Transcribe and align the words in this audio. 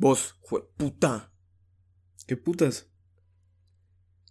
Vos, 0.00 0.34
jue 0.40 0.62
puta. 0.78 1.30
¿Qué 2.26 2.34
putas? 2.34 2.86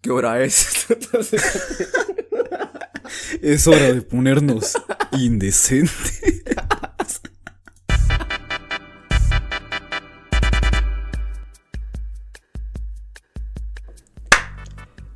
¿Qué 0.02 0.10
hora 0.10 0.42
es? 0.42 0.88
Es 3.42 3.68
hora 3.68 3.94
de 3.94 4.02
ponernos 4.02 4.74
indecentes. 5.12 6.22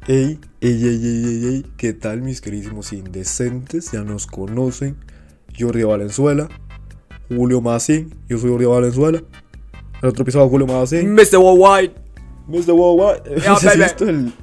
Ey, 0.08 0.40
ey, 0.62 0.86
ey, 0.86 0.86
ey, 0.86 1.26
ey, 1.26 1.46
ey, 1.46 1.66
¿qué 1.78 1.94
tal 1.94 2.22
mis 2.22 2.42
queridísimos 2.42 2.94
indecentes? 2.94 3.92
Ya 3.92 4.04
nos 4.04 4.28
conocen. 4.28 4.98
Jordi 5.58 5.82
Valenzuela, 5.84 6.48
Julio 7.28 7.62
Massín, 7.62 8.14
yo 8.28 8.38
soy 8.38 8.52
Jordi 8.52 8.66
Valenzuela. 8.66 9.24
El 10.04 10.10
otro 10.10 10.24
episodio 10.24 10.50
Julio 10.50 10.68
Massín. 10.68 11.14
Mr. 11.16 11.38
Worldwide. 11.38 11.94
Mr. 12.48 12.72
Worldwide. 12.73 13.41
Ya, 13.41 13.54
¿Has 13.54 13.77
visto 13.77 14.04
el, 14.10 14.34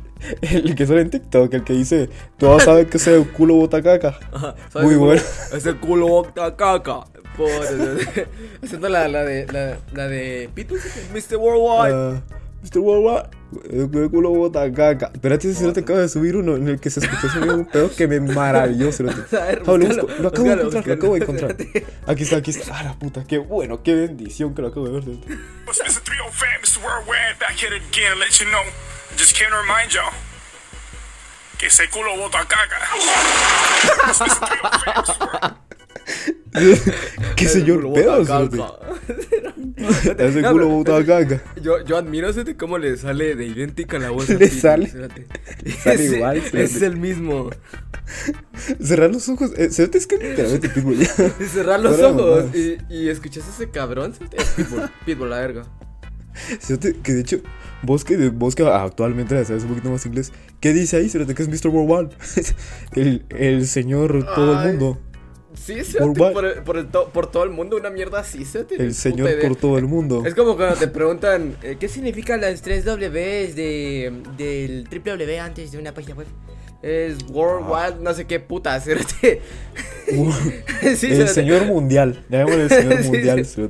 el 0.41 0.75
que 0.75 0.87
sale 0.87 1.03
en 1.03 1.11
TikTok? 1.11 1.53
El 1.53 1.65
que 1.65 1.75
dice, 1.75 2.09
todos 2.39 2.63
saben 2.63 2.87
que 2.87 2.97
ese 2.97 3.23
culo 3.37 3.57
bota 3.57 3.83
caca. 3.83 4.19
Ajá, 4.33 4.55
Muy 4.83 4.95
bueno. 4.95 5.21
Ese 5.55 5.75
culo 5.77 6.09
bota 6.09 6.57
caca. 6.57 7.01
Por- 7.37 7.51
Haciendo 8.65 8.89
la, 8.89 9.07
la 9.09 9.23
de 9.23 9.47
la, 9.53 9.77
la 9.93 10.09
de 10.09 10.49
Pitbull, 10.55 10.81
Mr. 11.13 11.37
Worldwide. 11.37 11.95
Ah, 11.95 12.23
Mr. 12.63 12.79
Worldwide, 12.79 13.31
el 13.71 14.11
culo 14.11 14.31
bota 14.31 14.71
caca. 14.73 15.11
Espérate, 15.15 15.55
si 15.55 15.65
no 15.65 15.73
te 15.73 15.81
acabo 15.81 15.99
de 15.99 16.09
subir 16.09 16.37
uno 16.37 16.57
en 16.57 16.69
el 16.69 16.81
que 16.81 16.91
se 16.91 17.01
escuchó 17.01 17.27
ese 17.27 17.39
un 17.39 17.65
pedo 17.65 17.91
que 17.95 18.07
me 18.07 18.21
maravilló. 18.21 18.91
lo, 18.99 19.79
lo 20.21 20.29
acabo 20.29 20.49
de 20.49 20.55
encontrar, 20.55 20.87
lo 20.87 20.95
acabo 20.95 21.15
de 21.15 21.21
encontrar. 21.21 21.57
Aquí 22.07 22.23
está, 22.25 22.37
aquí 22.37 22.51
está. 22.51 22.79
Ah, 22.79 22.83
la 22.85 22.99
puta, 22.99 23.25
qué 23.25 23.39
bueno, 23.39 23.83
qué 23.83 23.95
bendición 23.95 24.55
que 24.55 24.63
lo 24.63 24.69
acabo 24.69 24.87
de 24.87 24.93
ver. 24.93 25.05
cerote. 25.05 25.33
It's 25.69 25.81
Mr. 25.81 26.03
305, 26.03 26.61
Mr. 26.63 26.85
Worldwide, 26.85 27.39
back 27.39 27.57
here 27.57 27.75
again, 27.75 28.19
let 28.19 28.39
you 28.41 28.47
know. 28.51 28.65
Just 29.17 29.35
came 29.37 29.49
to 29.51 29.57
remind 29.57 29.93
y'all 29.93 30.13
que 31.59 31.67
ese 31.67 31.89
culo 31.91 32.17
bota 32.17 32.47
caca. 32.47 32.81
It's 36.27 36.85
Mr. 36.85 36.95
305, 37.37 37.37
Mr. 37.37 37.37
Worldwide. 37.37 37.37
Qué 37.37 37.49
cerote. 37.49 38.27
caca. 38.27 38.81
Ese 40.19 40.43
culo 40.43 40.85
caca. 40.85 41.43
Yo, 41.63 41.85
yo 41.85 41.97
admiro 41.97 42.29
ese 42.29 42.57
cómo 42.57 42.79
le 42.79 42.97
sale 42.97 43.35
de 43.35 43.47
idéntica 43.47 43.99
la 43.99 44.11
voz. 44.11 44.29
Le 44.29 44.49
sale- 44.49 44.91
sale 45.83 46.05
igual. 46.05 46.43
Es 46.53 46.83
el 46.83 46.97
mismo. 46.97 47.51
Cerrar 48.83 49.11
los 49.11 49.29
ojos. 49.29 49.53
Eh, 49.57 49.71
cerote, 49.71 49.99
es 49.99 50.07
que 50.07 50.17
literalmente 50.19 50.69
Pitbull 50.69 50.99
ya. 50.99 51.11
Y 51.41 51.45
cerrar 51.45 51.81
los 51.81 51.99
ojos 52.01 52.47
y, 52.55 53.09
escuchas 53.09 53.45
ese 53.49 53.71
cabrón. 53.71 54.13
Es 54.33 54.49
Pitbull, 54.51 54.91
Pitbull, 55.07 55.31
la 55.31 55.39
verga. 55.41 55.63
Cerote, 56.61 56.97
que 57.03 57.13
de 57.13 57.21
hecho, 57.21 57.41
vos 57.83 58.05
que, 58.05 58.29
vos 58.29 58.55
que 58.55 58.65
actualmente 58.67 59.35
la 59.35 59.45
sabes 59.45 59.63
un 59.63 59.71
poquito 59.71 59.91
más 59.91 60.05
inglés, 60.07 60.33
¿qué 60.61 60.73
dice 60.73 60.97
ahí? 60.97 61.09
Cerote, 61.09 61.35
que 61.35 61.43
es 61.43 61.49
Mr. 61.49 61.69
Worldwide. 61.69 62.17
el, 62.97 63.25
el 63.31 63.67
señor 63.67 64.27
todo 64.35 64.61
el 64.63 64.69
mundo. 64.69 64.99
Sí, 65.63 65.85
sí, 65.85 65.99
Worldwide. 65.99 66.33
por, 66.33 66.45
el- 66.47 66.63
por, 66.63 66.77
el 66.79 66.89
to- 66.89 67.11
por 67.13 67.31
todo 67.31 67.45
el 67.45 67.51
mundo, 67.51 67.77
una 67.77 67.91
mierda 67.91 68.21
así, 68.21 68.45
se 68.45 68.65
El 68.79 68.95
señor 68.95 69.29
por 69.41 69.57
todo 69.57 69.77
el 69.79 69.85
mundo. 69.87 70.23
Es 70.25 70.35
como 70.35 70.57
cuando 70.57 70.77
te 70.77 70.89
preguntan, 70.89 71.57
eh, 71.63 71.77
¿qué 71.79 71.87
significan 71.89 72.41
las 72.41 72.63
tres 72.63 72.85
Ws 72.85 73.55
de, 73.55 74.13
del 74.39 74.87
triple 74.89 75.13
W 75.13 75.39
antes 75.41 75.71
de 75.73 75.79
una 75.79 75.93
página 75.93 76.15
web? 76.15 76.27
Es 76.83 77.19
Worldwide, 77.31 78.03
no 78.03 78.15
sé 78.15 78.27
qué 78.27 78.41
puta, 78.41 78.81
¿cierto? 78.81 79.15
el 80.83 81.29
señor 81.29 81.67
mundial. 81.67 82.25
Llamémosle 82.31 82.63
el 82.65 82.71
señor 82.71 83.05
mundial. 83.05 83.45
sí. 83.45 83.69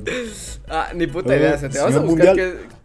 Ah, 0.69 0.91
ni 0.95 1.07
puta 1.07 1.35
idea, 1.35 1.57
¿cierto? 1.57 1.77
Vamos 1.79 1.95
a 1.95 1.99
señor 1.99 2.09
buscar 2.09 2.27
mundial. 2.37 2.57
que... 2.69 2.80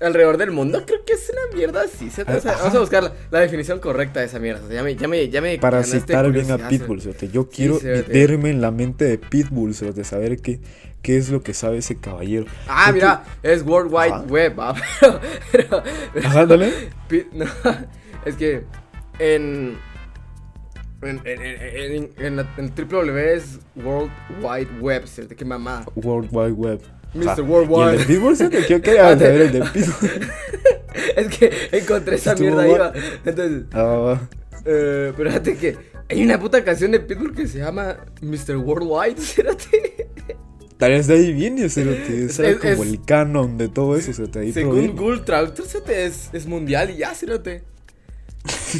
Alrededor 0.00 0.36
del 0.36 0.52
mundo, 0.52 0.84
creo 0.86 1.04
que 1.04 1.14
es 1.14 1.28
una 1.30 1.56
mierda 1.56 1.82
así, 1.82 2.08
¿cierto? 2.08 2.36
O 2.36 2.40
sea, 2.40 2.52
Ajá. 2.52 2.60
vamos 2.62 2.76
a 2.76 2.80
buscar 2.80 3.02
la, 3.02 3.12
la 3.32 3.40
definición 3.40 3.80
correcta 3.80 4.20
de 4.20 4.26
esa 4.26 4.38
mierda. 4.38 4.64
o 4.64 4.68
sea, 4.68 4.76
ya 4.76 4.82
me, 4.84 4.94
ya 4.94 5.08
me, 5.08 5.28
ya 5.28 5.40
me 5.40 5.58
Para 5.58 5.82
citar 5.82 6.30
bien 6.30 6.50
a 6.52 6.68
Pitbull. 6.68 7.00
Yo 7.00 7.48
quiero 7.48 7.80
cerote. 7.80 8.06
meterme 8.08 8.50
en 8.50 8.60
la 8.60 8.70
mente 8.70 9.04
de 9.06 9.18
Pitbull, 9.18 9.74
cerote, 9.74 10.04
saber 10.04 10.40
qué, 10.40 10.60
qué 11.02 11.16
es 11.16 11.30
lo 11.30 11.42
que 11.42 11.52
sabe 11.52 11.78
ese 11.78 11.96
caballero. 11.96 12.46
Ah, 12.68 12.92
mira, 12.92 13.24
es 13.42 13.62
World 13.62 13.92
Wide 13.92 14.12
Ajá. 14.12 14.22
Web, 14.28 14.54
ah, 14.58 14.74
pero, 15.00 15.20
pero- 15.52 15.82
pero- 16.14 16.28
Ajá, 16.28 16.46
dale. 16.46 16.72
Pi- 17.08 17.26
no, 17.32 17.46
es 18.24 18.36
que 18.36 18.62
en 19.18 19.78
en, 21.02 21.20
en, 21.24 21.42
en, 21.42 21.92
en, 21.94 22.10
en 22.18 22.36
la- 22.36 22.48
en 22.56 22.64
el 22.66 22.72
triple 22.72 22.98
W 22.98 23.34
es 23.34 23.58
World 23.76 24.10
Wide 24.42 24.80
Web, 24.80 25.06
¿cierto? 25.06 25.34
Qué 25.36 25.44
mamá. 25.44 25.84
World 25.96 26.28
Wide 26.32 26.52
Web. 26.52 26.80
Mr. 27.14 27.28
Ajá. 27.28 27.42
Worldwide. 27.42 27.90
¿Y 27.90 27.92
el 27.92 27.98
de 27.98 28.04
Pitbull, 28.14 28.36
cerote? 28.36 28.66
Yo 28.68 28.82
quería 28.82 29.02
saber 29.18 29.40
el 29.42 29.52
de 29.52 29.60
Pitbull. 29.62 30.10
Es 31.16 31.28
que 31.38 31.52
encontré 31.72 32.16
esa 32.16 32.34
mierda 32.34 32.62
ahí, 32.62 32.72
va. 32.72 32.92
Entonces, 33.24 33.62
Ah, 33.72 34.20
eh, 34.64 35.12
pero 35.16 35.30
fíjate 35.30 35.56
que 35.56 35.76
hay 36.08 36.22
una 36.22 36.40
puta 36.40 36.64
canción 36.64 36.90
de 36.90 37.00
Pitbull 37.00 37.34
que 37.34 37.46
se 37.46 37.58
llama 37.58 37.98
Mr. 38.20 38.56
Worldwide, 38.56 39.16
¿cierto? 39.20 39.64
tal 40.76 40.90
vez 40.92 41.06
de 41.06 41.14
ahí 41.14 41.32
viene, 41.32 41.68
cerote. 41.68 42.24
Ese 42.24 42.42
era 42.42 42.50
Es- 42.52 42.58
como 42.58 42.84
es- 42.84 42.90
el 42.90 43.02
canon 43.04 43.58
de 43.58 43.68
todo 43.68 43.96
eso, 43.96 44.12
cerote. 44.12 44.40
Ahí 44.40 44.52
Según. 44.52 44.96
Google 44.96 45.20
Traductor. 45.20 45.66
Es, 45.88 46.30
es 46.32 46.46
mundial 46.46 46.90
y 46.90 46.96
ya, 46.98 47.14
¿cierto? 47.14 47.50
Sí, 48.46 48.78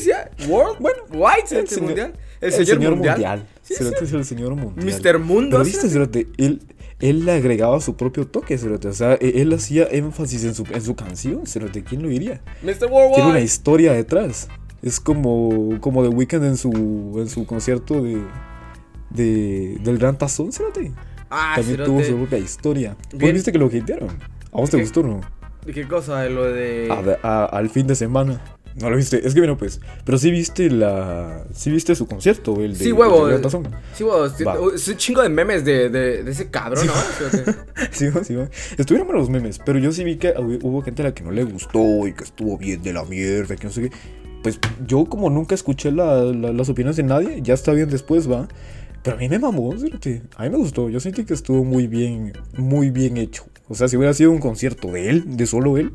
sí, 0.00 0.10
World 0.48 0.78
Bueno, 0.80 0.98
Wide, 1.10 1.60
El 1.60 1.68
señor, 1.68 1.82
mundial. 1.88 2.12
el 2.40 2.52
señor 2.52 2.96
mundial. 2.96 3.46
Sí, 3.62 3.74
Cerote 3.74 3.98
sí. 3.98 4.04
es 4.04 4.12
el 4.12 4.24
señor 4.24 4.54
mundial. 4.54 5.00
Mr. 5.02 5.18
Mundo, 5.18 5.50
Pero 5.58 5.64
viste, 5.64 5.88
cerote. 5.88 6.24
cerote, 6.24 6.42
él, 6.44 6.60
él 7.00 7.24
le 7.24 7.32
agregaba 7.32 7.80
su 7.80 7.96
propio 7.96 8.26
toque, 8.26 8.56
cerote. 8.58 8.88
O 8.88 8.92
sea, 8.92 9.14
e- 9.14 9.40
él 9.42 9.52
hacía 9.52 9.86
énfasis 9.90 10.44
en 10.44 10.54
su, 10.54 10.64
en 10.72 10.82
su 10.82 10.94
canción, 10.94 11.46
cerote. 11.46 11.82
¿Quién 11.82 12.02
lo 12.02 12.08
diría? 12.08 12.42
Mr. 12.62 12.78
Tiene 12.78 12.86
una 12.86 12.94
Worldwide. 13.16 13.42
historia 13.42 13.92
detrás. 13.92 14.48
Es 14.82 14.98
como, 15.00 15.78
como 15.80 16.02
The 16.02 16.08
Weeknd 16.08 16.44
en 16.44 16.56
su, 16.56 16.70
en 17.18 17.28
su 17.28 17.44
concierto 17.46 18.02
de, 18.02 18.22
de, 19.10 19.78
del 19.82 19.98
Gran 19.98 20.16
Tazón, 20.18 20.52
cerote. 20.52 20.92
Ah, 21.30 21.52
También 21.56 21.76
cerote. 21.76 21.90
tuvo 21.90 22.04
su 22.04 22.16
propia 22.16 22.38
historia. 22.38 22.96
¿Vos 23.12 23.32
viste 23.32 23.52
que 23.52 23.58
lo 23.58 23.66
hatearon? 23.66 24.08
¿A 24.52 24.56
vos 24.58 24.70
te 24.70 24.76
¿Qué? 24.78 24.82
gustó 24.82 25.00
o 25.00 25.04
no? 25.04 25.20
¿De 25.64 25.72
qué 25.72 25.86
cosa? 25.86 26.24
Lo 26.28 26.44
de. 26.44 26.88
A 26.90 27.00
ver, 27.02 27.18
a- 27.22 27.44
al 27.44 27.68
fin 27.68 27.86
de 27.86 27.94
semana. 27.94 28.40
No 28.80 28.88
lo 28.90 28.96
viste. 28.96 29.26
Es 29.26 29.34
que 29.34 29.40
bueno, 29.40 29.56
pues. 29.58 29.80
Pero 30.04 30.16
sí 30.18 30.30
viste 30.30 30.70
la. 30.70 31.44
Sí 31.54 31.70
viste 31.70 31.94
su 31.94 32.06
concierto, 32.06 32.60
el 32.62 32.76
de. 32.78 32.84
Sí, 32.84 32.92
huevo. 32.92 33.28
Tazón. 33.40 33.68
Sí, 33.94 34.04
huevo. 34.04 34.28
sí. 34.30 34.44
Es 34.74 34.88
un 34.88 34.96
chingo 34.96 35.22
de 35.22 35.28
memes 35.28 35.64
de, 35.64 35.90
de, 35.90 36.22
de 36.22 36.30
ese 36.30 36.48
cabrón, 36.50 36.86
¿no? 36.86 36.92
Fíjate. 37.18 37.54
Sí, 37.92 38.08
va, 38.08 38.24
sí, 38.24 38.34
va. 38.34 38.48
Estuvieron 38.78 39.06
buenos 39.06 39.28
los 39.28 39.30
memes, 39.30 39.58
pero 39.64 39.78
yo 39.78 39.92
sí 39.92 40.02
vi 40.04 40.16
que 40.16 40.32
hubo 40.62 40.82
gente 40.82 41.02
a 41.02 41.06
la 41.06 41.14
que 41.14 41.22
no 41.22 41.30
le 41.30 41.44
gustó 41.44 42.06
y 42.06 42.12
que 42.14 42.24
estuvo 42.24 42.56
bien 42.58 42.82
de 42.82 42.92
la 42.92 43.04
mierda, 43.04 43.56
que 43.56 43.66
no 43.66 43.72
sé 43.72 43.82
qué. 43.82 43.96
Pues 44.42 44.58
yo, 44.86 45.04
como 45.04 45.28
nunca 45.28 45.54
escuché 45.54 45.92
la- 45.92 46.22
la- 46.24 46.52
las 46.52 46.68
opiniones 46.70 46.96
de 46.96 47.02
nadie, 47.02 47.40
ya 47.42 47.52
está 47.54 47.72
bien 47.72 47.90
después, 47.90 48.30
va. 48.30 48.48
Pero 49.02 49.16
a 49.16 49.18
mí 49.18 49.28
me 49.28 49.38
mamó, 49.38 49.72
fíjate. 49.72 50.22
A 50.36 50.44
mí 50.44 50.50
me 50.50 50.56
gustó. 50.56 50.88
Yo 50.88 51.00
sentí 51.00 51.24
que 51.24 51.34
estuvo 51.34 51.64
muy 51.64 51.86
bien, 51.86 52.32
muy 52.56 52.90
bien 52.90 53.16
hecho. 53.18 53.44
O 53.68 53.74
sea, 53.74 53.88
si 53.88 53.96
hubiera 53.96 54.14
sido 54.14 54.30
un 54.30 54.38
concierto 54.40 54.88
de 54.88 55.10
él, 55.10 55.36
de 55.36 55.46
solo 55.46 55.76
él, 55.78 55.92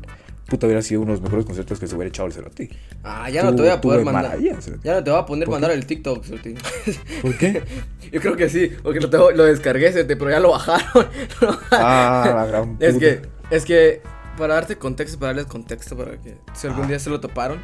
puta, 0.48 0.66
hubiera 0.66 0.82
sido 0.82 1.00
uno 1.00 1.12
de 1.12 1.18
los 1.18 1.22
mejores 1.22 1.44
conciertos 1.44 1.78
que 1.80 1.86
se 1.86 1.94
hubiera 1.94 2.08
echado 2.08 2.26
el 2.28 2.32
Cerote. 2.34 2.70
Ah, 3.04 3.28
ya 3.30 3.42
no 3.42 3.54
te 3.54 3.62
voy 3.62 3.70
a 3.70 3.80
poder 3.80 4.04
mandar. 4.04 4.38
Ya 4.40 4.94
no 4.94 5.04
te 5.04 5.10
voy 5.10 5.20
a 5.20 5.26
poner 5.26 5.46
¿Por 5.46 5.52
mandar 5.54 5.70
el 5.72 5.86
TikTok, 5.86 6.24
Cerote. 6.24 6.54
¿Por 7.22 7.36
qué? 7.36 7.62
Yo 8.12 8.20
creo 8.20 8.36
que 8.36 8.48
sí, 8.48 8.70
porque 8.82 9.00
lo, 9.00 9.10
tengo- 9.10 9.30
lo 9.32 9.44
descargué, 9.44 9.90
pero 10.04 10.30
ya 10.30 10.40
lo 10.40 10.50
bajaron. 10.50 11.06
Ah, 11.72 12.32
la 12.34 12.46
gran 12.46 12.76
Es 12.80 12.94
puta. 12.94 13.06
que, 13.06 13.22
es 13.50 13.64
que, 13.64 14.02
para 14.38 14.54
darte 14.54 14.76
contexto, 14.76 15.18
para 15.18 15.32
darles 15.32 15.46
contexto, 15.46 15.96
para 15.96 16.12
que 16.20 16.36
si 16.54 16.66
algún 16.68 16.86
día 16.88 16.98
se 16.98 17.10
lo 17.10 17.20
toparon, 17.20 17.58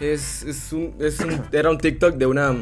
es, 0.00 0.42
es 0.44 0.72
un, 0.72 0.94
es 1.00 1.18
un- 1.20 1.42
era 1.52 1.70
un 1.70 1.78
TikTok 1.78 2.14
de 2.16 2.26
una, 2.26 2.54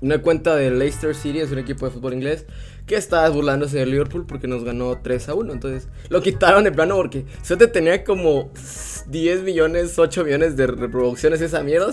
una 0.00 0.18
cuenta 0.22 0.56
de 0.56 0.70
Leicester 0.70 1.14
City, 1.14 1.38
es 1.40 1.52
un 1.52 1.58
equipo 1.58 1.86
de 1.86 1.92
fútbol 1.92 2.14
inglés, 2.14 2.46
que 2.88 2.96
estaba 2.96 3.28
burlándose 3.28 3.78
de 3.78 3.86
Liverpool 3.86 4.24
porque 4.26 4.48
nos 4.48 4.64
ganó 4.64 4.98
3 5.00 5.28
a 5.28 5.34
1. 5.34 5.52
Entonces, 5.52 5.88
lo 6.08 6.22
quitaron 6.22 6.64
de 6.64 6.72
plano 6.72 6.96
porque 6.96 7.26
Cerote 7.42 7.68
tenía 7.68 8.02
como 8.02 8.50
10 9.06 9.42
millones, 9.42 9.96
8 9.98 10.24
millones 10.24 10.56
de 10.56 10.66
reproducciones 10.66 11.40
esa 11.42 11.62
mierda, 11.62 11.92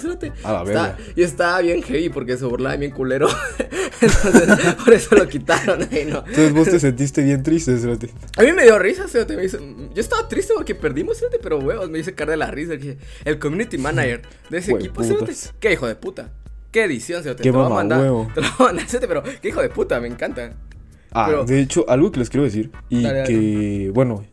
verga. 0.63 0.97
y 1.15 1.21
estaba 1.21 1.59
bien 1.61 1.83
heavy 1.83 2.09
porque 2.09 2.37
se 2.37 2.45
burlaba 2.45 2.77
bien 2.77 2.91
culero. 2.91 3.27
Entonces, 4.01 4.75
por 4.83 4.93
eso 4.93 5.15
lo 5.15 5.27
quitaron 5.27 5.83
ahí, 5.91 6.05
¿no? 6.05 6.19
Entonces 6.19 6.53
vos 6.53 6.69
te 6.69 6.79
sentiste 6.79 7.23
bien 7.23 7.43
triste. 7.43 7.75
A 8.37 8.41
mí 8.43 8.51
me 8.53 8.63
dio 8.63 8.79
risa, 8.79 9.05
hizo- 9.05 9.59
Yo 9.93 10.01
estaba 10.01 10.27
triste 10.27 10.53
porque 10.55 10.75
perdimos, 10.75 11.23
pero 11.43 11.59
huevos, 11.59 11.89
me 11.89 11.99
hice 11.99 12.13
cara 12.15 12.31
de 12.31 12.37
la 12.37 12.51
risa. 12.51 12.73
El 13.25 13.37
community 13.37 13.77
manager 13.77 14.21
de 14.49 14.57
ese 14.57 14.71
equipo, 14.71 15.01
qué 15.59 15.73
hijo 15.73 15.87
de 15.87 15.95
puta. 15.95 16.31
Qué 16.71 16.83
edición. 16.83 17.23
Qué 17.23 17.33
te 17.35 17.45
lo 17.51 17.53
voy 17.59 17.65
a 17.67 17.69
mandar. 17.69 17.99
mamahuevo. 17.99 18.31
Te 18.35 18.41
lo 18.41 18.47
voy 18.57 18.67
a 18.69 18.73
mandar, 18.73 18.87
pero 19.07 19.23
qué 19.41 19.47
hijo 19.47 19.61
de 19.61 19.69
puta, 19.69 19.99
me 20.01 20.07
encanta. 20.09 20.53
Ah, 21.17 21.25
Pero- 21.29 21.45
de 21.45 21.59
hecho, 21.61 21.85
algo 21.89 22.11
que 22.11 22.19
les 22.19 22.29
quiero 22.29 22.43
decir, 22.43 22.71
y 22.89 23.01
Dale, 23.03 23.19
dale. 23.19 23.29
que, 23.33 23.91
bueno, 23.93 24.23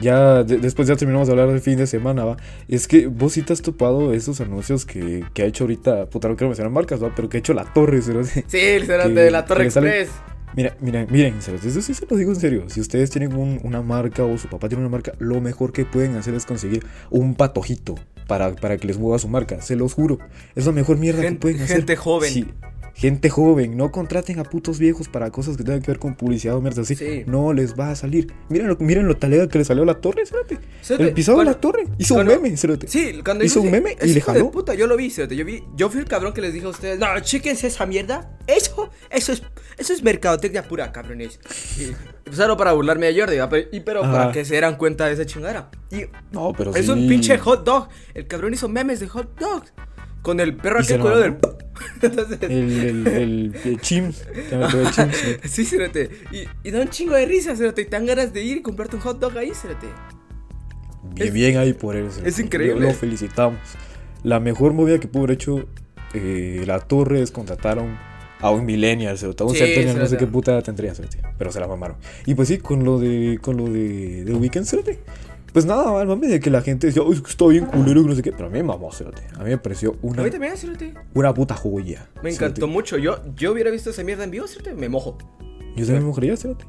ya 0.00 0.42
de- 0.42 0.58
después 0.58 0.88
ya 0.88 0.96
terminamos 0.96 1.28
de 1.28 1.32
hablar 1.32 1.48
del 1.50 1.60
fin 1.60 1.76
de 1.76 1.86
semana, 1.86 2.24
¿va? 2.24 2.36
Es 2.68 2.88
que 2.88 3.06
vos 3.06 3.32
sí 3.34 3.42
te 3.42 3.52
has 3.52 3.62
topado 3.62 4.12
esos 4.12 4.40
anuncios 4.40 4.84
que, 4.84 5.24
que 5.32 5.42
ha 5.42 5.46
hecho 5.46 5.64
ahorita, 5.64 6.06
puta, 6.10 6.28
no 6.28 6.34
quiero 6.36 6.48
mencionar 6.48 6.72
marcas, 6.72 7.02
¿va? 7.02 7.12
Pero 7.14 7.28
que 7.28 7.36
ha 7.36 7.40
hecho 7.40 7.54
la 7.54 7.64
torre, 7.72 8.00
¿verdad? 8.00 8.24
Sí, 8.48 8.58
el 8.58 8.86
de 8.86 9.30
la 9.30 9.44
Torre 9.44 9.70
sale- 9.70 10.00
Express. 10.00 10.20
Mira, 10.56 10.76
mira, 10.80 11.04
miren, 11.10 11.34
eso 11.38 11.80
sí 11.82 11.94
se 11.94 12.06
lo 12.08 12.16
digo 12.16 12.30
en 12.32 12.38
serio. 12.40 12.64
Si 12.68 12.80
ustedes 12.80 13.10
tienen 13.10 13.34
un- 13.34 13.58
una 13.64 13.82
marca 13.82 14.24
o 14.24 14.38
su 14.38 14.48
papá 14.48 14.68
tiene 14.68 14.82
una 14.84 14.90
marca, 14.90 15.12
lo 15.18 15.40
mejor 15.40 15.72
que 15.72 15.84
pueden 15.84 16.14
hacer 16.14 16.34
es 16.34 16.46
conseguir 16.46 16.84
un 17.10 17.34
patojito 17.34 17.96
para, 18.28 18.54
para 18.54 18.76
que 18.76 18.86
les 18.86 18.96
mueva 18.96 19.18
su 19.18 19.26
marca. 19.28 19.60
Se 19.60 19.74
los 19.74 19.94
juro. 19.94 20.18
Es 20.54 20.66
la 20.66 20.70
mejor 20.72 20.96
mierda 20.98 21.22
que 21.22 21.32
pueden 21.32 21.60
hacer. 21.60 21.78
gente 21.78 21.96
joven. 21.96 22.30
Sí, 22.32 22.46
gente 22.94 23.28
joven. 23.28 23.76
No 23.76 23.90
contraten 23.90 24.38
a 24.38 24.44
putos 24.44 24.78
viejos 24.78 25.08
para 25.08 25.30
cosas 25.30 25.56
que 25.56 25.64
tengan 25.64 25.82
que 25.82 25.90
ver 25.90 25.98
con 25.98 26.14
publicidad 26.14 26.56
o 26.56 26.60
mierda 26.60 26.82
así. 26.82 26.94
Sí. 26.94 27.24
No 27.26 27.52
les 27.52 27.74
va 27.78 27.90
a 27.90 27.96
salir. 27.96 28.32
Miren 28.48 28.68
lo, 28.68 28.76
miren 28.78 29.06
lo 29.08 29.16
talega 29.16 29.48
que 29.48 29.58
le 29.58 29.64
salió 29.64 29.82
a 29.82 29.86
la 29.86 29.94
torre. 30.00 30.24
Cerote, 30.26 30.58
El 30.90 31.12
pisado 31.12 31.38
de 31.40 31.44
la 31.46 31.54
torre. 31.54 31.84
Hizo 31.98 32.14
cuando- 32.14 32.34
un 32.34 32.42
meme, 32.42 32.56
cerote. 32.56 32.86
Sí, 32.88 33.20
cuando 33.24 33.44
Hizo 33.44 33.60
dijo 33.60 33.66
un 33.66 33.72
meme 33.72 33.96
y 34.00 34.06
le 34.08 34.14
de 34.14 34.20
jaló. 34.20 34.50
puta, 34.50 34.74
yo 34.74 34.86
lo 34.86 34.96
vi, 34.96 35.10
cerote, 35.10 35.34
yo 35.36 35.44
vi, 35.44 35.64
yo 35.76 35.90
fui 35.90 36.00
el 36.00 36.06
cabrón 36.06 36.32
que 36.32 36.40
les 36.40 36.52
dijo 36.54 36.68
a 36.68 36.70
ustedes, 36.70 36.98
no, 36.98 37.06
chéquense 37.20 37.66
esa 37.66 37.84
mierda. 37.86 38.38
Eso, 38.46 38.90
eso 39.10 39.32
es, 39.32 39.42
eso 39.76 39.92
es 39.92 40.02
mercadotecnia 40.02 40.62
pura, 40.68 40.92
cabrones. 40.92 41.40
Y 41.78 41.92
empezaron 42.26 42.56
para 42.56 42.72
burlarme 42.72 43.06
de 43.12 43.20
Jordi, 43.20 43.36
pero, 43.50 43.68
y, 43.72 43.80
pero 43.80 44.04
Ajá. 44.04 44.12
para 44.12 44.32
que 44.32 44.44
se 44.44 44.52
dieran 44.54 44.76
cuenta 44.76 45.06
de 45.06 45.14
esa 45.14 45.26
chingada. 45.26 45.70
Y 45.90 46.02
No, 46.32 46.52
pero 46.56 46.74
es 46.74 46.86
sí. 46.86 46.90
un 46.92 47.08
pinche 47.08 47.36
hot 47.38 47.64
dog. 47.64 47.88
El 48.14 48.26
cabrón 48.26 48.54
hizo 48.54 48.68
memes 48.68 49.00
de 49.00 49.08
hot 49.08 49.38
dogs. 49.38 49.72
Con 50.24 50.40
el 50.40 50.56
perro 50.56 50.80
aquel 50.80 50.96
lo 50.98 51.02
cuero 51.04 51.18
del. 51.20 51.36
Entonces, 52.02 52.38
El, 52.42 53.06
el, 53.06 53.54
el, 53.64 53.80
cerote. 53.82 55.48
sí, 55.48 55.64
cerote. 55.66 56.10
Y, 56.32 56.44
y 56.68 56.70
da 56.72 56.80
un 56.80 56.88
chingo 56.88 57.14
de 57.14 57.26
risa, 57.26 57.54
cerote. 57.54 57.82
Y 57.82 57.84
te 57.84 57.90
dan 57.90 58.06
ganas 58.06 58.32
de 58.32 58.42
ir 58.42 58.56
y 58.56 58.62
comprarte 58.62 58.96
un 58.96 59.02
hot 59.02 59.20
dog 59.20 59.36
ahí, 59.38 59.52
cerote. 59.54 59.86
Bien, 61.14 61.28
Es- 61.28 61.34
bien 61.34 61.56
ahí 61.58 61.72
por 61.74 61.94
él. 61.96 62.08
es 62.24 62.38
increíble. 62.38 62.88
Lo, 62.88 62.94
felicitamos. 62.94 63.58
La 64.22 64.40
mejor 64.40 64.72
movida 64.72 64.98
que 64.98 65.06
pudo 65.08 65.24
haber 65.24 65.32
hecho 65.36 65.68
eh, 66.14 66.64
la 66.66 66.80
Torre 66.80 67.20
es 67.20 67.30
contratar 67.30 67.78
a 67.78 67.82
un, 67.82 67.96
a 68.40 68.50
un 68.50 68.64
millennial, 68.64 69.18
cerote, 69.18 69.42
a 69.42 69.46
un 69.46 69.52
Sí, 69.52 69.58
centennial, 69.58 69.98
no 69.98 70.06
sé 70.06 70.16
qué 70.16 70.26
puta 70.26 70.62
tendría, 70.62 70.94
cerote, 70.94 71.18
pero 71.36 71.52
se 71.52 71.60
la 71.60 71.68
mamaron. 71.68 71.96
Y 72.24 72.34
pues 72.34 72.48
sí, 72.48 72.56
con 72.58 72.82
lo 72.84 72.98
de 72.98 73.38
con 73.42 73.56
lo 73.58 73.64
de, 73.68 74.24
de 74.24 74.34
Weekend, 74.34 74.64
cerote, 74.66 75.00
pues 75.54 75.64
nada, 75.64 75.98
al 75.98 76.06
mame 76.06 76.26
de 76.26 76.40
que 76.40 76.50
la 76.50 76.60
gente 76.60 76.88
decía, 76.88 77.02
"Uy, 77.02 77.22
está 77.26 77.46
bien 77.46 77.64
culero 77.64 78.02
y 78.02 78.04
no 78.04 78.14
sé 78.14 78.20
qué, 78.20 78.32
pero 78.32 78.46
a 78.46 78.50
mí 78.50 78.58
me 78.58 78.64
mamó, 78.64 78.92
cerote. 78.92 79.22
A 79.38 79.44
mí 79.44 79.48
me 79.50 79.56
pareció 79.58 79.92
A 79.92 79.96
una, 80.02 80.22
mí 80.22 80.30
también, 80.30 80.56
cerote. 80.58 80.92
una 81.14 81.32
puta 81.32 81.54
joya. 81.54 82.06
Me 82.22 82.30
cerote. 82.32 82.44
encantó 82.46 82.66
mucho. 82.68 82.98
Yo, 82.98 83.20
yo 83.36 83.52
hubiera 83.52 83.70
visto 83.70 83.88
esa 83.90 84.02
mierda 84.04 84.24
en 84.24 84.30
vivo, 84.32 84.46
cerote. 84.46 84.74
Me 84.74 84.90
mojo. 84.90 85.16
Yo 85.76 85.86
también 85.86 86.00
me 86.02 86.08
mojaría, 86.08 86.36
cerote. 86.36 86.66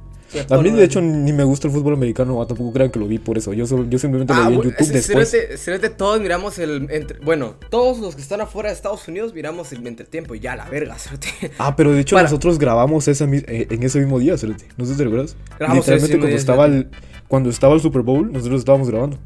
A 0.49 0.57
mí, 0.57 0.71
de 0.71 0.83
hecho, 0.83 1.01
ni 1.01 1.31
me 1.33 1.43
gusta 1.43 1.67
el 1.67 1.73
fútbol 1.73 1.93
americano, 1.93 2.41
ah, 2.41 2.47
tampoco 2.47 2.73
crean 2.73 2.89
que 2.89 2.97
lo 2.99 3.07
vi 3.07 3.19
por 3.19 3.37
eso. 3.37 3.53
Yo, 3.53 3.67
solo, 3.67 3.85
yo 3.87 3.99
simplemente 3.99 4.33
lo 4.33 4.39
vi 4.41 4.45
en 4.47 4.51
Ah, 4.53 4.55
YouTube 4.63 4.75
ese- 4.79 4.93
después. 4.93 5.29
cerote, 5.31 5.57
cerote, 5.57 5.89
todos 5.89 6.19
miramos 6.19 6.57
el. 6.59 6.87
entre- 6.89 7.19
bueno, 7.19 7.55
todos 7.69 7.99
los 7.99 8.15
que 8.15 8.21
están 8.21 8.41
afuera 8.41 8.69
de 8.69 8.75
Estados 8.75 9.07
Unidos 9.07 9.33
miramos 9.35 9.71
el 9.71 9.85
entretiempo 9.85 10.33
y 10.35 10.39
ya, 10.39 10.55
la 10.55 10.67
verga, 10.67 10.97
cerote. 10.97 11.27
Ah, 11.59 11.75
pero 11.75 11.91
de 11.91 12.01
hecho 12.01 12.15
Para- 12.15 12.23
nosotros 12.27 12.57
grabamos 12.57 13.07
mis- 13.27 13.43
eh, 13.47 13.67
en 13.69 13.83
ese 13.83 13.99
mismo 13.99 14.17
día, 14.19 14.35
cerote. 14.37 14.65
No 14.77 14.85
sé 14.85 14.93
si 14.93 14.97
te 14.97 15.03
recuerdas. 15.05 15.35
Grabamos 15.59 15.83
ese 15.87 15.91
Literalmente 15.91 16.17
cuando 16.17 16.27
día, 16.27 16.35
estaba 16.37 16.65
el 16.65 16.89
cuando 17.27 17.49
estaba 17.49 17.73
el 17.73 17.81
Super 17.81 18.01
Bowl, 18.01 18.31
nosotros 18.31 18.59
estábamos 18.59 18.89
grabando. 18.89 19.17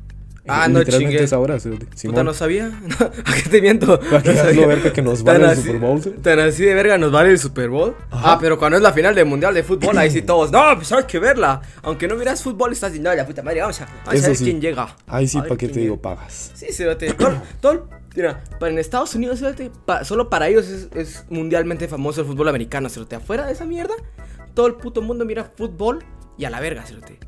Ah, 0.52 0.66
Eh, 0.66 0.70
no 0.70 0.80
Literalmente 0.80 1.12
chingues. 1.18 1.22
esa 1.26 1.38
hora. 1.38 1.58
Puta, 2.04 2.24
no 2.24 2.34
sabía. 2.34 2.72
¿A 3.00 3.34
qué 3.36 3.50
te 3.52 3.62
miento? 3.62 4.00
¿Para 4.10 4.24
qué 4.24 4.34
No 4.34 4.36
sabía. 4.38 4.66
verga 4.68 4.92
que 4.94 5.02
nos 5.04 5.22
vale 5.22 5.44
el 5.44 5.50
así- 5.52 5.62
Super 5.62 5.80
Bowl? 5.80 6.02
Tan 6.24 6.40
así 6.40 6.64
de 6.64 6.74
verga 6.74 6.98
nos 6.98 7.12
vale 7.12 7.30
el 7.30 7.38
Super 7.38 7.70
Bowl. 7.70 7.96
Ajá. 8.10 8.34
Ah, 8.34 8.38
pero 8.42 8.58
cuando 8.58 8.78
es 8.78 8.82
la 8.82 8.92
final 8.92 9.14
del 9.14 9.28
Mundial 9.28 9.54
de 9.54 9.62
Fútbol, 9.64 9.96
ahí 9.98 10.10
sí 10.10 10.22
todos. 10.24 10.52
No, 10.52 10.60
pues 10.76 10.92
hay 10.92 11.04
que 11.04 11.20
verla. 11.20 11.62
Aunque 11.84 12.08
no 12.08 12.16
miras 12.16 12.42
fútbol, 12.42 12.72
estás 12.72 12.92
diciendo, 12.92 13.12
"No, 13.12 13.16
la 13.16 13.28
puta 13.28 13.44
madre, 13.44 13.62
vamos 13.62 13.80
a, 13.82 13.86
vamos 13.86 14.08
a 14.08 14.16
Eso 14.16 14.28
ver 14.28 14.36
sí. 14.38 14.44
quién 14.46 14.60
llega. 14.62 14.96
Ahí 15.06 15.28
sí, 15.28 15.38
A 15.38 15.42
ver 15.42 15.50
¿para 15.50 15.58
qué 15.60 15.68
te 15.68 15.80
digo? 15.82 15.96
llega". 15.98 16.02
Pagas. 16.16 16.52
Sí. 16.56 16.66
Todo, 17.16 17.42
todo- 17.62 17.90
mira, 18.16 18.44
para 18.60 18.72
en 18.72 18.80
Estados 18.80 19.14
Unidos, 19.14 19.44
pa- 19.86 20.04
solo 20.04 20.30
para 20.32 20.48
ellos 20.48 20.68
es, 20.68 20.88
es 20.96 21.26
mundialmente 21.30 21.88
famoso 21.88 22.22
el 22.22 22.28
fútbol 22.28 22.48
americano, 22.48 22.90
cerote. 22.90 23.18
Afuera 23.18 23.46
de 23.46 23.52
esa 23.52 23.66
mierda, 23.66 23.94
todo 24.56 24.66
el 24.66 24.76
puto 24.76 25.04
mundo 25.04 25.26
mira 25.26 25.52
fútbol 25.56 26.04
y 26.40 26.46
a 26.46 26.50
la 26.50 26.60
verga, 26.60 26.84
cerote. 26.88 27.20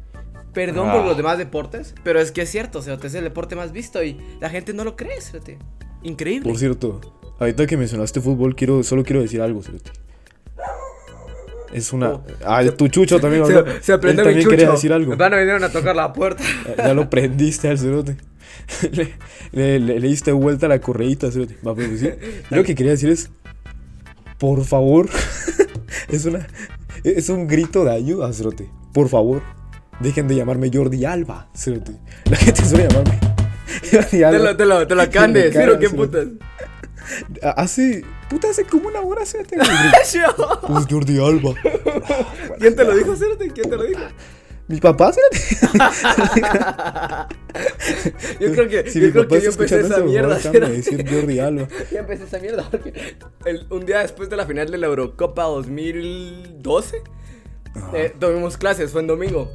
Perdón 0.54 0.92
por 0.92 1.02
Ah. 1.02 1.06
los 1.06 1.18
demás 1.18 1.38
deportes, 1.38 1.96
pero 2.04 2.20
es 2.20 2.32
que 2.32 2.42
es 2.42 2.50
cierto, 2.50 2.82
cerote, 2.82 3.08
es 3.08 3.14
el 3.16 3.24
deporte 3.24 3.56
más 3.56 3.72
visto 3.72 4.04
y 4.04 4.18
la 4.40 4.50
gente 4.50 4.74
no 4.74 4.84
lo 4.84 4.96
cree, 4.96 5.22
cerote. 5.22 5.58
Increíble. 6.04 6.50
Por 6.50 6.58
cierto, 6.60 7.00
ahorita 7.40 7.66
que 7.68 7.78
mencionaste 7.78 8.20
fútbol, 8.22 8.56
quiero, 8.56 8.84
solo 8.84 9.04
quiero 9.04 9.22
decir 9.22 9.42
algo, 9.42 9.62
cerote. 9.64 9.92
Es 11.74 11.94
una. 11.94 12.10
Oh. 12.16 12.24
Ah, 12.46 12.64
tu 12.78 12.90
chucho 12.90 13.20
también 13.22 13.46
Se, 13.46 13.54
habló. 13.56 13.72
se 13.82 13.94
aprendió 13.94 14.24
Él 14.24 14.28
mi 14.28 14.34
también 14.34 14.44
chucho. 14.44 14.50
quería 14.58 14.72
decir 14.72 14.92
algo. 14.92 15.16
Van 15.16 15.34
a 15.34 15.38
venir 15.38 15.54
a 15.64 15.72
tocar 15.72 15.96
la 15.96 16.12
puerta. 16.12 16.44
Ya 16.78 16.94
lo 16.94 17.10
prendiste 17.10 17.70
al 17.70 17.78
cerote. 17.78 18.18
le, 18.92 19.14
le, 19.54 19.80
le- 19.80 20.00
le 20.02 20.08
diste 20.08 20.34
vuelta 20.34 20.66
a 20.66 20.70
la 20.70 20.82
correíta, 20.82 21.32
cerote. 21.32 21.56
Va, 21.66 21.74
sí. 21.76 22.10
Yo 22.50 22.58
lo 22.58 22.64
que 22.66 22.76
quería 22.76 22.92
decir 22.92 23.10
es. 23.10 23.30
Por 24.38 24.66
favor. 24.66 25.08
es 26.10 26.26
una. 26.26 26.46
Es 27.06 27.30
un 27.30 27.48
grito 27.48 27.86
de 27.86 27.92
ayuda, 27.92 28.34
cerote. 28.34 28.68
Por 28.94 29.08
favor. 29.08 29.42
Dejen 30.02 30.28
de 30.28 30.36
llamarme 30.36 30.70
Jordi 30.74 31.06
Alba, 31.06 31.48
cerote. 31.54 31.92
La 32.30 32.38
gente 32.38 32.66
suele 32.66 32.88
llamarme. 32.88 33.20
Jordi 33.92 34.10
Te 34.18 34.26
Alba. 34.26 34.40
lo, 34.40 34.58
te 34.58 34.66
lo, 34.66 34.88
te 34.88 34.96
lo 34.96 35.02
acaban 35.02 35.34
de 35.34 35.40
Me 35.42 35.46
decir, 35.48 35.62
caga, 35.62 35.74
¿o 35.74 35.80
qué 35.80 35.90
putas? 35.90 36.28
Hace. 37.56 38.04
Puta, 38.30 38.50
hace 38.50 38.64
como 38.64 38.88
una 38.88 39.02
hora, 39.02 39.26
cerote. 39.26 39.58
Pues 39.58 40.86
Jordi 40.90 41.18
Alba. 41.20 41.54
¿Quién 42.60 42.76
te 42.76 42.86
lo 42.86 42.96
dijo, 42.96 43.16
Cerote? 43.16 43.50
¿Quién 43.52 43.70
te 43.70 43.76
lo 43.76 43.84
dijo? 43.84 44.00
Mi 44.68 44.80
papá, 44.80 45.12
cerote. 45.12 45.38
Yo 48.40 48.52
creo 48.54 48.70
que, 48.70 48.90
Si 48.90 49.00
yo 49.02 49.08
mi 49.08 49.12
creo 49.12 49.24
papá 49.24 49.36
que 49.36 49.42
yo 49.46 49.52
empecé 49.52 49.80
esa 49.82 50.00
mierda, 50.00 50.38
de 50.38 50.60
decir 50.70 51.06
Jordi 51.10 51.40
Alba. 51.40 51.68
Ya 51.92 52.00
empecé 52.00 52.24
esa 52.24 52.40
mierda 52.40 52.66
porque 52.72 52.94
el- 53.46 53.68
un 53.70 53.86
día 53.86 54.00
después 54.00 54.30
de 54.30 54.38
la 54.38 54.46
final 54.46 54.72
de 54.72 54.78
la 54.78 54.88
Eurocopa 54.88 55.44
2012 55.44 57.02
eh, 57.94 58.14
tuvimos 58.18 58.56
clases, 58.58 58.92
fue 58.92 59.02
en 59.02 59.08
domingo. 59.08 59.52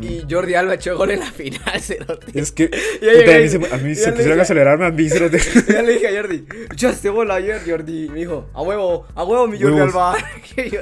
Y 0.00 0.24
Jordi 0.30 0.54
Alba 0.54 0.74
echó 0.74 0.96
gol 0.96 1.10
en 1.10 1.20
la 1.20 1.26
final, 1.32 1.80
Cerote. 1.80 2.38
Es 2.38 2.52
que. 2.52 2.70
Llegué- 3.00 3.36
a 3.36 3.40
mí 3.40 3.48
se, 3.48 3.56
a 3.56 3.78
mí 3.78 3.88
quisieron 3.90 4.18
dije- 4.18 4.40
acelerarme 4.40 4.86
a 4.86 4.90
mí, 4.90 5.08
cerote. 5.08 5.38
Ya 5.68 5.82
le 5.82 5.94
dije 5.94 6.08
a 6.08 6.20
Jordi, 6.20 6.44
echaste 6.72 7.08
bola 7.10 7.34
ayer, 7.34 7.60
Jordi. 7.66 8.04
Y 8.04 8.08
me 8.08 8.20
dijo, 8.20 8.48
a 8.54 8.62
huevo, 8.62 9.06
a 9.14 9.24
huevo, 9.24 9.46
mi 9.48 9.60
Jordi 9.60 9.76
Huevos. 9.76 9.94
Alba. 9.94 10.16
Y 10.56 10.70
yo, 10.70 10.80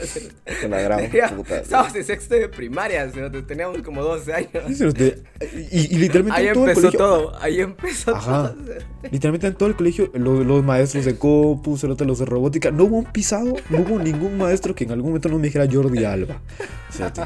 Te 0.60 0.68
la 0.68 1.08
ya, 1.08 1.28
puta. 1.28 1.58
Estábamos 1.58 1.94
en 1.94 2.04
sexto 2.04 2.34
de 2.34 2.48
primaria, 2.48 3.08
Cerote, 3.10 3.42
teníamos 3.42 3.78
como 3.82 4.02
12 4.02 4.32
años. 4.34 4.50
Sí, 4.66 4.74
cerote. 4.76 5.22
Y, 5.70 5.94
y 5.94 5.98
literalmente 5.98 6.40
Ahí 6.40 6.46
en 6.48 6.54
todo 6.54 6.64
el 6.64 6.70
empezó 6.70 6.86
colegio. 6.88 6.98
todo, 6.98 7.38
ahí 7.42 7.60
empezó 7.60 8.14
Ajá. 8.16 8.54
todo. 8.54 8.74
Literalmente 9.10 9.46
en 9.46 9.54
todo 9.54 9.68
el 9.68 9.76
colegio, 9.76 10.10
los, 10.14 10.44
los 10.46 10.64
maestros 10.64 11.04
de 11.04 11.16
Copu, 11.16 11.76
cerote, 11.76 12.04
los 12.04 12.18
de 12.18 12.24
robótica, 12.24 12.70
no 12.70 12.84
hubo 12.84 12.96
un 12.98 13.04
pisado, 13.12 13.54
no 13.70 13.78
hubo 13.78 13.98
ningún 13.98 14.36
maestro 14.38 14.74
que 14.74 14.84
en 14.84 14.92
algún 14.92 15.10
momento 15.10 15.28
no 15.28 15.36
me 15.38 15.44
dijera 15.44 15.66
Jordi 15.70 16.04
Alba. 16.04 16.40
Cerote. 16.90 17.20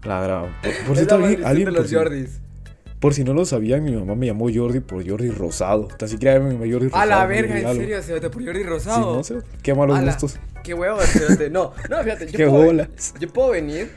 La 0.04 0.20
grabo. 0.22 0.48
Por, 0.62 0.86
por 0.86 0.96
cierto, 0.96 1.14
alguien, 1.16 1.44
alguien 1.44 1.66
de 1.66 1.72
los 1.72 1.92
Jordis. 1.92 2.40
por 3.00 3.14
si 3.14 3.24
no 3.24 3.34
lo 3.34 3.44
sabían, 3.44 3.82
mi 3.84 3.92
mamá 3.92 4.14
me 4.14 4.26
llamó 4.26 4.48
Jordi 4.52 4.80
por 4.80 5.06
Jordi 5.08 5.30
Rosado. 5.30 5.88
Tan 5.98 6.08
siquiera 6.08 6.38
me 6.40 6.52
llamó 6.52 6.64
Jordi 6.70 6.86
Rosado. 6.88 7.02
A 7.02 7.06
la 7.06 7.26
verga, 7.26 7.58
en 7.58 7.76
serio, 7.76 8.02
Cerote, 8.02 8.30
por 8.30 8.44
Jordi 8.44 8.60
Sí, 8.60 8.66
Rosado. 8.66 9.16
no, 9.16 9.24
cerote. 9.24 9.48
Qué 9.62 9.74
malos 9.74 9.98
Ala, 9.98 10.12
gustos. 10.12 10.38
Qué 10.62 10.74
huevo, 10.74 10.98
Cerote. 11.00 11.50
No, 11.50 11.72
no, 11.88 12.02
fíjate, 12.02 12.26
yo 12.26 12.32
Qué 12.36 12.46
puedo, 12.46 12.64
bolas. 12.64 12.88
yo 13.18 13.28
puedo 13.28 13.50
venir, 13.50 13.90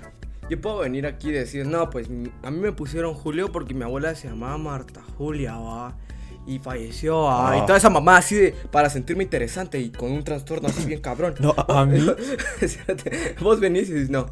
yo 0.50 0.60
puedo 0.62 0.79
venir 0.79 1.05
aquí 1.05 1.29
y 1.29 1.31
decir, 1.33 1.65
no, 1.65 1.89
pues 1.89 2.07
a 2.41 2.51
mí 2.51 2.60
me 2.60 2.72
pusieron 2.72 3.13
Julio 3.13 3.51
porque 3.51 3.74
mi 3.74 3.83
abuela 3.83 4.13
se 4.15 4.27
llamaba 4.27 4.57
Marta 4.57 5.01
Julia, 5.17 5.55
va. 5.57 5.98
Y 6.45 6.60
falleció. 6.60 7.29
Ah. 7.29 7.57
Y 7.57 7.65
toda 7.65 7.77
esa 7.77 7.89
mamá 7.89 8.17
así 8.17 8.36
de, 8.36 8.53
para 8.69 8.89
sentirme 8.89 9.24
interesante 9.24 9.79
y 9.79 9.91
con 9.91 10.12
un 10.12 10.25
trastorno 10.25 10.67
así 10.67 10.86
bien 10.86 11.00
cabrón. 11.00 11.36
No, 11.39 11.53
a, 11.57 11.86
mí. 11.86 12.00
Vos 13.41 13.62
venís 13.62 13.89
y 13.89 13.93
dices, 13.93 14.10
no, 14.10 14.25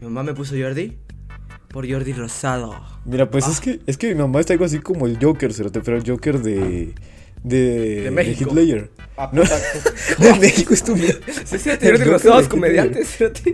mi 0.00 0.06
mamá 0.06 0.22
me 0.22 0.32
puso 0.34 0.54
Jordi 0.58 0.96
por 1.78 1.88
Jordi 1.88 2.12
Rosado. 2.12 2.74
Mira, 3.04 3.30
pues 3.30 3.44
Ah. 3.46 3.52
es 3.52 3.60
que 3.60 3.78
es 3.86 3.96
que 3.96 4.08
mi 4.08 4.16
mamá 4.16 4.40
está 4.40 4.52
algo 4.52 4.64
así 4.64 4.80
como 4.80 5.06
el 5.06 5.16
Joker, 5.22 5.52
pero 5.84 5.96
el 5.96 6.04
Joker 6.04 6.40
de. 6.42 6.92
De, 7.44 8.00
De 8.02 8.10
México. 8.10 8.50
Hitler. 8.50 8.90
Ah, 9.16 9.30
No, 9.32 9.42
de 9.44 10.34
México 10.40 10.74
estúpido. 10.74 11.12
Sí, 11.44 11.56
sí, 11.56 11.70
El 11.70 11.78
Jordi 11.78 12.02
Rosado 12.10 12.34
de 12.38 12.42
es 12.42 12.48
comediante. 12.48 13.02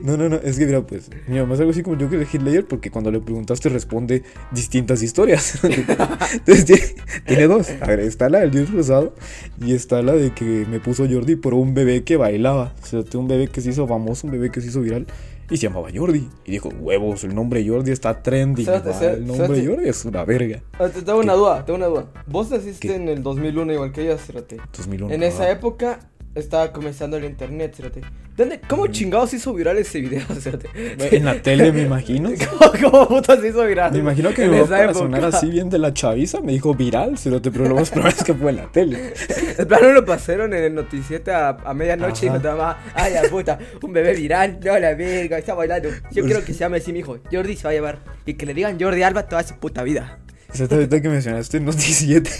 No, 0.03 0.17
no, 0.17 0.31
no, 0.31 0.37
es 0.37 0.59
que 0.59 0.65
mira, 0.65 0.81
pues, 0.87 1.11
mi 1.29 1.39
mamá 1.39 1.53
es 1.53 1.61
algo 1.61 1.73
así 1.73 1.83
como 1.83 1.97
el 1.97 2.03
Joker 2.03 2.19
de 2.19 2.27
Hitler 2.33 2.65
porque 2.65 2.91
cuando 2.91 3.11
le 3.11 3.21
preguntaste 3.21 3.69
responde 3.69 4.23
distintas 4.53 5.03
historias. 5.03 5.59
Entonces 6.33 6.65
tiene, 6.65 6.83
tiene 7.27 7.47
dos. 7.47 7.69
A 7.83 7.87
ver, 7.87 8.01
está 8.01 8.31
la 8.31 8.41
del 8.41 8.53
Dios 8.53 8.71
Rosado 8.71 9.15
y 9.61 9.75
está 9.75 10.01
la 10.01 10.15
de 10.15 10.33
que 10.33 10.65
me 10.71 10.81
puso 10.81 11.07
Jordi 11.07 11.37
por 11.37 11.53
un 11.53 11.75
bebé 11.75 12.05
que 12.05 12.17
bailaba. 12.17 12.75
O 12.83 12.87
sea, 12.87 13.05
un 13.19 13.29
bebé 13.29 13.49
que 13.49 13.61
se 13.61 13.69
hizo 13.69 13.87
famoso, 13.87 14.27
un 14.27 14.33
bebé 14.33 14.51
que 14.51 14.63
se 14.63 14.69
hizo 14.69 14.81
viral 14.81 15.07
y 15.51 15.57
se 15.57 15.69
llamaba 15.69 15.89
Jordi. 15.95 16.29
Y 16.45 16.53
dijo, 16.53 16.69
huevos, 16.69 17.25
el 17.25 17.35
nombre 17.35 17.67
Jordi 17.67 17.93
está 17.93 18.23
trending. 18.23 18.67
El 18.69 19.27
nombre. 19.27 19.67
Jordi 19.67 19.89
es 19.89 20.05
una 20.05 20.25
verga. 20.25 20.63
Ah, 20.79 20.89
te 20.89 21.03
tengo 21.03 21.19
una 21.19 21.35
duda, 21.35 21.65
tengo 21.65 21.77
una 21.77 21.87
duda. 21.87 22.07
Vos 22.27 22.51
naciste 22.51 22.89
¿Qué? 22.89 22.95
en 22.97 23.09
el 23.09 23.23
2001 23.23 23.73
igual 23.73 23.93
que 23.93 24.03
ella, 24.03 24.19
Cerote. 24.19 24.59
2001. 24.77 25.15
En 25.15 25.23
esa 25.23 25.45
ah. 25.45 25.51
época 25.51 26.01
estaba 26.35 26.73
comenzando 26.73 27.17
el 27.17 27.25
internet, 27.25 27.75
cerote. 27.77 28.01
¿Dónde, 28.37 28.61
¿Cómo 28.69 28.89
chingados 28.89 29.33
hizo 29.33 29.55
viral 29.55 29.79
ese 29.79 30.01
video? 30.01 30.23
En 30.99 31.25
la 31.25 31.41
tele, 31.41 31.71
me 31.71 31.83
imagino. 31.83 32.31
¿Cómo, 32.59 32.73
cómo 32.91 33.09
putas 33.09 33.41
se 33.41 33.49
hizo 33.49 33.65
viral? 33.65 33.93
Me 33.93 33.99
imagino 33.99 34.35
que 34.35 34.49
mi 34.49 34.57
esa 34.57 34.69
para 34.71 34.85
época? 34.85 34.99
sonar 34.99 35.25
así 35.25 35.49
bien 35.51 35.71
de 35.71 35.79
la 35.79 35.95
chaviza, 35.95 36.41
me 36.41 36.53
dijo 36.53 36.75
viral, 36.75 37.17
cerote, 37.17 37.53
pero 37.53 37.69
lo 37.69 37.77
más 37.77 37.91
probable 37.91 38.17
es 38.19 38.25
que 38.25 38.35
fue 38.35 38.51
en 38.51 38.57
la 38.57 38.73
tele. 38.73 39.15
En 39.57 39.69
plano 39.69 39.93
lo 39.93 40.05
pasaron 40.05 40.53
en 40.53 40.65
el 40.65 40.75
noticiete 40.75 41.31
a, 41.31 41.51
a 41.51 41.75
medianoche 41.75 42.29
Ajá. 42.29 42.39
y 42.39 42.43
nos 42.43 42.77
ay 42.95 43.15
la 43.15 43.23
puta, 43.31 43.59
un 43.83 43.93
bebé 43.93 44.15
viral, 44.15 44.59
no 44.65 44.79
la 44.79 44.95
verga, 44.95 45.39
está 45.39 45.55
bailando. 45.55 45.91
Yo 46.11 46.25
quiero 46.25 46.45
que 46.45 46.53
se 46.53 46.61
llame 46.61 46.79
así 46.79 46.93
mi 46.93 47.01
hijo, 47.01 47.19
Jordi 47.31 47.57
se 47.57 47.65
va 47.65 47.71
a 47.71 47.75
llevar. 47.75 47.99
Y 48.27 48.35
que 48.35 48.47
le 48.47 48.55
digan 48.55 48.81
Jordi 48.81 49.03
Alba 49.03 49.29
toda 49.29 49.45
su 49.45 49.55
puta 49.55 49.85
vida. 49.85 50.19
Exacto, 50.49 50.75
ahorita 50.75 51.01
que 51.01 51.09
mencionaste 51.09 51.61
Noticiete. 51.61 52.31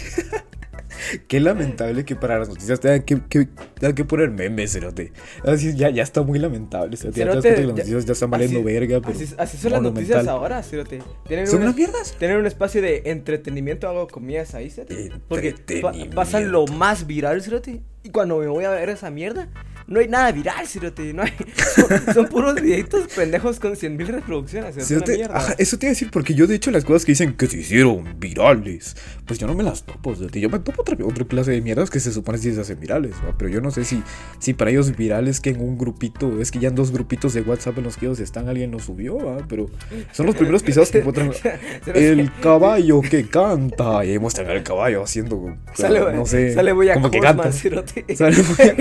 Qué 1.27 1.39
lamentable 1.39 2.05
que 2.05 2.15
para 2.15 2.39
las 2.39 2.49
noticias 2.49 2.79
tengan 2.79 3.01
que, 3.03 3.21
que, 3.29 3.47
tengan 3.79 3.95
que 3.95 4.05
poner 4.05 4.31
memes, 4.31 4.71
cerote. 4.73 5.11
Así 5.45 5.75
ya, 5.75 5.89
ya 5.89 6.03
está 6.03 6.21
muy 6.23 6.39
lamentable. 6.39 6.97
cerote. 6.97 7.19
Ya 7.19 7.29
te 7.29 7.35
das 7.35 7.43
que 7.43 7.51
las 7.65 7.75
noticias 7.75 8.05
ya 8.05 8.13
están 8.13 8.29
valiendo 8.29 8.59
así- 8.59 8.65
verga. 8.65 9.01
Pero 9.01 9.13
Así, 9.13 9.33
así 9.37 9.57
son 9.57 9.71
las 9.73 9.81
noticias 9.81 10.27
ahora, 10.27 10.61
cerote. 10.63 11.01
Tienen 11.27 11.47
¿Son 11.47 11.57
una- 11.57 11.65
unas 11.67 11.75
mierdas? 11.75 12.15
Tienen 12.17 12.37
un 12.37 12.45
espacio 12.45 12.81
de 12.81 13.03
entretenimiento, 13.05 13.87
hago 13.87 14.07
comillas 14.07 14.55
ahí, 14.55 14.69
cerote. 14.69 15.11
Porque 15.27 15.55
pa- 15.81 15.93
pasan 16.13 16.51
lo 16.51 16.65
más 16.67 17.07
viral, 17.07 17.41
cerote. 17.41 17.81
Y 18.03 18.09
cuando 18.09 18.37
me 18.37 18.47
voy 18.47 18.65
a 18.65 18.69
ver 18.69 18.89
esa 18.89 19.09
mierda, 19.09 19.49
no 19.87 19.99
hay 19.99 20.07
nada 20.07 20.31
viral, 20.31 20.67
cerote. 20.67 21.13
No 21.13 21.23
hay, 21.23 21.33
son, 21.75 22.13
son 22.13 22.27
puros 22.27 22.55
videitos 22.55 23.07
pendejos 23.13 23.59
con 23.59 23.75
100 23.75 23.97
mil 23.97 24.07
reproducciones. 24.07 24.89
una 24.89 25.05
mierda. 25.05 25.37
ajá, 25.37 25.55
eso 25.57 25.77
te 25.77 25.85
iba 25.85 25.91
a 25.91 25.93
decir 25.93 26.09
porque 26.11 26.33
yo 26.33 26.47
de 26.47 26.55
hecho 26.55 26.71
las 26.71 26.83
cosas 26.83 27.05
que 27.05 27.11
dicen 27.11 27.33
que 27.33 27.47
se 27.47 27.59
hicieron 27.59 28.19
virales, 28.19 28.95
pues 29.25 29.39
yo 29.39 29.47
no 29.47 29.53
me 29.53 29.63
las 29.63 29.83
topo, 29.83 30.15
cerote. 30.15 30.39
yo 30.39 30.49
me 30.49 30.59
topo 30.59 30.81
otra, 30.81 30.97
otra 31.05 31.25
clase 31.25 31.51
de 31.51 31.61
mierdas 31.61 31.89
que 31.89 31.99
se 31.99 32.11
supone 32.11 32.37
si 32.37 32.53
se 32.53 32.61
hacen 32.61 32.79
virales, 32.79 33.13
¿va? 33.25 33.35
pero 33.37 33.49
yo 33.49 33.61
no 33.61 33.71
sé 33.71 33.83
si, 33.85 34.01
si 34.39 34.53
para 34.53 34.71
ellos 34.71 34.95
virales 34.95 35.39
que 35.39 35.51
en 35.51 35.61
un 35.61 35.77
grupito, 35.77 36.41
es 36.41 36.51
que 36.51 36.59
ya 36.59 36.69
en 36.69 36.75
dos 36.75 36.91
grupitos 36.91 37.33
de 37.33 37.41
WhatsApp 37.41 37.77
en 37.77 37.83
los 37.83 37.97
que 37.97 38.05
ellos 38.05 38.19
están 38.19 38.49
alguien 38.49 38.71
los 38.71 38.83
subió, 38.83 39.17
¿va? 39.17 39.37
pero 39.47 39.69
son 40.11 40.25
los 40.25 40.35
primeros 40.35 40.63
pisados 40.63 40.91
que 40.91 40.99
encuentran 40.99 41.31
el 41.93 42.31
caballo 42.41 43.01
que 43.01 43.27
canta 43.27 44.03
y 44.05 44.11
ahí 44.11 44.19
muestran 44.19 44.49
al 44.49 44.63
caballo 44.63 45.03
haciendo, 45.03 45.57
Sale, 45.73 45.99
no 46.13 46.25
sé, 46.25 46.53
sale 46.53 46.71
Boya 46.71 46.93
como 46.95 47.11
que 47.11 47.19
canta. 47.19 47.51
Sale 47.51 47.83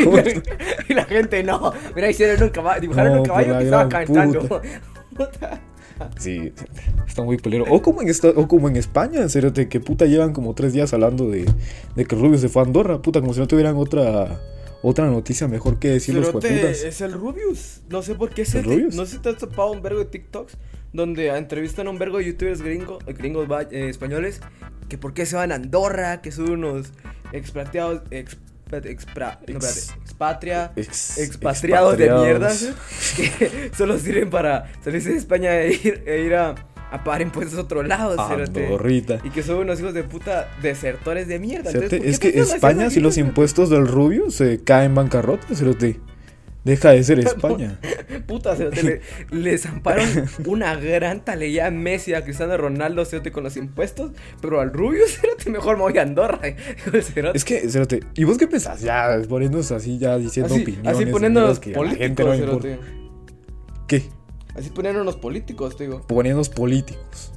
Boya 0.04 0.34
y, 0.88 0.93
la, 0.93 0.93
Horseman. 0.93 0.93
Y 0.94 0.96
la 0.96 1.04
gente 1.04 1.42
no. 1.42 1.72
Mira, 1.94 2.10
hicieron 2.10 2.42
un 2.42 2.48
caballo, 2.50 2.80
dibujaron 2.80 3.12
No, 3.12 3.18
un 3.20 3.24
caballo 3.26 3.58
que 3.58 3.64
estaba 3.64 3.88
cantando. 3.88 4.40
puta. 4.40 4.62
Puta. 5.16 5.60
Sí, 6.18 6.52
está 7.06 7.22
muy 7.22 7.36
polero. 7.36 7.66
O 7.70 7.80
como 7.80 8.02
en 8.02 8.08
esta, 8.08 8.28
o 8.30 8.48
como 8.48 8.68
en 8.68 8.74
España, 8.74 9.28
cerote, 9.28 9.68
que 9.68 9.78
puta 9.78 10.06
llevan 10.06 10.32
como 10.32 10.52
tres 10.54 10.72
días 10.72 10.92
hablando 10.92 11.30
de, 11.30 11.48
de 11.94 12.04
que 12.04 12.16
Rubio 12.16 12.36
se 12.36 12.48
fue 12.48 12.62
a 12.62 12.64
Andorra, 12.64 13.00
puta, 13.00 13.20
como 13.20 13.32
si 13.32 13.38
no 13.38 13.46
tuvieran 13.46 13.76
otra 13.76 14.40
otra 14.82 15.06
noticia 15.06 15.48
mejor 15.48 15.78
que 15.78 15.88
decir 15.88 16.14
los 16.14 16.30
jueputas. 16.30 16.82
es 16.82 17.00
el 17.00 17.12
Rubius. 17.12 17.80
No 17.88 18.02
sé 18.02 18.14
por 18.16 18.30
qué 18.30 18.42
es 18.42 18.54
¿El. 18.54 18.64
Rubius? 18.64 18.94
No 18.94 19.06
sé 19.06 19.12
si 19.12 19.18
te 19.22 19.30
has 19.30 19.38
topado 19.38 19.70
un 19.70 19.82
vergo 19.82 20.00
de 20.00 20.06
TikToks 20.06 20.58
donde 20.92 21.28
entrevistan 21.28 21.86
a 21.86 21.90
un 21.90 21.98
vergo 21.98 22.18
de 22.18 22.26
youtubers 22.26 22.60
gringo, 22.60 22.98
gringos 23.06 23.48
eh, 23.70 23.88
españoles 23.88 24.40
que 24.88 24.98
por 24.98 25.14
qué 25.14 25.24
se 25.26 25.36
van 25.36 25.52
a 25.52 25.54
Andorra, 25.54 26.20
que 26.20 26.32
son 26.32 26.50
unos 26.50 26.92
expatriados. 27.32 28.02
Ex, 28.10 28.36
expra- 28.70 29.38
no, 29.46 29.58
espérate, 29.58 29.78
Ex- 29.78 29.94
expatria. 30.02 30.72
Ex- 30.76 31.18
expatriados 31.18 31.96
de 31.98 32.10
mierda 32.10 32.52
que 33.16 33.70
solo 33.76 33.98
sirven 33.98 34.30
para 34.30 34.72
salirse 34.82 35.10
de 35.10 35.16
España 35.16 35.56
e 35.60 35.72
ir, 35.74 36.02
e 36.06 36.20
ir 36.22 36.34
a, 36.34 36.54
a 36.90 37.04
pagar 37.04 37.22
impuestos 37.22 37.58
a 37.58 37.62
otro 37.62 37.82
lado. 37.82 38.20
Andorrita. 38.20 39.20
Y 39.24 39.30
que 39.30 39.42
son 39.42 39.58
unos 39.58 39.80
hijos 39.80 39.94
de 39.94 40.02
puta 40.04 40.48
desertores 40.62 41.28
de 41.28 41.38
mierda. 41.38 41.70
Entonces, 41.70 41.90
Cerote, 41.90 41.96
¿por 41.98 42.04
qué 42.04 42.10
es 42.10 42.18
que 42.20 42.40
España, 42.54 42.90
si 42.90 43.00
los 43.00 43.16
impuestos 43.18 43.70
del 43.70 43.86
Rubio 43.86 44.30
se 44.30 44.62
caen 44.62 44.86
en 44.86 44.94
bancarrota, 44.96 45.54
cerote. 45.54 46.00
Deja 46.64 46.90
de 46.92 47.04
ser 47.04 47.18
España. 47.20 47.78
Puta, 48.26 48.56
cerote, 48.56 48.82
le, 48.82 49.00
le 49.30 49.58
zamparon 49.58 50.08
una 50.46 50.74
gran 50.76 51.22
talía 51.22 51.66
a 51.66 51.70
Messi, 51.70 52.14
a 52.14 52.24
Cristiano 52.24 52.56
Ronaldo, 52.56 53.04
cerote, 53.04 53.32
con 53.32 53.44
los 53.44 53.56
impuestos, 53.58 54.12
pero 54.40 54.60
al 54.60 54.72
Rubio, 54.72 55.02
cerote, 55.06 55.50
mejor 55.50 55.76
me 55.76 55.82
voy 55.82 55.98
a 55.98 56.02
Andorra. 56.02 56.40
cerote. 57.02 57.36
Es 57.36 57.44
que, 57.44 57.68
cerote, 57.68 58.00
¿y 58.14 58.24
vos 58.24 58.38
qué 58.38 58.46
pensás? 58.46 58.80
Ya 58.80 59.20
poniéndose 59.28 59.74
así, 59.74 59.98
ya 59.98 60.16
diciendo 60.16 60.54
así, 60.54 60.62
opiniones. 60.62 60.94
así 60.94 61.06
poniéndonos 61.06 61.60
que 61.60 61.74
a 61.74 61.82
la 61.82 61.90
gente 61.94 62.24
políticos, 62.24 62.54
no 62.54 62.60
cerote. 62.62 62.78
¿Qué? 63.86 64.02
Así 64.54 64.70
poniéndonos 64.70 65.16
políticos, 65.16 65.76
te 65.76 65.84
digo. 65.84 66.00
Poniéndonos 66.06 66.48
políticos. 66.48 67.32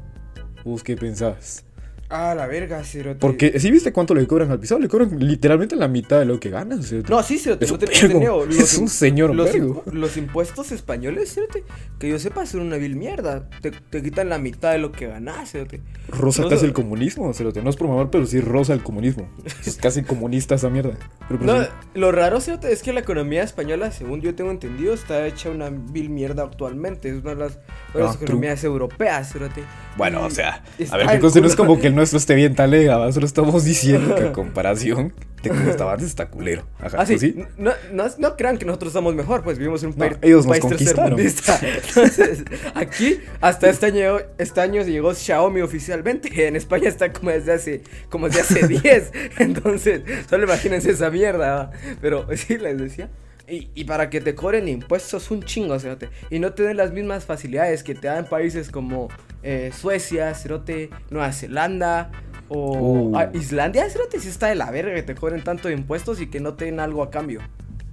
¿Vos 0.63 0.83
qué 0.83 0.95
pensás? 0.95 1.66
Ah, 2.09 2.33
la 2.35 2.47
verga, 2.47 2.81
cerote. 2.85 3.19
Porque, 3.19 3.59
¿sí 3.59 3.69
viste 3.69 3.91
cuánto 3.91 4.15
le 4.15 4.25
cobran 4.27 4.49
al 4.49 4.59
pisado? 4.59 4.79
Le 4.79 4.87
cobran 4.87 5.19
literalmente 5.19 5.75
la 5.75 5.89
mitad 5.89 6.19
de 6.19 6.25
lo 6.25 6.39
que 6.39 6.49
ganan. 6.49 6.81
cerote. 6.81 7.09
No, 7.09 7.21
sí, 7.21 7.37
cerote, 7.37 7.65
Es 7.65 7.71
no 7.71 7.77
te, 7.77 7.85
es 8.57 8.77
un 8.77 8.87
señor 8.87 9.35
los, 9.35 9.49
los 9.91 10.15
impuestos 10.15 10.71
españoles, 10.71 11.33
cerote, 11.33 11.65
que 11.99 12.07
yo 12.09 12.17
sepa, 12.17 12.45
son 12.45 12.61
una 12.61 12.77
vil 12.77 12.95
mierda. 12.95 13.49
Te, 13.61 13.71
te 13.71 14.01
quitan 14.01 14.29
la 14.29 14.37
mitad 14.37 14.71
de 14.71 14.77
lo 14.77 14.93
que 14.93 15.07
ganás, 15.07 15.51
cerote. 15.51 15.81
Rosa 16.07 16.43
No, 16.43 16.49
casi 16.49 16.61
no. 16.61 16.67
el 16.69 16.73
comunismo, 16.73 17.33
cerote. 17.33 17.61
No 17.61 17.69
es 17.69 17.75
por 17.75 17.89
mamar, 17.89 18.09
pero 18.09 18.25
sí 18.25 18.39
rosa 18.39 18.73
el 18.73 18.83
comunismo. 18.83 19.29
Es 19.65 19.75
casi 19.75 20.03
comunista 20.03 20.55
esa 20.55 20.69
mierda. 20.69 20.91
Pero, 21.27 21.39
pero 21.41 21.57
No, 21.57 21.63
sí. 21.63 21.69
lo 21.95 22.13
raro, 22.13 22.39
cerote, 22.39 22.71
es 22.71 22.83
que 22.83 22.93
la 22.93 23.01
economía 23.01 23.43
española, 23.43 23.91
según 23.91 24.21
yo 24.21 24.33
tengo 24.33 24.51
entendido, 24.51 24.93
está 24.93 25.27
hecha 25.27 25.49
una 25.49 25.69
vil 25.69 26.09
mierda 26.09 26.43
actualmente. 26.43 27.09
Es 27.09 27.21
una 27.21 27.31
de 27.31 27.35
las 27.41 27.59
Ah, 27.95 28.15
economías 28.21 28.63
europeas, 28.63 29.31
cerote. 29.33 29.63
Bueno, 29.97 30.23
o 30.23 30.29
sea, 30.29 30.63
a 30.91 30.97
ver, 30.97 31.19
cosa 31.19 31.39
no 31.41 31.47
es 31.47 31.55
como 31.55 31.79
que 31.79 31.87
el 31.87 31.95
nuestro 31.97 32.17
esté 32.17 32.35
bien 32.35 32.55
talega, 32.55 32.97
¿va? 32.97 33.11
Solo 33.11 33.25
estamos 33.25 33.65
diciendo 33.65 34.15
que 34.15 34.23
a 34.23 34.31
comparación 34.31 35.13
de 35.43 35.49
cómo 35.49 35.69
estaba 35.69 35.93
antes 35.93 36.07
está 36.07 36.29
culero. 36.29 36.65
Ajá, 36.79 36.97
Ah, 37.01 37.05
sí. 37.05 37.35
No, 37.57 37.71
no, 37.91 38.05
no 38.17 38.35
crean 38.37 38.57
que 38.57 38.65
nosotros 38.65 38.91
estamos 38.91 39.13
mejor, 39.13 39.43
pues 39.43 39.57
vivimos 39.57 39.83
en 39.83 39.89
un 39.89 39.95
No, 39.95 39.99
país, 40.05 40.17
ellos 40.21 40.45
un 40.45 40.51
nos 40.51 40.59
país 40.59 40.77
tercermundista. 40.77 41.59
Entonces, 41.87 42.43
aquí, 42.73 43.19
hasta 43.41 43.69
este 43.69 43.85
año, 43.87 44.17
este 44.37 44.61
año 44.61 44.81
llegó 44.83 45.13
Xiaomi 45.13 45.61
oficialmente. 45.61 46.47
En 46.47 46.55
España 46.55 46.87
está 46.87 47.11
como 47.11 47.31
desde 47.31 47.53
hace, 47.53 47.81
como 48.09 48.27
desde 48.29 48.41
hace 48.41 48.67
10. 48.81 49.11
Entonces, 49.39 50.01
solo 50.29 50.45
imagínense 50.45 50.91
esa 50.91 51.09
mierda. 51.09 51.71
Pero 52.01 52.27
sí, 52.35 52.57
les 52.57 52.77
decía. 52.77 53.09
Y, 53.49 53.69
y 53.75 53.85
para 53.85 54.09
que 54.09 54.19
te 54.19 54.35
cobren 54.35 54.67
impuestos 54.67 55.31
un 55.31 55.41
chingo, 55.41 55.79
cerote. 55.79 56.09
Y 56.29 56.39
no 56.39 56.51
te 56.53 56.63
den 56.63 56.75
las 56.77 56.91
mismas 56.91 57.25
facilidades 57.25 57.81
que 57.81 57.95
te 57.95 58.07
dan 58.07 58.25
países 58.25 58.69
como 58.69 59.07
eh, 59.41 59.71
Suecia, 59.73 60.33
cerote, 60.35 60.89
Nueva 61.09 61.31
Zelanda 61.31 62.11
o 62.49 63.11
Uh. 63.13 63.37
Islandia, 63.37 63.89
cerote. 63.89 64.19
Sí 64.19 64.27
está 64.27 64.47
de 64.47 64.55
la 64.55 64.69
verga 64.69 64.93
que 64.95 65.03
te 65.03 65.15
cobren 65.15 65.43
tanto 65.43 65.69
de 65.69 65.75
impuestos 65.75 66.19
y 66.19 66.27
que 66.27 66.39
no 66.41 66.55
te 66.55 66.65
den 66.65 66.79
algo 66.81 67.03
a 67.03 67.09
cambio. 67.09 67.39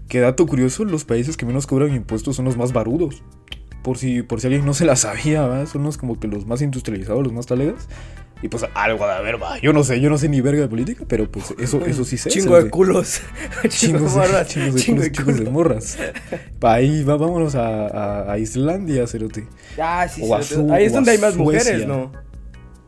Qué 0.09 0.21
dato 0.21 0.47
curioso, 0.47 0.85
los 0.85 1.05
países 1.05 1.37
que 1.37 1.47
menos 1.47 1.67
cobran 1.67 1.95
impuestos 1.95 2.37
son 2.37 2.45
los 2.45 2.57
más 2.57 2.73
barudos. 2.73 3.23
Por 3.83 3.99
si, 3.99 4.23
por 4.23 4.41
si 4.41 4.49
alguien 4.49 4.65
no 4.65 4.75
se 4.75 4.85
la 4.85 4.97
sabía, 4.97 5.47
¿va? 5.47 5.67
Son 5.67 5.83
los 5.83 5.99
como 5.99 6.19
que 6.19 6.27
los 6.27 6.47
más 6.47 6.63
industrializados, 6.63 7.23
los 7.23 7.33
más 7.33 7.47
talegas. 7.47 7.89
Y 8.45 8.49
pues 8.49 8.63
algo 8.75 9.07
de 9.07 9.13
haber, 9.15 9.43
va. 9.43 9.59
Yo 9.59 9.73
no 9.73 9.83
sé, 9.85 10.03
yo 10.03 10.11
no 10.11 10.19
sé 10.19 10.29
ni 10.29 10.43
verga 10.43 10.61
de 10.61 10.69
política, 10.69 11.07
pero 11.09 11.27
pues 11.31 11.55
eso, 11.59 11.83
eso 11.87 12.05
sí 12.05 12.19
sé. 12.19 12.29
Chingo 12.29 12.63
de 12.63 12.69
culos. 12.69 13.23
Chingos 13.71 14.13
de, 14.15 14.21
morras, 14.21 14.49
chingos 14.49 14.75
de 14.75 14.81
chingo 14.83 14.99
culos, 15.01 15.13
chingos 15.13 15.39
de 15.39 15.51
morras. 15.51 15.99
Pa' 16.59 16.75
ahí 16.75 17.03
va, 17.05 17.17
vámonos 17.17 17.55
a, 17.55 17.87
a, 17.87 18.33
a 18.33 18.39
Islandia, 18.39 19.07
cerote. 19.07 19.47
Ah, 19.81 20.07
sí, 20.07 20.21
O 20.23 20.35
a 20.35 20.43
sí, 20.43 20.57
Su- 20.57 20.71
Ahí 20.71 20.85
es 20.85 20.93
donde 20.93 21.13
hay 21.13 21.19
más 21.19 21.37
mujeres, 21.37 21.87
¿no? 21.87 22.13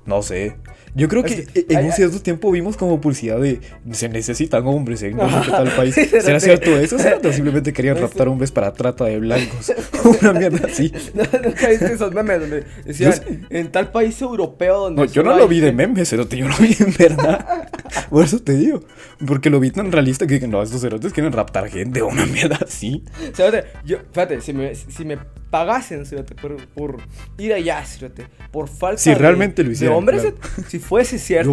No 0.05 0.23
sé. 0.23 0.59
Yo 0.97 1.09
creo 1.09 1.23
que 1.23 1.45
que 1.45 1.67
en 1.69 1.76
hay- 1.76 1.85
un 1.87 1.93
cierto 1.93 2.21
tiempo 2.21 2.50
vimos 2.50 2.76
como 2.76 3.00
publicidad 3.00 3.38
de 3.38 3.61
se 3.93 4.09
necesitan 4.09 4.67
hombres 4.67 5.03
en 5.03 5.17
no 5.17 5.45
sé 5.45 5.50
tal 5.50 5.69
país. 5.71 5.95
Sí, 5.95 6.07
¿Será 6.07 6.41
cierto 6.41 6.76
eso? 6.79 6.99
¿Será 6.99 7.19
que 7.21 7.33
simplemente 7.33 7.73
querían 7.73 7.99
raptar 7.99 8.29
hombres 8.29 8.50
para 8.50 8.73
trata 8.73 9.05
de 9.05 9.19
blancos? 9.19 9.73
Una 10.23 10.33
mierda 10.33 10.67
así. 10.67 10.93
No, 11.15 11.23
¿Nunca 11.45 11.69
viste 11.69 11.93
esos 11.93 12.12
memes 12.12 12.41
donde 12.41 12.65
decían 12.85 13.12
sí. 13.12 13.41
en 13.50 13.71
tal 13.71 13.91
país 13.91 14.21
europeo 14.23 14.81
donde. 14.85 15.03
No, 15.03 15.12
yo 15.12 15.23
no 15.23 15.37
lo 15.37 15.47
vi 15.47 15.61
de 15.61 15.73
memes, 15.73 16.09
cerote, 16.09 16.37
yo 16.37 16.49
lo 16.49 16.57
vi 16.57 16.75
en 16.79 16.95
verdad. 16.99 17.69
Por 18.09 18.25
eso 18.25 18.38
te 18.38 18.57
digo. 18.57 18.81
Porque 19.26 19.50
lo 19.50 19.61
vi 19.61 19.71
tan 19.71 19.93
realista 19.93 20.26
que 20.26 20.47
no, 20.47 20.62
estos 20.62 20.81
cerotes 20.81 21.12
quieren 21.12 21.33
raptar 21.33 21.69
gente 21.69 22.03
o 22.03 22.09
una 22.09 22.26
mierda 22.26 22.59
así. 22.67 23.05
Cerote, 23.35 23.65
yo, 23.85 23.99
fíjate, 24.12 24.41
si 24.41 24.53
me, 24.53 24.75
si 24.75 25.05
me 25.05 25.19
pagasen, 25.57 26.05
cerote, 26.05 26.35
por, 26.35 26.57
por 26.69 26.99
ir 27.39 27.53
allá, 27.55 27.83
cerote, 27.85 28.27
por 28.51 28.69
falta 28.69 28.99
Si 28.99 29.11
de- 29.11 29.17
realmente 29.17 29.63
lo 29.63 29.69
de 29.71 29.75
hicieran, 29.75 29.97
hombres, 29.97 30.21
claro. 30.23 30.37
si 30.69 30.79
fuese 30.79 31.19
cierto, 31.19 31.51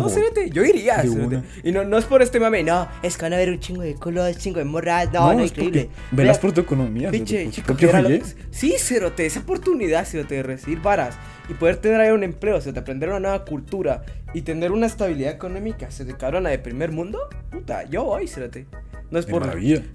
Yo 0.52 0.66
iría, 0.66 1.02
De. 1.04 1.44
Y 1.64 1.72
no, 1.72 1.84
no 1.86 1.98
es 1.98 2.06
por 2.06 2.22
este 2.22 2.40
mame, 2.40 2.64
no, 2.64 2.88
es 3.02 3.16
que 3.16 3.24
van 3.24 3.34
a 3.34 3.38
ver 3.38 3.50
un 3.50 3.60
chingo 3.60 3.82
de 3.82 3.96
culos, 3.96 4.38
chingo 4.38 4.60
de 4.60 4.66
morras, 4.66 5.12
no, 5.14 5.34
no, 5.34 5.40
es 5.44 5.52
porque 5.52 5.66
increíble. 5.68 5.90
Vea- 6.12 6.32
por 6.40 6.52
tu 6.52 6.62
economía. 6.62 7.10
su 7.10 7.26
chico. 7.52 7.68
Sí, 8.52 8.76
cerote, 8.78 9.26
esa 9.26 9.40
oportunidad, 9.40 10.06
cerote, 10.06 10.36
de 10.36 10.44
recibir 10.44 10.82
varas 10.82 11.16
y 11.50 11.54
poder 11.54 11.78
tener 11.78 12.02
ahí 12.02 12.12
un 12.12 12.24
empleo, 12.24 12.60
cerote, 12.60 12.80
aprender 12.80 13.10
una 13.10 13.20
nueva 13.20 13.46
cultura 13.46 14.04
y 14.34 14.42
tener 14.42 14.72
una 14.72 14.88
estabilidad 14.88 15.32
económica, 15.32 15.90
cerote, 15.92 16.18
cabrona 16.18 16.50
de 16.50 16.60
primer 16.60 16.92
mundo, 16.92 17.20
puta, 17.52 17.84
yo 17.90 18.04
voy, 18.04 18.28
cerote. 18.28 18.66
No 19.12 19.20
es 19.20 19.28
De 19.28 19.32
por, 19.32 19.44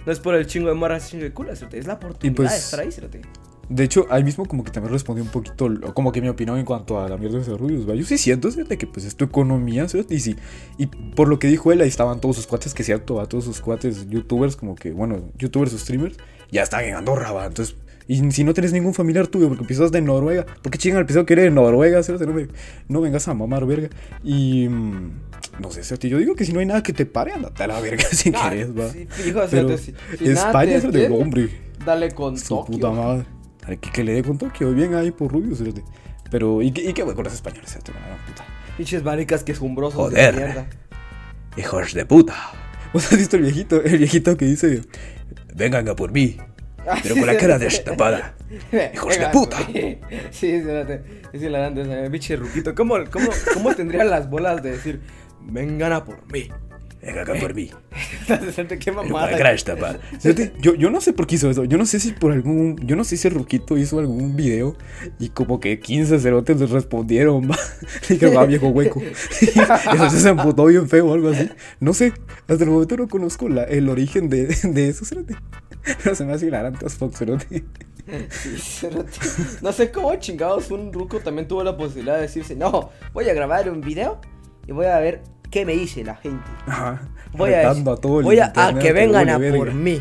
no 0.07 0.13
es 0.13 0.21
por 0.21 0.37
el 0.37 0.47
chingo 0.47 0.69
de 0.69 0.75
morras, 0.75 1.11
chingo 1.11 1.25
de 1.25 1.33
culas, 1.33 1.59
cerote, 1.59 1.79
es 1.79 1.87
la 1.89 1.95
oportunidad 1.95 2.37
pues, 2.37 2.51
de 2.53 2.57
estar 2.57 2.81
ahí, 2.81 2.93
cerote. 2.93 3.21
De 3.69 3.85
hecho, 3.85 4.07
ahí 4.11 4.25
mismo 4.25 4.47
como 4.47 4.65
que 4.65 4.71
también 4.71 4.93
respondí 4.93 5.21
un 5.21 5.29
poquito, 5.29 5.69
como 5.95 6.11
que 6.11 6.23
mi 6.23 6.29
opinión 6.29 6.59
en 6.59 6.65
cuanto 6.65 7.01
a 7.01 7.09
la 7.09 7.17
mierda 7.19 7.39
de 7.39 7.53
¿va? 7.85 7.95
Yo 7.95 8.05
sí 8.05 8.17
siento, 8.17 8.51
¿cierto? 8.51 8.77
Que 8.79 8.87
pues 8.87 9.05
es 9.05 9.15
tu 9.15 9.25
economía, 9.27 9.87
¿cierto? 9.89 10.15
Y 10.15 10.21
sí, 10.21 10.37
y 10.79 10.87
por 10.87 11.29
lo 11.29 11.39
que 11.39 11.49
dijo 11.49 11.71
él, 11.73 11.81
ahí 11.83 11.89
estaban 11.89 12.21
todos 12.21 12.37
sus 12.37 12.47
cuates, 12.47 12.73
que 12.73 12.83
cierto, 12.83 13.17
va, 13.17 13.27
todos 13.27 13.45
sus 13.45 13.61
cuates 13.61 14.09
youtubers, 14.09 14.57
como 14.57 14.75
que, 14.75 14.93
bueno, 14.93 15.21
youtubers 15.39 15.75
o 15.75 15.79
streamers, 15.79 16.17
ya 16.51 16.63
están 16.63 16.85
en 16.85 16.95
Andorra, 16.95 17.31
va, 17.33 17.47
entonces... 17.47 17.77
Y 18.11 18.31
si 18.31 18.43
no 18.43 18.55
tienes 18.55 18.73
ningún 18.73 18.95
familiar 18.95 19.27
tuyo, 19.27 19.49
porque 19.49 19.65
empiezas 19.65 19.93
de 19.93 20.01
Noruega, 20.01 20.47
porque 20.63 20.79
chingan 20.79 21.01
el 21.01 21.05
pisado 21.05 21.27
que 21.27 21.35
eres 21.35 21.45
de 21.45 21.51
Noruega, 21.51 22.03
¿cierto? 22.03 22.25
No, 22.25 22.33
me- 22.33 22.49
no 22.89 23.03
vengas 23.03 23.29
a 23.29 23.35
mamar, 23.35 23.67
verga. 23.67 23.91
Y... 24.25 24.67
mm, 24.67 25.11
no 25.61 25.71
sé, 25.71 25.85
¿cierto? 25.85 26.07
Yo 26.07 26.17
digo 26.17 26.35
que 26.35 26.47
si 26.47 26.55
no 26.55 26.61
hay 26.61 26.65
nada 26.67 26.83
que 26.83 26.95
te 26.95 27.05
pare, 27.05 27.33
andate 27.33 27.65
a 27.65 27.67
la 27.67 27.81
verga 27.81 28.03
si 28.11 28.33
Ah, 28.35 28.49
querés, 28.49 28.71
va. 28.71 28.89
sí, 28.89 29.07
fijo, 29.11 29.41
o 29.41 29.47
sea, 29.47 29.51
Pero 29.63 29.77
si- 29.77 29.93
si 30.19 30.25
España 30.31 30.77
es 30.77 30.85
el 30.85 30.93
de 30.93 31.09
hombre. 31.11 31.51
Dale 31.85 32.11
con 32.13 32.39
Su 32.39 32.49
Tokio. 32.49 32.73
puta 32.77 32.91
madre. 32.93 33.27
Que, 33.77 33.91
que 33.91 34.05
le 34.05 34.15
dé 34.15 34.23
con 34.23 34.39
Tokio, 34.39 34.73
bien 34.73 34.95
ahí 34.95 35.11
por 35.11 35.31
rubios, 35.31 35.59
fíjate. 35.59 35.85
Pero, 36.31 36.63
¿y 36.63 36.73
qué, 36.73 36.91
y 36.91 36.93
qué 36.93 37.03
voy 37.03 37.15
con 37.15 37.25
los 37.25 37.35
españoles? 37.35 37.77
puta? 37.77 38.45
Pinches 38.77 39.03
maricas 39.03 39.45
que 39.45 39.53
escumbrosos 39.53 39.97
Joder. 39.97 40.35
de 40.35 40.41
mierda. 40.41 40.67
Hijos 41.57 41.95
de 41.95 42.07
puta. 42.07 42.35
¿Vos 42.93 43.13
has 43.13 43.19
visto 43.19 43.37
el 43.37 43.43
viejito? 43.43 43.83
El 43.83 43.99
viejito 43.99 44.37
que 44.37 44.47
dice, 44.47 44.83
vengan 45.55 45.89
a 45.89 45.97
por 45.97 46.13
mí, 46.13 46.37
pero 47.03 47.17
con 47.17 47.27
la 47.27 47.37
cara 47.37 47.59
destapada. 47.59 48.35
¡Hijos 48.95 49.19
de 49.19 49.29
puta! 49.29 49.59
Sí, 50.31 50.53
espérate. 50.53 51.23
Es 51.33 51.43
hilarante 51.43 51.83
ese 51.83 52.11
pinche 52.11 52.37
ruquito. 52.37 52.75
¿Cómo, 52.75 52.97
cómo, 53.11 53.29
¿Cómo 53.53 53.75
tendrían 53.75 54.09
las 54.09 54.31
bolas 54.31 54.63
de 54.63 54.73
decir, 54.73 55.01
vengan 55.43 55.93
a 55.93 56.05
por 56.05 56.31
mí? 56.33 56.49
Vengan 57.01 57.31
a 57.31 57.41
por 57.41 57.55
mí, 57.55 57.71
Qué 58.81 58.93
mamada. 58.93 59.29
Fíjate, 60.21 60.53
yo, 60.61 60.75
yo 60.75 60.91
no 60.91 61.01
sé 61.01 61.13
por 61.13 61.27
qué 61.27 61.37
hizo 61.37 61.49
eso. 61.51 61.65
Yo 61.65 61.79
no 61.79 61.87
sé 61.87 62.01
si 62.01 62.13
por 62.13 62.33
algún. 62.33 62.77
Yo 62.85 62.97
no 62.97 63.05
sé 63.05 63.17
si 63.17 63.29
el 63.29 63.35
ruquito 63.35 63.79
hizo 63.79 63.99
algún 64.01 64.35
video 64.37 64.77
y 65.19 65.29
como 65.29 65.61
que 65.61 65.79
15 65.79 66.19
cerotes 66.19 66.59
le 66.61 66.67
respondieron. 66.67 67.49
Y 68.11 68.17
que 68.19 68.27
va 68.35 68.45
viejo 68.47 68.69
hueco. 68.69 69.01
Eso 69.41 70.11
se 70.11 70.29
emputó 70.29 70.67
bien 70.67 70.89
feo 70.89 71.07
o 71.09 71.15
algo 71.15 71.29
así. 71.29 71.49
No 71.81 71.95
sé. 71.95 72.13
Hasta 72.49 72.65
el 72.65 72.71
momento 72.71 72.97
no 72.97 73.09
conozco 73.09 73.49
la- 73.49 73.65
el 73.65 73.89
origen 73.89 74.29
de, 74.29 74.47
de 74.47 74.89
eso, 74.89 75.05
cerote. 75.05 75.37
Pero 76.03 76.15
se 76.17 76.25
me 76.25 76.33
hace 76.33 76.47
hilarante 76.47 76.85
as 76.85 76.95
fuck, 76.95 77.15
cerote. 77.15 77.65
Sí, 78.31 78.57
cerote. 78.59 79.13
No 79.63 79.71
sé 79.73 79.91
cómo 79.93 80.15
chingados 80.17 80.71
un 80.71 80.93
ruco 80.93 81.21
también 81.21 81.47
tuvo 81.47 81.63
la 81.63 81.77
posibilidad 81.77 82.17
de 82.17 82.23
decirse, 82.23 82.57
no, 82.57 82.91
voy 83.13 83.29
a 83.29 83.35
grabar 83.35 83.71
un 83.71 83.81
video 83.83 84.21
y 84.67 84.73
voy 84.73 84.87
a 84.87 84.99
ver 84.99 85.23
qué 85.51 85.65
me 85.67 85.73
dice 85.75 86.05
la 86.05 86.17
gente. 86.17 86.45
Ajá. 86.67 87.03
Voy 87.33 87.53
a, 87.53 87.59
Retando 87.59 87.93
a 87.93 87.97
todo 87.97 88.21
el 88.21 88.25
voy 88.25 88.39
a, 88.39 88.53
a 88.55 88.75
que 88.79 88.93
vengan 88.93 89.29
a 89.29 89.39
verga. 89.39 89.57
por 89.59 89.73
mí. 89.75 90.01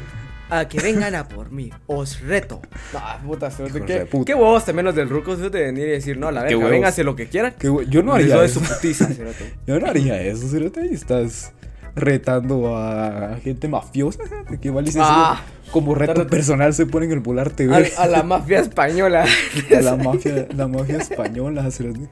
A 0.49 0.65
que 0.67 0.79
vengan 0.79 1.13
a 1.13 1.27
por 1.27 1.51
mí. 1.51 1.69
Os 1.87 2.21
reto. 2.21 2.61
No, 2.93 3.27
puta, 3.27 3.47
Hijos 3.49 3.69
¿Qué, 3.85 4.05
puta. 4.05 4.25
qué 4.25 4.33
huevos 4.33 4.63
también 4.63 4.85
los 4.85 4.95
del 4.95 5.09
ruco 5.09 5.35
de 5.35 5.49
venir 5.49 5.87
y 5.87 5.91
decir, 5.91 6.17
no, 6.17 6.31
la 6.31 6.43
verga, 6.43 6.67
véngase 6.67 7.03
lo 7.03 7.15
que 7.17 7.27
quieran. 7.27 7.53
Yo 7.89 8.01
no 8.01 8.13
haría 8.13 8.41
eso. 8.45 8.61
su 8.61 8.65
putiza, 8.73 9.07
cerote. 9.07 9.55
Yo 9.67 9.77
no 9.79 9.87
haría 9.87 10.21
eso, 10.21 10.47
cerote. 10.47 10.87
Y 10.89 10.93
estás 10.93 11.51
retando 11.95 12.77
a 12.77 13.37
gente 13.43 13.67
mafiosa, 13.67 14.23
cerote, 14.25 14.59
que 14.59 14.67
igual 14.69 14.85
dices 14.85 15.01
Ah. 15.03 15.41
como 15.71 15.95
reto 15.95 16.13
Tarde- 16.13 16.29
personal 16.29 16.73
se 16.73 16.85
ponen 16.85 17.11
el 17.11 17.19
volar 17.19 17.49
TV. 17.49 17.91
A, 17.97 18.03
a 18.03 18.07
la 18.07 18.23
mafia 18.23 18.59
española. 18.59 19.25
A 19.77 19.81
la 19.81 19.95
mafia, 19.97 20.47
la 20.55 20.67
mafia 20.69 20.97
española, 20.97 21.69
cerote. 21.71 22.07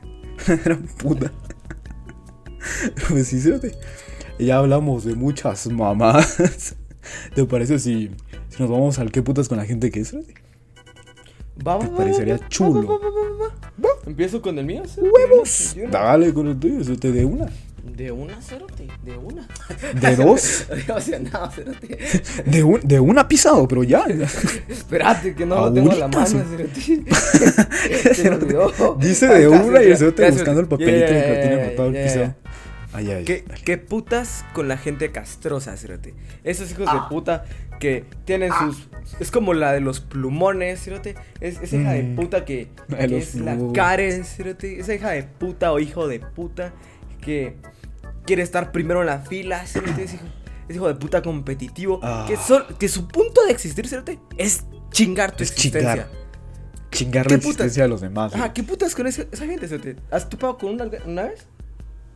Era 0.65 0.77
puta. 0.97 1.31
Pues 3.09 3.27
sí, 3.27 3.39
cerote. 3.39 3.75
Ya 4.39 4.57
hablamos 4.57 5.05
de 5.05 5.15
muchas 5.15 5.67
mamadas. 5.67 6.75
¿Te 7.33 7.45
parece 7.45 7.79
si, 7.79 8.11
si 8.49 8.61
nos 8.61 8.69
vamos 8.69 8.99
al 8.99 9.11
qué 9.11 9.21
putas 9.21 9.47
con 9.47 9.57
la 9.57 9.65
gente 9.65 9.91
que 9.91 10.01
es, 10.01 10.11
¿Te 10.11 10.17
va, 11.65 11.77
va, 11.77 11.87
parecería 11.95 12.37
va, 12.37 12.49
chulo? 12.49 12.99
va, 12.99 13.47
va. 13.83 13.89
Empiezo 14.05 14.41
con 14.41 14.57
el 14.59 14.65
mío. 14.65 14.83
¡Huevos! 14.97 15.75
Dale 15.89 16.33
con 16.33 16.47
el 16.47 16.59
tuyo, 16.59 16.83
cerote, 16.83 17.11
de 17.11 17.25
una. 17.25 17.45
De 17.95 18.11
una, 18.11 18.41
cerote, 18.41 18.87
de 19.03 19.15
una. 19.15 19.47
¿De 20.01 20.15
dos? 20.23 20.65
Emocionado, 20.69 21.51
cerote. 21.51 21.99
De, 22.45 22.63
un, 22.63 22.81
de 22.81 22.99
una 22.99 23.27
pisado, 23.27 23.67
pero 23.67 23.83
ya. 23.83 24.05
Espérate, 24.67 25.33
que 25.35 25.45
no 25.45 25.55
lo 25.55 25.73
tengo 25.73 25.91
a 25.91 25.95
la 25.95 26.07
mano, 26.07 26.25
cerote. 26.25 27.03
Se 28.15 28.29
olvidó. 28.29 28.97
Dice 28.99 29.27
de 29.27 29.47
una 29.47 29.81
y 29.83 29.91
el 29.91 29.97
cerote. 29.97 30.29
buscando 30.31 30.61
el 30.61 30.67
papelito 30.67 31.05
que 31.07 31.13
lo 31.13 31.41
tiene 31.41 31.63
anotado 31.63 31.89
el 31.89 32.03
pisado. 32.03 32.35
Ay, 32.95 33.11
ay. 33.11 33.25
¿Qué, 33.25 33.77
putas 33.77 34.45
con 34.53 34.67
la 34.67 34.77
gente 34.77 35.11
castrosa, 35.11 35.75
cerote? 35.77 36.13
Esos 36.43 36.71
hijos 36.71 36.87
Ah. 36.89 36.93
de 36.95 37.09
puta 37.15 37.45
que 37.79 38.05
tienen 38.25 38.51
sus... 38.59 38.87
Es 39.19 39.31
como 39.31 39.53
la 39.53 39.73
de 39.73 39.81
los 39.81 39.99
plumones, 39.99 40.81
cerote. 40.83 41.15
Es, 41.41 41.59
esa 41.61 41.75
hija 41.75 41.91
de 41.91 42.03
Mm. 42.03 42.15
puta 42.15 42.45
que, 42.45 42.69
La 42.87 42.99
es 42.99 43.35
la. 43.35 43.57
Karen, 43.73 44.23
cerote. 44.25 44.79
Esa 44.79 44.95
hija 44.95 45.11
de 45.11 45.23
puta 45.23 45.71
o 45.73 45.79
hijo 45.79 46.07
de 46.07 46.19
puta 46.21 46.73
que 47.21 47.57
quiere 48.25 48.41
estar 48.43 48.71
primero 48.71 49.01
en 49.01 49.07
la 49.07 49.19
fila, 49.19 49.65
cerote. 49.67 50.03
Es 50.03 50.13
hijo, 50.13 50.23
es 50.69 50.75
hijo 50.75 50.87
de 50.87 50.95
puta 50.95 51.21
competitivo. 51.21 51.99
Ah. 52.01 52.25
Que, 52.27 52.37
sol- 52.37 52.65
que 52.79 52.87
su 52.87 53.07
punto 53.07 53.43
de 53.45 53.51
existir, 53.51 53.87
cerote, 53.87 54.19
es 54.37 54.63
chingar 54.91 55.35
tu 55.35 55.43
Es 55.43 55.51
existencia. 55.51 55.91
chingar. 55.93 56.25
Chingar 56.91 57.27
¿Qué 57.27 57.33
la 57.33 57.39
putas? 57.39 57.47
existencia 57.49 57.83
de 57.83 57.89
los 57.89 57.99
demás. 58.01 58.33
Ajá. 58.33 58.53
¿qué 58.53 58.63
putas 58.63 58.95
con 58.95 59.05
esa, 59.05 59.23
esa 59.31 59.45
gente, 59.45 59.67
cerote? 59.67 59.97
¿Has 60.11 60.29
topado 60.29 60.57
con 60.57 60.69
una, 60.73 60.89
una 61.05 61.23
vez? 61.23 61.45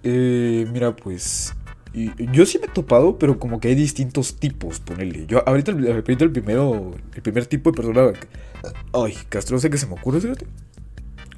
Eh, 0.03 0.67
mira, 0.71 0.95
pues. 0.95 1.53
yo 1.93 2.45
sí 2.45 2.59
me 2.59 2.67
he 2.67 2.69
topado, 2.69 3.17
pero 3.17 3.39
como 3.39 3.59
que 3.59 3.69
hay 3.69 3.75
distintos 3.75 4.35
tipos, 4.37 4.79
ponele. 4.79 5.25
Yo, 5.27 5.47
ahorita, 5.47 5.71
ahorita 5.71 6.23
el 6.23 6.31
primero. 6.31 6.95
El 7.15 7.21
primer 7.21 7.45
tipo 7.45 7.71
de 7.71 7.75
persona. 7.75 8.11
Ay, 8.93 9.15
castrosa 9.29 9.69
que 9.69 9.77
se 9.77 9.87
me 9.87 9.93
ocurre, 9.93 10.21
fíjate. 10.21 10.45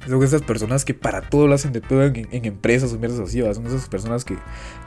Son 0.08 0.20
esas 0.24 0.42
personas 0.42 0.84
que 0.84 0.94
para 0.94 1.20
todo 1.20 1.46
lo 1.46 1.54
hacen 1.54 1.72
de 1.72 1.80
pedo 1.80 2.04
en, 2.04 2.26
en 2.32 2.44
empresas 2.44 2.92
o 2.92 2.98
mierdas 2.98 3.20
así, 3.20 3.40
¿va? 3.40 3.54
Son 3.54 3.64
esas 3.66 3.88
personas 3.88 4.24
que, 4.24 4.36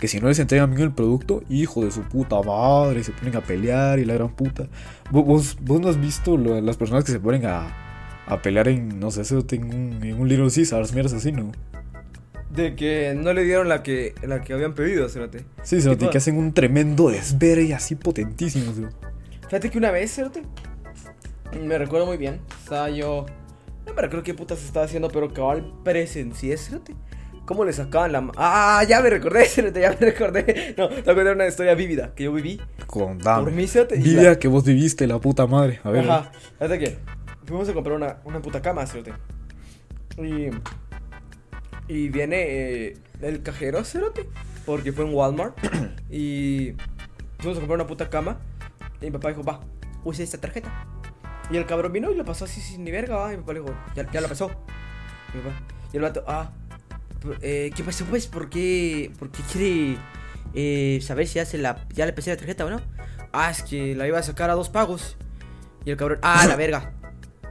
que 0.01 0.09
si 0.09 0.19
no 0.19 0.27
les 0.27 0.39
entregan 0.39 0.69
bien 0.71 0.81
el 0.81 0.91
producto, 0.91 1.41
hijo 1.49 1.85
de 1.85 1.91
su 1.91 2.01
puta 2.01 2.41
madre, 2.41 3.01
se 3.01 3.13
ponen 3.13 3.37
a 3.37 3.41
pelear 3.41 3.97
y 3.99 4.03
la 4.03 4.15
gran 4.15 4.35
puta. 4.35 4.67
Vos, 5.11 5.57
no 5.61 5.87
has 5.87 6.01
visto 6.01 6.35
las 6.37 6.75
personas 6.75 7.05
que 7.05 7.13
se 7.13 7.21
ponen 7.21 7.45
a, 7.45 8.25
a 8.27 8.41
pelear 8.41 8.67
en, 8.67 8.99
no 8.99 9.09
sé, 9.09 9.21
en 9.51 9.63
un, 9.63 10.03
en 10.03 10.19
un 10.19 10.27
Little 10.27 10.51
Caesars, 10.53 10.91
mierdas 10.91 11.13
así, 11.13 11.31
¿no? 11.31 11.53
De 12.55 12.75
que 12.75 13.13
no 13.17 13.33
le 13.33 13.43
dieron 13.43 13.67
la 13.67 13.83
que, 13.83 14.15
la 14.23 14.41
que 14.41 14.53
habían 14.53 14.73
pedido, 14.73 15.09
cerote. 15.09 15.45
Sí, 15.63 15.77
Tipo- 15.77 16.09
que 16.09 16.17
hacen 16.17 16.37
un 16.37 16.53
tremendo 16.53 17.09
desvergue 17.09 17.73
así 17.73 17.95
potentísimo. 17.95 18.73
¿sí? 18.73 18.83
Fíjate 19.43 19.69
que 19.69 19.77
una 19.77 19.91
vez, 19.91 20.13
cerote, 20.15 20.43
me 21.61 21.77
recuerdo 21.77 22.05
muy 22.05 22.17
bien. 22.17 22.39
Estaba 22.63 22.89
yo. 22.89 23.25
No 23.85 23.93
me 23.93 24.01
recuerdo 24.01 24.23
qué 24.23 24.33
putas 24.33 24.63
estaba 24.63 24.85
haciendo, 24.85 25.09
pero 25.09 25.31
cabal 25.33 25.71
presencié, 25.83 26.57
cerote. 26.57 26.95
¿Cómo 27.45 27.63
le 27.63 27.73
sacaban 27.73 28.11
la 28.11 28.31
Ah, 28.37 28.83
ya 28.89 29.01
me 29.01 29.09
recordé, 29.11 29.45
cerote, 29.47 29.79
ya 29.81 29.91
me 29.91 29.97
recordé. 29.97 30.73
No, 30.77 30.87
te 30.89 31.01
voy 31.01 31.11
a 31.11 31.15
contar 31.15 31.35
una 31.35 31.47
historia 31.47 31.75
vívida 31.75 32.15
que 32.15 32.23
yo 32.23 32.33
viví. 32.33 32.59
Contame. 32.87 33.43
Por 33.43 33.51
mí, 33.53 33.67
cerote. 33.67 33.97
y 33.97 34.01
Vida 34.01 34.23
la- 34.23 34.39
que 34.39 34.47
vos 34.47 34.63
viviste, 34.63 35.05
la 35.05 35.19
puta 35.19 35.45
madre. 35.45 35.79
A 35.83 35.91
ver. 35.91 36.09
Ajá. 36.09 36.31
Fíjate 36.57 36.79
que 36.79 36.97
fuimos 37.45 37.69
a 37.69 37.73
comprar 37.73 37.95
una, 37.97 38.17
una 38.23 38.41
puta 38.41 38.61
cama, 38.61 38.87
cerote. 38.87 39.13
Y. 40.17 40.49
Y 41.87 42.09
viene 42.09 42.43
eh, 42.47 42.97
el 43.21 43.43
cajero, 43.43 43.83
cerote. 43.83 44.27
Porque 44.65 44.91
fue 44.91 45.05
en 45.05 45.13
Walmart. 45.13 45.55
y. 46.09 46.73
Fuimos 47.39 47.57
a 47.57 47.61
comprar 47.61 47.75
una 47.79 47.87
puta 47.87 48.09
cama. 48.09 48.39
Y 49.01 49.05
mi 49.05 49.11
papá 49.11 49.29
dijo, 49.29 49.43
va, 49.43 49.59
use 50.03 50.23
esta 50.23 50.39
tarjeta. 50.39 50.71
Y 51.51 51.57
el 51.57 51.65
cabrón 51.65 51.91
vino 51.93 52.11
y 52.11 52.15
la 52.15 52.23
pasó 52.23 52.45
así 52.45 52.59
sin 52.61 52.83
ni 52.83 52.91
verga, 52.91 53.17
va. 53.17 53.33
Y 53.33 53.37
mi 53.37 53.41
papá 53.43 53.53
le 53.53 53.59
dijo, 53.59 53.75
ya, 53.95 54.11
ya 54.11 54.21
la 54.21 54.27
pasó. 54.27 54.49
Y, 55.33 55.37
mi 55.37 55.43
papá- 55.43 55.63
y 55.93 55.97
el 55.97 56.01
vato, 56.01 56.23
ah, 56.27 56.51
eh, 57.41 57.71
¿qué 57.75 57.83
pasó 57.83 58.05
pues? 58.05 58.25
¿Por 58.27 58.49
qué, 58.49 59.11
por 59.19 59.29
qué 59.29 59.43
quiere 59.51 59.97
eh, 60.53 60.99
saber 61.01 61.27
si 61.27 61.35
ya, 61.35 61.45
se 61.45 61.57
la, 61.57 61.85
ya 61.93 62.05
le 62.05 62.13
pasé 62.13 62.31
la 62.31 62.37
tarjeta 62.37 62.65
o 62.65 62.69
no? 62.69 62.81
Ah, 63.31 63.51
es 63.51 63.61
que 63.61 63.95
la 63.95 64.07
iba 64.07 64.17
a 64.17 64.23
sacar 64.23 64.49
a 64.49 64.53
dos 64.53 64.69
pagos. 64.69 65.17
Y 65.83 65.91
el 65.91 65.97
cabrón, 65.97 66.19
ah, 66.23 66.45
la 66.47 66.55
verga. 66.55 66.93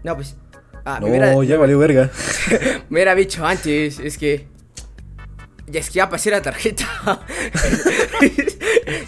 No, 0.03 0.17
pues. 0.17 0.37
Ah, 0.85 0.99
no, 1.01 1.43
ya 1.43 1.57
valió 1.57 1.79
verga. 1.79 2.11
me 2.91 2.97
hubiera 2.97 3.15
dicho 3.15 3.45
antes, 3.45 3.99
es 3.99 4.19
que. 4.19 4.47
Ya 5.67 5.81
es 5.81 5.89
que 5.89 5.95
ya 5.95 6.11
pasé 6.11 6.31
la 6.31 6.43
tarjeta. 6.43 6.87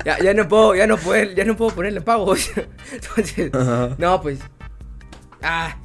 ya, 0.06 0.18
ya 0.20 0.32
no 0.32 0.48
puedo, 0.48 0.74
ya 0.74 0.86
no 0.86 0.96
puedo, 0.96 1.32
ya 1.32 1.44
no 1.44 1.54
puedo 1.54 1.74
ponerle 1.74 2.00
pagos. 2.00 2.50
Entonces, 2.92 3.52
Ajá. 3.52 3.94
no, 3.98 4.22
pues. 4.22 4.38
Ah, 5.42 5.76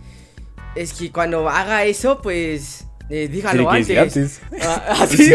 es 0.76 0.94
que 0.94 1.12
cuando 1.12 1.50
haga 1.50 1.84
eso, 1.84 2.22
pues. 2.22 2.86
Eh, 3.10 3.28
dígalo 3.28 3.70
antes. 3.70 4.40
Ah, 4.62 4.96
así, 5.02 5.18
Sí. 5.18 5.34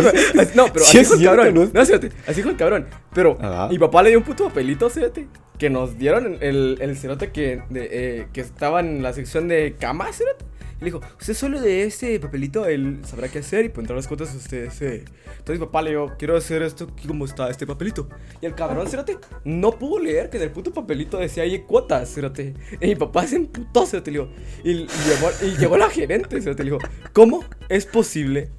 No, 0.55 0.73
pero 0.73 0.87
Sí, 0.87 0.99
así 0.99 0.99
dijo 1.01 1.14
el 1.16 1.25
cabrón. 1.25 1.55
¿no? 1.55 1.71
No, 1.71 1.81
así 1.83 1.92
dijo 2.35 2.49
el 2.49 2.57
cabrón. 2.57 2.87
Pero 3.12 3.37
Ajá. 3.38 3.69
mi 3.69 3.79
papá 3.79 4.03
le 4.03 4.09
dio 4.09 4.19
un 4.19 4.25
puto 4.25 4.45
papelito, 4.45 4.88
fíjate. 4.88 5.29
Que 5.59 5.71
nos 5.71 5.99
dieron 5.99 6.38
el, 6.40 6.79
el 6.81 6.97
cerote 6.97 7.31
que, 7.33 7.62
eh, 7.75 8.29
que 8.33 8.40
estaba 8.40 8.81
en 8.81 9.03
la 9.03 9.12
sección 9.12 9.49
de 9.49 9.75
camas, 9.79 10.16
cerote. 10.16 10.45
Y 10.79 10.81
le 10.81 10.85
dijo, 10.87 11.01
usted 11.19 11.33
solo 11.33 11.59
de 11.59 11.85
este 11.85 12.21
papelito, 12.21 12.66
él 12.66 13.01
sabrá 13.03 13.29
qué 13.29 13.38
hacer 13.38 13.64
y 13.64 13.71
pondrá 13.71 13.97
las 13.97 14.07
cuotas 14.07 14.35
usted. 14.35 14.66
Ese. 14.66 15.05
Entonces 15.38 15.59
papá 15.59 15.81
le 15.81 15.90
dijo, 15.90 16.12
quiero 16.19 16.37
hacer 16.37 16.61
esto 16.61 16.87
como 17.07 17.25
está 17.25 17.49
este 17.49 17.66
papelito. 17.66 18.09
Y 18.42 18.47
el 18.47 18.55
cabrón, 18.55 18.87
cérate, 18.87 19.16
no 19.45 19.73
pudo 19.73 19.99
leer 19.99 20.29
que 20.29 20.37
en 20.37 20.42
el 20.42 20.51
puto 20.51 20.73
papelito 20.73 21.16
decía 21.16 21.45
ahí 21.45 21.61
cuotas, 21.61 22.12
cérate. 22.12 22.53
Y 22.81 22.88
mi 22.88 22.95
papá 22.97 23.27
se 23.27 23.37
emputó, 23.37 23.87
cérate, 23.87 24.11
le 24.11 24.19
dijo. 24.19 24.33
Y, 24.64 24.71
y 24.71 24.87
llegó, 24.87 25.31
y 25.42 25.57
llegó 25.57 25.77
la 25.79 25.88
gerente, 25.88 26.42
cérate, 26.42 26.62
le 26.62 26.73
dijo, 26.73 26.83
¿cómo 27.14 27.42
es 27.71 27.87
posible 27.87 28.51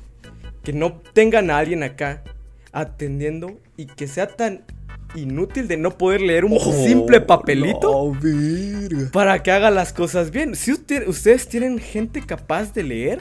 que 0.63 0.73
no 0.73 1.01
tengan 1.13 1.51
a 1.51 1.59
alguien 1.59 1.83
acá 1.83 2.23
atendiendo 2.71 3.59
y 3.75 3.85
que 3.85 4.07
sea 4.07 4.27
tan 4.27 4.65
inútil 5.15 5.67
de 5.67 5.77
no 5.77 5.97
poder 5.97 6.21
leer 6.21 6.45
un 6.45 6.59
simple 6.59 7.21
papelito 7.21 7.89
Oh, 7.91 8.13
No, 8.13 8.19
verga. 8.21 9.09
para 9.11 9.41
que 9.43 9.51
haga 9.51 9.71
las 9.71 9.93
cosas 9.93 10.31
bien. 10.31 10.55
Si 10.55 10.71
usted- 10.71 11.07
ustedes 11.07 11.47
tienen 11.47 11.79
gente 11.79 12.21
capaz 12.25 12.73
de 12.73 12.83
leer 12.83 13.19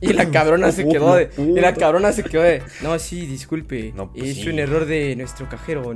y 0.00 0.12
la 0.12 0.30
cabrona 0.30 0.70
se 0.72 0.86
quedó 0.86 1.14
de 1.16 1.30
y 1.38 1.60
la 1.60 1.74
cabrona 1.74 2.12
se 2.12 2.22
quedó 2.24 2.42
de 2.42 2.62
no, 2.82 2.98
sí, 2.98 3.26
disculpe, 3.26 3.92
No, 3.96 4.12
pues 4.12 4.30
es 4.30 4.36
sí. 4.36 4.48
un 4.48 4.58
error 4.58 4.84
de 4.86 5.16
nuestro 5.16 5.48
cajero. 5.48 5.94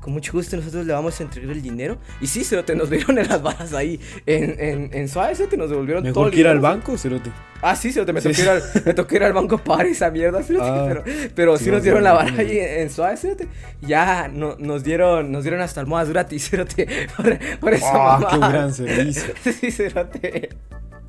Con 0.00 0.12
mucho 0.12 0.32
gusto 0.32 0.56
nosotros 0.56 0.86
le 0.86 0.92
vamos 0.92 1.18
a 1.18 1.24
entregar 1.24 1.50
el 1.50 1.62
dinero. 1.62 1.98
Y 2.20 2.26
sí, 2.28 2.44
se 2.44 2.62
te 2.62 2.76
nos 2.76 2.88
dieron 2.90 3.18
en 3.18 3.26
las 3.28 3.42
balas 3.42 3.72
ahí 3.72 4.00
en, 4.24 4.56
en, 4.60 4.90
en 4.92 5.08
Suárez, 5.08 5.42
te 5.48 5.56
nos 5.56 5.68
devolvieron 5.70 6.04
todo 6.04 6.12
Mejor 6.14 6.30
que 6.30 6.40
ir 6.40 6.46
al 6.48 6.60
banco, 6.60 6.96
cerote. 6.96 7.30
Ah, 7.62 7.74
sí, 7.74 7.90
se 7.90 8.04
te 8.04 8.12
me 8.12 8.20
Sí. 8.20 8.28
tocó, 8.28 8.42
ir 8.42 8.48
al, 8.50 8.62
me 8.84 8.94
tocó 8.94 9.14
ir 9.16 9.22
al 9.24 9.32
banco 9.32 9.54
a 9.56 9.64
pagar 9.64 9.86
esa 9.86 10.10
mierda, 10.10 10.42
cerote, 10.42 10.66
Ah. 10.68 10.84
pero, 10.86 11.04
pero 11.34 11.56
sí, 11.56 11.64
Sí, 11.64 11.70
nos 11.70 11.82
dieron 11.82 12.04
la 12.04 12.12
vara 12.12 12.32
ahí 12.38 12.58
en, 12.58 12.80
en 12.82 12.90
Suárez, 12.90 13.20
cerote. 13.20 13.48
Ya 13.80 14.28
no, 14.28 14.56
nos 14.58 14.84
dieron 14.84 15.32
nos 15.32 15.42
dieron 15.42 15.60
hasta 15.60 15.80
almohadas 15.80 16.10
gratis, 16.10 16.48
cerote, 16.50 16.86
por, 17.16 17.38
por 17.58 17.74
esa 17.74 17.86
Ah, 17.92 18.28
qué 18.30 18.38
gran 18.38 18.72
servicio. 18.74 19.34
Sí, 19.60 19.70
cerote. 19.72 20.50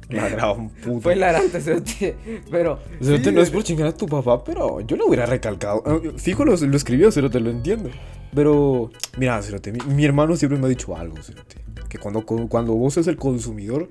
La 0.10 0.30
gran 0.30 0.70
puta. 0.70 1.02
Fue 1.02 1.16
hilarante, 1.16 1.60
cerote, 1.60 2.16
pero... 2.50 2.80
Cerote, 3.02 3.26
sí, 3.26 3.32
no 3.32 3.42
es 3.42 3.50
por 3.50 3.64
chingar 3.64 3.88
a 3.88 3.94
tu 3.94 4.06
papá, 4.08 4.44
pero 4.44 4.82
yo 4.82 4.96
lo 4.96 5.08
hubiera 5.08 5.26
recalcado. 5.26 5.84
Ah, 5.86 6.00
Fijo, 6.18 6.46
lo, 6.46 6.56
lo 6.56 6.78
escribió, 6.78 7.12
Cerote, 7.12 7.40
lo 7.40 7.50
entiendo. 7.50 7.90
Pero, 8.34 8.92
mira, 9.18 9.42
Cerote, 9.42 9.72
mi, 9.72 9.80
mi 9.94 10.06
hermano 10.06 10.36
siempre 10.36 10.60
me 10.60 10.66
ha 10.66 10.70
dicho 10.70 10.96
algo, 10.96 11.22
Cerote. 11.22 11.58
Que 11.90 11.98
cuando, 11.98 12.26
cuando 12.26 12.74
vos 12.74 12.94
sos 12.94 13.08
el 13.08 13.18
consumidor, 13.18 13.90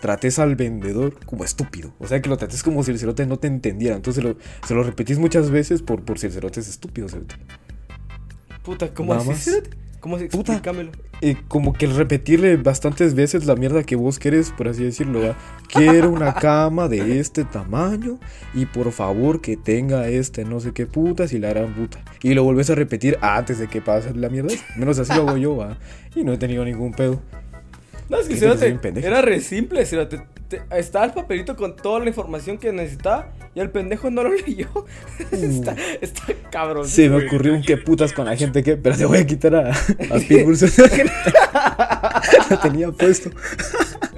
trates 0.00 0.38
al 0.38 0.54
vendedor 0.56 1.24
como 1.24 1.44
estúpido. 1.44 1.94
O 1.98 2.06
sea, 2.06 2.20
que 2.20 2.28
lo 2.28 2.36
trates 2.36 2.62
como 2.62 2.82
si 2.82 2.90
el 2.90 2.98
Cerote 2.98 3.26
no 3.26 3.38
te 3.38 3.46
entendiera. 3.46 3.96
Entonces 3.96 4.22
lo, 4.22 4.36
se 4.66 4.74
lo 4.74 4.82
repetís 4.82 5.18
muchas 5.18 5.50
veces 5.50 5.82
por, 5.82 6.04
por 6.04 6.18
si 6.18 6.26
el 6.26 6.32
Cerote 6.32 6.60
es 6.60 6.68
estúpido, 6.68 7.08
Cerote. 7.08 7.36
Puta, 8.62 8.92
¿cómo 8.92 9.14
así, 9.14 9.34
cerote? 9.34 9.70
¿Cómo 10.04 10.18
se 10.18 10.26
Puta. 10.26 10.52
explícamelo? 10.52 10.92
Eh, 11.22 11.38
como 11.48 11.72
que 11.72 11.86
el 11.86 11.96
repetirle 11.96 12.58
bastantes 12.58 13.14
veces 13.14 13.46
la 13.46 13.56
mierda 13.56 13.84
que 13.84 13.96
vos 13.96 14.18
querés, 14.18 14.50
por 14.50 14.68
así 14.68 14.84
decirlo, 14.84 15.22
¿va? 15.22 15.34
Quiero 15.72 16.10
una 16.10 16.34
cama 16.34 16.88
de 16.88 17.20
este 17.20 17.44
tamaño 17.44 18.18
y 18.52 18.66
por 18.66 18.92
favor 18.92 19.40
que 19.40 19.56
tenga 19.56 20.06
este 20.08 20.44
no 20.44 20.60
sé 20.60 20.74
qué 20.74 20.84
putas 20.84 21.32
y 21.32 21.38
la 21.38 21.48
gran 21.48 21.72
puta. 21.72 22.04
Y 22.22 22.34
lo 22.34 22.44
volvés 22.44 22.68
a 22.68 22.74
repetir 22.74 23.16
antes 23.22 23.58
de 23.58 23.66
que 23.66 23.80
pase 23.80 24.12
la 24.12 24.28
mierda. 24.28 24.52
Menos 24.76 24.98
así 24.98 25.14
lo 25.14 25.26
hago 25.26 25.38
yo, 25.38 25.56
¿va? 25.56 25.78
Y 26.14 26.22
no 26.22 26.34
he 26.34 26.36
tenido 26.36 26.66
ningún 26.66 26.92
pedo. 26.92 27.22
No, 28.10 28.18
es 28.18 28.28
que 28.28 29.06
era 29.06 29.22
re 29.22 29.40
simple, 29.40 29.86
cerote. 29.86 30.20
Estaba 30.70 31.06
el 31.06 31.12
papelito 31.12 31.56
con 31.56 31.76
toda 31.76 32.00
la 32.00 32.08
información 32.08 32.58
que 32.58 32.72
necesitaba 32.72 33.32
y 33.54 33.60
el 33.60 33.70
pendejo 33.70 34.10
no 34.10 34.22
lo 34.22 34.32
leyó. 34.46 34.68
está, 35.30 35.76
está 36.00 36.22
cabrón. 36.50 36.88
Se 36.88 37.08
me 37.08 37.26
ocurrió 37.26 37.54
un 37.54 37.62
qué 37.62 37.76
putas 37.76 38.12
con 38.12 38.26
la 38.26 38.36
gente 38.36 38.62
que... 38.62 38.76
Pero 38.76 38.96
te 38.96 39.04
voy 39.04 39.18
a 39.18 39.26
quitar 39.26 39.54
a, 39.54 39.70
a 39.70 39.74
Pitbull. 40.28 40.56
Lo 42.50 42.58
tenía 42.58 42.90
puesto. 42.90 43.30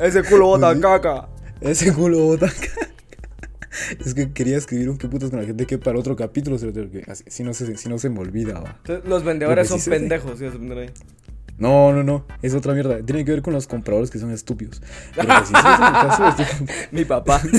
Ese 0.01 0.23
culo 0.23 0.47
bota 0.47 0.79
caca. 0.81 1.29
Ese 1.61 1.93
culo 1.93 2.19
bota 2.19 2.49
caca. 2.49 2.89
Es 4.05 4.15
que 4.15 4.33
quería 4.33 4.57
escribir 4.57 4.89
un 4.89 4.99
qué 4.99 5.09
putas 5.09 5.31
con 5.31 5.41
la 5.41 5.47
gente 5.47 5.67
que 5.67 5.79
para 5.79 5.99
otro 5.99 6.17
capítulo, 6.17 6.59
si, 6.59 7.43
no 7.43 7.53
se, 7.53 7.77
si 7.77 7.89
no 7.89 7.99
se 7.99 8.09
me 8.09 8.21
olvida, 8.21 8.61
va. 8.61 8.81
Los 9.05 9.23
vendedores 9.23 9.69
son 9.69 9.81
pendejos, 9.81 10.41
No, 11.59 11.93
no, 11.93 12.03
no, 12.03 12.27
es 12.43 12.55
otra 12.55 12.75
mierda. 12.75 12.99
Tiene 13.03 13.25
que 13.25 13.31
ver 13.33 13.43
con 13.43 13.55
los 13.55 13.67
compradores 13.67 14.11
que 14.11 14.19
son 14.19 14.31
estúpidos. 14.31 14.83
Pero 15.15 15.29
que 15.29 15.47
sí, 15.47 15.53
sí, 15.55 15.67
en 15.67 15.85
el 15.85 15.93
caso 15.93 16.23
de 16.25 16.29
este- 16.43 16.89
Mi 16.93 17.05
papá. 17.05 17.41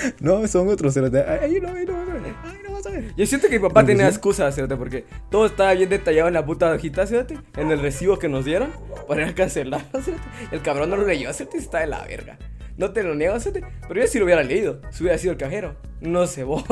No, 0.20 0.46
son 0.46 0.68
otros. 0.68 0.94
cerote. 0.94 1.22
Ahí 1.22 1.58
no, 1.60 1.68
ahí 1.68 1.84
no 1.84 1.92
vas 1.94 2.08
a 2.08 2.12
ver. 2.14 2.22
Ahí 2.44 2.58
no 2.64 2.72
vas 2.72 2.86
a 2.86 2.90
ver. 2.90 3.14
Yo 3.16 3.26
siento 3.26 3.48
que 3.48 3.58
mi 3.58 3.68
papá 3.68 3.84
tenía 3.84 4.08
excusas, 4.08 4.54
cerote, 4.54 4.76
porque 4.76 5.04
todo 5.30 5.46
estaba 5.46 5.72
bien 5.74 5.88
detallado 5.88 6.28
en 6.28 6.34
la 6.34 6.44
puta 6.44 6.70
hojita, 6.72 7.06
cerote, 7.06 7.38
en 7.56 7.70
el 7.70 7.80
recibo 7.80 8.18
que 8.18 8.28
nos 8.28 8.44
dieron 8.44 8.70
para 9.08 9.22
ir 9.22 9.28
a 9.28 9.34
cancelar, 9.34 9.82
cerote. 10.02 10.22
El 10.50 10.62
cabrón 10.62 10.90
no 10.90 10.96
lo 10.96 11.06
leyó, 11.06 11.32
cerote, 11.32 11.58
está 11.58 11.80
de 11.80 11.86
la 11.88 12.04
verga. 12.04 12.38
No 12.78 12.90
te 12.92 13.02
lo 13.02 13.14
niego, 13.14 13.38
cerote, 13.38 13.64
pero 13.86 14.00
yo 14.00 14.06
sí 14.06 14.18
lo 14.18 14.24
hubiera 14.24 14.42
leído, 14.42 14.80
si 14.90 15.02
hubiera 15.02 15.18
sido 15.18 15.32
el 15.32 15.38
cajero. 15.38 15.76
No 16.00 16.26
sé 16.26 16.42
vos. 16.44 16.64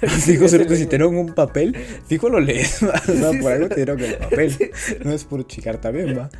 Fijo, 0.00 0.40
hubiese 0.40 0.48
cerote, 0.50 0.76
si 0.76 0.84
te 0.84 0.98
dieron 0.98 1.16
un 1.16 1.34
papel, 1.34 1.74
fijo 2.06 2.28
lo 2.28 2.38
lees. 2.38 2.80
¿va? 2.84 3.00
O 3.08 3.12
sea, 3.12 3.40
por 3.40 3.52
algo 3.52 3.68
te 3.68 3.76
dieron 3.76 3.98
el 4.00 4.14
papel. 4.16 4.70
No 5.04 5.12
es 5.12 5.24
por 5.24 5.46
chicar 5.46 5.78
también, 5.78 6.16
va. 6.18 6.30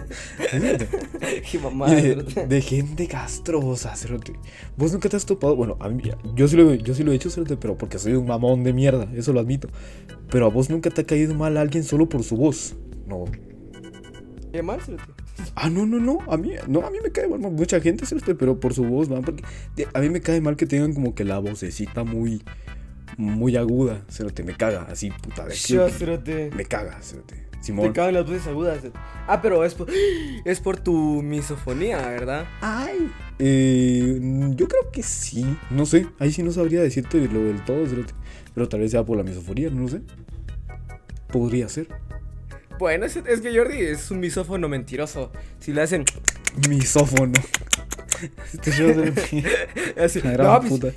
Qué 1.50 1.58
mamá, 1.58 1.92
Y 1.98 2.14
de, 2.46 2.60
gente 2.62 3.06
castrosa, 3.06 3.94
cerote. 3.96 4.32
Vos 4.76 4.92
nunca 4.92 5.08
te 5.08 5.16
has 5.16 5.26
topado. 5.26 5.56
Bueno, 5.56 5.76
a 5.80 5.88
mí, 5.88 6.02
yo 6.34 6.48
sí, 6.48 6.56
lo, 6.56 6.74
yo 6.74 6.94
sí 6.94 7.02
lo 7.02 7.12
he 7.12 7.14
hecho, 7.14 7.30
cerote, 7.30 7.56
pero 7.56 7.76
porque 7.76 7.98
soy 7.98 8.14
un 8.14 8.26
mamón 8.26 8.64
de 8.64 8.72
mierda, 8.72 9.08
eso 9.14 9.32
lo 9.32 9.40
admito. 9.40 9.68
Pero 10.30 10.46
a 10.46 10.48
vos 10.48 10.70
nunca 10.70 10.90
te 10.90 11.02
ha 11.02 11.04
caído 11.04 11.34
mal 11.34 11.56
alguien 11.56 11.84
solo 11.84 12.08
por 12.08 12.22
su 12.22 12.36
voz. 12.36 12.74
No. 13.06 13.24
Qué 14.52 14.62
mal, 14.62 14.80
cerote. 14.80 15.04
Ah, 15.54 15.68
no, 15.68 15.86
no, 15.86 15.98
no. 15.98 16.18
A 16.28 16.36
mí, 16.36 16.52
no, 16.68 16.86
a 16.86 16.90
mí 16.90 16.98
me 17.02 17.10
cae 17.10 17.28
mal 17.28 17.38
mucha 17.38 17.80
gente, 17.80 18.06
cerote, 18.06 18.34
pero 18.34 18.60
por 18.60 18.74
su 18.74 18.84
voz, 18.84 19.08
man. 19.08 19.22
Porque 19.22 19.44
a 19.92 20.00
mí 20.00 20.10
me 20.10 20.20
cae 20.20 20.40
mal 20.40 20.56
que 20.56 20.66
tengan 20.66 20.94
como 20.94 21.14
que 21.14 21.24
la 21.24 21.38
vocecita 21.38 22.04
muy, 22.04 22.42
muy 23.16 23.56
aguda, 23.56 24.04
cerote. 24.08 24.42
Me 24.42 24.56
caga, 24.56 24.86
así, 24.90 25.10
puta 25.10 25.46
de 25.46 25.54
Yo, 25.54 25.88
cerote. 25.88 26.50
Me 26.56 26.64
caga, 26.64 27.00
cerote. 27.00 27.43
Te 27.64 27.68
Simón. 27.68 27.92
cagan 27.94 28.12
las 28.12 28.26
voces 28.26 28.46
agudas. 28.46 28.80
Ah, 29.26 29.40
pero 29.40 29.64
es 29.64 29.74
por, 29.74 29.88
es 30.44 30.60
por 30.60 30.78
tu 30.78 31.22
misofonía, 31.22 31.96
¿verdad? 31.96 32.46
Ay. 32.60 33.10
Eh, 33.38 34.20
yo 34.54 34.68
creo 34.68 34.90
que 34.92 35.02
sí. 35.02 35.46
No 35.70 35.86
sé. 35.86 36.06
Ahí 36.18 36.30
sí 36.30 36.42
no 36.42 36.52
sabría 36.52 36.82
decirte 36.82 37.26
lo 37.26 37.40
del 37.40 37.64
todo. 37.64 37.86
Pero 38.54 38.68
tal 38.68 38.80
vez 38.80 38.90
sea 38.90 39.02
por 39.02 39.16
la 39.16 39.22
misofonía, 39.22 39.70
no 39.70 39.80
lo 39.80 39.88
sé. 39.88 40.02
Podría 41.32 41.66
ser. 41.70 41.88
Bueno, 42.78 43.06
es, 43.06 43.16
es 43.16 43.40
que 43.40 43.56
Jordi 43.56 43.78
es 43.78 44.10
un 44.10 44.20
misófono 44.20 44.68
mentiroso. 44.68 45.32
Si 45.58 45.72
le 45.72 45.80
hacen 45.80 46.04
Misófono. 46.68 47.32
Este 48.52 48.70
show 48.72 48.88
de 48.88 49.12
así, 50.02 50.20
la 50.22 50.30
gran 50.32 50.46
no, 50.46 50.60
pues, 50.60 50.72
puta. 50.72 50.88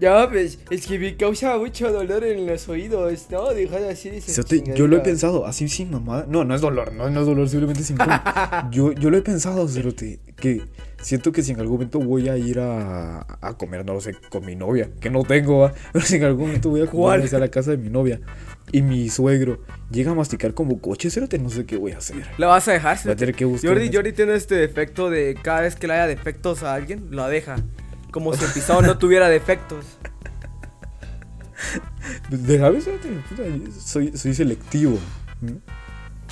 Ya, 0.00 0.28
pues, 0.30 0.58
es 0.70 0.86
que 0.86 0.98
me 0.98 1.16
causa 1.16 1.58
mucho 1.58 1.90
dolor 1.92 2.22
en 2.24 2.46
los 2.46 2.68
oídos, 2.68 3.26
¿no? 3.30 3.52
Dejar 3.52 3.82
así 3.84 4.20
Cerote, 4.20 4.62
yo 4.76 4.86
lo 4.86 4.96
he 4.96 5.00
pensado, 5.00 5.44
así 5.44 5.68
sin 5.68 5.90
mamada. 5.90 6.24
No, 6.28 6.44
no 6.44 6.54
es 6.54 6.60
dolor, 6.60 6.92
no, 6.92 7.10
no 7.10 7.20
es 7.20 7.26
dolor, 7.26 7.48
simplemente 7.48 7.82
sin 7.82 7.96
yo, 8.70 8.92
yo 8.92 9.10
lo 9.10 9.16
he 9.16 9.22
pensado, 9.22 9.66
Cerote, 9.66 10.20
que 10.36 10.62
siento 11.02 11.32
que 11.32 11.42
si 11.42 11.52
en 11.52 11.60
algún 11.60 11.78
momento 11.78 11.98
voy 11.98 12.28
a 12.28 12.36
ir 12.36 12.60
a, 12.60 13.26
a 13.40 13.56
comer, 13.56 13.84
no 13.84 13.94
lo 13.94 14.00
sé, 14.00 14.14
con 14.30 14.46
mi 14.46 14.54
novia, 14.54 14.88
que 15.00 15.10
no 15.10 15.24
tengo, 15.24 15.60
¿va? 15.60 15.72
pero 15.92 16.04
si 16.04 16.16
en 16.16 16.24
algún 16.24 16.46
momento 16.46 16.70
voy 16.70 16.82
a 16.82 16.86
comer 16.86 17.34
a 17.34 17.38
la 17.38 17.48
casa 17.48 17.72
de 17.72 17.78
mi 17.78 17.90
novia 17.90 18.20
y 18.70 18.82
mi 18.82 19.08
suegro 19.08 19.62
llega 19.90 20.12
a 20.12 20.14
masticar 20.14 20.54
como 20.54 20.80
coche, 20.80 21.10
Cerote, 21.10 21.40
no 21.40 21.50
sé 21.50 21.66
qué 21.66 21.76
voy 21.76 21.92
a 21.92 21.98
hacer. 21.98 22.24
La 22.36 22.46
vas 22.46 22.68
a 22.68 22.72
dejar, 22.72 22.98
Voy 23.02 23.12
a 23.12 23.16
tener 23.16 23.34
que 23.34 23.44
buscar. 23.44 23.72
Jordi, 23.72 23.90
Jordi 23.92 24.12
tiene 24.12 24.34
este 24.34 24.54
defecto 24.54 25.10
de 25.10 25.36
cada 25.42 25.62
vez 25.62 25.74
que 25.74 25.88
le 25.88 25.94
haya 25.94 26.06
defectos 26.06 26.62
a 26.62 26.74
alguien, 26.74 27.08
lo 27.10 27.26
deja. 27.26 27.56
Como 28.10 28.34
si 28.34 28.44
el 28.44 28.52
pisado 28.52 28.82
no 28.82 28.96
tuviera 28.98 29.28
defectos. 29.28 29.84
Déjame, 32.30 32.80
soy, 33.80 34.16
soy 34.16 34.34
selectivo. 34.34 34.98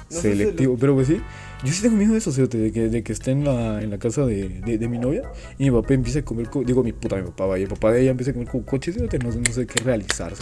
selectivo, 0.08 0.76
pero 0.78 0.94
pues 0.94 1.08
sí. 1.08 1.20
Yo 1.64 1.72
sí 1.72 1.82
tengo 1.82 1.96
miedo 1.96 2.12
de 2.12 2.18
eso, 2.18 2.32
Cerote, 2.32 2.58
de 2.58 2.70
que, 2.70 2.88
de 2.88 3.02
que 3.02 3.12
esté 3.12 3.30
en 3.30 3.42
la, 3.44 3.82
en 3.82 3.90
la 3.90 3.98
casa 3.98 4.26
de, 4.26 4.48
de, 4.60 4.76
de 4.78 4.88
mi 4.88 4.98
novia 4.98 5.22
y 5.58 5.70
mi 5.70 5.80
papá 5.80 5.94
empiece 5.94 6.18
a 6.18 6.24
comer, 6.24 6.48
co- 6.50 6.62
digo 6.62 6.82
mi 6.84 6.92
puta, 6.92 7.16
mi 7.16 7.22
papá 7.22 7.46
va 7.46 7.58
y 7.58 7.62
el 7.62 7.68
papá 7.68 7.92
de 7.92 8.02
ella 8.02 8.10
empieza 8.10 8.30
a 8.30 8.34
comer 8.34 8.48
como 8.48 8.64
coche, 8.66 8.92
Cerote, 8.92 9.18
no, 9.18 9.30
no 9.30 9.52
sé 9.52 9.66
qué 9.66 9.82
realizar. 9.82 10.34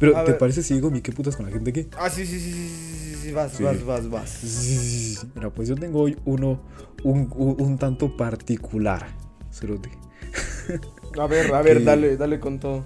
Pero, 0.00 0.16
A 0.16 0.24
¿te 0.24 0.32
ver. 0.32 0.38
parece 0.38 0.62
si 0.62 0.74
digo 0.74 0.90
mi 0.90 1.02
qué 1.02 1.12
putas 1.12 1.36
con 1.36 1.44
la 1.46 1.52
gente 1.52 1.72
que? 1.74 1.88
Ah, 1.98 2.08
sí, 2.08 2.24
sí, 2.26 2.40
sí, 2.40 2.52
sí, 2.52 2.68
sí, 2.68 3.14
sí, 3.14 3.16
sí, 3.22 3.32
vas, 3.32 3.52
Sí. 3.52 3.62
vas, 3.62 3.84
vas, 3.84 4.08
vas. 4.10 4.30
Sí, 4.30 4.48
sí, 4.48 4.76
sí, 4.78 5.14
sí. 5.16 5.26
Mira, 5.34 5.50
pues 5.50 5.68
yo 5.68 5.74
tengo 5.76 6.00
hoy 6.00 6.16
uno, 6.24 6.58
un, 7.04 7.30
un, 7.36 7.56
un 7.60 7.78
tanto 7.78 8.16
particular, 8.16 9.06
Cerote. 9.52 9.90
A 11.18 11.26
ver, 11.26 11.54
a 11.54 11.62
ver, 11.62 11.78
Que- 11.78 11.84
dale, 11.84 12.16
dale 12.16 12.40
con 12.40 12.58
todo. 12.60 12.84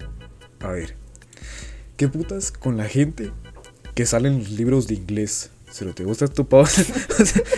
A 0.61 0.67
ver, 0.69 0.95
¿qué 1.97 2.07
putas 2.07 2.51
con 2.51 2.77
la 2.77 2.85
gente 2.85 3.31
que 3.93 4.05
sale 4.05 4.29
en 4.29 4.39
los 4.39 4.51
libros 4.51 4.87
de 4.87 4.95
inglés? 4.95 5.49
Se 5.69 5.83
lo 5.85 5.93
te 5.93 6.03
gusta 6.03 6.27
topado. 6.27 6.63
o 6.63 6.67
sea, 6.67 6.85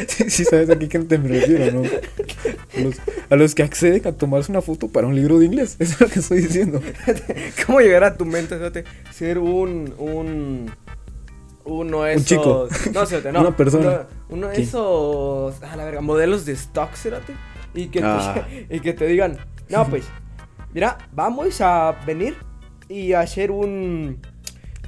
sí, 0.08 0.30
sí 0.30 0.46
sabes 0.46 0.70
a 0.70 0.78
qué 0.80 0.88
gente 0.88 1.18
me 1.18 1.28
refiero, 1.30 1.72
¿no? 1.72 1.82
A 1.84 2.80
los, 2.82 2.96
a 3.30 3.36
los 3.36 3.56
que 3.56 3.64
acceden 3.64 4.08
a 4.08 4.12
tomarse 4.14 4.52
una 4.52 4.62
foto 4.62 4.88
para 4.88 5.06
un 5.08 5.16
libro 5.16 5.38
de 5.40 5.46
inglés. 5.46 5.76
Eso 5.80 5.94
es 5.96 6.02
lo 6.02 6.08
que 6.10 6.20
estoy 6.20 6.42
diciendo. 6.42 6.82
¿Cómo 7.66 7.80
llegar 7.82 8.04
a 8.04 8.16
tu 8.16 8.26
mente, 8.26 8.56
fíjate, 8.56 8.84
ser 9.12 9.38
un, 9.40 9.94
un, 10.00 10.72
uno 11.66 12.04
de 12.04 12.14
Un 12.16 12.22
esos. 12.22 12.26
chico. 12.26 12.68
No, 12.94 13.32
no. 13.32 13.42
Una 13.42 13.58
persona. 13.58 13.90
Uno, 13.90 14.08
uno 14.30 14.48
de 14.50 14.62
esos. 14.62 15.62
A 15.64 15.76
la 15.76 15.86
verga, 15.86 16.02
modelos 16.02 16.46
de 16.46 16.54
stock, 16.54 16.94
cerote. 16.96 17.34
Y 17.76 17.88
que, 17.88 18.00
te, 18.02 18.06
Ah. 18.06 18.48
y 18.70 18.80
que 18.82 18.94
te 18.94 19.08
digan, 19.08 19.38
no, 19.74 19.90
pues, 19.90 20.06
mira, 20.74 20.98
vamos 21.12 21.60
a 21.62 21.92
venir 22.06 22.36
y 22.90 23.14
a 23.14 23.22
hacer 23.22 23.52
un. 23.52 24.20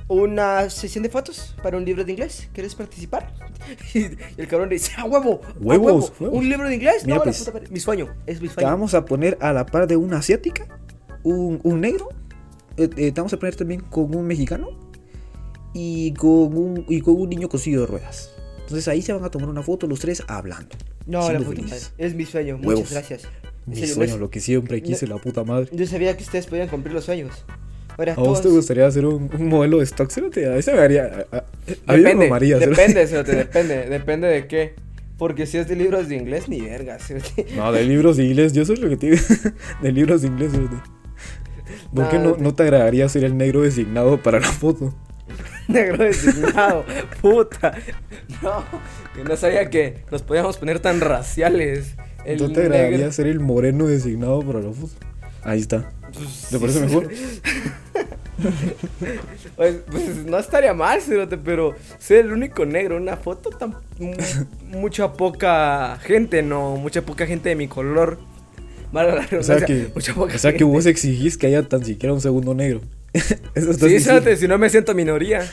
Una 0.08 0.70
sesión 0.70 1.02
de 1.02 1.10
fotos 1.10 1.56
para 1.64 1.78
un 1.78 1.84
libro 1.86 2.06
de 2.06 2.12
inglés. 2.12 2.48
¿Quieres 2.54 2.76
participar? 2.76 3.34
Y 3.96 4.06
el 4.38 4.48
cabrón 4.48 4.70
dice, 4.70 4.92
¡ah, 4.98 5.06
huevo! 5.06 5.42
¡A 5.44 5.54
Huevos, 5.60 5.60
huevo! 5.60 5.86
huevos. 6.20 6.38
¿Un 6.38 6.48
libro 6.48 6.68
de 6.68 6.76
inglés? 6.76 7.04
Mira, 7.04 7.18
no, 7.18 7.24
pues, 7.24 7.44
la 7.48 7.52
puta. 7.52 7.66
Mi 7.72 7.80
sueño, 7.80 8.14
es 8.28 8.40
mi 8.40 8.48
Te 8.48 8.54
sueño. 8.56 8.70
vamos 8.70 8.94
a 8.94 9.06
poner 9.06 9.38
a 9.42 9.52
la 9.54 9.66
par 9.66 9.88
de 9.88 9.98
una 9.98 10.18
asiática, 10.18 10.68
un, 11.24 11.60
un 11.64 11.82
negro, 11.82 12.10
eh, 12.78 12.88
eh, 12.98 13.12
te 13.12 13.20
vamos 13.20 13.34
a 13.34 13.38
poner 13.40 13.56
también 13.56 13.82
con 13.82 14.14
un 14.16 14.28
mexicano 14.28 14.70
y 15.74 16.14
con 16.14 16.56
un, 16.56 16.86
y 16.88 17.02
con 17.02 17.20
un 17.20 17.28
niño 17.30 17.50
cosido 17.50 17.82
de 17.82 17.88
ruedas. 17.88 18.32
Entonces 18.60 18.88
ahí 18.88 19.02
se 19.02 19.14
van 19.14 19.24
a 19.24 19.32
tomar 19.32 19.50
una 19.50 19.64
foto 19.64 19.88
los 19.88 20.00
tres 20.00 20.22
hablando. 20.28 20.76
No, 21.08 21.32
la 21.32 21.40
puta. 21.40 21.62
Es 21.98 22.14
mi 22.14 22.26
sueño. 22.26 22.58
Huevos. 22.58 22.76
Muchas 22.76 22.92
gracias. 22.92 23.28
Mi 23.66 23.76
sueño, 23.88 23.96
no 23.98 24.04
es- 24.16 24.20
lo 24.20 24.30
que 24.30 24.40
siempre 24.40 24.82
quise, 24.82 25.08
la 25.08 25.18
puta 25.18 25.44
madre. 25.44 25.70
Yo 25.72 25.86
sabía 25.88 26.16
que 26.16 26.24
ustedes 26.24 26.46
podían 26.48 26.68
cumplir 26.68 26.94
los 26.94 27.06
sueños. 27.06 27.46
Ahora, 27.98 28.14
¿A 28.14 28.16
vos 28.18 28.42
te 28.42 28.50
gustaría 28.50 28.86
hacer 28.86 29.06
un, 29.06 29.30
un 29.34 29.48
modelo 29.48 29.78
de 29.78 29.86
stock? 29.86 30.12
Cerote? 30.12 30.46
A 30.48 30.58
ese 30.58 30.74
me 30.74 30.80
haría. 30.80 31.26
A, 31.32 31.38
a- 31.38 31.44
a 31.88 31.96
mí 31.98 32.04
me 32.04 32.28
Depende, 32.30 33.08
cerote. 33.08 33.36
depende, 33.36 33.76
depende, 33.78 33.90
depende 33.90 34.28
de 34.28 34.48
qué. 34.48 34.74
Porque 35.18 35.46
si 35.46 35.58
es 35.58 35.68
de 35.70 35.78
libros 35.78 36.10
de 36.10 36.18
inglés, 36.18 36.50
ni 36.50 36.60
verga, 36.60 37.00
cerote. 37.00 37.46
No, 37.56 37.72
de 37.72 37.86
libros 37.86 38.18
de 38.18 38.26
inglés, 38.26 38.52
yo 38.52 38.66
soy 38.66 38.76
lo 38.76 38.90
que 38.90 38.98
te 38.98 39.12
digo. 39.12 39.24
De 39.82 39.92
libros 39.94 40.22
de 40.24 40.28
inglés, 40.28 40.52
cerote. 40.52 40.76
¿Por 41.94 42.10
qué 42.10 42.20
no, 42.20 42.36
no 42.38 42.54
te 42.54 42.64
agradaría 42.64 43.08
ser 43.08 43.24
el 43.24 43.38
negro 43.38 43.62
designado 43.62 44.22
para 44.22 44.40
la 44.42 44.52
foto? 44.52 44.94
Negro 45.70 46.04
designado, 46.04 46.84
puta. 47.22 47.74
No, 48.44 48.64
que 49.16 49.24
no 49.24 49.36
sabía 49.38 49.70
que 49.70 50.04
nos 50.12 50.22
podíamos 50.22 50.58
poner 50.58 50.80
tan 50.80 51.00
raciales. 51.00 51.96
El 52.26 52.40
¿No 52.42 52.52
te 52.52 52.62
agradaría 52.62 53.12
ser 53.12 53.28
el 53.28 53.40
moreno 53.40 53.86
designado 53.88 54.42
para 54.42 54.60
la 54.62 54.72
foto? 54.72 54.94
Ahí 55.44 55.60
está. 55.62 55.92
¿Te 56.50 56.60
parece 56.60 56.80
mejor? 56.82 57.10
Pues, 59.56 59.76
pues, 59.90 60.26
no 60.26 60.38
estaría 60.38 60.74
mal, 60.74 61.02
cerote, 61.02 61.38
pero 61.38 61.74
ser 62.00 62.26
el 62.26 62.34
único 62.34 62.66
negro 62.66 62.98
en 62.98 63.04
una 63.04 63.16
foto, 63.16 63.50
tan, 63.50 63.76
mu- 63.98 64.14
mucha 64.78 65.14
poca 65.14 65.98
gente, 66.04 66.42
no, 66.44 66.76
mucha 66.76 67.02
poca 67.04 67.26
gente 67.26 67.50
de 67.50 67.56
mi 67.56 67.68
color. 67.70 68.20
Valga 68.92 69.26
la 69.32 69.40
O 69.40 69.44
sea 69.44 69.62
que, 69.62 69.90
mucha 69.96 70.14
poca 70.14 70.36
o 70.36 70.38
sea 70.38 70.54
que 70.54 70.64
vos 70.66 70.86
exigís 70.86 71.38
que 71.38 71.48
haya 71.48 71.64
tan 71.68 71.84
siquiera 71.86 72.14
un 72.14 72.22
segundo 72.22 72.54
negro. 72.54 72.82
Eso 73.56 73.74
Sí, 73.74 74.00
cerote, 74.02 74.36
si 74.36 74.48
no 74.48 74.58
me 74.58 74.70
siento 74.70 74.94
minoría. 74.94 75.50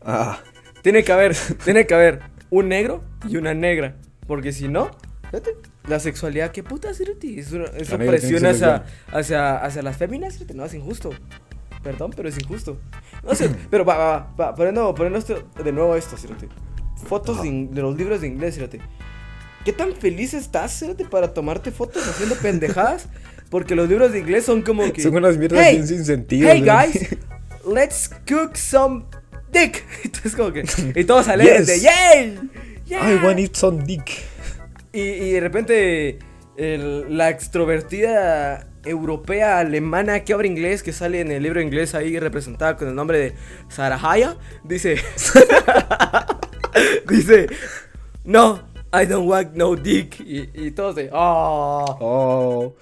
Ah, 0.00 0.38
Tiene 0.82 1.02
que 1.04 1.12
haber, 1.12 1.34
tiene 1.64 1.86
que 1.86 1.94
haber 1.94 2.20
un 2.50 2.68
negro 2.68 3.02
y 3.28 3.36
una 3.36 3.54
negra. 3.54 3.96
Porque 4.28 4.52
si 4.52 4.68
no, 4.68 4.92
la 5.88 5.98
sexualidad, 6.00 6.50
qué 6.52 6.62
puta, 6.62 6.92
Cerote. 6.94 7.38
Es 7.38 7.52
una, 7.52 7.64
es 7.66 7.88
una 7.90 8.04
presión 8.06 8.44
hacia, 8.46 8.84
hacia, 9.12 9.56
hacia 9.56 9.82
las 9.82 9.96
féminas, 9.96 10.34
Cerote. 10.34 10.54
No, 10.54 10.64
es 10.64 10.74
injusto. 10.74 11.10
Perdón, 11.82 12.12
pero 12.14 12.28
es 12.28 12.38
injusto. 12.38 12.78
No 13.24 13.34
sé, 13.34 13.50
pero 13.70 13.84
va, 13.84 13.96
va, 13.96 14.34
va, 14.38 14.54
poniendo, 14.54 14.94
poniendo 14.94 15.18
esto, 15.18 15.48
de 15.62 15.72
nuevo 15.72 15.96
esto, 15.96 16.16
Cerote. 16.16 16.48
Fotos 17.06 17.42
de, 17.42 17.48
in- 17.48 17.74
de 17.74 17.82
los 17.82 17.96
libros 17.96 18.20
de 18.20 18.28
inglés, 18.28 18.54
Cerote. 18.54 18.80
¿Qué 19.64 19.72
tan 19.72 19.92
feliz 19.94 20.34
estás, 20.34 20.78
Cerote, 20.78 21.04
para 21.04 21.32
tomarte 21.34 21.70
fotos 21.70 22.06
haciendo 22.06 22.34
pendejadas? 22.36 23.08
Porque 23.50 23.74
los 23.74 23.88
libros 23.88 24.12
de 24.12 24.20
inglés 24.20 24.44
son 24.44 24.62
como 24.62 24.90
que... 24.92 25.02
son 25.02 25.14
unas 25.16 25.36
mierdas 25.36 25.60
"Hey, 25.62 25.82
sin 25.86 26.04
sentido. 26.04 26.48
Hey 26.50 26.62
¿no? 26.62 26.72
guys, 26.74 27.16
let's 27.72 28.08
cook 28.28 28.56
some 28.56 29.04
dick. 29.52 29.84
Entonces 30.04 30.34
como 30.34 30.52
que 30.52 30.64
y 30.94 31.04
todos 31.04 31.28
alegres 31.28 31.66
de 31.66 31.74
Yes. 31.74 31.82
yay. 31.82 32.38
yeah". 32.86 33.10
I 33.12 33.24
want 33.24 33.38
it 33.40 33.54
some 33.54 33.82
dick. 33.84 34.10
Y, 34.92 35.00
y 35.00 35.32
de 35.32 35.40
repente 35.40 36.18
el- 36.56 37.16
la 37.16 37.30
extrovertida 37.30 38.66
europea 38.84 39.58
alemana 39.60 40.20
que 40.24 40.32
habla 40.32 40.46
inglés 40.46 40.82
que 40.82 40.92
sale 40.92 41.20
en 41.20 41.30
el 41.30 41.42
libro 41.42 41.60
inglés 41.60 41.94
ahí 41.94 42.18
representada 42.18 42.76
con 42.76 42.88
el 42.88 42.94
nombre 42.96 43.18
de 43.18 43.34
Sarahaya 43.68 44.36
dice 44.64 44.96
dice 47.08 47.46
no 48.24 48.60
I 48.92 49.06
don't 49.06 49.28
want 49.28 49.54
no 49.54 49.76
dick 49.76 50.20
y, 50.20 50.50
y 50.54 50.70
todos 50.72 50.96
de 50.96 51.08
oh 51.12 51.84
Oh, 52.00 52.74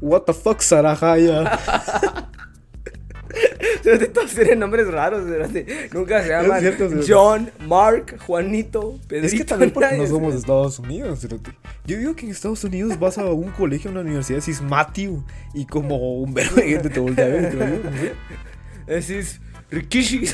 what 0.00 0.22
the 0.22 0.32
fuck, 0.32 0.60
Sarahaya. 0.60 1.58
Todos 4.14 4.34
tienen 4.34 4.58
nombres 4.58 4.88
raros, 4.88 5.26
cerote. 5.26 5.88
Nunca 5.92 6.22
se 6.22 6.28
llaman 6.28 6.60
cierto. 6.60 6.90
John, 7.06 7.50
Mark, 7.66 8.16
Juanito, 8.26 8.98
Pedrito. 9.08 9.26
Es 9.26 9.34
que 9.34 9.44
también 9.44 9.70
porque 9.70 9.96
no 9.96 10.06
somos 10.06 10.32
de. 10.32 10.38
Estados 10.40 10.78
Unidos. 10.78 11.26
Yo 11.86 11.98
digo 11.98 12.14
que 12.14 12.26
en 12.26 12.32
Estados 12.32 12.64
Unidos 12.64 12.98
vas 12.98 13.18
a 13.18 13.24
un 13.26 13.50
colegio, 13.50 13.90
a 13.90 13.92
una 13.92 14.00
universidad, 14.00 14.38
decís 14.40 14.60
Matthew, 14.60 15.24
y 15.54 15.66
como 15.66 16.14
un 16.20 16.34
verbo 16.34 16.56
de 16.56 16.62
gente 16.62 16.90
te 16.90 17.00
voltea 17.00 17.26
a 17.26 17.28
ver. 17.28 18.14
Decís 18.86 19.40
Rikishi, 19.72 20.24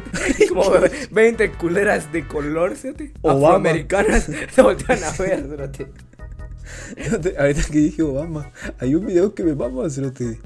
como 0.48 0.64
20 1.10 1.52
culeras 1.52 2.10
de 2.10 2.26
color, 2.26 2.74
Obama. 3.20 3.48
afroamericanas, 3.48 4.30
se 4.50 4.62
voltean 4.62 5.04
a 5.04 5.10
ver, 5.22 5.70
Ahorita 7.38 7.62
que 7.70 7.78
dije 7.78 8.02
Obama, 8.02 8.50
hay 8.78 8.94
un 8.94 9.06
video 9.06 9.34
que 9.34 9.42
me 9.42 9.54
mama, 9.54 9.90
cerote. 9.90 10.38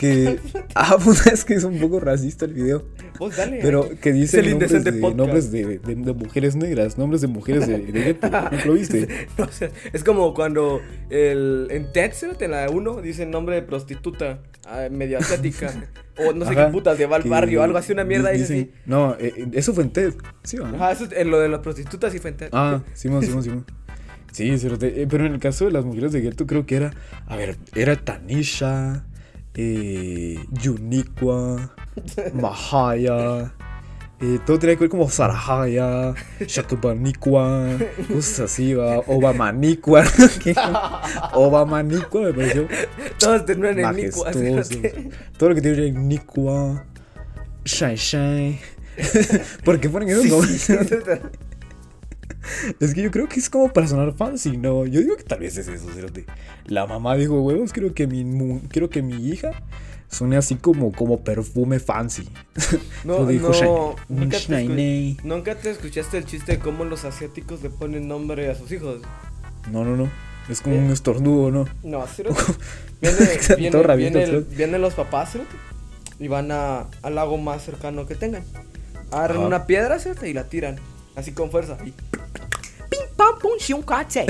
Que. 0.00 0.38
Ah, 0.74 0.96
puta, 1.02 1.30
es 1.30 1.44
que 1.44 1.54
es 1.54 1.64
un 1.64 1.78
poco 1.80 1.98
racista 2.00 2.44
el 2.46 2.54
video. 2.54 2.84
Vos 3.18 3.36
dale. 3.36 3.58
Pero 3.60 3.90
que 4.00 4.12
dice 4.12 4.40
nombres, 4.42 4.70
de, 4.84 4.92
podcast. 4.94 5.16
nombres 5.18 5.52
de, 5.52 5.78
de- 5.78 5.94
de 5.96 6.12
mujeres 6.14 6.54
negras, 6.56 6.96
nombres 6.96 7.20
de 7.20 7.26
mujeres 7.26 7.66
de, 7.66 7.78
gueto. 7.80 8.30
¿No 8.30 8.64
lo 8.66 8.72
viste? 8.80 9.08
No, 9.36 9.44
o 9.44 9.48
sea, 9.52 9.68
es 9.92 10.02
como 10.04 10.32
cuando 10.32 10.80
el, 11.10 11.66
en 11.70 11.92
TED, 11.92 12.12
cerote, 12.12 12.44
en 12.46 12.52
la 12.52 12.70
1, 12.70 13.02
dicen 13.02 13.30
nombre 13.32 13.56
de 13.56 13.62
prostituta, 13.62 14.38
ah, 14.64 14.86
medio 14.90 15.18
asiática, 15.18 15.72
o 16.16 16.32
no 16.32 16.44
sé 16.46 16.52
Ajá, 16.52 16.66
qué 16.66 16.72
putas, 16.72 16.96
de 16.96 17.06
Val 17.06 17.24
que 17.24 17.28
Barrio, 17.28 17.62
algo 17.62 17.76
así, 17.76 17.92
una 17.92 18.04
mierda, 18.04 18.30
di- 18.30 18.38
dice 18.38 18.54
dicen- 18.54 18.70
así. 18.72 18.82
No, 18.86 19.16
eh, 19.18 19.34
eh, 19.36 19.46
eso 19.54 19.74
fue 19.74 19.82
en 19.84 19.90
TED. 19.90 20.14
Sí, 20.44 20.56
¿va? 20.58 20.70
Ajá, 20.70 20.92
eso 20.92 21.04
es 21.04 21.12
en 21.12 21.30
lo 21.30 21.40
de 21.40 21.48
las 21.48 21.60
prostitutas 21.60 22.14
y 22.14 22.20
fue 22.20 22.30
en 22.30 22.36
TED. 22.38 22.48
Ah, 22.52 22.80
Simón, 22.94 23.22
Simón, 23.24 23.42
Simón. 23.42 23.66
Sí, 24.32 24.48
eh, 24.54 25.06
pero 25.10 25.26
en 25.26 25.32
el 25.34 25.40
caso 25.40 25.64
de 25.64 25.72
las 25.72 25.84
mujeres 25.84 26.12
de 26.12 26.20
gueto 26.20 26.46
creo 26.46 26.64
que 26.64 26.76
era, 26.76 26.92
a 27.26 27.36
ver, 27.36 27.56
era 27.74 27.96
Tanisha, 27.96 29.04
eh, 29.62 30.38
Yuniqua, 30.52 31.72
Mahaya, 32.34 33.52
eh, 34.22 34.38
todo 34.46 34.58
tenía 34.58 34.76
que 34.76 34.80
ver 34.80 34.90
como 34.90 35.08
Sarahaya, 35.10 36.14
Shakubaniqua, 36.40 37.76
cosas 38.08 38.40
así, 38.40 38.74
va, 38.74 38.98
Obamaniqua, 39.06 40.04
¿qué? 40.42 40.54
Obamaniqua 41.34 42.20
me 42.22 42.32
pareció 42.32 42.68
Todos 43.18 43.44
terminan 43.44 43.78
en 43.78 43.96
Nico, 43.96 44.26
así, 44.26 44.38
majestuoso. 44.38 44.70
cerote. 44.82 45.10
Todo 45.36 45.48
lo 45.50 45.54
que 45.54 45.60
tiene 45.62 45.86
en 45.88 46.08
Niqua, 46.08 46.84
Shai 47.64 47.96
Shai. 47.96 48.58
¿Por 49.64 49.78
qué 49.80 49.88
ponen 49.88 50.08
esos 50.10 50.24
Sí, 50.24 50.30
nombres? 50.30 50.68
Sí. 52.30 52.74
Es 52.80 52.94
que 52.94 53.02
yo 53.02 53.10
creo 53.10 53.28
que 53.28 53.40
es 53.40 53.50
como 53.50 53.72
para 53.72 53.86
sonar 53.86 54.12
fancy, 54.14 54.56
¿no? 54.56 54.86
Yo 54.86 55.00
digo 55.00 55.16
que 55.16 55.24
tal 55.24 55.40
vez 55.40 55.56
es 55.56 55.68
eso, 55.68 55.88
cerote. 55.92 56.26
La 56.66 56.86
mamá 56.86 57.16
dijo, 57.16 57.40
huevos, 57.42 57.72
quiero 57.72 57.94
que 57.94 58.06
mi, 58.06 58.60
quiero 58.68 58.90
que 58.90 59.02
mi 59.02 59.28
hija 59.28 59.52
suene 60.08 60.36
así 60.36 60.56
como, 60.56 60.92
como 60.92 61.20
perfume 61.20 61.78
fancy. 61.78 62.28
No, 63.04 63.24
dijo 63.26 63.50
no, 63.62 63.96
nunca 64.08 64.38
te, 64.38 65.16
nunca 65.24 65.54
te 65.54 65.70
escuchaste 65.70 66.18
el 66.18 66.26
chiste 66.26 66.52
de 66.52 66.58
cómo 66.58 66.84
los 66.84 67.04
asiáticos 67.04 67.62
le 67.62 67.70
ponen 67.70 68.08
nombre 68.08 68.50
a 68.50 68.54
sus 68.54 68.70
hijos. 68.72 69.00
No, 69.70 69.84
no, 69.84 69.96
no. 69.96 70.10
Es 70.48 70.60
como 70.60 70.76
un 70.76 70.90
estornudo, 70.90 71.50
¿no? 71.50 71.68
No, 71.82 72.06
cerote. 72.06 72.42
Viene, 73.00 73.16
Todo 73.16 73.56
viene, 73.56 73.82
rabito, 73.82 73.96
viene, 74.10 74.22
el- 74.22 74.26
cerote. 74.30 74.56
vienen 74.56 74.82
los 74.82 74.94
papás, 74.94 75.36
y 76.18 76.28
van 76.28 76.52
a, 76.52 76.86
al 77.02 77.14
lago 77.14 77.38
más 77.38 77.64
cercano 77.64 78.06
que 78.06 78.14
tengan. 78.14 78.42
Agarran 79.10 79.38
una 79.38 79.66
piedra, 79.66 79.98
cerote, 79.98 80.28
y 80.28 80.34
la 80.34 80.44
tiran, 80.44 80.76
así 81.16 81.32
con 81.32 81.50
fuerza. 81.50 81.76
Y 81.84 81.92
pim, 82.88 83.00
pam. 83.16 83.36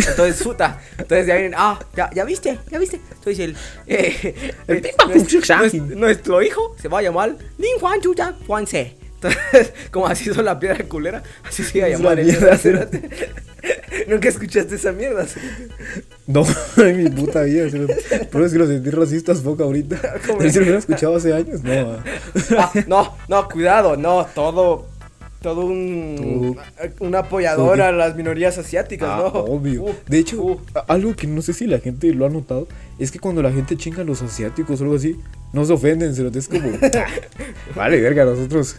Entonces, 0.08 0.42
puta. 0.42 0.80
Entonces 0.98 1.26
ya 1.26 1.34
vienen, 1.34 1.54
ah, 1.56 1.78
ya, 1.96 2.10
ya 2.14 2.24
viste, 2.24 2.58
ya 2.70 2.78
viste. 2.78 3.00
Entonces 3.10 3.38
el, 3.38 3.56
eh, 3.86 4.52
El 4.66 4.76
eh, 4.76 4.80
pim, 4.80 4.90
pam, 4.96 5.08
pum, 5.12 5.16
nuestro, 5.16 5.96
nuestro- 5.96 6.42
hijo 6.42 6.76
se 6.80 6.88
va 6.88 6.98
a 6.98 7.02
llamar 7.02 7.36
Lin 7.58 7.78
Juan 7.80 8.00
Chuya 8.00 8.34
Juan 8.46 8.66
Se. 8.66 8.96
Entonces, 9.22 9.72
como 9.90 10.06
así 10.06 10.30
hizo 10.30 10.42
la 10.42 10.58
piedra 10.58 10.82
culera, 10.88 11.22
así 11.46 11.62
se 11.62 11.78
iba 11.78 11.86
a 11.86 11.90
llamar 11.90 12.16
mierda. 12.16 12.58
Nunca 14.08 14.28
escuchaste 14.30 14.76
esa 14.76 14.92
mierda. 14.92 15.26
No, 16.26 16.44
en 16.78 17.04
mi 17.04 17.10
puta 17.10 17.42
vida. 17.42 17.68
cerote. 17.68 18.28
Pero 18.30 18.46
es 18.46 18.52
que 18.52 18.58
los 18.58 18.68
sentí 18.68 18.90
racistas 18.90 19.40
poco 19.40 19.64
ahorita. 19.64 20.00
Pero 20.26 20.50
si 20.50 20.56
lo 20.56 20.62
hubiera 20.62 20.78
escuchado 20.78 21.16
hace 21.16 21.34
años, 21.34 21.62
no. 21.62 21.72
ah. 21.92 22.02
Ah, 22.58 22.72
no, 22.86 23.16
no, 23.28 23.48
cuidado, 23.48 23.96
no, 23.96 24.26
todo, 24.34 24.88
todo 25.40 25.64
un, 25.64 26.56
un 27.00 27.14
apoyador 27.14 27.78
Todo. 27.78 27.86
a 27.86 27.92
las 27.92 28.14
minorías 28.16 28.58
asiáticas, 28.58 29.08
Ah, 29.10 29.30
¿no? 29.32 29.40
obvio. 29.40 29.84
Uh, 29.84 29.94
de 30.06 30.18
hecho, 30.18 30.42
uh. 30.42 30.60
algo 30.86 31.14
que 31.16 31.26
no 31.26 31.40
sé 31.42 31.52
si 31.54 31.66
la 31.66 31.78
gente 31.78 32.12
lo 32.12 32.26
ha 32.26 32.28
notado 32.28 32.68
es 33.04 33.10
que 33.10 33.18
cuando 33.18 33.42
la 33.42 33.50
gente 33.52 33.76
chinga 33.76 34.02
a 34.02 34.04
los 34.04 34.22
asiáticos 34.22 34.80
o 34.80 34.84
algo 34.84 34.96
así, 34.96 35.16
no 35.52 35.64
se 35.64 35.72
ofenden, 35.72 36.14
cerote. 36.14 36.38
Es 36.38 36.48
como. 36.48 36.70
Vale, 37.74 38.00
verga, 38.00 38.24
nosotros 38.24 38.76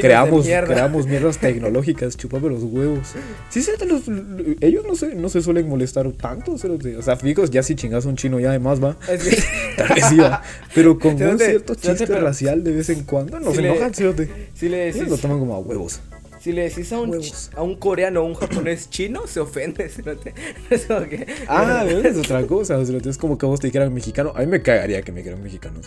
creamos, 0.00 0.44
mierda. 0.46 0.66
creamos 0.74 1.06
mierdas 1.06 1.38
tecnológicas, 1.40 2.16
chupame 2.16 2.48
los 2.48 2.62
huevos. 2.64 3.08
Sí, 3.50 3.62
sí, 3.62 3.70
los- 3.86 4.02
ellos 4.60 4.84
no 4.86 4.94
se, 4.94 5.14
no 5.14 5.28
se 5.28 5.40
suelen 5.42 5.68
molestar 5.68 6.10
tanto, 6.12 6.58
cerote. 6.58 6.96
o 6.96 7.02
sea, 7.02 7.16
fijos, 7.16 7.50
ya 7.50 7.62
si 7.62 7.74
chingas 7.74 8.06
a 8.06 8.08
un 8.08 8.16
chino 8.16 8.40
ya 8.40 8.50
además 8.50 8.82
va. 8.82 8.96
Tal 9.06 9.88
vez. 9.88 10.04
Pero 10.74 10.98
con 10.98 11.20
un 11.22 11.38
cierto 11.38 11.74
chiste 11.74 12.06
racial 12.06 12.64
de 12.64 12.72
vez 12.72 12.88
en 12.90 13.04
cuando 13.04 13.38
nos 13.40 13.54
Si 13.56 13.62
le- 13.62 13.70
enojan, 13.70 13.94
cerote. 13.94 14.28
Si 14.54 14.68
le 14.68 14.84
Ellos 14.88 14.94
decís, 14.96 15.10
lo 15.10 15.18
toman 15.18 15.38
como 15.38 15.54
a 15.54 15.58
huevos. 15.60 16.00
Si 16.44 16.52
le 16.52 16.68
decís 16.68 16.92
a 16.92 17.00
un, 17.00 17.18
a 17.56 17.62
un 17.62 17.76
coreano 17.76 18.20
o 18.20 18.24
un 18.26 18.34
japonés 18.34 18.90
chino, 18.90 19.26
se 19.26 19.40
ofende. 19.40 19.90
Es 20.70 20.84
como 20.84 21.06
que. 21.06 21.26
Ah, 21.48 21.86
es 21.86 22.18
otra 22.18 22.46
cosa. 22.46 22.78
Es 22.82 23.16
como 23.16 23.38
que 23.38 23.46
a 23.46 23.48
vos 23.48 23.60
te 23.60 23.68
dijeran 23.68 23.94
mexicano. 23.94 24.34
A 24.36 24.40
mí 24.40 24.46
me 24.46 24.60
cagaría 24.60 25.00
que 25.00 25.10
me 25.10 25.20
dijeran 25.20 25.42
mexicano. 25.42 25.80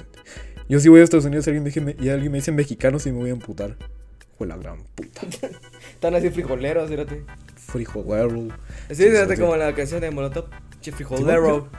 Yo 0.67 0.79
si 0.79 0.89
voy 0.89 1.01
a 1.01 1.03
Estados 1.03 1.25
Unidos 1.25 1.45
y 1.45 1.51
alguien 1.51 1.63
me, 1.63 1.69
dije- 1.69 1.95
y 2.03 2.09
alguien 2.09 2.31
me 2.31 2.39
dice 2.39 2.51
mexicano, 2.51 2.97
sí 2.97 3.11
me 3.11 3.19
voy 3.19 3.29
a 3.29 3.33
amputar. 3.33 3.77
Fue 4.35 4.47
la 4.47 4.57
gran 4.57 4.81
puta. 4.95 5.21
Están 5.93 6.15
así 6.15 6.31
frijoleros, 6.31 6.89
cerote. 6.89 7.23
Frijolero. 7.55 8.47
Sí, 8.89 8.95
cerote. 8.95 9.37
como 9.37 9.55
la 9.57 9.75
canción 9.75 10.01
de 10.01 10.09
Molotov. 10.09 10.45
Che 10.81 10.91
frijolero. 10.91 11.69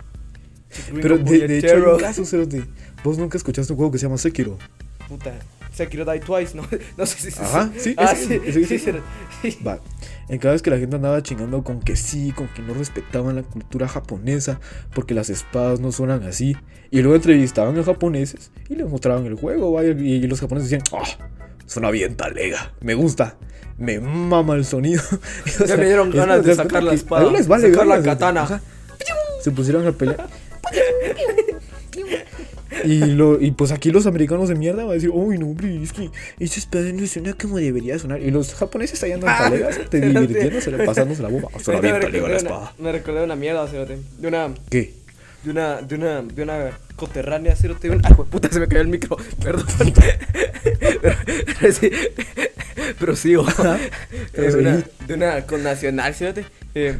Pero 0.94 1.18
de, 1.18 1.24
de 1.48 1.58
hecho 1.58 1.66
hay 1.66 1.72
puñetero. 1.72 1.94
un 1.96 2.00
caso, 2.00 2.24
cerote. 2.24 2.62
Vos 3.02 3.18
nunca 3.18 3.36
escuchaste 3.38 3.72
un 3.72 3.76
juego 3.76 3.90
que 3.90 3.98
se 3.98 4.06
llama 4.06 4.18
Sekiro. 4.18 4.56
Puta. 5.08 5.34
Sekiro 5.72 6.04
Die 6.04 6.20
Twice, 6.20 6.56
¿no? 6.56 6.62
No 6.96 7.06
sé 7.06 7.30
si. 7.30 7.40
Ajá, 7.40 7.70
sí, 7.76 7.94
Ah, 7.96 8.14
sí, 8.14 8.40
sí, 8.66 8.78
cerote, 8.78 9.04
sí. 9.42 9.58
Va. 9.66 9.78
En 10.28 10.38
cada 10.38 10.52
vez 10.52 10.62
que 10.62 10.70
la 10.70 10.78
gente 10.78 10.96
andaba 10.96 11.22
chingando 11.22 11.62
con 11.64 11.80
que 11.80 11.96
sí, 11.96 12.32
con 12.32 12.48
que 12.48 12.62
no 12.62 12.74
respetaban 12.74 13.36
la 13.36 13.42
cultura 13.42 13.88
japonesa, 13.88 14.60
porque 14.94 15.14
las 15.14 15.30
espadas 15.30 15.80
no 15.80 15.92
suenan 15.92 16.22
así. 16.24 16.56
Y 16.90 17.00
luego 17.00 17.16
entrevistaban 17.16 17.78
a 17.78 17.82
japoneses 17.84 18.50
y 18.68 18.74
les 18.74 18.88
mostraban 18.88 19.26
el 19.26 19.34
juego, 19.34 19.72
¿va? 19.72 19.84
y, 19.84 20.26
los 20.26 20.40
japoneses 20.40 20.70
decían, 20.70 20.84
ah, 21.00 21.06
suena 21.66 21.90
bien 21.90 22.16
talega, 22.16 22.72
me 22.80 22.94
gusta, 22.94 23.36
me 23.78 24.00
mama 24.00 24.54
el 24.54 24.64
sonido. 24.64 25.02
O 25.60 25.64
Ya 25.64 25.76
me 25.76 25.86
dieron 25.86 26.10
ganas 26.10 26.44
de 26.44 26.54
sacar 26.54 26.82
la 26.82 26.94
espada, 26.94 27.30
les 27.30 27.46
vale 27.48 27.70
sacar 27.70 27.86
la 27.86 27.96
verga, 27.96 28.12
katana. 28.12 28.42
ajá. 28.42 28.60
Se 29.42 29.50
pusieron 29.50 29.86
a 29.86 29.92
pelear. 29.92 30.28
Y, 32.88 32.98
lo, 33.14 33.40
y 33.40 33.50
pues 33.50 33.70
aquí 33.72 33.90
los 33.90 34.06
americanos 34.06 34.48
de 34.48 34.54
mierda 34.54 34.82
van 34.82 34.90
a 34.90 34.94
decir, 34.94 35.10
uy, 35.12 35.38
no, 35.38 35.46
hombre, 35.46 35.82
es 35.82 35.92
que 35.92 36.10
esa 36.38 36.58
espada 36.60 36.90
no 36.92 37.06
suena 37.06 37.32
como 37.34 37.58
debería 37.58 37.98
sonar. 37.98 38.20
Y 38.22 38.30
los 38.30 38.54
japoneses 38.54 39.02
ahí 39.02 39.12
andan 39.12 39.36
talegas, 39.36 39.78
te 39.90 40.00
divirtiéndose, 40.00 40.70
pasándose 40.84 41.22
la 41.22 41.28
bomba. 41.28 41.48
Suena 41.62 41.80
bien 41.80 41.94
me, 41.94 42.00
talega 42.00 42.28
la 42.28 42.36
espada. 42.36 42.72
una, 42.78 42.84
me 42.86 42.92
recordé 42.92 43.24
una 43.24 43.36
mierda, 43.36 43.66
cerote. 43.68 43.98
De 44.18 44.28
una. 44.28 44.54
¿Qué? 44.70 44.94
De 45.44 45.50
una, 45.50 45.82
de 45.82 45.94
una, 45.94 46.22
de 46.22 46.42
una 46.42 46.70
coterránea, 46.96 47.54
cerote. 47.54 47.88
de 47.88 47.96
un- 47.96 48.02
Ay, 48.04 48.12
puta, 48.30 48.48
se 48.50 48.58
me 48.60 48.66
cayó 48.68 48.80
el 48.80 48.88
micro. 48.88 49.16
Perdón. 49.42 49.66
pero, 51.00 51.16
pero 51.60 51.72
sí. 51.72 51.90
Pero 52.98 53.16
sigo. 53.16 53.44
de, 53.44 54.56
una, 54.58 54.76
seguí. 54.76 54.84
de 55.06 55.14
una 55.14 55.46
connacional, 55.46 56.14
cerote. 56.14 56.44
Eh, 56.74 56.98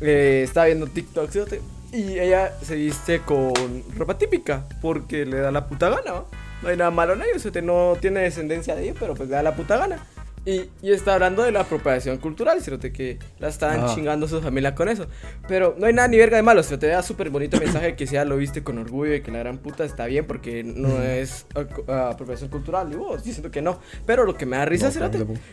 eh, 0.00 0.42
estaba 0.44 0.66
viendo 0.66 0.86
TikTok, 0.86 1.30
cerote. 1.30 1.60
Y 1.92 2.18
ella 2.18 2.52
se 2.62 2.76
viste 2.76 3.20
con 3.20 3.52
ropa 3.96 4.16
típica. 4.18 4.64
Porque 4.80 5.24
le 5.26 5.38
da 5.38 5.50
la 5.50 5.66
puta 5.66 5.88
gana, 5.90 6.10
¿no? 6.12 6.26
No 6.62 6.68
hay 6.68 6.76
nada 6.76 6.90
malo 6.90 7.14
en 7.14 7.22
ello, 7.22 7.38
cerote. 7.38 7.62
No 7.62 7.96
tiene 8.00 8.20
descendencia 8.20 8.74
de 8.76 8.84
ello, 8.84 8.94
pero 8.98 9.14
pues 9.14 9.28
le 9.28 9.34
da 9.36 9.42
la 9.42 9.54
puta 9.56 9.76
gana. 9.76 9.98
Y, 10.46 10.70
y 10.80 10.92
está 10.92 11.14
hablando 11.14 11.42
de 11.42 11.52
la 11.52 11.60
apropiación 11.60 12.16
cultural, 12.16 12.62
cerote, 12.62 12.92
que 12.92 13.18
la 13.38 13.48
estaban 13.48 13.80
Ah. 13.80 13.92
chingando 13.94 14.26
su 14.26 14.40
familia 14.40 14.74
con 14.74 14.88
eso. 14.88 15.06
Pero 15.48 15.74
no 15.78 15.86
hay 15.86 15.92
nada 15.92 16.08
ni 16.08 16.16
verga 16.16 16.38
de 16.38 16.42
malo, 16.42 16.62
se 16.62 16.78
te 16.78 16.86
da 16.86 17.02
súper 17.02 17.28
bonito 17.28 17.58
mensaje 17.60 17.94
que 17.94 18.06
si 18.06 18.14
ya 18.14 18.24
lo 18.24 18.36
viste 18.38 18.62
con 18.62 18.78
orgullo 18.78 19.14
y 19.14 19.20
que 19.20 19.30
la 19.30 19.40
gran 19.40 19.58
puta 19.58 19.84
está 19.84 20.06
bien 20.06 20.26
porque 20.26 20.64
no 20.64 21.02
es 21.02 21.44
ah, 21.88 22.08
apropiación 22.10 22.48
cultural. 22.48 22.90
Y 22.90 22.96
vos 22.96 23.22
diciendo 23.22 23.50
que 23.50 23.60
no. 23.60 23.80
Pero 24.06 24.24
lo 24.24 24.34
que 24.34 24.46
me 24.46 24.56
da 24.56 24.64
risa, 24.64 24.90
No, 24.98 25.10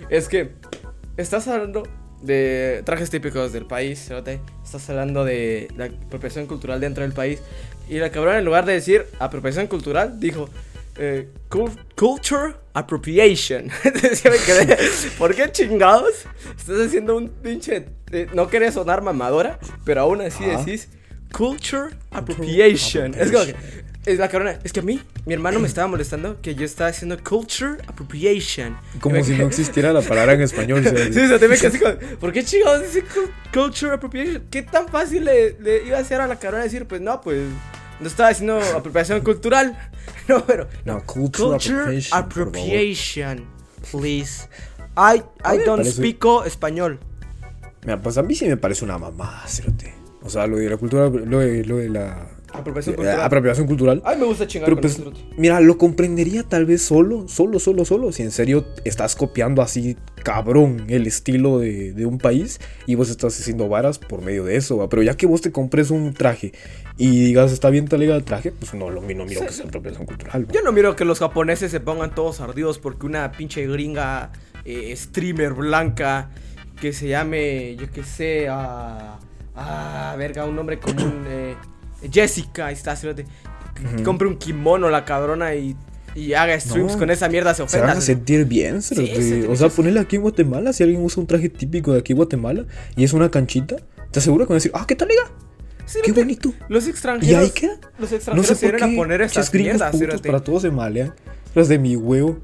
es 0.10 0.30
que 0.30 0.52
estás 1.18 1.48
hablando 1.50 1.84
de 2.22 2.82
trajes 2.86 3.10
típicos 3.10 3.54
del 3.54 3.66
país, 3.66 4.00
cerote. 4.08 4.40
Estás 4.64 4.90
hablando 4.90 5.24
de 5.26 5.68
la 5.78 5.86
apropiación 5.86 6.46
cultural 6.48 6.80
dentro 6.80 7.04
del 7.04 7.14
país. 7.14 7.40
Y 7.90 8.00
la 8.00 8.10
cabrona, 8.12 8.40
en 8.40 8.46
lugar 8.46 8.66
de 8.66 8.74
decir 8.74 9.06
apropiación 9.20 9.68
cultural, 9.68 10.20
dijo. 10.20 10.50
eh, 11.00 11.28
cul- 11.50 11.78
culture 11.96 12.56
appropriation. 12.74 13.70
Entonces 13.84 14.24
yo 14.24 14.32
me 14.32 14.38
quedé, 14.38 14.78
¿por 15.18 15.36
qué 15.36 15.52
chingados? 15.52 16.26
Estás 16.58 16.80
haciendo 16.88 17.16
un 17.16 17.30
pinche. 17.30 17.86
eh, 18.12 18.28
no 18.34 18.48
querés 18.50 18.74
sonar 18.74 19.02
mamadora, 19.04 19.60
pero 19.86 20.02
aún 20.02 20.22
así 20.22 20.44
decís 20.44 20.90
culture 21.32 21.96
appropriation. 22.12 23.14
Es 23.14 23.32
como 23.32 23.46
que. 23.46 23.56
Es 24.08 24.20
la 24.20 24.30
cabrona, 24.30 24.58
es 24.64 24.72
que 24.72 24.80
a 24.80 24.84
mí, 24.84 25.02
mi 25.26 25.34
hermano 25.34 25.60
me 25.60 25.68
estaba 25.68 25.88
molestando 25.88 26.40
que 26.42 26.56
yo 26.56 26.64
estaba 26.64 26.90
haciendo 26.90 27.22
culture 27.22 27.74
appropriation. 27.88 28.78
Como 29.02 29.22
si 29.24 29.34
no 29.36 29.46
existiera 29.48 29.92
la 29.92 30.02
palabra 30.02 30.34
en 30.34 30.42
español. 30.42 30.82
¿sabes? 30.84 31.14
Sí, 31.14 31.20
o 31.22 31.28
sea, 31.28 31.38
te 31.40 31.48
me 31.50 31.58
quedé 31.58 31.68
así 31.68 31.80
como, 31.80 31.96
¿por 32.20 32.32
qué 32.32 32.42
chingados 32.44 32.84
dice 32.84 33.04
cul- 33.06 33.30
culture 33.54 33.94
appropriation? 33.96 34.44
¿Qué 34.50 34.62
tan 34.64 34.88
fácil 34.88 35.26
le, 35.26 35.58
le 35.60 35.84
iba 35.86 35.98
a 35.98 36.02
hacer 36.02 36.22
a 36.22 36.28
la 36.28 36.40
cabrona 36.40 36.64
decir, 36.64 36.86
pues 36.86 37.02
no, 37.02 37.20
pues 37.20 37.42
no 38.00 38.08
estaba 38.08 38.30
haciendo 38.30 38.60
apropiación 38.76 39.20
cultural? 39.22 39.78
No, 40.30 40.46
pero 40.46 40.68
No, 40.86 41.04
culture 41.06 41.56
appropriation, 41.56 41.94
por 41.94 42.02
favor. 42.04 42.26
appropriation, 42.26 43.46
please. 43.92 44.48
I, 44.98 45.22
I 45.46 45.58
don't 45.66 45.82
parece- 45.82 45.92
speak 45.92 46.24
español. 46.46 47.00
Mira, 47.84 48.02
pues 48.02 48.18
a 48.18 48.24
mí 48.24 48.36
sí 48.36 48.46
me 48.48 48.58
parece 48.58 48.84
una 48.86 48.98
mamada, 48.98 49.46
cerote. 49.48 49.94
O 50.24 50.30
sea, 50.30 50.48
lo 50.48 50.58
de 50.58 50.70
la 50.70 50.78
cultura, 50.78 51.10
lo 51.10 51.40
de, 51.40 51.64
lo 51.66 51.78
de 51.78 51.90
la 51.90 52.28
Apropiación 52.54 52.94
eh, 52.94 52.98
cultural. 52.98 53.22
apropiación 53.22 53.68
cultural. 53.68 54.02
Ay, 54.06 54.18
me 54.18 54.26
gusta 54.26 54.48
chingar 54.48 54.70
Pero 54.70 54.82
con 54.82 55.14
pues, 55.14 55.38
mira, 55.38 55.60
lo 55.60 55.78
comprendería 55.78 56.44
tal 56.44 56.66
vez 56.66 56.82
solo, 56.82 57.28
solo, 57.28 57.60
solo, 57.60 57.86
solo, 57.86 58.12
si 58.12 58.24
en 58.24 58.32
serio 58.32 58.66
estás 58.86 59.16
copiando 59.16 59.62
así 59.62 59.98
cabrón 60.24 60.86
el 60.90 61.08
estilo 61.08 61.60
de, 61.60 61.94
de 61.94 62.06
un 62.06 62.18
país 62.18 62.60
y 62.86 62.96
vos 62.96 63.10
estás 63.10 63.40
haciendo 63.40 63.70
varas 63.70 64.00
por 64.00 64.22
medio 64.22 64.44
de 64.44 64.56
eso, 64.56 64.78
¿va? 64.78 64.90
pero 64.90 65.02
ya 65.04 65.16
que 65.16 65.26
vos 65.26 65.42
te 65.42 65.52
compres 65.52 65.90
un 65.92 66.14
traje 66.14 66.52
y 66.98 67.26
digas 67.26 67.52
está 67.52 67.70
bien 67.70 67.88
talega 67.88 68.16
el 68.16 68.24
traje, 68.24 68.52
pues 68.52 68.74
no, 68.74 68.90
lo, 68.90 69.02
no 69.02 69.08
miro 69.26 69.42
que 69.42 69.52
sea 69.52 69.66
apropiación 69.66 70.06
cultural. 70.06 70.46
¿va? 70.46 70.52
Yo 70.52 70.62
no 70.64 70.72
miro 70.72 70.96
que 70.96 71.06
los 71.06 71.20
japoneses 71.20 71.72
se 71.72 71.80
pongan 71.80 72.14
todos 72.16 72.40
ardidos 72.42 72.80
porque 72.80 73.06
una 73.06 73.32
pinche 73.32 73.68
gringa 73.68 74.32
eh, 74.66 74.94
streamer 74.96 75.54
blanca 75.54 76.30
que 76.82 76.94
se 76.94 77.08
llame, 77.08 77.76
yo 77.76 77.90
qué 77.92 78.04
sé, 78.04 78.48
a. 78.50 79.20
Ah, 79.56 80.16
verga, 80.18 80.46
un 80.46 80.56
nombre 80.56 80.78
común. 80.80 81.26
eh, 81.28 81.56
Jessica, 82.12 82.68
ahí 82.68 82.74
está, 82.74 82.96
cerote, 82.96 83.26
que 83.96 84.04
Compre 84.04 84.28
un 84.28 84.38
kimono 84.38 84.90
la 84.90 85.06
cabrona 85.06 85.56
y, 85.56 85.76
y 86.16 86.34
haga 86.34 86.60
streams 86.60 86.94
No, 86.94 87.00
con 87.00 87.10
esa 87.12 87.30
mierda, 87.30 87.52
se 87.54 87.58
Se 87.58 87.64
ofenda. 87.64 87.88
van 87.88 87.98
a 87.98 88.02
sentir 88.02 88.46
bien, 88.46 88.82
se 88.82 89.48
O 89.48 89.56
sea, 89.56 89.70
ponerle 89.70 90.00
aquí 90.00 90.16
en 90.16 90.22
Guatemala, 90.24 90.74
si 90.74 90.84
alguien 90.84 91.02
usa 91.04 91.22
un 91.22 91.28
traje 91.28 91.50
típico 91.50 91.94
de 91.94 92.00
aquí 92.00 92.14
en 92.14 92.18
Guatemala 92.18 92.66
y 92.96 93.04
es 93.04 93.14
una 93.14 93.30
canchita, 93.32 93.76
te 94.12 94.20
aseguro 94.20 94.46
que 94.46 94.50
van 94.50 94.56
a 94.56 94.60
decir, 94.62 94.72
ah, 94.74 94.86
¿qué 94.88 94.96
talega? 94.96 95.24
Cerote, 95.86 96.12
Qué 96.12 96.20
bonito. 96.20 96.54
Los 96.70 96.86
Y 96.86 96.90
extranjeros. 96.90 97.44
ahí 97.44 97.50
queda. 97.52 97.80
Los 97.98 98.12
No 98.12 98.18
extranjeros 98.18 98.48
sé 98.48 98.56
se 98.56 98.72
vienen 98.72 98.94
a 98.94 98.96
poner 99.02 99.22
esas 99.22 99.54
mierdas, 99.54 99.96
putos 99.96 100.22
para 100.22 100.44
todos 100.44 100.64
se 100.64 100.72
malean. 100.72 101.14
Los 101.56 101.70
de 101.70 101.80
mi 101.80 101.96
huevo. 101.96 102.40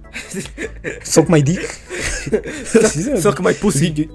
Suck 1.04 1.30
my 1.30 1.42
dick. 1.42 1.60
Sí. 2.90 3.04
Suck 3.22 3.42
my 3.42 3.54
pussy. 3.54 3.94
Sí, 3.94 4.10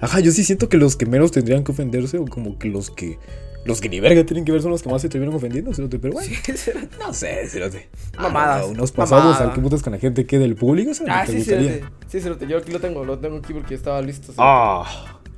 Ajá, 0.00 0.20
yo 0.20 0.30
sí 0.30 0.44
siento 0.44 0.68
que 0.68 0.76
los 0.76 0.94
que 0.94 1.06
menos 1.06 1.32
tendrían 1.32 1.64
que 1.64 1.72
ofenderse 1.72 2.18
o 2.18 2.24
como 2.24 2.56
que 2.56 2.68
los 2.68 2.90
que 2.90 3.18
los 3.64 3.80
que 3.80 3.88
ni 3.88 4.00
verga 4.00 4.24
tienen 4.24 4.44
que 4.44 4.52
ver 4.52 4.62
son 4.62 4.70
los 4.70 4.82
que 4.82 4.88
más 4.88 5.02
se 5.02 5.08
terminan 5.08 5.34
ofendiendo, 5.34 5.74
cerote, 5.74 5.98
pero 5.98 6.14
bueno. 6.14 6.28
Sí. 6.44 6.70
No 6.98 7.12
sé, 7.12 7.46
cerote. 7.48 7.88
Mamadas. 8.18 8.66
Ah, 8.68 8.72
Nos 8.74 8.92
pasamos 8.92 9.24
Mamada. 9.34 9.48
al 9.48 9.54
que 9.54 9.60
putas 9.60 9.82
con 9.82 9.92
la 9.92 9.98
gente 9.98 10.26
que 10.26 10.38
del 10.38 10.54
público, 10.56 10.94
cerote, 10.94 11.12
Ah, 11.12 11.24
¿te 11.26 11.32
sí, 11.32 11.42
cerote. 11.44 11.84
Sí, 12.06 12.20
cerote. 12.20 12.46
Yo 12.46 12.58
aquí 12.58 12.72
lo 12.72 12.80
tengo, 12.80 13.04
lo 13.04 13.18
tengo 13.18 13.36
aquí 13.38 13.52
porque 13.52 13.74
estaba 13.74 14.00
listo. 14.00 14.32
Ah, 14.38 14.84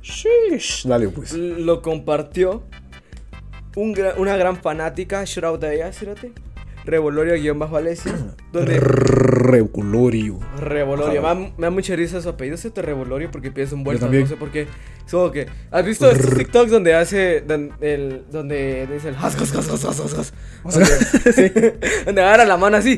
shish. 0.01 0.87
Dale 0.87 1.09
pues. 1.09 1.33
lo 1.33 1.81
compartió 1.81 2.63
un 3.75 3.93
gra- 3.95 4.15
una 4.17 4.35
gran 4.37 4.55
fanática, 4.57 5.23
shout 5.25 5.43
out 5.45 5.63
a 5.63 5.73
ella, 5.73 5.91
cerote. 5.91 6.31
Revolorio-Valencia. 6.85 8.13
donde 8.51 8.79
Revolorio. 8.79 10.39
Revolorio, 10.57 11.21
me 11.21 11.27
da, 11.27 11.35
me 11.35 11.51
da 11.57 11.69
mucha 11.69 11.95
risa 11.95 12.21
su 12.21 12.29
apellido, 12.29 12.57
te 12.71 12.81
Revolorio 12.81 13.29
porque 13.31 13.51
pienso 13.51 13.75
en 13.75 13.83
vueltas, 13.83 14.05
también. 14.05 14.23
no 14.23 14.29
sé 14.29 14.35
por 14.35 14.51
qué. 14.51 14.67
Es 15.11 15.15
como 15.15 15.29
que, 15.29 15.45
¿has 15.71 15.85
visto 15.85 16.09
estos 16.09 16.35
TikToks 16.37 16.71
donde 16.71 16.93
hace, 16.93 17.41
don- 17.41 17.73
el, 17.81 18.21
donde 18.31 18.87
dice 18.87 19.09
el 19.09 19.15
has, 19.15 19.35
has, 19.35 19.53
has, 19.53 20.13
has? 20.13 20.33
Donde, 20.63 20.85
sí, 21.33 21.51
donde 22.05 22.21
agarra 22.21 22.45
la 22.45 22.55
mano 22.55 22.77
así. 22.77 22.97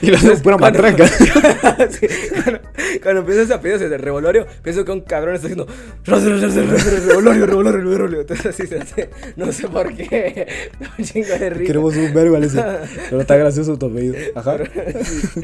Y 0.00 0.06
la 0.12 0.18
hace 0.18 0.36
pura 0.36 0.56
Cuando- 0.56 0.80
matraca. 0.82 1.04
Sí, 1.90 2.06
cuando, 2.44 2.60
cuando 3.02 3.20
empieza 3.22 3.42
ese 3.42 3.54
apellido 3.54 3.88
de 3.88 3.98
Revolorio, 3.98 4.46
pienso 4.62 4.84
que 4.84 4.92
un 4.92 5.00
cabrón 5.00 5.34
está 5.34 5.48
haciendo 5.48 5.66
Revolorio, 6.04 7.46
Revolorio, 7.46 7.80
Revolorio. 7.80 8.20
Entonces 8.20 8.46
así 8.46 8.66
se 8.68 8.78
hace, 8.78 9.10
no 9.34 9.50
sé 9.50 9.66
por 9.68 9.92
qué, 9.94 10.46
un 10.98 11.04
chingo 11.04 11.26
de 11.38 11.50
risa. 11.50 11.66
Queremos 11.66 11.96
un 11.96 12.14
verbo, 12.14 12.36
Alex. 12.36 12.54
Pero 13.10 13.20
está 13.20 13.36
gracioso 13.36 13.76
tu 13.78 13.86
apellido. 13.86 14.14
Ajá. 14.36 14.58
Sí. 15.04 15.40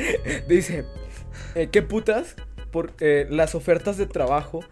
Dice, 0.48 0.84
eh, 1.56 1.68
¿qué 1.72 1.82
putas? 1.82 2.36
Por 2.70 2.92
eh, 3.00 3.26
las 3.30 3.56
ofertas 3.56 3.96
de 3.96 4.06
trabajo 4.06 4.62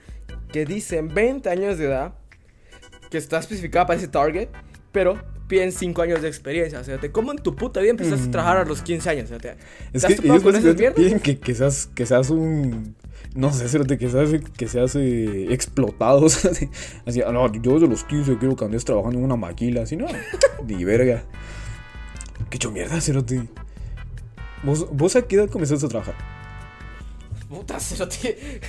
que 0.53 0.65
dicen 0.65 1.09
20 1.13 1.49
años 1.51 1.79
de 1.79 1.87
edad, 1.87 2.15
que 3.11 3.19
está 3.19 3.39
especificada 3.39 3.87
para 3.87 3.99
ese 3.99 4.09
target, 4.09 4.49
pero 4.93 5.19
piden 5.49 5.73
5 5.73 6.03
años 6.03 6.23
de 6.23 6.29
experiencia. 6.29 6.81
O 6.81 6.85
sea, 6.85 6.99
te 6.99 7.11
como 7.11 7.33
en 7.33 7.39
tu 7.39 7.57
puta 7.57 7.81
vida 7.81 7.91
empezaste 7.91 8.29
a 8.29 8.31
trabajar 8.31 8.57
a 8.59 8.65
los 8.65 8.83
15 8.83 9.11
años. 9.11 9.25
O 9.25 9.29
sea, 9.29 9.39
te, 9.39 9.57
Es 9.93 10.03
¿te 10.03 10.17
que 10.17 10.27
ellos 10.29 10.43
con 10.43 10.55
esas 10.55 10.77
piden 10.95 11.21
que, 11.21 11.39
que 11.39 11.55
seas, 11.55 11.89
que 11.95 12.07
seas 12.07 12.31
un. 12.31 12.95
No 13.35 13.53
sé, 13.53 13.69
cerote, 13.69 13.99
que 13.99 14.09
seas, 14.09 14.31
que 14.57 14.69
seas 14.69 14.95
eh, 14.97 15.53
explotado. 15.53 16.21
o 16.25 16.29
sea, 16.29 16.51
así, 17.07 17.23
"Ah, 17.27 17.33
no, 17.33 17.51
yo 17.53 17.75
desde 17.75 17.87
los 17.89 18.05
15 18.05 18.39
quiero 18.39 18.57
que 18.57 18.65
andes 18.65 18.85
trabajando 18.85 19.19
en 19.19 19.25
una 19.25 19.37
maquila. 19.37 19.83
Así, 19.83 19.97
no, 19.97 20.07
ni 20.67 20.85
verga. 20.85 21.25
Qué 22.51 22.57
hecho 22.57 22.71
mierda, 22.71 23.01
cerote. 23.01 23.49
¿Vos, 24.63 24.89
¿Vos 24.91 25.15
a 25.17 25.23
qué 25.23 25.37
edad 25.37 25.49
comenzaste 25.49 25.87
a 25.87 25.89
trabajar? 25.89 26.38
Puta, 27.49 27.81
cerote. 27.81 28.61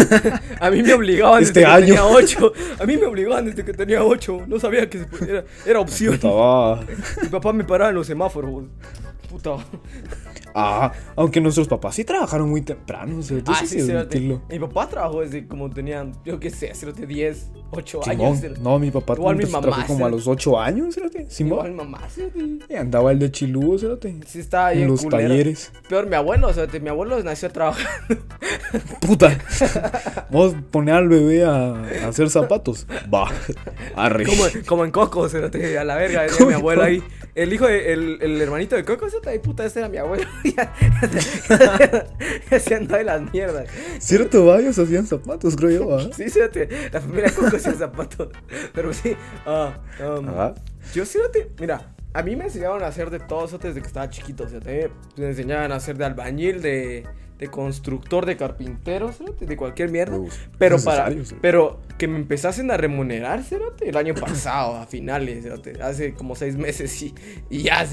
A 0.60 0.70
mí 0.70 0.82
me 0.82 0.92
obligaban 0.94 1.42
Este 1.42 1.60
desde 1.60 1.70
que 1.70 1.74
año. 1.76 1.86
tenía 1.86 2.04
8. 2.06 2.52
A 2.78 2.86
mí 2.86 2.96
me 2.96 3.06
obligaban 3.06 3.44
desde 3.46 3.64
que 3.64 3.72
tenía 3.72 4.04
8. 4.04 4.44
No 4.46 4.60
sabía 4.60 4.88
que 4.88 4.98
se 5.00 5.44
era, 5.66 5.80
opción. 5.80 6.14
Estaba. 6.14 6.84
Mi 7.22 7.28
papá 7.28 7.52
me 7.52 7.64
paraba 7.64 7.90
en 7.90 7.96
los 7.96 8.06
semáforos. 8.06 8.64
Puta. 9.28 9.56
Ah, 10.60 10.92
aunque 11.16 11.40
nuestros 11.40 11.68
papás 11.68 11.94
sí 11.94 12.04
trabajaron 12.04 12.48
muy 12.50 12.62
temprano. 12.62 13.22
cerote, 13.22 13.50
Ah, 13.54 13.58
eso 13.62 13.66
sí, 13.66 13.80
sí, 13.80 13.86
cerote. 13.86 14.20
Mi 14.20 14.58
papá 14.58 14.88
trabajó 14.88 15.20
desde 15.20 15.46
como 15.46 15.70
tenían, 15.70 16.12
yo 16.24 16.40
qué 16.40 16.50
sé, 16.50 16.74
cerote, 16.74 17.06
10, 17.06 17.50
8 17.70 18.00
Simón. 18.02 18.20
años. 18.26 18.40
cerote. 18.40 18.60
No, 18.60 18.78
mi 18.78 18.90
papá 18.90 19.14
Igual 19.14 19.36
mi 19.36 19.44
mamá, 19.46 19.60
trabajar 19.60 19.86
como 19.86 20.04
a 20.04 20.08
cerote. 20.08 20.16
los 20.16 20.26
8 20.28 20.60
años, 20.60 20.94
cerote. 20.94 21.18
Igual 21.18 21.30
Simón. 21.30 21.68
mi 21.70 21.74
mamá, 21.76 22.08
cerote. 22.08 22.58
Y 22.68 22.74
andaba 22.74 23.12
el 23.12 23.18
de 23.18 23.30
Chilúo, 23.30 23.78
cerote. 23.78 24.16
Sí, 24.26 24.40
estaba 24.40 24.68
ahí 24.68 24.82
En 24.82 24.88
los 24.88 25.08
talleres. 25.08 25.72
Peor, 25.88 26.06
mi 26.06 26.16
abuelo, 26.16 26.48
o 26.48 26.52
sea, 26.52 26.66
mi 26.80 26.88
abuelo 26.88 27.22
nació 27.22 27.50
trabajando. 27.50 28.16
Puta. 29.00 29.38
Vamos 30.30 30.54
a 30.54 30.60
poner 30.70 30.94
al 30.94 31.08
bebé 31.08 31.44
a, 31.44 31.74
a 31.74 32.08
hacer 32.08 32.30
zapatos. 32.30 32.86
Va. 33.12 33.28
Arre. 33.96 34.24
Como, 34.26 34.42
como 34.66 34.84
en 34.84 34.90
Coco, 34.90 35.20
o 35.20 35.28
sea, 35.28 35.46
a 35.80 35.84
la 35.84 35.94
verga, 35.96 36.22
decía 36.22 36.46
mi 36.46 36.52
abuelo 36.54 36.82
ahí. 36.82 37.02
El 37.38 37.52
hijo, 37.52 37.66
de- 37.68 37.92
el, 37.92 38.18
el 38.20 38.40
hermanito 38.42 38.74
de 38.74 38.84
Coco, 38.84 39.08
sea, 39.08 39.20
ahí 39.26 39.38
puta, 39.38 39.64
ese 39.64 39.78
era 39.78 39.88
mi 39.88 39.96
abuelo. 39.96 40.26
Haciendo 42.50 42.96
ahí 42.96 43.04
las 43.04 43.32
mierdas. 43.32 43.68
Cierto, 44.00 44.44
varios 44.46 44.76
hacían 44.78 45.06
zapatos, 45.06 45.54
creo 45.54 45.70
yo. 45.70 45.96
¿ah? 45.96 46.10
Sí, 46.16 46.28
fíjate, 46.28 46.68
la 46.92 47.00
familia 47.00 47.30
Coco 47.32 47.56
hacía 47.56 47.74
zapatos. 47.74 48.28
Pero 48.74 48.92
sí, 48.92 49.16
ah, 49.46 49.78
um, 50.18 50.28
Ajá. 50.28 50.54
yo 50.92 51.06
fíjate, 51.06 51.52
mira, 51.60 51.94
a 52.12 52.22
mí 52.22 52.34
me 52.34 52.44
enseñaron 52.44 52.82
a 52.82 52.88
hacer 52.88 53.10
de 53.10 53.20
todo 53.20 53.44
eso 53.44 53.58
desde 53.58 53.80
que 53.80 53.86
estaba 53.86 54.10
chiquito. 54.10 54.44
O 54.44 54.48
sea, 54.48 54.58
también 54.60 54.90
me 55.16 55.26
enseñaban 55.28 55.70
a 55.70 55.76
hacer 55.76 55.96
de 55.96 56.04
albañil, 56.06 56.60
de, 56.60 57.06
de 57.38 57.48
constructor, 57.48 58.26
de 58.26 58.36
carpintero, 58.36 59.12
de 59.40 59.56
cualquier 59.56 59.90
mierda. 59.90 60.16
Uf, 60.18 60.34
Pero 60.58 60.78
para, 60.82 61.10
sí. 61.10 61.36
pero 61.40 61.80
que 61.96 62.08
me 62.08 62.16
empezasen 62.16 62.70
a 62.70 62.76
remunerar, 62.76 63.42
fíjate, 63.42 63.88
el 63.88 63.96
año 63.96 64.14
pasado, 64.14 64.76
a 64.76 64.86
finales, 64.86 65.46
hace 65.80 66.14
como 66.14 66.34
seis 66.34 66.56
meses 66.56 67.00
y, 67.02 67.14
y 67.48 67.62
ya. 67.62 67.86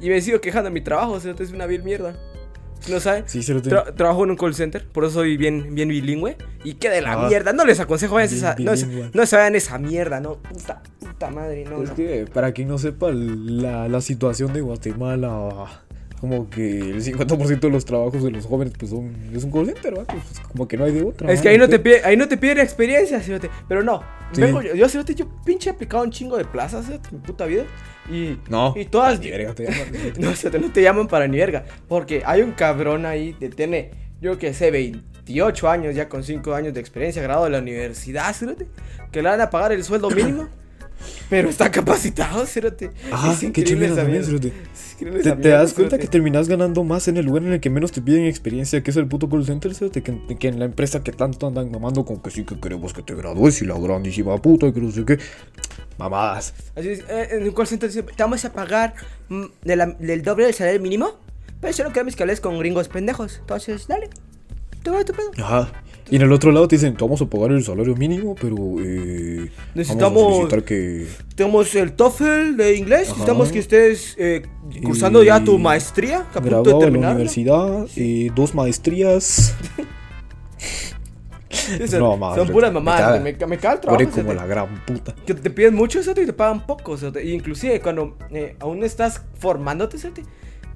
Y 0.00 0.08
me 0.08 0.20
sigo 0.20 0.40
quejando 0.40 0.68
de 0.68 0.74
mi 0.74 0.80
trabajo, 0.82 1.16
es 1.16 1.52
una 1.52 1.66
vil 1.66 1.82
mierda. 1.82 2.14
¿No 2.90 2.98
saben? 2.98 3.22
Sí, 3.28 3.44
cerote. 3.44 3.70
Tra- 3.70 3.94
trabajo 3.94 4.24
en 4.24 4.30
un 4.30 4.36
call 4.36 4.54
center, 4.56 4.84
por 4.88 5.04
eso 5.04 5.14
soy 5.14 5.36
bien, 5.36 5.72
bien 5.72 5.88
bilingüe. 5.88 6.36
Y 6.64 6.74
que 6.74 6.90
de 6.90 7.00
la 7.00 7.12
Ah. 7.12 7.28
mierda. 7.28 7.52
No 7.52 7.64
les 7.64 7.78
aconsejo, 7.78 8.16
vayan 8.16 8.34
esa, 8.34 8.56
no, 8.58 8.76
se- 8.76 9.08
no 9.14 9.24
se 9.24 9.36
vayan 9.36 9.54
esa 9.54 9.78
mierda, 9.78 10.18
no. 10.18 10.34
Puta, 10.38 10.82
puta 10.98 11.30
madre, 11.30 11.64
no. 11.64 11.80
Es 11.82 11.90
no. 11.90 11.94
que, 11.94 12.26
para 12.32 12.50
quien 12.50 12.66
no 12.66 12.78
sepa, 12.78 13.10
la, 13.12 13.86
la 13.88 14.00
situación 14.00 14.52
de 14.52 14.62
Guatemala, 14.62 15.82
como 16.22 16.48
que 16.48 16.78
el 16.78 17.02
50% 17.02 17.58
de 17.58 17.68
los 17.70 17.84
trabajos 17.84 18.22
de 18.22 18.30
los 18.30 18.46
jóvenes, 18.46 18.74
pues 18.78 18.92
son, 18.92 19.12
es 19.34 19.42
un 19.42 19.50
call 19.50 19.66
center, 19.66 19.98
¿va? 19.98 20.04
Pues 20.04 20.22
como 20.52 20.68
que 20.68 20.76
no 20.76 20.84
hay 20.84 20.92
de 20.92 21.02
otra. 21.02 21.32
Es 21.32 21.42
que 21.42 21.48
ahí 21.48 21.58
no 21.58 21.68
te 21.68 21.80
piden, 21.80 22.02
ahí 22.04 22.16
no 22.16 22.28
te 22.28 22.36
piden 22.36 22.60
experiencia, 22.60 23.18
fíjate. 23.18 23.50
Pero 23.66 23.82
no, 23.82 24.04
Sí. 24.30 24.40
vengo 24.40 24.62
yo, 24.62 24.72
yo, 24.76 24.88
fíjate, 24.88 25.16
yo 25.16 25.26
pinche 25.44 25.68
he 25.68 25.72
aplicado 25.72 26.04
un 26.04 26.12
chingo 26.12 26.38
de 26.38 26.44
plazas, 26.44 26.88
en 26.88 27.00
mi 27.10 27.18
puta 27.18 27.44
vida. 27.46 27.64
Y, 28.08 28.38
No. 28.48 28.72
y 28.76 28.84
todas. 28.84 29.18
Ni 29.18 29.30
verga 29.32 29.52
te 29.52 29.64
llaman. 29.64 29.78
no, 30.20 30.30
fíjate, 30.30 30.60
no 30.60 30.70
te 30.70 30.80
llaman 30.80 31.08
para 31.08 31.26
ni 31.26 31.38
verga. 31.38 31.64
Porque 31.88 32.22
hay 32.24 32.42
un 32.42 32.52
cabrón 32.52 33.04
ahí 33.04 33.34
que 33.34 33.48
tiene, 33.48 33.90
yo 34.20 34.38
que 34.38 34.54
sé, 34.54 34.70
28 34.70 35.68
años, 35.68 35.96
ya 35.96 36.08
con 36.08 36.22
5 36.22 36.54
años 36.54 36.72
de 36.72 36.78
experiencia, 36.78 37.20
graduado 37.20 37.46
de 37.46 37.50
la 37.50 37.58
universidad, 37.58 38.32
fíjate, 38.32 38.68
que 39.10 39.22
le 39.22 39.28
van 39.28 39.40
a 39.40 39.50
pagar 39.50 39.72
el 39.72 39.82
sueldo 39.82 40.08
mínimo. 40.08 40.48
Pero 41.28 41.48
está 41.48 41.68
capacitado, 41.68 42.46
fíjate. 42.46 42.90
Ah, 43.10 43.34
Es 43.36 43.50
qué 43.50 43.64
chingada 43.64 43.96
también, 43.96 44.22
cerote. 44.24 44.52
¿Te, 45.04 45.32
te 45.32 45.48
das 45.48 45.74
cuenta 45.74 45.98
que 45.98 46.06
terminas 46.06 46.48
ganando 46.48 46.84
más 46.84 47.08
en 47.08 47.16
el 47.16 47.26
lugar 47.26 47.42
en 47.44 47.52
el 47.52 47.60
que 47.60 47.70
menos 47.70 47.92
te 47.92 48.00
piden 48.02 48.24
experiencia, 48.26 48.82
que 48.82 48.90
es 48.90 48.96
el 48.96 49.06
puto 49.06 49.28
call 49.28 49.44
center, 49.44 49.74
cerote, 49.74 50.02
que, 50.02 50.18
que 50.38 50.48
en 50.48 50.58
la 50.58 50.64
empresa 50.64 51.02
que 51.02 51.12
tanto 51.12 51.46
andan 51.46 51.70
mamando 51.70 52.04
con 52.04 52.20
que 52.22 52.30
sí 52.30 52.44
que 52.44 52.58
queremos 52.58 52.92
que 52.92 53.02
te 53.02 53.14
gradúes 53.14 53.60
y 53.62 53.66
la 53.66 53.78
grandísima 53.78 54.36
puta 54.38 54.66
y 54.66 54.72
que 54.72 54.80
no 54.80 54.90
sé 54.90 55.04
qué? 55.04 55.18
Mamadas. 55.98 56.54
Así 56.74 56.88
es, 56.90 57.00
eh, 57.08 57.28
en 57.32 57.42
un 57.44 57.52
call 57.52 57.66
center 57.66 57.88
dice, 57.88 58.02
te 58.02 58.22
vamos 58.22 58.44
a 58.44 58.52
pagar 58.52 58.94
mm, 59.28 59.44
de 59.64 59.76
la- 59.76 59.86
del 59.86 60.22
doble 60.22 60.46
del 60.46 60.54
salario 60.54 60.80
mínimo, 60.80 61.18
pero 61.60 61.72
solo 61.72 61.92
queremos 61.92 62.16
que 62.16 62.22
hables 62.22 62.40
con 62.40 62.58
gringos 62.58 62.88
pendejos. 62.88 63.38
Entonces, 63.40 63.86
dale. 63.86 64.08
Tú 64.82 64.92
va 64.92 65.04
tu 65.04 65.12
pedo. 65.12 65.30
Ajá. 65.38 65.70
Y 66.12 66.16
en 66.16 66.22
el 66.22 66.32
otro 66.32 66.52
lado 66.52 66.68
te 66.68 66.76
dicen, 66.76 66.94
te 66.94 67.02
vamos 67.02 67.22
a 67.22 67.26
pagar 67.26 67.52
el 67.52 67.64
salario 67.64 67.96
mínimo, 67.96 68.34
pero 68.38 68.54
eh, 68.80 69.50
Necesitamos- 69.74 70.22
vamos 70.42 70.52
a 70.52 70.60
que... 70.60 71.06
Tenemos 71.34 71.74
el 71.74 71.92
TOEFL 71.92 72.54
de 72.56 72.76
inglés, 72.76 73.00
Ajá. 73.08 73.10
necesitamos 73.12 73.50
que 73.50 73.58
estés 73.60 74.14
eh, 74.18 74.42
cursando 74.84 75.22
ya 75.22 75.42
tu 75.42 75.58
maestría, 75.58 76.26
que 76.30 76.38
a 76.38 76.42
punto 76.42 76.62
de 76.64 76.68
de 76.68 76.72
la 76.74 76.78
terminar. 76.80 77.10
universidad, 77.12 77.86
dos 78.34 78.54
maestrías. 78.54 79.54
son, 81.88 81.98
No, 82.00 82.16
mamá, 82.16 82.34
son 82.36 82.48
puras 82.48 82.72
mamadas, 82.72 83.22
me, 83.22 83.34
ca- 83.36 83.46
me 83.46 83.56
caga 83.56 83.74
el 83.74 83.80
trabajo. 83.80 84.10
Como 84.10 84.28
te- 84.28 84.34
la 84.34 84.46
gran 84.46 84.84
puta. 84.84 85.14
que 85.26 85.32
te 85.34 85.48
piden 85.50 85.74
mucho 85.74 86.00
eso 86.00 86.10
y 86.10 86.14
te 86.14 86.32
pagan 86.34 86.66
poco. 86.66 86.92
o 86.92 86.96
sea, 86.98 87.10
te- 87.10 87.24
y 87.24 87.32
inclusive 87.32 87.80
cuando 87.80 88.16
eh, 88.30 88.56
aún 88.60 88.82
estás 88.84 89.22
formándote, 89.38 89.96
¿sí? 89.98 90.08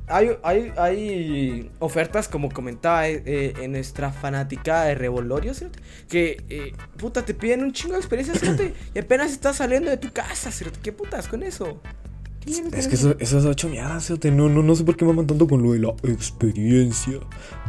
Hay, 0.09 0.31
hay, 0.43 0.73
hay 0.77 1.71
ofertas, 1.81 2.29
como 2.29 2.51
comentaba 2.51 3.09
eh, 3.09 3.23
eh, 3.27 3.55
en 3.61 3.73
nuestra 3.73 4.13
fanática 4.13 4.85
de 4.85 4.95
Revolorio, 4.95 5.53
¿sí? 5.53 5.67
que 6.09 6.45
eh, 6.49 6.73
puta, 6.97 7.25
te 7.25 7.35
piden 7.35 7.63
un 7.63 7.73
chingo 7.73 7.95
de 7.95 8.01
experiencia 8.01 8.35
¿sí? 8.35 8.73
y 8.95 8.99
apenas 8.99 9.33
estás 9.33 9.57
saliendo 9.57 9.91
de 9.91 9.97
tu 9.97 10.13
casa. 10.13 10.51
¿sí? 10.53 10.65
¿Qué 10.83 10.93
putas 10.93 11.27
con 11.27 11.43
eso? 11.43 11.81
¿Qué 12.41 12.51
mierda 12.51 12.79
Es 12.79 12.87
que 12.87 12.95
eso, 12.95 13.17
eso 13.19 13.39
es 13.39 13.45
ocho 13.45 13.69
mierdas, 13.69 14.11
no, 14.11 14.49
no, 14.49 14.63
no 14.63 14.77
sé 14.77 14.85
por 14.85 14.97
qué 14.97 15.05
me 15.05 15.11
aman 15.11 15.27
tanto 15.27 15.49
con 15.49 15.63
lo 15.63 15.73
de 15.73 15.81
la 15.81 15.95
experiencia. 16.05 17.19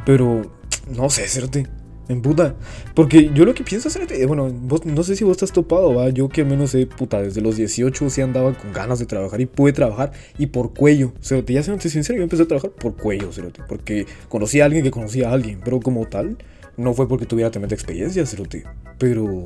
Pero, 0.05 0.51
no 0.95 1.09
sé, 1.09 1.27
cerote. 1.27 1.67
En 2.09 2.21
puta. 2.21 2.55
Porque 2.93 3.31
yo 3.33 3.43
lo 3.45 3.53
que 3.53 3.63
pienso, 3.63 3.89
cerote, 3.89 4.21
eh, 4.21 4.25
bueno, 4.25 4.49
no 4.85 5.03
sé 5.03 5.15
si 5.15 5.23
vos 5.23 5.33
estás 5.33 5.51
topado, 5.51 5.93
va. 5.93 6.09
Yo 6.09 6.29
que 6.29 6.41
al 6.41 6.47
menos 6.47 6.71
sé, 6.71 6.85
puta, 6.85 7.21
desde 7.21 7.41
los 7.41 7.57
18 7.57 8.09
sí 8.09 8.21
andaba 8.21 8.53
con 8.53 8.71
ganas 8.71 8.99
de 8.99 9.05
trabajar 9.05 9.41
y 9.41 9.45
pude 9.45 9.73
trabajar. 9.73 10.11
Y 10.37 10.47
por 10.47 10.73
cuello, 10.73 11.13
cerote. 11.21 11.53
Ya 11.53 11.63
siendo 11.63 11.81
sincero, 11.81 12.17
yo 12.17 12.23
empecé 12.23 12.43
a 12.43 12.47
trabajar 12.47 12.71
por 12.71 12.95
cuello, 12.95 13.31
cerote. 13.33 13.61
Porque 13.67 14.05
conocí 14.29 14.61
a 14.61 14.65
alguien 14.65 14.83
que 14.83 14.91
conocía 14.91 15.29
a 15.29 15.33
alguien. 15.33 15.59
Pero 15.63 15.79
como 15.81 16.05
tal, 16.05 16.37
no 16.77 16.93
fue 16.93 17.07
porque 17.07 17.25
tuviera 17.25 17.51
tremenda 17.51 17.75
experiencia, 17.75 18.25
cerote. 18.25 18.63
Pero 18.97 19.45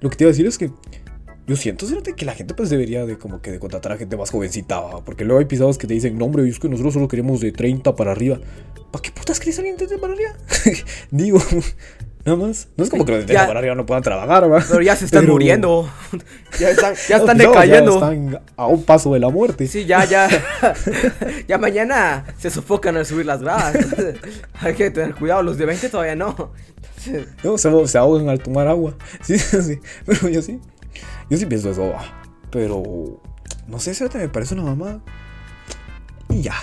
lo 0.00 0.10
que 0.10 0.16
te 0.16 0.24
iba 0.24 0.28
a 0.28 0.32
decir 0.32 0.46
es 0.46 0.58
que 0.58 0.70
yo 1.46 1.54
siento, 1.54 1.86
cerote, 1.86 2.14
que 2.14 2.24
la 2.24 2.34
gente 2.34 2.54
pues 2.54 2.70
debería 2.70 3.06
de 3.06 3.18
como 3.18 3.40
que 3.40 3.52
de 3.52 3.60
contratar 3.60 3.92
a 3.92 3.96
gente 3.96 4.16
más 4.16 4.30
jovencita, 4.30 4.80
¿va? 4.80 5.04
porque 5.04 5.24
luego 5.24 5.38
hay 5.38 5.46
pisados 5.46 5.78
que 5.78 5.86
te 5.86 5.94
dicen, 5.94 6.18
no 6.18 6.24
hombre, 6.24 6.48
es 6.48 6.58
que 6.58 6.68
nosotros 6.68 6.94
solo 6.94 7.06
queremos 7.06 7.40
de 7.40 7.52
30 7.52 7.94
para 7.94 8.10
arriba. 8.10 8.40
¿Para 8.90 9.02
qué 9.02 9.12
putas 9.12 9.38
querés 9.38 9.58
alguien 9.58 9.76
de 9.76 9.86
30 9.86 10.00
para 10.00 10.14
arriba? 10.14 10.32
Digo, 11.12 11.40
nada 12.26 12.36
más. 12.36 12.68
No 12.76 12.84
es 12.84 12.90
como 12.90 13.04
que 13.06 13.12
los 13.12 13.20
de 13.22 13.26
30 13.34 13.62
Ya. 13.62 13.74
no 13.74 13.86
puedan 13.86 14.02
trabajar, 14.02 14.50
¿va? 14.52 14.62
Pero 14.68 14.82
ya 14.82 14.94
se 14.96 15.04
están 15.06 15.22
Pero- 15.22 15.32
muriendo. 15.32 15.88
ya 16.58 16.70
están, 16.70 16.94
ya 17.08 17.16
están 17.16 17.38
decayendo. 17.38 17.94
están 17.94 18.40
a 18.56 18.66
un 18.66 18.82
paso 18.84 19.14
de 19.14 19.20
la 19.20 19.30
muerte. 19.30 19.66
Sí, 19.66 19.86
ya, 19.86 20.04
ya. 20.04 20.28
ya 21.48 21.56
mañana 21.58 22.24
se 22.38 22.50
sofocan 22.50 22.96
al 22.96 23.06
subir 23.06 23.24
las 23.26 23.40
gradas. 23.42 23.74
Entonces, 23.76 24.16
hay 24.60 24.74
que 24.74 24.90
tener 24.90 25.14
cuidado. 25.14 25.42
Los 25.42 25.56
de 25.56 25.66
20 25.66 25.88
todavía 25.88 26.16
no. 26.16 26.52
No, 27.44 27.56
se, 27.56 27.86
se 27.86 27.98
ahogan 27.98 28.28
al 28.28 28.40
tomar 28.40 28.66
agua. 28.66 28.94
Sí, 29.22 29.38
sí. 29.38 29.78
Pero 30.04 30.28
yo 30.28 30.42
sí. 30.42 30.60
Yo 31.30 31.38
sí 31.38 31.46
pienso 31.46 31.70
eso. 31.70 31.92
Pero, 32.50 33.20
no 33.68 33.78
sé, 33.78 33.94
cerote, 33.94 34.18
me 34.18 34.28
parece 34.28 34.54
una 34.54 34.64
mamada. 34.64 35.00
Y 36.28 36.42
ya. 36.42 36.54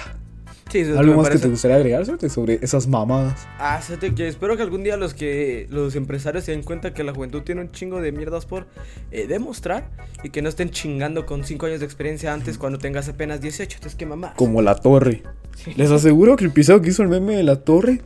Sí, 0.73 0.79
eso 0.79 0.99
¿Algo 0.99 1.15
más 1.15 1.29
que 1.29 1.37
te 1.37 1.47
gustaría 1.47 1.77
agregar 1.77 2.05
sobre 2.05 2.59
esas 2.61 2.87
mamadas? 2.87 3.47
Ah, 3.59 3.79
que 4.15 4.27
espero 4.27 4.57
que 4.57 4.63
algún 4.63 4.83
día 4.83 4.97
los 4.97 5.13
que 5.13 5.67
los 5.69 5.95
empresarios 5.95 6.43
se 6.43 6.51
den 6.51 6.63
cuenta 6.63 6.93
que 6.93 7.03
la 7.03 7.13
juventud 7.13 7.43
tiene 7.43 7.61
un 7.61 7.71
chingo 7.71 8.01
de 8.01 8.11
mierdas 8.11 8.45
por 8.45 8.65
eh, 9.11 9.27
demostrar 9.27 9.89
y 10.23 10.29
que 10.29 10.41
no 10.41 10.49
estén 10.49 10.71
chingando 10.71 11.25
con 11.25 11.43
5 11.43 11.65
años 11.67 11.79
de 11.79 11.85
experiencia 11.85 12.33
antes 12.33 12.57
cuando 12.57 12.79
tengas 12.79 13.07
apenas 13.07 13.39
18. 13.39 13.75
Entonces, 13.75 13.97
¿qué 13.97 14.05
mamá? 14.05 14.33
Como 14.35 14.61
la 14.61 14.75
torre. 14.75 15.23
Sí. 15.55 15.73
Les 15.75 15.91
aseguro 15.91 16.35
que 16.35 16.45
el 16.45 16.51
pisado 16.51 16.81
que 16.81 16.89
hizo 16.89 17.03
el 17.03 17.09
meme 17.09 17.35
de 17.35 17.43
la 17.43 17.57
torre. 17.57 18.01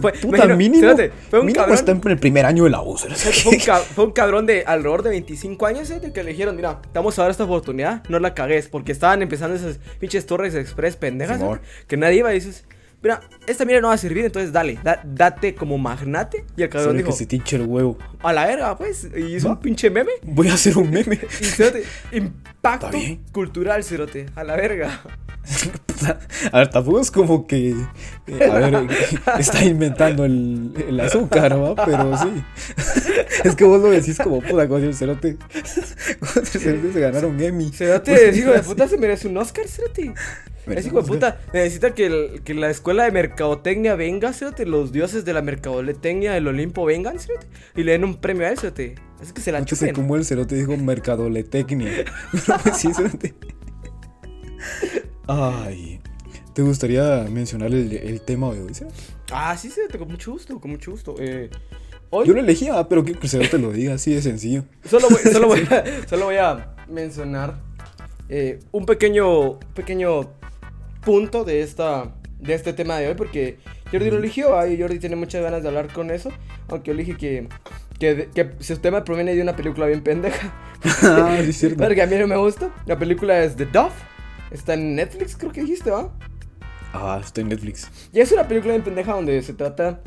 Fue- 0.00 0.12
puta, 0.12 0.36
imagino- 0.36 0.56
mínimo. 0.56 0.88
espérate, 0.90 1.14
fue 1.30 1.40
un 1.40 1.46
mínimo 1.46 1.62
cabrón- 1.64 1.74
está 1.78 1.92
en 1.92 2.00
el 2.08 2.18
primer 2.18 2.46
año 2.46 2.64
de 2.64 2.70
la. 2.70 2.80
Fue 2.82 3.52
un, 3.52 3.58
ca- 3.64 3.76
fue 3.94 4.04
un 4.04 4.12
cabrón 4.12 4.46
de 4.46 4.64
alrededor 4.66 5.02
de 5.02 5.10
25 5.10 5.66
años 5.66 5.90
¿eh? 5.90 6.00
de 6.00 6.12
que 6.12 6.22
le 6.24 6.30
dijeron, 6.30 6.56
mira, 6.56 6.80
te 6.82 6.88
vamos 6.98 7.18
a 7.18 7.22
dar 7.22 7.30
esta 7.30 7.44
oportunidad, 7.44 8.02
no 8.08 8.18
la 8.18 8.34
cagues, 8.34 8.68
porque 8.68 8.92
estaban 8.92 9.22
empezando 9.22 9.56
esas 9.56 9.78
pinches 9.98 10.26
torres 10.26 10.54
express 10.54 10.96
pendejas. 10.96 11.40
¿eh? 11.40 11.60
que 11.86 11.96
nadie 11.96 12.18
iba 12.18 12.30
y 12.32 12.34
dices, 12.34 12.64
mira, 13.02 13.20
esta 13.46 13.64
mierda 13.64 13.82
no 13.82 13.88
va 13.88 13.94
a 13.94 13.98
servir, 13.98 14.24
entonces 14.24 14.52
dale, 14.52 14.78
da- 14.82 15.00
date 15.04 15.54
como 15.54 15.78
magnate. 15.78 16.44
Y 16.56 16.62
el 16.62 16.68
cabrón 16.68 16.96
dijo, 16.96 17.10
que 17.10 17.16
se 17.16 17.26
te 17.26 17.36
hinche 17.36 17.56
el 17.56 17.62
huevo. 17.62 17.98
a 18.22 18.32
la 18.32 18.46
verga, 18.46 18.76
pues. 18.76 19.08
Y 19.16 19.36
es 19.36 19.46
Va. 19.46 19.50
un 19.50 19.60
pinche 19.60 19.90
meme. 19.90 20.10
Voy 20.22 20.48
a 20.48 20.54
hacer 20.54 20.76
un 20.78 20.90
meme. 20.90 21.18
Y 21.40 21.44
cerote, 21.44 21.84
impacto 22.12 22.96
cultural, 23.32 23.82
cerote, 23.84 24.26
a 24.34 24.44
la 24.44 24.56
verga. 24.56 25.00
A 26.52 26.58
ver, 26.58 26.68
tampoco 26.70 27.00
es 27.00 27.10
como 27.10 27.46
que. 27.46 27.70
eh, 28.26 28.44
A 28.50 28.54
ver, 28.58 28.86
está 29.38 29.62
inventando 29.64 30.24
el, 30.24 30.72
el 30.88 31.00
azúcar, 31.00 31.60
¿va? 31.60 31.74
Pero 31.84 32.16
sí. 32.16 32.42
Es 33.44 33.54
que 33.54 33.64
vos 33.64 33.80
lo 33.82 33.90
decís 33.90 34.18
como 34.22 34.40
puta 34.40 34.66
cosa. 34.68 34.86
El 34.86 34.94
cerote. 34.94 35.36
El 36.36 36.46
cerote 36.46 36.92
se 36.92 37.00
ganaron 37.00 37.38
Emmy. 37.40 37.70
Cerote, 37.70 38.34
hijo 38.34 38.50
de 38.52 38.60
puta 38.60 38.88
se 38.88 38.96
merece 38.96 39.28
un 39.28 39.36
Oscar, 39.36 39.66
cerote. 39.68 40.14
Ese 40.78 40.88
hijo 40.88 41.02
de 41.02 41.08
puta 41.08 41.40
necesita 41.52 41.94
que, 41.94 42.06
el- 42.06 42.42
que 42.42 42.54
la 42.54 42.70
escuela 42.70 43.04
de 43.04 43.10
mercadotecnia 43.12 43.94
venga, 43.94 44.32
cerote. 44.32 44.66
Los 44.66 44.92
dioses 44.92 45.24
de 45.24 45.32
la 45.32 45.42
mercadotecnia 45.42 46.32
del 46.32 46.46
Olimpo 46.48 46.84
vengan, 46.84 47.18
cerote. 47.18 47.46
Y 47.76 47.82
le 47.84 47.92
den 47.92 48.04
un 48.04 48.16
premio 48.16 48.46
a 48.46 48.50
él, 48.50 48.58
cerote. 48.58 48.94
Así 49.20 49.32
que 49.32 49.40
se 49.40 49.52
la 49.52 49.60
No 49.60 49.66
chupen. 49.66 49.94
cómo 49.94 50.16
el 50.16 50.24
cerote 50.24 50.54
dijo 50.54 50.76
mercadoletecnia. 50.76 52.04
Pero 52.32 52.58
pues 52.62 52.76
sí, 52.76 52.92
cerote. 52.94 53.34
Ay. 55.26 56.00
¿Te 56.54 56.62
gustaría 56.62 57.24
mencionar 57.30 57.68
el, 57.72 57.92
el 57.92 58.20
tema 58.22 58.52
de 58.52 58.62
hoy, 58.62 58.74
cerote? 58.74 58.94
Ah, 59.32 59.56
sí, 59.56 59.70
cerote, 59.70 59.98
con 59.98 60.08
mucho 60.08 60.32
gusto, 60.32 60.60
con 60.60 60.70
mucho 60.72 60.90
gusto. 60.90 61.14
Eh, 61.18 61.48
hoy 62.10 62.26
Yo 62.26 62.34
lo 62.34 62.40
elegía, 62.40 62.88
pero 62.88 63.04
que 63.04 63.12
el 63.12 63.28
cerote 63.28 63.58
lo 63.58 63.70
diga, 63.72 63.94
así 63.94 64.12
de 64.12 64.20
sencillo. 64.22 64.64
Solo 64.84 65.08
voy, 65.08 65.20
solo 65.32 65.46
voy, 65.46 65.60
a, 65.70 65.84
solo 66.08 66.24
voy 66.26 66.36
a 66.36 66.74
mencionar 66.88 67.60
eh, 68.28 68.58
un 68.72 68.84
pequeño, 68.84 69.60
pequeño 69.74 70.32
punto 71.00 71.44
de, 71.44 71.62
esta, 71.62 72.14
de 72.38 72.54
este 72.54 72.72
tema 72.72 72.98
de 72.98 73.08
hoy, 73.08 73.14
porque 73.14 73.58
Jordi 73.90 74.10
lo 74.10 74.18
eligió, 74.18 74.58
ah, 74.58 74.66
y 74.68 74.80
Jordi 74.80 74.98
tiene 74.98 75.16
muchas 75.16 75.42
ganas 75.42 75.62
de 75.62 75.68
hablar 75.68 75.92
con 75.92 76.10
eso, 76.10 76.30
aunque 76.68 76.88
yo 76.88 76.94
le 76.94 77.04
dije 77.04 77.16
que, 77.16 77.48
que, 77.98 78.28
que 78.34 78.62
su 78.62 78.78
tema 78.78 79.04
proviene 79.04 79.34
de 79.34 79.42
una 79.42 79.56
película 79.56 79.86
bien 79.86 80.02
pendeja. 80.02 80.54
Ah, 81.02 81.36
sí, 81.42 81.50
es 81.50 81.58
cierto. 81.58 81.76
Porque 81.84 82.00
a 82.00 82.06
mí 82.06 82.16
no 82.16 82.26
me 82.26 82.38
gusta. 82.38 82.70
La 82.86 82.98
película 82.98 83.44
es 83.44 83.54
The 83.54 83.66
Dove, 83.66 83.92
está 84.50 84.72
en 84.72 84.94
Netflix, 84.94 85.36
creo 85.36 85.52
que 85.52 85.60
dijiste, 85.60 85.90
¿va? 85.90 86.10
Ah, 86.92 87.20
está 87.22 87.42
en 87.42 87.48
Netflix. 87.48 87.88
Y 88.12 88.20
es 88.20 88.32
una 88.32 88.48
película 88.48 88.72
bien 88.72 88.82
pendeja 88.82 89.12
donde 89.12 89.42
se 89.42 89.52
trata 89.52 90.00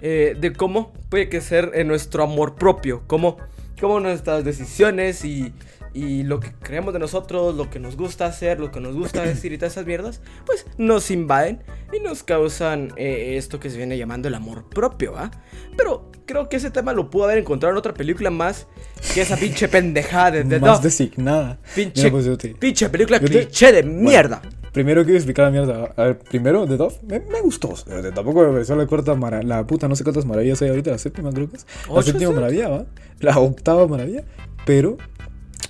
eh, 0.00 0.36
de 0.38 0.52
cómo 0.52 0.92
puede 1.08 1.28
que 1.28 1.40
ser 1.40 1.72
eh, 1.74 1.84
nuestro 1.84 2.22
amor 2.22 2.54
propio, 2.54 3.02
cómo, 3.06 3.38
cómo 3.80 4.00
nuestras 4.00 4.44
decisiones 4.44 5.24
y, 5.24 5.52
y 5.94 6.22
lo 6.24 6.40
que 6.40 6.52
creemos 6.62 6.92
de 6.92 7.00
nosotros, 7.00 7.54
lo 7.56 7.70
que 7.70 7.78
nos 7.78 7.96
gusta 7.96 8.26
hacer, 8.26 8.60
lo 8.60 8.70
que 8.70 8.80
nos 8.80 8.94
gusta 8.96 9.22
decir 9.22 9.52
y 9.52 9.58
todas 9.58 9.72
esas 9.72 9.86
mierdas, 9.86 10.20
pues 10.46 10.66
nos 10.76 11.10
invaden 11.10 11.62
y 11.92 12.00
nos 12.00 12.22
causan 12.22 12.92
eh, 12.96 13.34
esto 13.36 13.58
que 13.60 13.70
se 13.70 13.76
viene 13.76 13.96
llamando 13.98 14.28
el 14.28 14.34
amor 14.34 14.68
propio, 14.68 15.12
¿va? 15.12 15.30
Pero 15.76 16.10
creo 16.26 16.48
que 16.48 16.56
ese 16.56 16.70
tema 16.70 16.92
lo 16.92 17.10
pudo 17.10 17.24
haber 17.24 17.38
encontrado 17.38 17.72
en 17.72 17.78
otra 17.78 17.94
película 17.94 18.30
más 18.30 18.66
que 19.14 19.22
esa 19.22 19.36
pinche 19.36 19.68
pendejada 19.68 20.30
de 20.32 20.44
The 20.44 20.60
Más 20.60 20.70
Dove. 20.78 20.82
designada. 20.84 21.58
Pinche, 21.74 22.02
Mira, 22.02 22.12
pues, 22.12 22.24
yo 22.26 22.36
te- 22.36 22.54
pinche 22.54 22.88
película 22.90 23.18
yo 23.20 23.26
te- 23.28 23.32
cliché 23.46 23.72
de 23.72 23.82
mierda. 23.82 24.42
Primero 24.72 25.02
quiero 25.02 25.16
explicar 25.16 25.46
la 25.46 25.50
mierda. 25.50 25.92
A 25.96 26.02
ver, 26.04 26.18
primero, 26.18 26.66
The 26.66 26.76
Dove, 26.76 26.94
me, 27.06 27.20
me 27.20 27.40
gustó. 27.40 27.74
Tampoco 28.14 28.42
me 28.44 28.52
pareció 28.52 28.76
la 28.76 28.86
cuarta 28.86 29.14
mara- 29.14 29.42
la 29.42 29.66
puta, 29.66 29.88
no 29.88 29.96
sé 29.96 30.04
cuántas 30.04 30.26
maravillas 30.26 30.60
hay 30.62 30.68
ahorita, 30.68 30.90
la 30.90 30.98
séptima 30.98 31.32
creo 31.32 31.48
que 31.48 31.56
es. 31.56 31.66
La 31.88 31.94
¿Ocho, 31.94 32.02
séptima 32.12 32.32
maravilla, 32.32 32.68
¿va? 32.68 32.84
La 33.20 33.38
octava 33.38 33.88
maravilla, 33.88 34.24
pero 34.66 34.98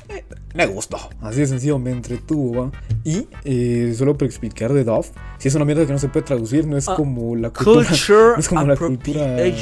eh, 0.09 0.25
me 0.55 0.67
gustó. 0.67 0.99
Así 1.21 1.41
de 1.41 1.47
sencillo, 1.47 1.79
me 1.79 1.91
entretuvo, 1.91 2.63
¿va? 2.65 2.73
Y 3.05 3.27
eh, 3.45 3.95
solo 3.97 4.17
para 4.17 4.27
explicar 4.27 4.73
The 4.73 4.85
Dove, 4.85 5.09
si 5.39 5.49
es 5.49 5.55
una 5.55 5.65
mierda 5.65 5.87
que 5.87 5.93
no 5.93 5.99
se 5.99 6.09
puede 6.09 6.25
traducir, 6.27 6.67
no 6.67 6.77
es 6.77 6.89
Ah, 6.89 6.95
como 6.97 7.37
la 7.37 7.51
cultura. 7.51 7.87
Culture 7.89 8.19
no 8.35 8.39
es 8.39 8.49
como 8.49 8.67
la 8.67 8.77
cultura. 8.77 9.37
eh, 9.47 9.55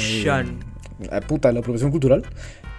la 1.11 1.21
puta, 1.21 1.51
la 1.51 1.59
apropiación 1.59 1.91
cultural. 1.91 2.23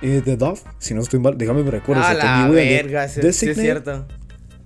Eh, 0.03 0.23
The 0.25 0.37
Dove, 0.37 0.61
si 0.79 0.95
no 0.95 1.01
estoy 1.03 1.21
mal, 1.21 1.37
déjame 1.37 1.63
me 1.63 1.71
recuerdo. 1.71 2.03
A 2.03 2.13
o 2.13 2.15
sea, 2.15 2.47
la 2.47 2.51
de 2.51 2.65
verga, 2.65 3.09
sí 3.09 3.21
es 3.21 3.27
Designate- 3.27 3.61
cierto. 3.61 4.07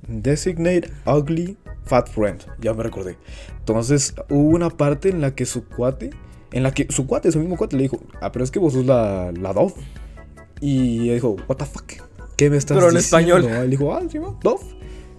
Designate 0.09 0.91
Ugly 1.07 1.57
Fat 1.85 2.09
Friend. 2.11 2.41
Ya 2.61 2.75
me 2.75 2.83
recordé. 2.83 3.17
Entonces 3.59 4.15
hubo 4.29 4.49
una 4.51 4.71
parte 4.71 5.09
en 5.11 5.21
la 5.21 5.35
que 5.35 5.47
su 5.47 5.65
cuate, 5.67 6.11
en 6.53 6.63
la 6.63 6.73
que 6.73 6.87
su 6.91 7.07
cuate, 7.07 7.31
su 7.33 7.39
mismo 7.39 7.57
cuate, 7.57 7.77
le 7.77 7.85
dijo: 7.85 8.01
Ah, 8.21 8.31
pero 8.33 8.45
es 8.45 8.51
que 8.51 8.59
vos 8.59 8.73
sos 8.75 8.85
la, 8.85 9.33
la 9.33 9.53
Dove. 9.53 9.73
Y 10.61 11.09
dijo: 11.11 11.37
What 11.49 11.57
the 11.57 11.65
fuck? 11.67 11.93
¿Qué 12.43 12.51
me 12.51 12.57
estás 12.57 12.77
Pero 12.77 12.89
en 12.91 12.97
diciendo? 12.97 13.37
español. 13.39 13.63
Él 13.65 13.71
dijo: 13.71 13.95
Ah. 13.95 14.03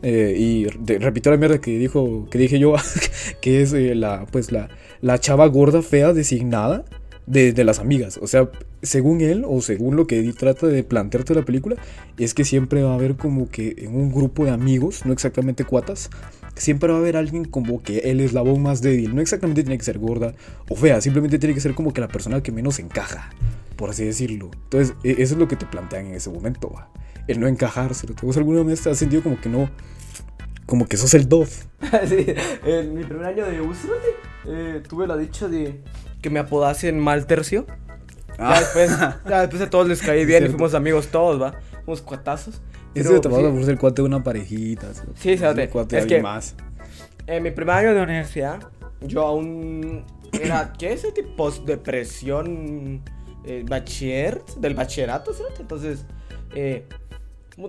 Eh, 0.05 0.35
y 0.37 0.65
de- 0.79 0.99
repitió 0.99 1.31
la 1.31 1.37
mierda 1.37 1.59
que 1.61 1.77
dijo 1.79 2.27
que 2.29 2.37
dije 2.37 2.59
yo 2.59 2.73
que 3.41 3.61
es 3.61 3.71
eh, 3.71 3.95
la 3.95 4.25
pues 4.29 4.51
la, 4.51 4.67
la 4.99 5.17
chava 5.17 5.47
gorda 5.47 5.81
fea 5.81 6.11
designada 6.11 6.83
de, 7.25 7.53
de 7.53 7.63
las 7.63 7.79
amigas 7.79 8.19
o 8.21 8.27
sea 8.27 8.49
según 8.81 9.21
él 9.21 9.45
o 9.47 9.61
según 9.61 9.95
lo 9.95 10.05
que 10.05 10.21
trata 10.33 10.67
de 10.67 10.83
plantearte 10.83 11.33
la 11.33 11.43
película 11.43 11.77
es 12.17 12.33
que 12.33 12.43
siempre 12.43 12.83
va 12.83 12.91
a 12.91 12.95
haber 12.95 13.15
como 13.15 13.49
que 13.49 13.75
en 13.77 13.95
un 13.95 14.11
grupo 14.11 14.43
de 14.43 14.51
amigos 14.51 15.05
no 15.05 15.13
exactamente 15.13 15.63
cuatas 15.63 16.09
siempre 16.55 16.89
va 16.89 16.95
a 16.95 17.01
haber 17.01 17.17
alguien 17.17 17.45
como 17.45 17.81
que 17.81 17.99
el 17.99 18.19
eslabón 18.19 18.61
más 18.61 18.81
débil 18.81 19.15
no 19.15 19.21
exactamente 19.21 19.63
tiene 19.63 19.77
que 19.77 19.83
ser 19.83 19.99
gorda 19.99 20.33
o 20.69 20.75
fea 20.75 21.01
simplemente 21.01 21.39
tiene 21.39 21.55
que 21.55 21.61
ser 21.61 21.73
como 21.73 21.93
que 21.93 22.01
la 22.01 22.07
persona 22.07 22.41
que 22.43 22.51
menos 22.51 22.79
encaja 22.79 23.29
por 23.75 23.89
así 23.89 24.05
decirlo 24.05 24.51
entonces 24.65 24.95
e- 25.03 25.21
eso 25.23 25.33
es 25.33 25.39
lo 25.39 25.47
que 25.47 25.55
te 25.55 25.65
plantean 25.65 26.07
en 26.07 26.13
ese 26.13 26.29
momento 26.29 26.69
va 26.69 26.89
el 27.27 27.39
no 27.39 27.47
encajarse 27.47 28.05
¿Vos 28.21 28.37
alguna 28.37 28.63
vez 28.63 28.81
te 28.81 28.89
has 28.89 28.97
sentido 28.97 29.23
como 29.23 29.39
que 29.39 29.49
no 29.49 29.69
como 30.65 30.87
que 30.87 30.97
sos 30.97 31.13
el 31.13 31.27
Dove. 31.27 31.49
sí, 32.07 32.25
en 32.65 32.95
mi 32.95 33.03
primer 33.03 33.25
año 33.25 33.45
de 33.45 33.61
Usrote 33.61 34.07
eh, 34.47 34.81
tuve 34.87 35.07
la 35.07 35.17
dicha 35.17 35.47
de 35.47 35.81
que 36.21 36.29
me 36.29 36.39
apodasen 36.39 36.99
mal 36.99 37.25
tercio. 37.27 37.67
Ya, 38.37 38.59
después, 38.59 38.89
ya 39.29 39.41
después 39.41 39.61
a 39.61 39.69
todos 39.69 39.87
les 39.87 40.01
caí 40.01 40.25
bien 40.25 40.45
y 40.45 40.49
fuimos 40.49 40.73
amigos 40.73 41.07
todos, 41.07 41.41
¿va? 41.41 41.59
Fuimos 41.85 42.01
cuatazos. 42.01 42.61
Pero, 42.93 43.21
te 43.21 43.27
vas 43.27 43.39
a 43.39 43.41
sí, 43.47 43.51
por 43.55 43.65
ser 43.65 43.77
cuate 43.77 44.01
de 44.01 44.07
una 44.07 44.23
parejita. 44.23 44.93
¿sí? 44.93 45.01
Sí, 45.15 45.21
Ser 45.29 45.37
fíjate, 45.37 45.69
cuate 45.69 45.95
de 45.95 45.99
es 45.99 46.03
alguien 46.03 46.19
que- 46.19 46.23
más. 46.23 46.55
En 47.27 47.41
mi 47.43 47.51
primer 47.51 47.75
año 47.75 47.93
de 47.93 48.01
universidad, 48.01 48.59
yo 49.01 49.21
aún 49.25 50.03
era, 50.33 50.73
¿qué 50.77 50.91
es 50.93 51.03
ese 51.03 51.11
tipo? 51.13 51.49
Depresión, 51.51 53.01
eh, 53.45 53.63
bachiller, 53.67 54.41
del 54.57 54.73
bachillerato, 54.75 55.33
¿cierto? 55.33 55.61
Entonces, 55.61 56.05
eh, 56.55 56.85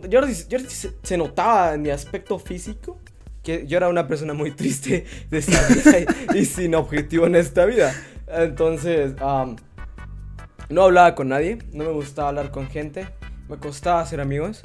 yo, 0.09 0.21
yo 0.49 0.59
se, 0.61 0.93
se 1.03 1.17
notaba 1.17 1.75
en 1.75 1.83
mi 1.83 1.91
aspecto 1.91 2.39
físico 2.39 2.99
que 3.43 3.67
yo 3.67 3.77
era 3.77 3.89
una 3.89 4.09
persona 4.09 4.33
muy 4.35 4.51
triste 4.53 5.05
de 5.31 5.39
esta 5.39 5.61
vida 5.69 6.15
y, 6.35 6.39
y 6.39 6.45
sin 6.47 6.75
objetivo 6.75 7.27
en 7.27 7.37
esta 7.37 7.65
vida. 7.67 7.95
Entonces, 8.27 9.13
am, 9.21 9.57
no 10.71 10.83
hablaba 10.85 11.15
con 11.15 11.29
nadie, 11.29 11.59
no 11.73 11.85
me 11.85 11.91
gustaba 11.93 12.31
hablar 12.31 12.51
con 12.51 12.67
gente, 12.69 13.07
me 13.49 13.57
costaba 13.59 14.01
hacer 14.01 14.21
amigos. 14.21 14.65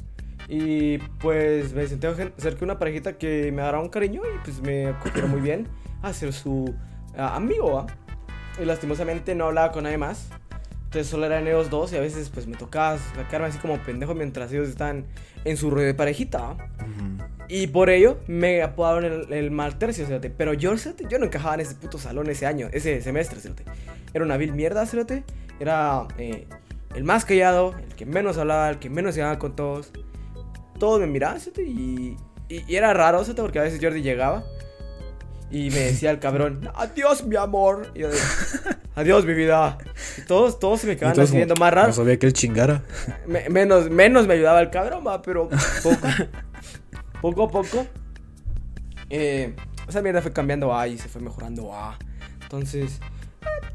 Y 0.49 0.97
pues 1.19 1.73
me 1.73 1.85
senté 1.85 2.13
cerca 2.37 2.59
de 2.59 2.65
una 2.65 2.79
parejita 2.79 3.17
que 3.17 3.51
me 3.51 3.61
dará 3.61 3.79
un 3.79 3.89
cariño 3.89 4.23
y 4.23 4.43
pues 4.43 4.61
me 4.61 4.87
acogieron 4.87 5.29
muy 5.29 5.41
bien 5.41 5.67
a 6.01 6.11
ser 6.11 6.33
su 6.33 6.73
amigo. 7.15 7.85
Y 8.59 8.65
lastimosamente 8.65 9.35
no 9.35 9.45
hablaba 9.45 9.71
con 9.71 9.83
nadie 9.83 9.99
más. 9.99 10.29
Entonces 10.85 11.07
solo 11.07 11.27
eran 11.27 11.45
ellos 11.45 11.69
dos 11.69 11.93
y 11.93 11.97
a 11.97 11.99
veces 11.99 12.29
pues 12.29 12.47
me 12.47 12.57
tocaba 12.57 12.97
sacarme 12.97 13.45
así 13.45 13.59
como 13.59 13.77
pendejo 13.77 14.15
mientras 14.15 14.51
ellos 14.51 14.67
están 14.67 15.05
en 15.45 15.55
su 15.55 15.69
rollo 15.69 15.85
de 15.85 15.93
parejita, 15.93 16.39
¿va? 16.39 16.57
Y 17.47 17.67
por 17.67 17.89
ello 17.89 18.19
me 18.27 18.61
apodaron 18.61 19.05
el, 19.05 19.33
el 19.33 19.51
mal 19.51 19.77
tercio. 19.77 20.05
Pero 20.37 20.53
yo, 20.53 20.73
no 20.73 21.25
encajaba 21.25 21.55
en 21.55 21.61
ese 21.61 21.75
puto 21.75 21.97
salón 21.97 22.29
ese 22.29 22.45
año, 22.45 22.69
ese 22.71 23.01
semestre. 23.01 23.39
Era 24.13 24.23
una 24.23 24.37
vil 24.37 24.53
mierda. 24.53 24.87
Era 25.59 26.07
eh, 26.17 26.47
el 26.95 27.03
más 27.03 27.25
callado, 27.25 27.75
el 27.77 27.95
que 27.95 28.05
menos 28.05 28.37
hablaba, 28.37 28.69
el 28.69 28.77
que 28.77 28.89
menos 28.89 29.15
se 29.15 29.21
llevaba 29.21 29.39
con 29.39 29.55
todos. 29.55 29.91
Todos 30.79 30.99
me 30.99 31.07
miraban, 31.07 31.39
cerote, 31.39 31.63
y, 31.63 32.17
y, 32.47 32.63
y 32.67 32.75
era 32.75 32.93
raro, 32.93 33.23
cerote, 33.23 33.41
porque 33.41 33.59
a 33.59 33.63
veces 33.63 33.79
Jordi 33.81 34.01
llegaba 34.01 34.43
y 35.51 35.69
me 35.71 35.79
decía 35.79 36.11
el 36.11 36.19
cabrón, 36.19 36.69
adiós 36.75 37.25
mi 37.25 37.35
amor. 37.35 37.91
Y 37.95 37.99
yo 37.99 38.09
de, 38.09 38.17
adiós 38.95 39.25
mi 39.25 39.33
vida. 39.33 39.77
Y 40.17 40.21
todos, 40.21 40.59
todos 40.59 40.81
se 40.81 40.87
me 40.87 40.95
quedaban 40.95 41.13
Entonces, 41.19 41.47
como, 41.47 41.59
más 41.59 41.73
raro. 41.73 41.87
No 41.89 41.93
sabía 41.93 42.17
que 42.17 42.25
él 42.27 42.33
chingara. 42.33 42.83
Me- 43.27 43.49
menos, 43.49 43.89
menos 43.89 44.25
me 44.27 44.35
ayudaba 44.35 44.61
el 44.61 44.69
cabrón, 44.69 45.03
pero 45.23 45.49
poco, 45.83 46.07
poco 47.21 47.43
a 47.43 47.47
poco. 47.49 47.85
eh, 49.09 49.55
esa 49.87 50.01
mierda 50.03 50.21
fue 50.21 50.31
cambiando 50.31 50.75
A 50.77 50.87
y 50.87 50.97
se 50.99 51.09
fue 51.09 51.19
mejorando 51.21 51.73
A. 51.73 51.97
Entonces, 52.43 52.99
eh, 53.01 53.45
pues, 53.61 53.71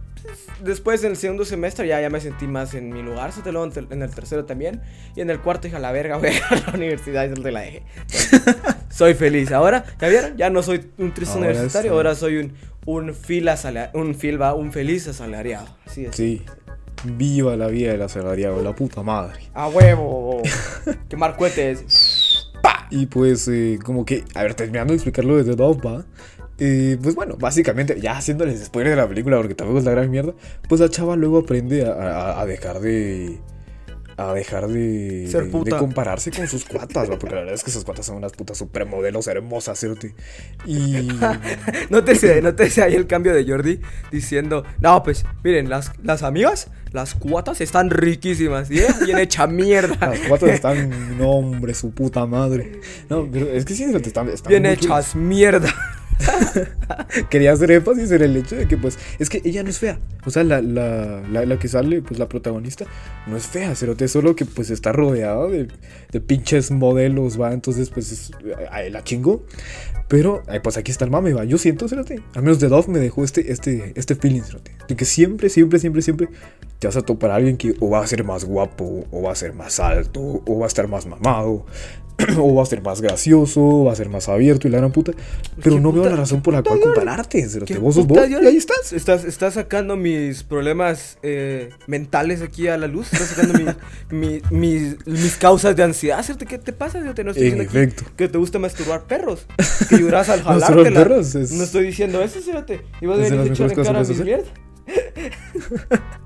después 0.63 1.03
en 1.05 1.11
el 1.13 1.17
segundo 1.17 1.45
semestre 1.45 1.87
ya, 1.87 2.01
ya 2.01 2.11
me 2.11 2.21
sentí 2.21 2.47
más 2.47 2.75
en 2.75 2.91
mi 2.93 3.03
lugar. 3.03 3.33
lo- 3.53 3.65
en 3.65 4.03
el 4.03 4.11
tercero 4.11 4.45
también. 4.45 4.81
Y 5.17 5.21
en 5.21 5.31
el 5.31 5.41
cuarto 5.41 5.63
dije 5.65 5.77
a 5.77 5.81
la 5.81 5.93
verga, 5.93 6.17
voy 6.19 6.29
a 6.29 6.55
la 6.67 6.73
universidad 6.75 7.25
y 7.29 7.35
te 7.35 7.51
la 7.53 7.61
dejé. 7.61 7.83
Entonces, 8.01 8.43
soy 8.91 9.15
feliz. 9.15 9.53
Ahora, 9.53 9.85
¿ya 10.01 10.09
vieron? 10.09 10.37
Ya 10.37 10.51
no 10.51 10.63
soy 10.63 10.91
un 10.99 11.13
triste 11.15 11.35
Ahora 11.39 11.51
universitario, 11.51 11.91
sí. 11.91 11.97
ahora 11.97 12.15
soy 12.15 12.37
un, 12.39 12.53
un, 12.87 13.15
fil 13.15 13.49
un, 13.95 14.15
fil, 14.15 14.41
va, 14.41 14.55
un 14.55 14.73
feliz 14.73 15.09
asalariado. 15.09 15.67
Así 15.87 16.07
es. 16.07 16.17
Sí. 16.17 16.43
Viva 17.05 17.55
la 17.57 17.67
vida 17.67 17.93
del 17.93 18.03
asalariado, 18.03 18.63
la 18.63 18.75
puta 18.75 19.03
madre. 19.03 19.41
A 19.53 19.69
huevo. 19.69 20.41
Quemar 21.09 21.37
cohetes. 21.37 22.41
Y 22.91 23.07
pues, 23.07 23.49
eh, 23.49 23.79
como 23.83 24.05
que, 24.05 24.25
a 24.35 24.43
ver, 24.43 24.55
terminando 24.55 24.93
de 24.93 24.97
explicar 24.97 25.25
lo 25.25 25.37
de 25.37 25.45
Eh, 26.59 26.99
pues 27.03 27.15
bueno, 27.15 27.37
básicamente, 27.37 28.01
ya 28.01 28.17
haciéndoles 28.17 28.65
spoiler 28.65 28.91
de 28.91 28.97
la 29.03 29.09
película, 29.09 29.37
porque 29.39 29.55
tampoco 29.55 29.79
es 29.81 29.85
la 29.85 29.91
gran 29.91 30.11
mierda, 30.11 30.35
pues 30.69 30.81
la 30.81 30.89
chava 30.89 31.17
luego 31.17 31.39
aprende 31.39 31.85
a, 31.85 31.93
a- 31.93 32.41
a 32.41 32.47
dejar 32.47 32.81
de. 32.81 33.41
A 34.17 34.33
dejar 34.33 34.69
de, 34.69 35.27
Ser 35.29 35.51
de- 35.51 35.65
de 35.65 35.71
compararse 35.73 36.31
con 36.31 36.47
sus 36.47 36.65
cuatas, 36.65 37.11
¿va? 37.11 37.19
porque 37.19 37.35
la 37.35 37.41
verdad 37.41 37.55
es 37.57 37.65
que 37.65 37.73
sus 37.73 37.83
cuatas 37.83 38.07
son 38.07 38.15
unas 38.19 38.31
putas 38.31 38.57
supermodelos 38.57 39.27
hermosas, 39.27 39.77
¿cierto? 39.81 40.07
Y. 40.65 41.09
Nótese, 41.91 42.41
nótese 42.41 42.83
ahí 42.85 42.95
el 42.95 43.09
cambio 43.09 43.35
de 43.35 43.45
Jordi 43.45 43.81
diciendo, 44.13 44.65
no, 44.81 45.03
pues, 45.03 45.25
miren, 45.43 45.69
las, 45.69 45.91
las 46.05 46.23
amigas, 46.23 46.69
las 46.93 47.17
cuatas 47.17 47.61
están 47.61 47.91
riquísimas, 47.91 48.71
y 48.71 48.79
ella 48.79 48.95
bien 49.05 49.19
hecha 49.25 49.49
mierda. 49.49 49.97
Las 50.07 50.21
cuatas 50.21 50.51
están. 50.51 51.19
No, 51.19 51.31
hombre, 51.31 51.75
su 51.75 51.91
puta 51.91 52.25
madre. 52.25 52.81
No, 53.11 53.29
pero 53.29 53.49
es 53.51 53.65
que 53.65 53.75
sí, 53.75 53.91
te 53.91 53.99
están, 54.09 54.29
están 54.29 54.49
Bien 54.51 54.65
hechas 54.67 55.17
mierda. 55.17 55.69
Quería 57.31 57.53
hacer 57.53 57.71
énfasis 57.71 58.11
en 58.11 58.23
el 58.23 58.37
hecho 58.37 58.57
de 58.57 58.69
que, 58.69 58.77
pues, 58.77 58.99
es 59.19 59.29
que 59.29 59.43
ella 59.45 59.63
no 59.63 59.71
es 59.71 59.79
fea. 59.79 59.99
O 60.25 60.31
sea, 60.31 60.45
la, 60.45 60.61
la, 60.61 61.23
la, 61.23 61.59
que 61.59 61.69
sale, 61.69 62.03
pues, 62.03 62.19
la 62.19 62.29
protagonista, 62.29 62.87
no 63.27 63.37
es 63.37 63.47
fea, 63.47 63.75
cerote, 63.75 64.09
solo 64.09 64.35
que, 64.37 64.45
pues, 64.45 64.71
está 64.71 64.93
rodeada 64.93 65.47
de, 65.49 65.69
pinches 66.21 66.71
modelos, 66.71 67.41
va. 67.41 67.53
Entonces, 67.53 67.91
pues, 67.91 68.13
es, 68.13 68.31
la 68.91 69.03
chingo. 69.05 69.45
Pero, 70.09 70.43
pues, 70.63 70.77
aquí 70.77 70.91
está 70.91 71.05
el 71.05 71.11
mame, 71.11 71.33
va. 71.33 71.45
Yo 71.45 71.59
siento, 71.59 71.89
cerote, 71.89 72.23
al 72.35 72.43
menos 72.43 72.61
de 72.61 72.69
Dove 72.69 72.93
me 72.93 72.99
dejó 72.99 73.25
este, 73.25 73.53
este, 73.53 73.93
este 73.97 74.15
feeling, 74.15 74.43
cerote. 74.43 74.73
De 74.89 74.97
que 74.97 75.05
siempre, 75.05 75.49
siempre, 75.49 75.79
siempre, 75.79 76.03
siempre 76.03 76.29
te 76.79 76.87
vas 76.87 76.97
a 76.97 77.03
topar 77.03 77.31
a 77.31 77.37
alguien 77.37 77.57
que 77.57 77.75
o 77.81 77.91
va 77.91 78.01
a 78.03 78.07
ser 78.07 78.25
más 78.25 78.45
guapo, 78.45 79.07
o 79.11 79.23
va 79.23 79.33
a 79.33 79.35
ser 79.35 79.55
más 79.55 79.81
alto, 79.81 80.43
o 80.47 80.59
va 80.59 80.67
a 80.67 80.69
estar 80.69 80.89
más 80.89 81.07
mamado. 81.07 81.65
O 82.39 82.55
va 82.55 82.63
a 82.63 82.67
ser 82.67 82.81
más 82.83 83.01
gracioso, 83.01 83.85
va 83.85 83.93
a 83.93 83.97
ser 83.97 84.09
más 84.09 84.29
abierto 84.29 84.69
y 84.69 84.71
la 84.71 84.79
gran 84.79 84.93
puta. 84.93 85.13
Pero 85.63 85.77
¿Qué 85.77 85.81
no 85.83 85.93
veo 85.93 86.05
la 86.09 86.17
razón 86.17 86.43
por 86.43 86.55
la 86.55 86.63
cual 86.63 86.81
compararte. 86.81 87.47
cerote. 87.49 87.73
¿Qué 87.75 87.79
Vos 87.81 87.97
sos 87.97 88.07
vos 88.07 88.19
y 88.29 88.35
ahí 88.35 88.57
estás. 88.57 88.93
Estás, 88.93 89.25
estás 89.25 89.55
sacando 89.55 89.97
mis 89.97 90.43
problemas 90.45 91.19
eh, 91.23 91.71
mentales 91.87 92.41
aquí 92.43 92.69
a 92.69 92.77
la 92.79 92.87
luz. 92.87 93.13
Estás 93.13 93.29
sacando 93.31 93.59
mi- 94.11 94.11
mi- 94.17 94.43
mis, 94.51 95.07
mis 95.07 95.37
causas 95.37 95.75
de 95.77 95.83
ansiedad. 95.83 96.25
¿Qué 96.49 96.59
te 96.59 96.73
pasa? 96.73 97.05
Yo 97.05 97.15
te 97.15 97.25
no 97.25 97.33
estoy 97.33 97.49
En 97.49 97.59
diciendo 97.59 97.81
efecto. 97.81 98.05
que 98.17 98.29
te 98.29 98.39
gusta 98.39 98.59
masturbar 98.59 99.05
perros. 99.05 99.47
Que 99.89 99.99
lloras 99.99 100.29
al 100.29 100.43
jalártela. 100.43 100.91
perros 101.03 101.35
es- 101.35 101.51
No 101.53 101.65
estoy 101.65 101.87
diciendo 101.87 102.23
eso, 102.23 102.41
fíjate. 102.41 102.81
Y 103.01 103.07
vas 103.07 103.19
a 103.19 103.23
venir 103.23 103.41
a 103.41 103.43
echar 103.45 103.69
mejores 103.69 103.73
en 103.73 103.77
cosas 103.77 103.93
cara 103.93 104.03
que 104.03 104.09
mis 104.09 104.19
puedes 104.23 106.01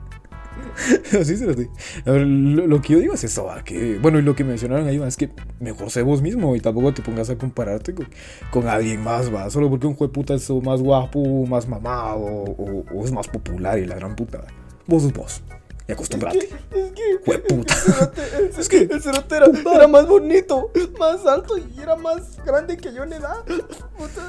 Así 1.21 1.37
se. 1.37 1.45
A 1.45 2.11
ver, 2.11 2.27
lo, 2.27 2.67
lo 2.67 2.81
que 2.81 2.95
yo 2.95 2.99
digo 2.99 3.15
es 3.15 3.25
eso, 3.25 3.45
va, 3.45 3.63
que, 3.65 3.99
bueno, 3.99 4.19
y 4.19 4.23
lo 4.23 4.35
que 4.35 4.45
mencionaron 4.45 4.87
ahí, 4.87 4.99
va, 4.99 5.09
es 5.09 5.17
que 5.17 5.31
mejor 5.61 5.91
sé 5.91 6.03
vos 6.03 6.23
mismo 6.23 6.55
y 6.57 6.61
tampoco 6.61 6.95
te 6.95 7.03
pongas 7.03 7.31
a 7.31 7.37
compararte 7.37 7.95
con, 7.95 8.09
con 8.51 8.69
alguien 8.69 9.03
más, 9.03 9.33
va, 9.35 9.51
solo 9.51 9.69
porque 9.71 9.87
un 9.87 9.95
jueputa 9.95 10.35
es 10.35 10.49
o 10.51 10.61
más 10.61 10.81
guapo, 10.81 11.47
más 11.47 11.69
mamado 11.69 12.21
o, 12.21 12.85
o 12.93 13.05
es 13.05 13.13
más 13.13 13.29
popular 13.29 13.79
y 13.79 13.87
la 13.87 13.97
gran 13.97 14.15
puta. 14.15 14.45
Vos 14.87 15.03
sos 15.03 15.13
vos. 15.13 15.43
Y 15.89 15.93
acostumbrate. 15.93 16.51
Es 16.71 16.93
que. 16.93 17.19
Jueputa. 17.25 17.75
Es 18.59 18.69
que 18.69 18.83
el 18.83 19.01
cerote 19.01 19.37
era, 19.37 19.47
era 19.47 19.89
más 19.89 20.07
bonito, 20.07 20.71
más 20.99 21.25
alto 21.25 21.57
y 21.57 21.81
era 21.81 21.97
más 21.97 22.37
grande 22.45 22.77
que 22.77 22.93
yo 22.93 23.05
en 23.05 23.13
edad. 23.15 23.45
Puta, 23.45 23.89
puta. 23.97 24.23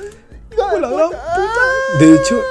De 1.99 2.15
hecho, 2.15 2.41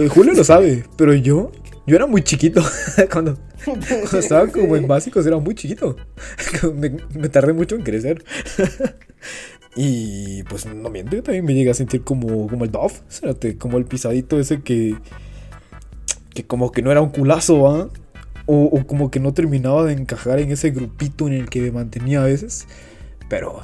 eh, 0.00 0.08
Julio 0.08 0.32
lo 0.34 0.44
sabe, 0.44 0.84
pero 0.96 1.14
yo, 1.14 1.50
yo 1.86 1.96
era 1.96 2.06
muy 2.06 2.22
chiquito 2.22 2.62
cuando, 3.12 3.38
estaba 4.18 4.46
como 4.48 4.76
en 4.76 4.86
básicos, 4.86 5.26
era 5.26 5.38
muy 5.38 5.54
chiquito. 5.54 5.96
Me, 6.74 7.28
tardé 7.28 7.52
mucho 7.52 7.76
en 7.76 7.82
crecer. 7.82 8.24
Y 9.76 10.44
pues 10.44 10.66
no 10.66 10.88
miento, 10.88 11.16
yo 11.16 11.24
también 11.24 11.44
me 11.44 11.52
llegué 11.52 11.70
a 11.70 11.74
sentir 11.74 12.04
como, 12.04 12.46
como 12.46 12.64
el 12.64 12.70
Dove, 12.70 12.94
como 13.58 13.76
el 13.76 13.86
pisadito 13.86 14.38
ese 14.38 14.62
que, 14.62 14.94
que 16.32 16.46
como 16.46 16.70
que 16.70 16.80
no 16.80 16.92
era 16.92 17.00
un 17.00 17.10
culazo, 17.10 17.60
¿va? 17.60 17.88
O, 18.46 18.86
como 18.86 19.10
que 19.10 19.18
no 19.18 19.34
terminaba 19.34 19.82
de 19.82 19.94
encajar 19.94 20.38
en 20.38 20.52
ese 20.52 20.70
grupito 20.70 21.26
en 21.26 21.32
el 21.32 21.50
que 21.50 21.60
me 21.60 21.72
mantenía 21.72 22.22
a 22.22 22.26
veces. 22.26 22.68
Pero 23.28 23.62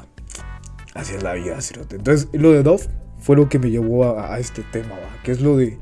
así 0.94 1.14
es 1.14 1.22
la 1.22 1.34
vida, 1.34 1.60
cerote. 1.60 1.94
Entonces, 1.94 2.28
lo 2.32 2.50
de 2.50 2.64
Dove 2.64 2.88
fue 3.20 3.36
lo 3.36 3.48
que 3.48 3.60
me 3.60 3.70
llevó 3.70 4.04
a, 4.04 4.34
a 4.34 4.40
este 4.40 4.64
tema, 4.72 4.96
¿va? 4.96 5.22
Que 5.22 5.30
es 5.30 5.40
lo 5.40 5.56
de 5.56 5.78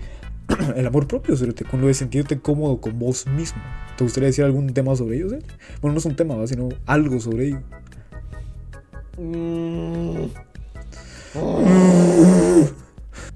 el 0.77 0.87
amor 0.87 1.07
propio, 1.07 1.37
cerote, 1.37 1.65
con 1.65 1.81
lo 1.81 1.87
de 1.87 1.95
sentirte 1.95 2.41
cómodo 2.41 2.81
con 2.81 2.99
vos 2.99 3.27
mismo. 3.27 3.63
¿Te 3.97 4.05
gustaría 4.05 4.29
decir 4.29 4.45
algún 4.45 4.73
tema 4.73 4.95
sobre 4.97 5.17
ello, 5.17 5.29
cerote? 5.29 5.55
Bueno, 5.81 5.95
no 5.95 5.99
es 5.99 6.07
un 6.07 6.17
tema, 6.17 6.37
¿va? 6.37 6.47
sino 6.47 6.69
algo 6.87 7.21
sobre 7.21 7.49
ello. 7.49 7.63
Mm. 9.19 10.29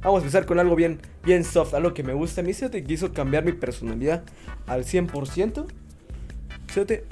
Vamos 0.02 0.18
a 0.18 0.24
empezar 0.24 0.46
con 0.46 0.58
algo 0.58 0.74
bien, 0.74 1.00
bien 1.24 1.44
soft, 1.44 1.74
algo 1.74 1.94
que 1.94 2.02
me 2.02 2.12
gusta. 2.12 2.40
A 2.40 2.44
mí 2.44 2.52
se 2.54 2.68
te 2.68 2.82
quiso 2.82 3.12
cambiar 3.12 3.44
mi 3.44 3.52
personalidad 3.52 4.24
al 4.66 4.84
100%. 4.84 5.66
Fíjate, 6.68 7.04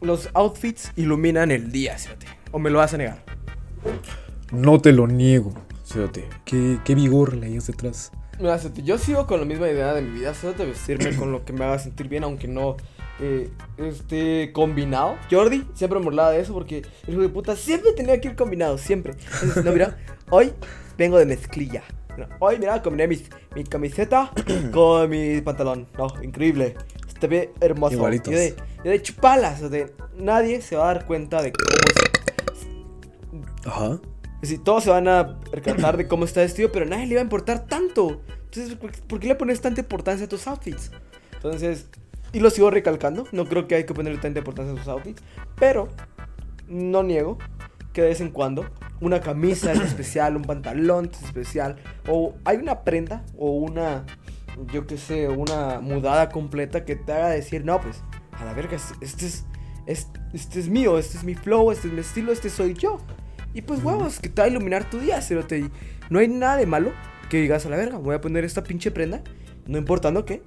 los 0.00 0.30
outfits 0.34 0.92
iluminan 0.96 1.50
el 1.50 1.70
día, 1.70 1.96
fíjate. 1.98 2.26
O 2.50 2.58
me 2.58 2.70
lo 2.70 2.78
vas 2.78 2.94
a 2.94 2.96
negar. 2.96 3.24
No 4.52 4.80
te 4.80 4.92
lo 4.92 5.06
niego, 5.06 5.52
cerote. 5.84 6.24
¿Qué, 6.44 6.78
qué 6.84 6.94
vigor 6.94 7.34
le 7.34 7.46
hay 7.46 7.58
detrás? 7.58 8.10
Mira, 8.38 8.58
yo 8.82 8.98
sigo 8.98 9.26
con 9.26 9.40
la 9.40 9.46
misma 9.46 9.68
idea 9.68 9.94
de 9.94 10.02
mi 10.02 10.18
vida, 10.18 10.34
fíjate, 10.34 10.64
vestirme 10.64 11.16
con 11.16 11.30
lo 11.32 11.44
que 11.44 11.52
me 11.52 11.64
haga 11.64 11.78
sentir 11.78 12.08
bien, 12.08 12.24
aunque 12.24 12.48
no 12.48 12.76
eh, 13.20 13.48
esté 13.78 14.50
combinado. 14.52 15.16
Jordi 15.30 15.66
siempre 15.74 15.98
me 16.00 16.04
burlaba 16.06 16.30
de 16.32 16.40
eso 16.40 16.52
porque 16.52 16.82
el 17.06 17.12
hijo 17.14 17.22
de 17.22 17.28
puta 17.28 17.54
siempre 17.56 17.92
tenía 17.92 18.20
que 18.20 18.28
ir 18.28 18.36
combinado, 18.36 18.76
siempre. 18.78 19.14
Entonces, 19.34 19.64
no, 19.64 19.72
mira, 19.72 19.96
hoy 20.30 20.52
vengo 20.98 21.18
de 21.18 21.26
mezclilla. 21.26 21.82
Mira, 22.16 22.28
Hoy, 22.38 22.58
mira, 22.58 22.80
combiné 22.82 23.08
mis- 23.08 23.28
mi 23.54 23.64
camiseta 23.64 24.30
con 24.72 25.10
mi 25.10 25.40
pantalón. 25.40 25.86
No, 25.98 26.08
increíble. 26.22 26.76
Se 27.20 27.26
ve 27.28 27.52
hermoso. 27.60 27.94
Igualitos. 27.94 28.32
Yo 28.32 28.38
de, 28.38 28.54
yo 28.84 28.90
de 28.90 29.02
chupalas, 29.02 29.62
o 29.62 29.68
de, 29.68 29.94
nadie 30.18 30.60
se 30.60 30.76
va 30.76 30.90
a 30.90 30.94
dar 30.94 31.06
cuenta 31.06 31.40
de 31.42 31.52
cómo 31.52 31.68
es 31.88 33.66
Ajá. 33.66 33.98
Es 34.52 34.62
todos 34.64 34.84
se 34.84 34.90
van 34.90 35.08
a 35.08 35.40
percatar 35.50 35.96
de 35.96 36.06
cómo 36.08 36.24
está 36.24 36.40
vestido, 36.40 36.70
pero 36.72 36.84
a 36.86 36.88
nadie 36.88 37.06
le 37.06 37.14
va 37.16 37.20
a 37.20 37.24
importar 37.24 37.66
tanto. 37.66 38.20
Entonces, 38.44 38.74
¿por 38.76 38.92
qué- 38.92 39.00
¿por 39.06 39.20
qué 39.20 39.28
le 39.28 39.34
pones 39.34 39.60
tanta 39.60 39.80
importancia 39.80 40.26
a 40.26 40.28
tus 40.28 40.46
outfits? 40.46 40.90
Entonces, 41.34 41.88
y 42.32 42.40
lo 42.40 42.50
sigo 42.50 42.70
recalcando, 42.70 43.26
no 43.32 43.46
creo 43.46 43.66
que 43.68 43.74
hay 43.76 43.84
que 43.84 43.94
ponerle 43.94 44.18
tanta 44.20 44.38
importancia 44.40 44.72
a 44.72 44.76
tus 44.76 44.88
outfits, 44.88 45.22
pero 45.56 45.88
no 46.68 47.02
niego 47.02 47.38
que 47.92 48.02
de 48.02 48.08
vez 48.08 48.20
en 48.20 48.30
cuando 48.30 48.64
una 49.00 49.20
camisa 49.20 49.72
es 49.72 49.80
especial, 49.80 50.36
un 50.36 50.42
pantalón 50.42 51.10
es 51.12 51.22
especial, 51.22 51.76
o 52.08 52.34
hay 52.44 52.56
una 52.56 52.80
prenda 52.80 53.24
o 53.38 53.50
una, 53.52 54.04
yo 54.72 54.86
qué 54.86 54.96
sé, 54.98 55.28
una 55.28 55.80
mudada 55.80 56.28
completa 56.28 56.84
que 56.84 56.96
te 56.96 57.12
haga 57.12 57.28
decir, 57.30 57.64
no, 57.64 57.80
pues, 57.80 58.02
a 58.32 58.44
la 58.44 58.52
verga, 58.52 58.76
es- 58.76 58.94
este 59.00 59.26
es, 59.26 59.44
es- 59.86 60.08
este 60.32 60.58
es 60.60 60.68
mío, 60.68 60.98
este 60.98 61.18
es 61.18 61.24
mi 61.24 61.34
flow, 61.34 61.70
este 61.70 61.88
es 61.88 61.94
mi 61.94 62.00
estilo, 62.00 62.32
este 62.32 62.50
soy 62.50 62.74
yo. 62.74 62.98
Y 63.54 63.62
pues, 63.62 63.82
huevos, 63.82 64.18
que 64.18 64.28
te 64.28 64.42
va 64.42 64.46
a 64.46 64.50
iluminar 64.50 64.90
tu 64.90 64.98
día, 64.98 65.22
cerote. 65.22 65.60
Y 65.60 65.70
no 66.10 66.18
hay 66.18 66.28
nada 66.28 66.56
de 66.56 66.66
malo 66.66 66.92
que 67.30 67.40
digas 67.40 67.64
a 67.64 67.70
la 67.70 67.76
verga, 67.76 67.98
voy 67.98 68.14
a 68.14 68.20
poner 68.20 68.44
esta 68.44 68.62
pinche 68.62 68.90
prenda, 68.90 69.22
no 69.66 69.78
importando 69.78 70.24
qué. 70.24 70.42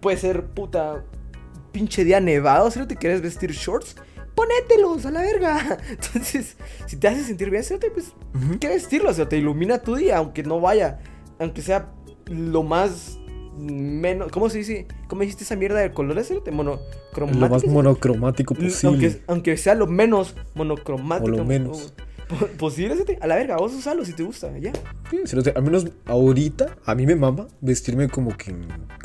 Puede 0.00 0.16
ser 0.16 0.46
puta 0.46 1.04
pinche 1.72 2.04
día 2.04 2.20
nevado, 2.20 2.70
si 2.70 2.78
no 2.78 2.86
te 2.86 2.96
quieres 2.96 3.20
vestir 3.20 3.52
shorts, 3.52 3.96
ponételos 4.34 5.04
a 5.04 5.10
la 5.10 5.22
verga. 5.22 5.78
Entonces, 5.90 6.56
si 6.86 6.96
te 6.96 7.08
hace 7.08 7.24
sentir 7.24 7.50
bien, 7.50 7.64
cerote, 7.64 7.90
pues. 7.90 8.14
¿qué 8.60 8.68
vestirlo? 8.68 9.10
O 9.10 9.12
sea, 9.12 9.28
te 9.28 9.36
ilumina 9.36 9.82
tu 9.82 9.96
día, 9.96 10.18
aunque 10.18 10.42
no 10.42 10.60
vaya, 10.60 11.00
aunque 11.38 11.60
sea 11.60 11.92
lo 12.26 12.62
más 12.62 13.18
menos, 13.58 14.30
¿cómo 14.30 14.48
se 14.48 14.58
dice? 14.58 14.86
¿Cómo 15.08 15.22
dijiste 15.22 15.42
esa 15.42 15.56
mierda 15.56 15.80
de 15.80 15.92
colores? 15.92 16.28
cerote? 16.28 16.52
Monocromático. 16.52 17.40
Lo 17.40 17.48
más 17.48 17.66
monocromático 17.66 18.54
posible. 18.54 18.88
Aunque, 18.88 19.22
aunque 19.26 19.56
sea 19.56 19.74
lo 19.74 19.88
menos 19.88 20.36
monocromático. 20.54 21.32
O 21.32 21.36
lo 21.36 21.44
menos. 21.44 21.94
O- 22.30 22.34
po- 22.36 22.46
posible, 22.58 22.94
cerote, 22.94 23.18
a 23.20 23.26
la 23.26 23.36
verga, 23.36 23.56
vos 23.56 23.72
usalo 23.74 24.04
si 24.04 24.12
te 24.12 24.22
gusta, 24.22 24.56
ya. 24.58 24.72
Sí, 25.10 25.18
cerote, 25.26 25.52
al 25.54 25.62
menos 25.62 25.86
ahorita 26.06 26.76
a 26.84 26.94
mí 26.94 27.06
me 27.06 27.16
mama 27.16 27.48
vestirme 27.60 28.08
como 28.08 28.36
que, 28.36 28.54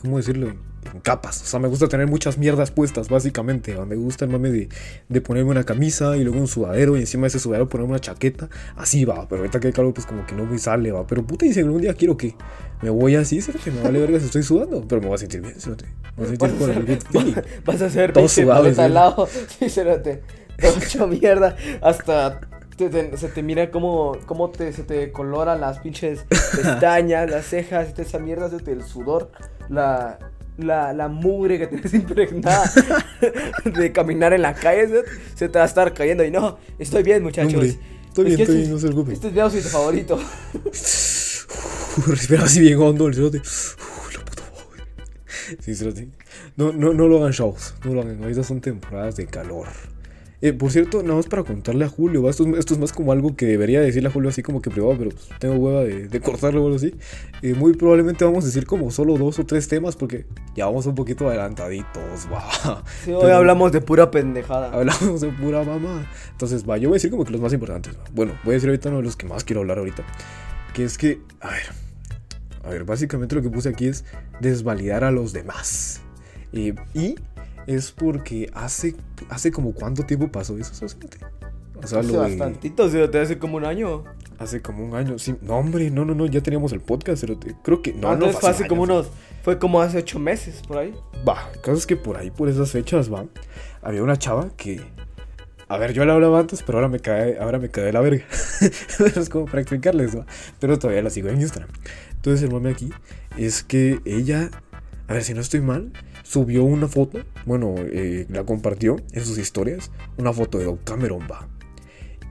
¿cómo 0.02 0.18
decirlo? 0.18 0.50
En, 0.50 0.74
capas. 1.02 1.42
O 1.42 1.46
sea, 1.46 1.60
me 1.62 1.70
gusta 1.70 1.88
tener 1.88 2.08
muchas 2.08 2.38
mierdas 2.38 2.70
puestas, 2.70 3.08
básicamente. 3.08 3.74
Me 3.86 3.96
gusta 3.96 4.26
el 4.26 4.32
mame 4.32 4.52
de, 4.52 4.70
de 5.08 5.22
ponerme 5.22 5.50
una 5.52 5.64
camisa 5.64 6.18
y 6.18 6.24
luego 6.26 6.40
un 6.40 6.48
sudadero 6.48 6.98
y 6.98 7.00
encima 7.00 7.22
de 7.24 7.28
ese 7.30 7.40
sudadero 7.40 7.70
ponerme 7.70 7.92
una 7.94 8.00
chaqueta. 8.00 8.50
Así 8.76 9.06
va, 9.06 9.28
pero 9.30 9.40
ahorita 9.42 9.60
que 9.62 9.68
hay 9.68 9.74
calor 9.74 9.94
pues 9.94 10.06
como 10.06 10.26
que 10.28 10.36
no 10.36 10.46
me 10.46 10.60
sale, 10.60 10.92
va. 10.92 11.08
Pero 11.08 11.26
puta, 11.26 11.46
y 11.46 11.54
si 11.54 11.62
algún 11.62 11.82
día 11.82 11.94
quiero 11.94 12.18
que 12.18 12.36
me 12.82 12.90
voy 12.90 13.16
así, 13.16 13.42
cerote, 13.42 13.72
me 13.72 13.82
vale 13.82 13.98
verga 13.98 14.20
si 14.20 14.26
estoy 14.26 14.44
sudando. 14.44 14.86
Pero 14.88 15.02
me 15.02 15.08
voy 15.08 15.16
a 15.16 15.18
sentir 15.20 15.42
bien, 15.42 15.56
cerote. 15.60 15.86
Me 15.86 15.92
voy 16.18 16.26
a 16.26 16.30
sentir 16.30 16.58
con 16.60 16.70
el 16.70 16.86
good 16.86 17.04
feeling. 17.12 17.34
Vas 17.66 17.82
a 17.82 17.86
hacer 17.86 18.12
Todo 18.14 18.28
sudado, 18.28 18.82
al 18.82 18.94
lado. 18.94 19.28
Sí, 19.60 19.70
cerote. 19.70 20.22
Todo 20.60 20.78
hecho 20.78 21.08
mierda. 21.08 21.56
Hasta 21.82 22.42
te- 22.78 22.90
te- 22.90 23.18
se 23.18 23.28
te 23.30 23.44
mira 23.44 23.70
cómo, 23.72 24.18
cómo 24.26 24.50
te, 24.50 24.72
se 24.74 24.84
te 24.84 25.12
coloran 25.12 25.62
las 25.62 25.80
pinches 25.80 26.26
pestañas, 26.30 27.30
las 27.30 27.46
cejas, 27.46 27.90
y 27.90 27.92
toda 27.92 28.04
esa 28.04 28.20
mierda, 28.20 28.50
el 28.66 28.84
sudor, 28.84 29.32
la, 29.70 30.20
la, 30.58 30.94
la 30.94 31.08
mugre 31.08 31.60
que 31.60 31.68
tienes 31.68 31.94
impregnada 31.94 32.72
de 33.66 33.92
caminar 33.92 34.34
en 34.34 34.42
la 34.42 34.54
calle, 34.54 34.88
se, 34.88 35.04
se 35.38 35.50
te 35.50 35.58
va 35.60 35.64
a 35.66 35.68
estar 35.68 35.94
cayendo. 35.94 36.24
Y 36.24 36.32
no, 36.32 36.58
estoy 36.80 37.04
bien, 37.04 37.24
muchachos. 37.24 37.54
Hombre, 37.54 37.78
estoy 38.08 38.26
Es 38.32 38.38
bien, 38.38 38.42
estoy 38.42 38.42
este 38.42 38.54
bien, 38.56 38.72
no 38.72 38.78
se 38.80 38.88
preocupen. 38.88 39.14
Este 39.14 39.28
es 39.28 39.34
mi 39.34 39.40
outfit 39.40 39.64
favorito. 39.64 40.20
respiraba 42.08 42.46
así 42.46 42.60
bien 42.60 42.80
hondo 42.80 43.08
el 43.08 43.14
cerote. 43.16 43.38
La 43.40 44.26
puta 44.26 44.44
madre. 44.52 45.58
Sí, 45.62 45.76
cerote. 45.76 46.10
No, 46.56 46.72
no, 46.72 46.94
no 46.94 47.08
lo 47.08 47.18
hagan 47.20 47.32
shows. 47.32 47.76
No 47.86 47.94
lo 47.94 48.02
hagan. 48.02 48.22
Ahorita 48.24 48.44
son 48.44 48.62
temporadas 48.62 49.16
de 49.16 49.26
calor. 49.28 49.68
Eh, 50.46 50.52
por 50.52 50.72
cierto, 50.72 51.02
nada 51.04 51.16
más 51.16 51.28
para 51.28 51.44
contarle 51.44 51.86
a 51.86 51.88
Julio. 51.88 52.30
Esto, 52.30 52.46
es- 52.46 52.58
esto 52.60 52.74
es 52.74 52.80
más 52.82 52.92
como 52.92 53.14
algo 53.14 53.34
que 53.38 53.46
debería 53.46 53.80
decirle 53.80 54.10
a 54.10 54.12
Julio 54.12 54.30
así 54.30 54.42
como 54.44 54.62
que 54.62 54.70
privado, 54.70 54.98
pero 54.98 55.12
pues, 55.12 55.30
tengo 55.40 55.56
hueva 55.56 55.84
de, 55.86 56.10
de 56.10 56.20
cortarlo 56.20 56.62
o 56.62 56.66
algo 56.66 56.76
así. 56.76 56.94
Eh, 57.42 57.54
muy 57.54 57.74
probablemente 57.78 58.26
vamos 58.26 58.44
a 58.44 58.48
decir 58.48 58.66
como 58.66 58.92
solo 58.92 59.18
dos 59.18 59.40
o 59.40 59.46
tres 59.46 59.70
temas 59.70 59.96
porque 59.96 60.26
ya 60.54 60.66
vamos 60.66 60.86
un 60.86 60.96
poquito 60.96 61.30
adelantaditos, 61.30 62.28
va. 62.30 62.84
Sí, 63.06 63.12
hoy 63.14 63.22
Pero- 63.22 63.36
hablamos 63.38 63.72
de 63.72 63.80
pura 63.80 64.12
pendejada. 64.12 64.70
Hablamos 64.74 65.22
de 65.22 65.30
pura 65.30 65.64
mamá. 65.64 66.06
Entonces, 66.32 66.68
va, 66.70 66.78
yo 66.78 66.90
voy 66.90 66.96
a 66.96 66.98
decir 66.98 67.10
como 67.10 67.24
que 67.24 67.32
los 67.32 67.40
más 67.40 67.54
importantes. 67.54 67.96
va. 67.98 68.04
Bueno, 68.14 68.34
voy 68.44 68.52
a 68.52 68.56
decir 68.56 68.68
ahorita 68.70 68.90
uno 68.90 68.98
de 68.98 69.04
los 69.04 69.16
que 69.16 69.26
más 69.26 69.46
quiero 69.46 69.62
hablar 69.62 69.78
ahorita. 69.78 70.04
Que 70.74 70.84
es 70.84 70.98
que, 70.98 71.22
a 71.40 71.52
ver, 71.52 71.64
a 72.66 72.70
ver, 72.70 72.84
básicamente 72.84 73.34
lo 73.36 73.42
que 73.42 73.50
puse 73.50 73.70
aquí 73.70 73.88
es 73.88 74.04
desvalidar 74.42 75.06
a 75.06 75.12
los 75.12 75.32
demás. 75.32 76.02
Eh, 76.52 76.76
y 76.94 77.16
es 77.68 77.92
porque 77.92 78.50
hace, 78.54 78.96
hace 79.30 79.52
como 79.52 79.74
cuánto 79.74 80.04
tiempo 80.04 80.32
pasó 80.32 80.58
eso, 80.58 80.74
Sosante? 80.74 81.18
O 81.82 81.88
sea, 81.88 82.00
Hace 82.00 82.14
lo 82.14 82.22
de- 82.22 82.30
bastantito, 82.30 82.90
te 83.10 83.20
hace 83.20 83.38
como 83.38 83.58
un 83.58 83.66
año. 83.66 84.04
hace 84.40 84.62
como 84.62 84.86
un 84.86 84.96
año. 84.96 85.20
Sí, 85.20 85.36
no, 85.42 85.58
hombre, 85.58 85.90
no, 85.92 86.06
no, 86.06 86.16
no, 86.16 86.26
ya 86.28 86.42
teníamos 86.42 86.72
el 86.72 86.80
podcast. 86.80 87.22
pero 87.26 87.38
creo 87.62 87.82
que 87.82 87.94
no, 87.94 88.16
No, 88.16 88.28
no, 88.28 88.32
fue 88.32 88.50
hace 88.50 88.68
como 88.68 88.84
unos. 88.84 89.10
Fue 89.44 89.60
como 89.60 89.82
hace 89.82 89.98
ocho 89.98 90.18
meses 90.20 90.62
por 90.66 90.78
ahí. 90.78 90.94
Va, 91.28 91.50
el 91.54 91.60
caso 91.60 91.74
es 91.78 91.86
que 91.86 91.98
por 91.98 92.16
ahí, 92.18 92.32
por 92.32 92.48
esas 92.48 92.72
fechas, 92.72 93.12
va, 93.14 93.26
había 93.82 94.02
una 94.04 94.18
chava 94.18 94.50
que... 94.56 94.82
A 95.68 95.78
ver, 95.78 95.92
yo 95.94 96.06
la 96.06 96.14
hablaba 96.14 96.40
antes, 96.40 96.62
pero 96.64 96.78
ahora 96.78 96.88
me 96.88 97.00
cae, 97.00 97.38
ahora 97.40 97.58
me 97.60 97.70
cae 97.70 97.86
de 97.86 97.94
la 97.94 98.00
verga. 98.02 98.24
es 98.62 99.30
como 99.30 99.46
para 99.46 99.60
explicarles, 99.62 100.16
va. 100.18 100.26
Pero 100.60 100.78
todavía 100.80 101.02
la 101.02 101.10
sigo 101.10 101.30
en 101.30 101.42
Instagram. 101.42 101.70
Entonces 102.16 102.44
el 102.44 102.52
mame 102.54 102.70
aquí 102.70 102.92
es 103.38 103.64
que 103.64 104.00
ella, 104.06 104.50
a 105.08 105.14
ver 105.14 105.24
si 105.24 105.34
no 105.34 105.42
estoy 105.42 105.62
mal, 105.62 105.92
subió 106.34 106.64
una 106.64 106.88
foto, 106.88 107.20
bueno, 107.46 107.76
eh, 107.78 108.26
la 108.30 108.44
compartió 108.44 108.96
en 109.12 109.24
sus 109.24 109.38
historias, 109.38 109.92
una 110.18 110.34
foto 110.34 110.58
de 110.58 110.66
Doc 110.66 110.84
Cameron, 110.84 111.22
va. 111.32 111.48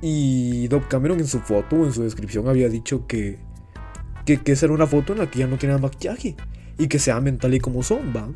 Y 0.01 0.67
Doc 0.67 0.89
Cameron 0.89 1.21
en 1.21 1.29
su 1.29 1.39
foto 1.39 1.85
en 1.85 1.93
su 1.93 2.03
descripción 2.03 2.49
había 2.49 2.69
dicho 2.69 3.07
que, 3.07 3.39
que, 4.27 4.39
que 4.39 4.53
esa 4.53 4.67
era 4.67 4.75
una 4.75 4.89
foto 4.89 5.13
en 5.13 5.21
la 5.21 5.31
que 5.31 5.39
ya 5.39 5.47
no 5.47 5.57
tenía 5.57 5.79
maquillaje 5.79 6.35
y 6.79 6.89
que 6.89 6.99
se 6.99 7.13
amen 7.13 7.39
tal 7.39 7.55
y 7.55 7.61
como 7.61 7.85
son, 7.85 8.13
va. 8.15 8.29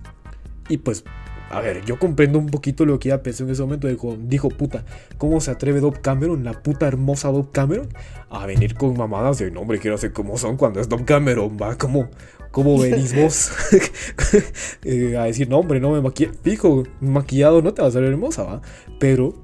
Y 0.69 0.79
pues, 0.79 1.03
a 1.51 1.61
ver, 1.61 1.85
yo 1.85 1.99
comprendo 1.99 2.39
un 2.39 2.47
poquito 2.47 2.85
lo 2.85 2.99
que 3.01 3.09
ella 3.09 3.23
pensó 3.23 3.43
en 3.43 3.51
ese 3.51 3.63
momento. 3.63 3.89
Dijo, 3.89 4.17
dijo 4.21 4.49
puta, 4.49 4.85
¿cómo 5.19 5.41
se 5.41 5.51
atreve 5.51 5.81
Doc 5.81 6.01
Cameron, 6.01 6.45
la 6.45 6.63
puta 6.63 6.87
hermosa 6.87 7.31
Doc 7.31 7.51
Cameron, 7.51 7.89
a 8.31 8.47
venir 8.47 8.75
con 8.75 8.97
mamadas 8.97 9.39
de, 9.39 9.51
no, 9.51 9.63
hombre, 9.63 9.81
quiero 9.81 9.99
ser 9.99 10.13
como 10.13 10.39
son 10.39 10.57
cuando 10.57 10.81
es 10.81 10.89
Doc 10.89 11.05
Cameron, 11.05 11.57
va? 11.61 11.77
¿Cómo, 11.77 12.09
cómo 12.57 12.79
venís 12.79 13.15
vos 13.15 13.51
Eh, 14.83 15.15
a 15.19 15.25
decir, 15.25 15.47
no, 15.47 15.59
hombre, 15.59 15.79
no 15.79 15.91
me 15.91 16.01
maquilla? 16.01 16.31
Fijo, 16.43 16.85
maquillado 17.01 17.61
no 17.61 17.75
te 17.75 17.83
va 17.83 17.89
a 17.89 17.91
salir 17.91 18.09
hermosa, 18.09 18.45
va. 18.45 18.63
Pero 18.99 19.35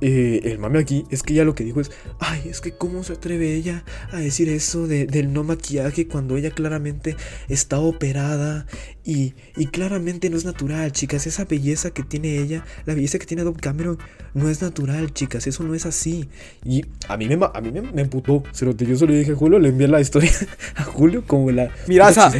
eh, 0.00 0.40
el 0.44 0.58
mame 0.58 0.78
aquí 0.78 1.04
es 1.10 1.22
que 1.22 1.34
ella 1.34 1.44
lo 1.44 1.54
que 1.54 1.64
dijo 1.64 1.80
es, 1.80 1.90
ay, 2.18 2.42
es 2.48 2.60
que 2.60 2.72
cómo 2.72 3.02
se 3.04 3.12
atreve 3.14 3.54
ella 3.54 3.84
a 4.12 4.18
decir 4.18 4.48
eso 4.48 4.86
de- 4.86 5.06
del 5.06 5.32
no 5.32 5.44
maquillaje 5.44 6.06
cuando 6.08 6.36
ella 6.36 6.50
claramente 6.50 7.16
está 7.48 7.78
operada 7.80 8.66
y, 9.04 9.34
y 9.56 9.66
claramente 9.66 10.30
no 10.30 10.36
es 10.36 10.44
natural, 10.44 10.92
chicas. 10.92 11.26
Esa 11.26 11.44
belleza 11.44 11.90
que 11.90 12.02
tiene 12.02 12.38
ella, 12.38 12.64
la 12.86 12.94
belleza 12.94 13.18
que 13.18 13.26
tiene 13.26 13.42
Dove 13.42 13.60
Cameron, 13.60 13.98
no 14.34 14.48
es 14.48 14.62
natural, 14.62 15.12
chicas. 15.12 15.46
Eso 15.46 15.64
no 15.64 15.74
es 15.74 15.86
así. 15.86 16.28
Y 16.64 16.84
a 17.08 17.16
mí 17.16 17.26
me, 17.28 17.38
a 17.52 17.60
mí 17.60 17.70
me, 17.72 17.80
me 17.82 18.02
emputó. 18.02 18.42
Cerote. 18.54 18.86
Yo 18.86 18.96
solo 18.96 19.12
le 19.12 19.18
dije 19.20 19.32
a 19.32 19.36
Julio, 19.36 19.58
le 19.58 19.70
envié 19.70 19.88
la 19.88 20.00
historia 20.00 20.30
a 20.76 20.84
Julio 20.84 21.24
como 21.26 21.50
la 21.50 21.70
Mira 21.88 22.08
esa, 22.10 22.30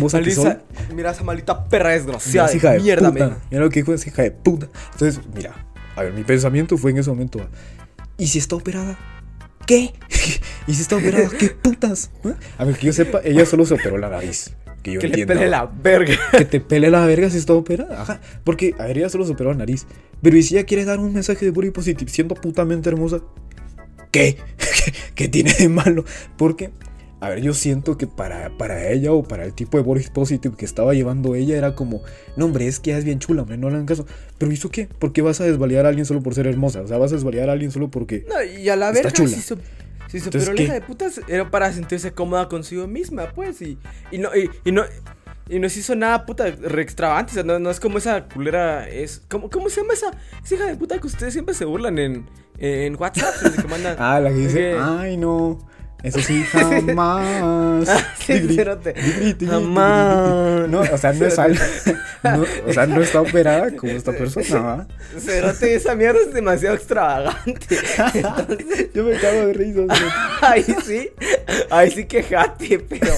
mira 0.95 1.11
esa 1.11 1.25
maldita 1.25 1.65
perra 1.69 1.91
desgraciada. 1.91 2.49
Esa 2.49 2.57
hija 2.57 2.71
de 2.73 2.81
mierda, 2.81 3.11
puta. 3.13 3.39
Mira 3.51 3.63
lo 3.65 3.71
que 3.71 3.81
dijo 3.81 3.93
esa 3.95 4.09
hija 4.09 4.23
de 4.23 4.31
puta. 4.31 4.69
Entonces, 4.93 5.21
mira, 5.35 5.67
a 6.01 6.05
ver, 6.05 6.13
mi 6.15 6.25
pensamiento 6.25 6.77
fue 6.79 6.91
en 6.93 6.99
ese 6.99 7.11
momento. 7.11 7.41
¿Y 8.17 8.27
si 8.27 8.39
está 8.39 8.57
operada? 8.57 8.99
¿Qué? 9.67 9.93
¿Y 10.67 10.75
si 10.75 10.83
está 10.83 10.97
operada? 10.97 11.29
¿Qué 11.39 11.51
putas? 11.51 12.11
¿Eh? 12.25 12.33
A 12.59 12.65
ver, 12.65 12.77
que 12.77 12.87
yo 12.87 12.93
sepa, 12.93 13.21
ella 13.25 13.45
solo 13.47 13.67
se 13.67 13.75
operó 13.75 13.99
la 13.99 14.09
nariz. 14.09 14.53
Que 14.83 14.93
yo 14.93 15.01
Que 15.01 15.09
le 15.09 15.13
entienda. 15.13 15.35
pele 15.35 15.51
la 15.51 15.67
verga. 15.67 16.17
Que 16.33 16.45
te 16.47 16.61
pele 16.61 16.91
la 16.91 17.05
verga 17.05 17.29
si 17.29 17.37
está 17.37 17.53
operada. 17.53 18.01
Ajá. 18.01 18.21
Porque, 18.45 18.75
a 18.79 18.87
ver, 18.87 18.99
ella 18.99 19.11
solo 19.11 19.27
se 19.27 19.33
operó 19.33 19.51
la 19.53 19.59
nariz. 19.59 19.87
Pero 20.23 20.37
¿y 20.39 20.43
si 20.43 20.57
ella 20.57 20.65
quiere 20.65 20.87
dar 20.87 20.99
un 21.01 21.13
mensaje 21.13 21.45
de 21.45 21.51
body 21.51 21.71
positive 21.71 22.11
siendo 22.11 22.35
putamente 22.35 22.89
hermosa? 22.89 23.21
¿Qué? 24.11 24.39
¿Qué 25.15 25.29
tiene 25.29 25.53
de 25.53 25.69
malo? 25.69 26.05
Porque, 26.39 26.71
a 27.21 27.29
ver, 27.29 27.41
yo 27.43 27.53
siento 27.55 27.99
que 27.99 28.07
para, 28.07 28.57
para 28.57 28.89
ella 28.89 29.12
o 29.12 29.23
para 29.23 29.45
el 29.45 29.53
tipo 29.53 29.77
de 29.77 29.83
body 29.85 30.05
positive 30.12 30.57
que 30.57 30.64
estaba 30.64 30.95
llevando 30.95 31.35
ella 31.35 31.57
era 31.57 31.75
como, 31.75 32.03
no, 32.37 32.47
hombre, 32.47 32.66
es 32.66 32.81
que 32.81 32.97
es 32.97 33.05
bien 33.05 33.18
chula, 33.18 33.43
hombre, 33.43 33.59
no 33.59 33.68
le 33.68 33.75
hagan 33.77 33.87
caso. 33.87 34.07
Pero 34.39 34.51
¿hizo 34.53 34.71
qué? 34.71 34.87
¿Por 34.87 35.12
qué 35.12 35.21
vas 35.23 35.41
a 35.41 35.45
desvalidar 35.45 35.85
a 35.87 35.91
alguien 35.91 36.07
solo 36.07 36.23
por 36.23 36.35
ser 36.35 36.47
hermosa? 36.47 36.81
O 36.81 36.87
sea, 36.87 36.97
vas 36.99 37.12
a 37.12 37.16
desvalidar 37.16 37.51
a 37.51 37.53
alguien 37.53 37.71
solo 37.71 37.91
porque. 37.91 38.25
No, 38.29 38.43
y 38.43 38.68
a 38.71 38.77
la 38.77 38.89
Está 38.89 39.03
verga, 39.03 39.12
chula. 39.12 39.29
si 39.29 39.41
su, 39.43 39.57
si 40.09 40.16
Entonces, 40.16 40.31
pero 40.45 40.47
la 40.53 40.55
¿qué? 40.57 40.62
hija 40.64 40.73
de 40.75 40.81
putas 40.81 41.21
era 41.29 41.51
para 41.51 41.73
sentirse 41.73 42.12
cómoda 42.12 42.49
consigo 42.49 42.87
misma, 42.87 43.31
pues, 43.35 43.61
y, 43.61 43.77
y 44.11 44.18
no, 44.18 44.35
y, 44.35 44.49
y 44.64 44.73
no, 44.73 44.83
y 45.49 45.59
no 45.59 45.68
se 45.68 45.81
hizo 45.81 45.95
nada 45.97 46.25
puta 46.27 46.51
re 46.51 46.81
extravagante, 46.83 47.33
o 47.33 47.35
sea, 47.35 47.43
no, 47.43 47.59
no 47.59 47.71
es 47.71 47.81
como 47.81 47.99
esa 47.99 48.25
culera, 48.29 48.89
es, 48.89 49.23
¿cómo, 49.29 49.51
cómo 49.51 49.68
se 49.68 49.83
llama 49.83 49.93
esa, 49.95 50.11
esa 50.43 50.55
hija 50.55 50.66
de 50.66 50.77
puta 50.77 50.99
que 50.99 51.07
ustedes 51.07 51.33
siempre 51.35 51.55
se 51.55 51.64
burlan 51.64 51.99
en, 51.99 52.27
en 52.59 52.97
WhatsApp, 52.97 53.35
que 53.61 53.68
mandan, 53.68 53.97
Ah, 53.99 54.21
la 54.21 54.31
que 54.31 54.37
dice, 54.37 54.59
que- 54.59 54.79
ay, 54.81 55.16
no. 55.16 55.59
Eso 56.03 56.19
sí, 56.21 56.43
jamás. 56.51 57.89
Sí, 58.19 58.33
Digri- 58.35 58.55
cerote. 58.57 58.95
Jamás. 59.47 60.69
No, 60.69 60.81
o 60.81 60.99
sea, 60.99 61.13
no 61.13 61.27
es 61.27 61.39
algo. 61.39 61.59
no, 62.25 62.45
o 62.67 62.73
sea, 62.73 62.87
no 62.87 63.01
está 63.03 63.21
operada 63.21 63.71
como 63.77 63.93
esta 63.93 64.13
persona. 64.13 64.61
¿va? 64.61 64.87
Cerote, 65.19 65.75
esa 65.75 65.95
mierda 65.95 66.21
es 66.27 66.33
demasiado 66.33 66.75
extravagante, 66.77 67.67
entonces, 68.15 68.89
Yo 68.95 69.05
me 69.05 69.13
cago 69.19 69.47
de 69.47 69.53
risa. 69.53 69.81
ahí 70.41 70.65
sí, 70.85 71.11
ahí 71.71 71.91
sí 71.91 72.07
pero, 72.89 73.13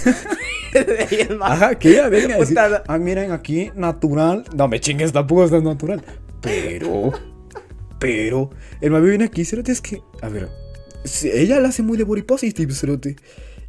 ahí 1.11 1.20
en 1.28 1.39
más- 1.39 1.53
Ajá, 1.53 1.74
que 1.76 1.91
ella 1.91 2.09
venga 2.09 2.35
a 2.35 2.39
decir, 2.39 2.59
ah, 2.87 2.99
miren, 2.99 3.30
aquí 3.33 3.70
natural. 3.74 4.45
No 4.55 4.68
me 4.68 4.80
chingues, 4.80 5.12
tampoco 5.12 5.45
está 5.45 5.61
natural. 5.61 6.03
Pero, 6.41 7.12
pero, 7.99 8.51
el 8.80 8.91
mami 8.91 9.09
viene 9.11 9.24
aquí, 9.26 9.45
cerote, 9.45 9.70
es 9.72 9.80
que, 9.80 10.03
a 10.20 10.28
ver, 10.28 10.49
ella 11.24 11.61
la 11.61 11.68
hace 11.68 11.82
muy 11.82 11.96
de 11.96 12.05
body 12.05 12.22
positive, 12.22 12.72
cerote. 12.74 13.16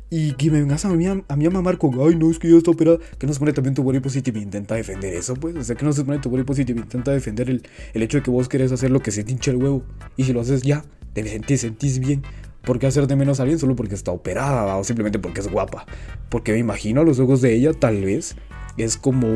Y 0.09 0.33
que 0.33 0.51
me 0.51 0.59
vengas 0.59 0.85
a 0.85 0.89
mí 0.89 1.07
a, 1.07 1.23
a 1.27 1.35
mí 1.35 1.45
a 1.47 1.49
mamar 1.49 1.79
con, 1.79 1.99
ay, 1.99 2.15
no, 2.15 2.29
es 2.29 2.37
que 2.37 2.47
ya 2.47 2.57
está 2.57 2.69
operada. 2.69 2.99
Que 3.17 3.25
no 3.25 3.33
se 3.33 3.39
pone 3.39 3.51
también 3.51 3.73
tu 3.73 3.81
body 3.81 3.99
positive 3.99 4.39
e 4.39 4.43
intenta 4.43 4.75
defender 4.75 5.13
eso, 5.13 5.33
pues. 5.33 5.55
O 5.55 5.63
sea, 5.63 5.75
que 5.75 5.85
no 5.85 5.91
se 5.91 6.03
pone 6.03 6.19
tu 6.19 6.29
body 6.29 6.43
positive 6.43 6.79
e 6.79 6.83
intenta 6.83 7.11
defender 7.11 7.49
el, 7.49 7.63
el 7.93 8.03
hecho 8.03 8.17
de 8.17 8.23
que 8.23 8.29
vos 8.29 8.47
querés 8.47 8.71
hacer 8.71 8.91
lo 8.91 8.99
que 9.01 9.09
se 9.09 9.23
te 9.23 9.31
hincha 9.31 9.49
el 9.49 9.57
huevo. 9.57 9.83
Y 10.15 10.25
si 10.25 10.33
lo 10.33 10.41
haces 10.41 10.61
ya, 10.61 10.85
te 11.13 11.27
sentís, 11.27 11.61
sentís 11.61 11.99
bien. 11.99 12.21
¿Por 12.63 12.79
qué 12.79 12.87
hacerte 12.87 13.15
menos 13.15 13.39
a 13.39 13.43
alguien 13.43 13.59
solo 13.59 13.75
porque 13.75 13.95
está 13.95 14.11
operada 14.11 14.77
o 14.77 14.83
simplemente 14.83 15.19
porque 15.19 15.41
es 15.41 15.49
guapa? 15.49 15.85
Porque 16.29 16.51
me 16.51 16.59
imagino 16.59 17.01
a 17.01 17.03
los 17.03 17.19
ojos 17.19 17.41
de 17.41 17.55
ella, 17.55 17.73
tal 17.73 18.05
vez, 18.05 18.35
es 18.77 18.97
como. 18.97 19.27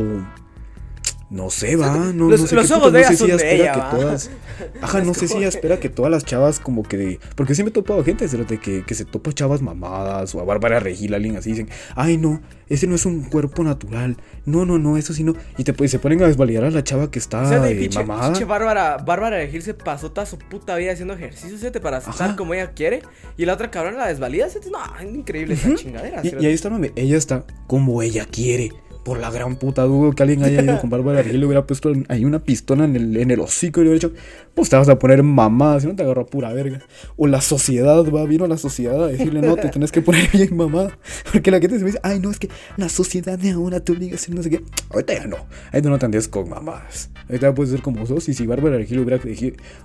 No 1.29 1.49
sé, 1.49 1.75
va. 1.75 1.93
No, 2.13 2.29
Los- 2.29 2.41
no 2.41 2.47
sé 2.47 2.55
los 2.55 2.67
qué 2.67 2.73
ojos 2.73 2.87
putas, 2.87 2.93
de 2.93 3.01
no 3.01 3.07
sé 3.09 3.17
si 3.17 3.23
ella 3.25 3.35
de 3.37 3.43
espera 3.43 3.73
ella, 3.73 3.73
que 3.89 3.97
todas. 3.97 4.31
Ajá, 4.81 5.01
no 5.01 5.13
sé 5.13 5.27
si 5.27 5.37
ella 5.37 5.49
espera 5.49 5.77
que 5.79 5.89
todas 5.89 6.09
las 6.09 6.23
chavas, 6.23 6.59
como 6.61 6.83
que. 6.83 7.19
Porque 7.35 7.53
sí 7.53 7.63
me 7.63 7.69
he 7.69 7.71
topado 7.73 8.01
gente, 8.05 8.27
cerote, 8.29 8.59
que, 8.59 8.85
que 8.85 8.95
se 8.95 9.03
topa 9.03 9.33
chavas 9.33 9.61
mamadas 9.61 10.33
o 10.35 10.39
a 10.39 10.45
Bárbara 10.45 10.79
Regil, 10.79 11.13
alguien 11.13 11.35
así, 11.35 11.49
dicen, 11.49 11.69
ay, 11.95 12.17
no, 12.17 12.41
ese 12.69 12.87
no 12.87 12.95
es 12.95 13.05
un 13.05 13.23
cuerpo 13.23 13.63
natural. 13.63 14.15
No, 14.45 14.65
no, 14.65 14.79
no, 14.79 14.95
eso 14.95 15.13
sí 15.13 15.25
no. 15.25 15.35
Y 15.57 15.65
te, 15.65 15.87
se 15.89 15.99
ponen 15.99 16.23
a 16.23 16.27
desvalidar 16.27 16.63
a 16.63 16.71
la 16.71 16.83
chava 16.83 17.11
que 17.11 17.19
está 17.19 17.41
O 17.43 17.49
sea, 17.49 17.59
de 17.59 17.85
eh, 17.85 17.89
mamada. 17.93 18.45
Bárbara, 18.45 18.97
Bárbara 18.97 19.35
de 19.35 19.49
Gil 19.49 19.61
se 19.61 19.73
pasó 19.73 20.11
toda 20.11 20.25
su 20.25 20.37
puta 20.37 20.77
vida 20.77 20.93
haciendo 20.93 21.13
ejercicio, 21.13 21.57
¿sí? 21.57 21.67
para 21.81 21.97
estar 21.97 22.13
Ajá. 22.13 22.35
como 22.37 22.53
ella 22.53 22.71
quiere. 22.71 23.01
Y 23.35 23.43
la 23.45 23.53
otra 23.53 23.69
cabrona 23.69 23.97
la 23.97 24.07
desvalida, 24.07 24.49
¿sí? 24.49 24.59
No, 24.71 24.79
es 24.97 25.13
increíble 25.13 25.55
esa 25.55 25.75
chingadera. 25.75 26.21
Y 26.23 26.45
ahí 26.45 26.53
está, 26.53 26.69
mami. 26.69 26.91
Ella 26.95 27.17
está 27.17 27.43
como 27.67 28.01
ella 28.01 28.25
quiere. 28.25 28.71
Por 29.07 29.19
la 29.19 29.31
gran 29.31 29.55
puta 29.55 29.83
dudo 29.83 30.11
que 30.11 30.21
alguien 30.21 30.43
haya 30.43 30.61
ido 30.61 30.81
con 30.81 30.89
Bárbara 30.89 31.21
Regil 31.23 31.39
le 31.39 31.45
hubiera 31.45 31.65
puesto 31.65 31.93
ahí 32.09 32.25
una 32.25 32.43
pistola 32.43 32.83
en 32.83 32.93
el, 32.97 33.15
en 33.15 33.31
el 33.31 33.39
hocico 33.39 33.79
y 33.79 33.85
le 33.85 33.91
hubiera 33.91 34.09
dicho, 34.09 34.21
pues 34.53 34.67
te 34.67 34.75
vas 34.75 34.89
a 34.89 34.99
poner 34.99 35.23
mamada, 35.23 35.79
si 35.79 35.87
no 35.87 35.95
te 35.95 36.03
agarro 36.03 36.23
a 36.23 36.25
pura 36.25 36.51
verga. 36.51 36.81
O 37.15 37.25
la 37.25 37.39
sociedad 37.39 38.03
va, 38.03 38.25
vino 38.25 38.43
a 38.43 38.49
la 38.49 38.57
sociedad 38.57 39.01
a 39.01 39.07
decirle, 39.07 39.39
no, 39.41 39.55
te 39.55 39.69
tenés 39.69 39.93
que 39.93 40.01
poner 40.01 40.29
bien 40.33 40.57
mamada. 40.57 40.99
Porque 41.31 41.51
la 41.51 41.61
gente 41.61 41.77
se 41.77 41.85
me 41.85 41.91
dice, 41.91 42.01
ay, 42.03 42.19
no, 42.19 42.29
es 42.29 42.37
que 42.37 42.49
la 42.75 42.89
sociedad 42.89 43.39
de 43.39 43.51
ahora 43.51 43.79
te 43.79 43.93
obliga 43.93 44.11
a 44.11 44.15
hacer 44.15 44.35
no 44.35 44.43
sé 44.43 44.49
qué. 44.49 44.61
Ahorita 44.89 45.13
ya 45.13 45.25
no. 45.25 45.37
Ahorita 45.71 45.89
no 45.89 45.99
te 45.99 46.05
andes 46.05 46.27
con 46.27 46.49
mamadas. 46.49 47.09
Ahorita 47.29 47.55
puedes 47.55 47.71
ser 47.71 47.81
como 47.81 48.05
sos. 48.05 48.27
Y 48.27 48.33
si 48.33 48.45
Bárbara 48.45 48.75
Regil 48.75 48.99
hubiera, 48.99 49.23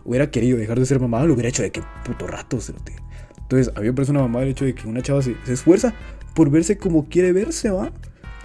hubiera 0.04 0.32
querido 0.32 0.58
dejar 0.58 0.80
de 0.80 0.86
ser 0.86 0.98
mamada, 0.98 1.26
lo 1.26 1.34
hubiera 1.34 1.48
hecho 1.48 1.62
de 1.62 1.70
que 1.70 1.80
puto 2.04 2.26
rato, 2.26 2.60
cerote. 2.60 2.96
Entonces, 3.38 3.72
a 3.76 3.78
mí 3.78 3.86
me 3.86 3.92
parece 3.92 4.10
una 4.10 4.22
mamada 4.22 4.46
el 4.46 4.50
hecho 4.50 4.64
de 4.64 4.74
que 4.74 4.88
una 4.88 5.00
chava 5.00 5.22
se, 5.22 5.36
se 5.44 5.52
esfuerza 5.52 5.94
por 6.34 6.50
verse 6.50 6.76
como 6.76 7.08
quiere 7.08 7.32
verse, 7.32 7.70
¿va? 7.70 7.92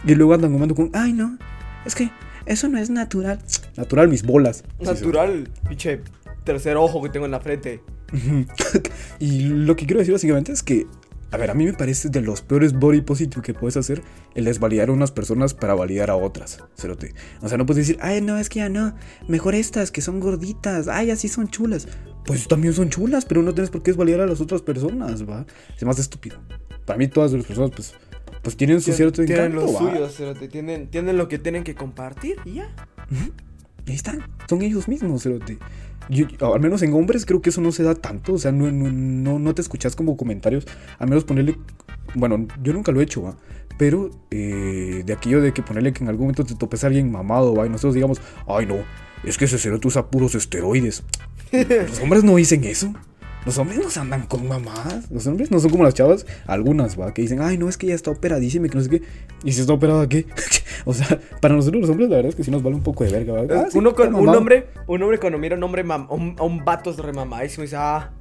Y 0.08 0.16
luego 0.16 0.34
andan 0.34 0.52
comiendo 0.52 0.74
con, 0.74 0.90
ay, 0.94 1.14
no, 1.14 1.38
es 1.86 1.94
que 1.94 2.10
eso 2.46 2.70
no 2.70 2.78
es 2.78 2.90
natural. 2.90 3.40
Natural, 3.76 4.08
mis 4.08 4.24
bolas. 4.24 4.64
Natural, 4.80 5.50
pinche 5.68 6.02
tercer 6.46 6.78
ojo 6.78 7.02
que 7.04 7.10
tengo 7.10 7.26
en 7.26 7.32
la 7.32 7.42
frente. 7.42 7.82
y 9.20 9.42
lo 9.44 9.76
que 9.76 9.86
quiero 9.86 10.00
decir 10.00 10.14
básicamente 10.14 10.54
es 10.54 10.64
que 10.64 10.88
A 11.30 11.36
ver, 11.36 11.52
a 11.52 11.54
mí 11.54 11.66
me 11.66 11.74
parece 11.74 12.08
de 12.08 12.22
los 12.22 12.42
peores 12.42 12.72
body 12.72 13.02
positive 13.02 13.42
que 13.42 13.54
puedes 13.54 13.76
hacer 13.76 14.02
el 14.34 14.46
desvalidar 14.46 14.88
a 14.88 14.94
unas 14.94 15.12
personas 15.12 15.54
para 15.54 15.74
validar 15.76 16.10
a 16.10 16.16
otras. 16.16 16.64
Cerote. 16.78 17.14
O 17.42 17.50
sea, 17.50 17.58
no 17.58 17.66
puedes 17.66 17.86
decir, 17.86 18.02
ay, 18.02 18.22
no, 18.22 18.38
es 18.38 18.48
que 18.48 18.60
ya 18.60 18.70
no. 18.70 18.96
Mejor 19.28 19.54
estas 19.54 19.92
que 19.92 20.00
son 20.00 20.22
gorditas. 20.22 20.88
Ay, 20.88 21.12
así 21.12 21.28
son 21.28 21.50
chulas. 21.50 21.90
Pues 22.26 22.48
también 22.48 22.74
son 22.74 22.90
chulas, 22.90 23.26
pero 23.26 23.44
no 23.44 23.54
tienes 23.54 23.70
por 23.72 23.84
qué 23.84 23.92
desvalidar 23.92 24.22
a 24.22 24.26
las 24.26 24.40
otras 24.40 24.62
personas, 24.62 25.28
va. 25.28 25.46
Es 25.76 25.84
más 25.84 26.00
estúpido. 26.00 26.38
Para 26.86 26.98
mí, 26.98 27.10
todas 27.10 27.34
las 27.34 27.46
personas, 27.46 27.72
pues, 27.76 27.94
pues 28.48 28.56
tienen 28.56 28.80
su 28.80 28.94
cierto 28.94 29.26
tienen 29.26 29.48
encanto, 29.48 29.66
lo 29.66 29.74
va. 29.74 29.80
suyo, 29.80 30.08
cerote, 30.10 30.48
tienen, 30.48 30.88
tienen 30.88 31.18
lo 31.18 31.28
que 31.28 31.38
tienen 31.38 31.66
que 31.66 31.76
compartir 31.76 32.38
y 32.46 32.54
ya. 32.54 32.70
Ahí 33.86 33.94
están, 33.94 34.24
son 34.48 34.62
ellos 34.62 34.88
mismos, 34.88 35.24
cerote. 35.24 35.58
Yo- 36.10 36.28
al 36.54 36.62
menos 36.62 36.82
en 36.82 36.94
hombres 36.94 37.26
creo 37.26 37.42
que 37.42 37.50
eso 37.50 37.60
no 37.60 37.74
se 37.74 37.84
da 37.84 37.94
tanto, 37.94 38.36
o 38.36 38.38
sea, 38.38 38.54
no, 38.54 38.72
no, 38.72 38.90
no, 38.90 39.38
no 39.38 39.54
te 39.54 39.62
escuchas 39.62 39.98
como 39.98 40.16
comentarios, 40.16 40.66
al 40.98 41.10
menos 41.10 41.26
ponerle, 41.26 41.58
bueno, 42.16 42.48
yo 42.64 42.72
nunca 42.72 42.94
lo 42.94 43.02
he 43.02 43.04
hecho, 43.04 43.22
¿va? 43.24 43.36
pero 43.78 44.12
eh, 44.32 45.04
de 45.06 45.12
aquello 45.14 45.42
de 45.42 45.52
que 45.52 45.62
ponerle 45.62 45.92
que 45.92 46.06
en 46.06 46.10
algún 46.10 46.28
momento 46.28 46.46
te 46.46 46.56
topes 46.56 46.86
a 46.86 46.88
alguien 46.88 47.12
mamado, 47.12 47.54
¿va? 47.54 47.66
y 47.66 47.70
nosotros 47.70 47.96
digamos, 47.96 48.22
ay 48.48 48.66
no, 48.66 48.78
es 49.26 49.38
que 49.38 49.44
ese 49.44 49.58
cerote 49.58 49.90
usa 49.90 50.08
puros 50.10 50.36
esteroides. 50.36 51.04
Los 51.52 52.00
hombres 52.00 52.24
no 52.24 52.38
dicen 52.38 52.64
eso. 52.64 52.94
Los 53.48 53.58
hombres 53.58 53.80
no 53.80 53.90
se 53.90 54.00
andan 54.00 54.28
con 54.28 54.48
mamadas. 54.48 55.10
Los 55.10 55.26
hombres 55.26 55.50
no 55.50 55.60
son 55.60 55.72
como 55.72 55.84
las 55.84 55.94
chavas, 55.96 56.26
algunas, 56.46 57.00
va, 57.00 57.14
que 57.14 57.22
dicen, 57.24 57.40
ay, 57.42 57.58
no, 57.58 57.68
es 57.70 57.78
que 57.78 57.88
ya 57.88 57.96
está 57.96 58.12
operadísima 58.12 58.68
y 58.68 58.70
que 58.70 58.78
no 58.78 58.84
sé 58.84 58.90
qué. 58.90 59.02
¿Y 59.44 59.54
si 59.54 59.62
está 59.62 59.74
operada 59.74 60.08
qué? 60.08 60.26
o 60.86 60.94
sea, 60.94 61.20
para 61.42 61.56
nosotros 61.56 61.82
los 61.82 61.90
hombres, 61.90 62.10
la 62.10 62.18
verdad 62.18 62.30
es 62.30 62.36
que 62.36 62.44
sí 62.44 62.52
nos 62.52 62.62
vale 62.62 62.76
un 62.76 62.84
poco 62.84 63.04
de 63.06 63.10
verga, 63.12 63.34
¿va? 63.34 63.62
Ah, 63.62 63.68
sí, 63.72 63.78
uno 63.78 63.92
está 63.92 64.04
con 64.04 64.16
un 64.16 64.30
hombre, 64.30 64.68
un 64.86 65.02
hombre 65.02 65.18
cuando 65.20 65.40
mira 65.40 65.56
a 65.56 65.58
un 65.58 65.64
hombre 65.64 65.84
mam- 65.86 66.08
a 66.10 66.14
un, 66.14 66.36
un 66.40 66.64
vato 66.66 66.92
remamadísimo 66.94 67.64
dice, 67.64 67.78
ah, 67.80 68.12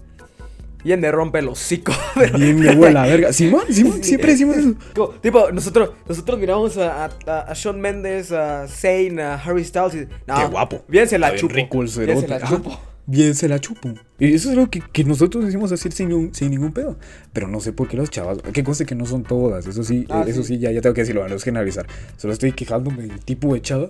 bien 0.84 1.00
me 1.00 1.10
rompe 1.10 1.40
el 1.40 1.48
hocico. 1.48 1.92
pero- 2.14 2.38
Bien, 2.38 2.58
me 2.58 2.70
huele 2.76 2.92
la 2.94 3.06
verga. 3.06 3.32
Simón, 3.32 3.62
Simón, 3.68 4.02
siempre 4.04 4.30
decimos 4.32 4.56
eso. 4.56 4.74
Como, 4.94 5.08
tipo, 5.20 5.50
nosotros, 5.50 5.90
nosotros 6.08 6.38
miramos 6.38 6.76
a, 6.78 7.06
a, 7.06 7.40
a 7.40 7.52
Shawn 7.54 7.80
Mendes, 7.80 8.30
a 8.30 8.68
Zayn, 8.68 9.18
a 9.18 9.34
Harry 9.34 9.64
Styles 9.64 9.94
y 9.94 10.06
no, 10.26 10.36
Qué 10.38 10.44
guapo. 10.46 10.84
Bien 10.86 11.08
se 11.08 11.18
la 11.18 11.28
Está 11.28 11.34
bien 11.34 11.40
chupo. 11.40 11.54
rico 11.82 11.82
el 12.00 12.06
bien 12.06 12.20
se 12.20 12.28
la 12.28 12.40
chupo. 12.42 12.80
Bien 13.08 13.34
se 13.36 13.48
la 13.48 13.60
chupo. 13.60 13.94
Y 14.18 14.34
eso 14.34 14.48
es 14.50 14.56
algo 14.56 14.68
que, 14.68 14.80
que 14.80 15.04
nosotros 15.04 15.44
decimos 15.44 15.70
así 15.70 15.88
sin, 15.92 16.08
ningún- 16.08 16.34
sin 16.34 16.50
ningún 16.50 16.72
pedo. 16.72 16.98
Pero 17.32 17.46
no 17.46 17.60
sé 17.60 17.72
por 17.72 17.86
qué 17.88 17.96
las 17.96 18.10
chavas. 18.10 18.38
Que 18.52 18.64
conste 18.64 18.84
que 18.84 18.94
no 18.96 19.06
son 19.06 19.22
todas. 19.22 19.66
Eso 19.66 19.84
sí, 19.84 20.06
Ah, 20.08 20.24
eso 20.26 20.42
sí. 20.42 20.54
sí, 20.54 20.58
ya, 20.58 20.72
ya 20.72 20.80
tengo 20.80 20.94
que 20.94 21.02
decirlo. 21.02 21.26
No 21.28 21.34
es 21.36 21.44
generalizar. 21.44 21.86
Solo 22.16 22.32
estoy 22.32 22.52
quejándome 22.52 23.02
del 23.06 23.20
tipo 23.20 23.54
de 23.54 23.62
chava 23.62 23.88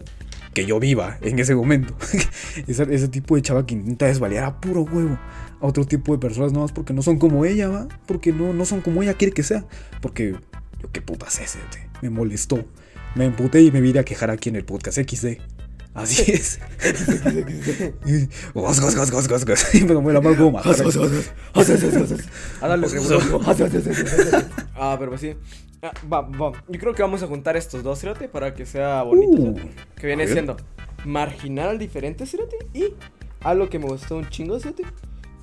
que 0.53 0.67
yo 0.67 0.79
viva 0.81 1.19
en 1.23 1.39
ese 1.39 1.55
momento. 1.55 1.97
ese, 2.67 2.95
ese 2.95 3.09
tipo 3.09 3.37
de 3.37 3.43
chava 3.43 3.65
que 3.67 3.75
intenta 3.75 4.07
desvaliar 4.07 4.45
a 4.45 4.61
puro 4.61 4.83
huevo 4.83 5.19
a 5.61 5.67
otro 5.67 5.87
tipo 5.87 6.13
de 6.13 6.19
personas 6.19 6.53
nomás 6.53 6.73
porque 6.73 6.93
no 6.93 7.01
son 7.03 7.19
como 7.19 7.47
ella, 7.47 7.69
¿va? 7.69 7.89
Porque 8.07 8.33
no, 8.33 8.53
no 8.53 8.67
son 8.67 8.83
como 8.83 9.03
ella 9.03 9.15
quiere 9.15 9.33
que 9.33 9.43
sea. 9.43 9.65
Porque 10.03 10.33
yo 10.83 10.93
qué 10.93 11.01
putas 11.01 11.41
es 11.41 11.57
ese. 11.57 11.59
Me 12.03 12.11
molestó. 12.11 12.65
Me 13.15 13.25
emputé 13.25 13.63
y 13.63 13.71
me 13.71 13.81
vine 13.81 14.01
a 14.01 14.05
quejar 14.05 14.31
aquí 14.31 14.51
en 14.51 14.57
el 14.57 14.65
podcast 14.67 14.99
XD. 14.99 15.39
Así 15.97 16.31
es. 16.31 16.61
Ah. 16.63 17.01
Ah, 24.75 24.97
pero 24.99 25.11
pues 25.13 25.23
sí. 25.23 25.35
Ah, 25.83 25.93
va, 26.13 26.21
va. 26.21 26.53
Yo 26.69 26.79
creo 26.81 26.95
que 26.95 27.03
vamos 27.03 27.23
a 27.23 27.27
juntar 27.27 27.57
estos 27.57 27.83
dos, 27.83 27.99
Cerote, 27.99 28.29
para 28.29 28.55
que 28.55 28.67
sea 28.67 29.03
bonito. 29.03 29.43
Uh, 29.43 29.59
que 29.99 30.07
viene 30.07 30.29
siendo 30.29 30.57
marginal 31.07 31.79
diferente, 31.79 32.27
Cerote. 32.27 32.57
Y 32.75 32.93
algo 33.41 33.71
que 33.71 33.79
me 33.79 33.87
gustó 33.87 34.19
un 34.19 34.29
chingo, 34.29 34.61
Cerote. 34.61 34.83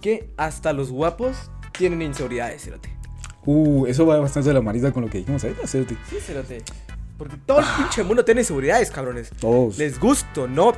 Que 0.02 0.30
hasta 0.38 0.72
los 0.72 0.92
guapos 0.92 1.50
tienen 1.76 2.04
inseguridades, 2.04 2.64
Cerote. 2.64 2.90
Uh, 3.46 3.88
eso 3.88 4.06
va 4.06 4.20
bastante 4.20 4.50
de 4.50 4.54
la 4.54 4.62
marita 4.62 4.92
con 4.92 5.04
lo 5.04 5.10
que 5.10 5.18
dijimos 5.18 5.44
ahorita, 5.44 5.66
Cerote. 5.66 5.98
Sí, 6.10 6.18
Cerote. 6.20 6.64
Porque 7.18 7.38
todo 7.46 7.60
el 7.60 7.66
pinche 7.78 8.04
mundo 8.04 8.26
tiene 8.26 8.42
inseguridades, 8.42 8.90
cabrones. 8.92 9.30
Todos. 9.40 9.78
Les 9.78 10.00
gusto, 10.00 10.48
¿no? 10.48 10.74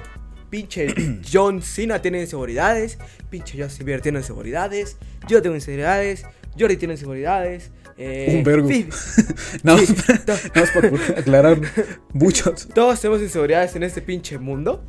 Pinche 0.50 0.94
John 1.32 1.62
Cena 1.62 2.02
tiene 2.02 2.22
inseguridades. 2.22 2.98
Pinche 3.30 3.62
Justin 3.62 3.86
Bieber 3.86 4.02
tiene 4.02 4.20
inseguridades. 4.20 4.98
Yo 5.28 5.42
tengo 5.42 5.56
inseguridades. 5.56 6.26
Jordi 6.58 6.78
tiene 6.78 6.94
inseguridades. 6.94 7.72
Eh, 7.98 8.36
Un 8.38 8.44
vergo. 8.44 8.70
No, 9.64 9.78
Sí, 9.78 9.96
nada 10.26 10.40
más 10.56 10.72
para 10.72 11.20
aclarar. 11.20 11.60
Muchos. 12.14 12.68
Todos 12.74 13.00
tenemos 13.02 13.22
inseguridades 13.22 13.76
en 13.76 13.84
este 13.84 14.02
pinche 14.02 14.38
mundo. 14.38 14.84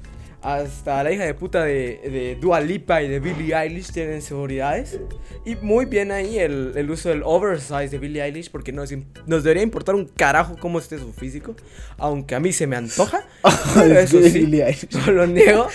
Hasta 0.46 1.02
la 1.02 1.10
hija 1.10 1.24
de 1.24 1.34
puta 1.34 1.64
de, 1.64 1.98
de 2.04 2.38
Dua 2.40 2.60
Lipa 2.60 3.02
y 3.02 3.08
de 3.08 3.18
Billie 3.18 3.52
Eilish 3.52 3.90
tienen 3.90 4.14
inseguridades. 4.14 5.00
Y 5.44 5.56
muy 5.56 5.86
bien 5.86 6.12
ahí 6.12 6.38
el, 6.38 6.70
el 6.76 6.88
uso 6.88 7.08
del 7.08 7.22
oversize 7.24 7.88
de 7.88 7.98
Billie 7.98 8.22
Eilish. 8.22 8.52
Porque 8.52 8.70
nos, 8.70 8.94
nos 9.26 9.42
debería 9.42 9.64
importar 9.64 9.96
un 9.96 10.04
carajo 10.04 10.54
cómo 10.56 10.78
esté 10.78 11.00
su 11.00 11.12
físico. 11.12 11.56
Aunque 11.98 12.36
a 12.36 12.38
mí 12.38 12.52
se 12.52 12.68
me 12.68 12.76
antoja. 12.76 13.26
pero 13.74 13.98
eso 13.98 14.22
sí, 14.22 14.48
no 15.04 15.10
lo 15.10 15.26
niego. 15.26 15.66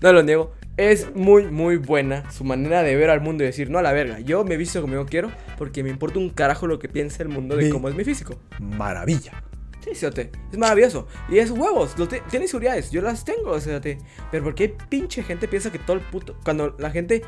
No 0.00 0.12
lo 0.14 0.22
niego. 0.22 0.52
Es 0.78 1.14
muy, 1.14 1.44
muy 1.44 1.76
buena 1.76 2.32
su 2.32 2.44
manera 2.44 2.82
de 2.82 2.96
ver 2.96 3.10
al 3.10 3.20
mundo 3.20 3.44
y 3.44 3.46
decir, 3.48 3.68
no 3.68 3.78
a 3.78 3.82
la 3.82 3.92
verga. 3.92 4.20
Yo 4.20 4.42
me 4.42 4.56
visto 4.56 4.80
como 4.80 4.94
yo 4.94 5.04
quiero 5.04 5.30
porque 5.58 5.82
me 5.82 5.90
importa 5.90 6.18
un 6.18 6.30
carajo 6.30 6.66
lo 6.66 6.78
que 6.78 6.88
piensa 6.88 7.22
el 7.22 7.28
mundo 7.28 7.56
de 7.56 7.64
Ve. 7.64 7.70
cómo 7.70 7.90
es 7.90 7.94
mi 7.94 8.04
físico. 8.04 8.36
Maravilla. 8.58 9.44
Sí, 9.84 9.94
Cerote, 9.94 10.32
es 10.50 10.56
maravilloso. 10.56 11.06
Y 11.28 11.38
es 11.38 11.50
huevos, 11.50 11.98
lo 11.98 12.08
tiene 12.08 12.48
seguridades, 12.48 12.90
yo 12.90 13.02
las 13.02 13.24
tengo, 13.24 13.60
Cerote. 13.60 13.98
Pero 14.30 14.44
¿por 14.44 14.54
qué 14.54 14.70
pinche 14.88 15.22
gente 15.22 15.46
piensa 15.46 15.70
que 15.70 15.78
todo 15.78 15.96
el 15.98 16.02
puto... 16.02 16.36
Cuando 16.42 16.74
la 16.78 16.90
gente... 16.90 17.22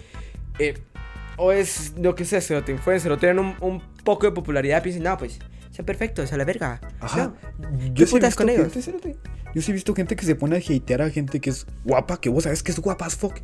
eh, 0.59 0.75
o 1.37 1.53
es 1.53 1.93
lo 1.99 2.15
que 2.15 2.25
sea, 2.25 2.41
Cerote, 2.41 2.73
influencer, 2.73 3.13
o 3.13 3.19
tienen 3.19 3.39
un, 3.39 3.57
un 3.61 3.83
poco 4.05 4.25
de 4.25 4.33
popularidad, 4.33 4.83
piensan, 4.83 5.03
no, 5.03 5.19
pues, 5.19 5.39
son 5.77 5.85
perfectos, 5.85 6.33
a 6.33 6.37
la 6.37 6.45
verga. 6.45 6.81
Ajá. 7.01 7.35
No, 7.59 7.79
Yo 7.89 7.95
¿Qué 7.95 8.07
sí 8.07 8.13
putas 8.13 8.35
con 8.35 8.49
ellos? 8.49 8.73
gente. 8.73 9.17
Yo 9.55 9.63
sí 9.63 9.71
he 9.71 9.75
visto 9.75 9.95
gente 9.95 10.17
que 10.17 10.25
se 10.27 10.35
pone 10.35 10.57
a 10.57 10.59
hatear 10.59 11.03
a 11.03 11.11
gente 11.11 11.41
que 11.41 11.51
es 11.51 11.67
guapa, 11.85 12.21
que 12.21 12.29
vos 12.29 12.45
sabes 12.45 12.63
que 12.63 12.73
es 12.73 12.79
guapa 12.81 13.07
as 13.07 13.17
fuck. 13.17 13.35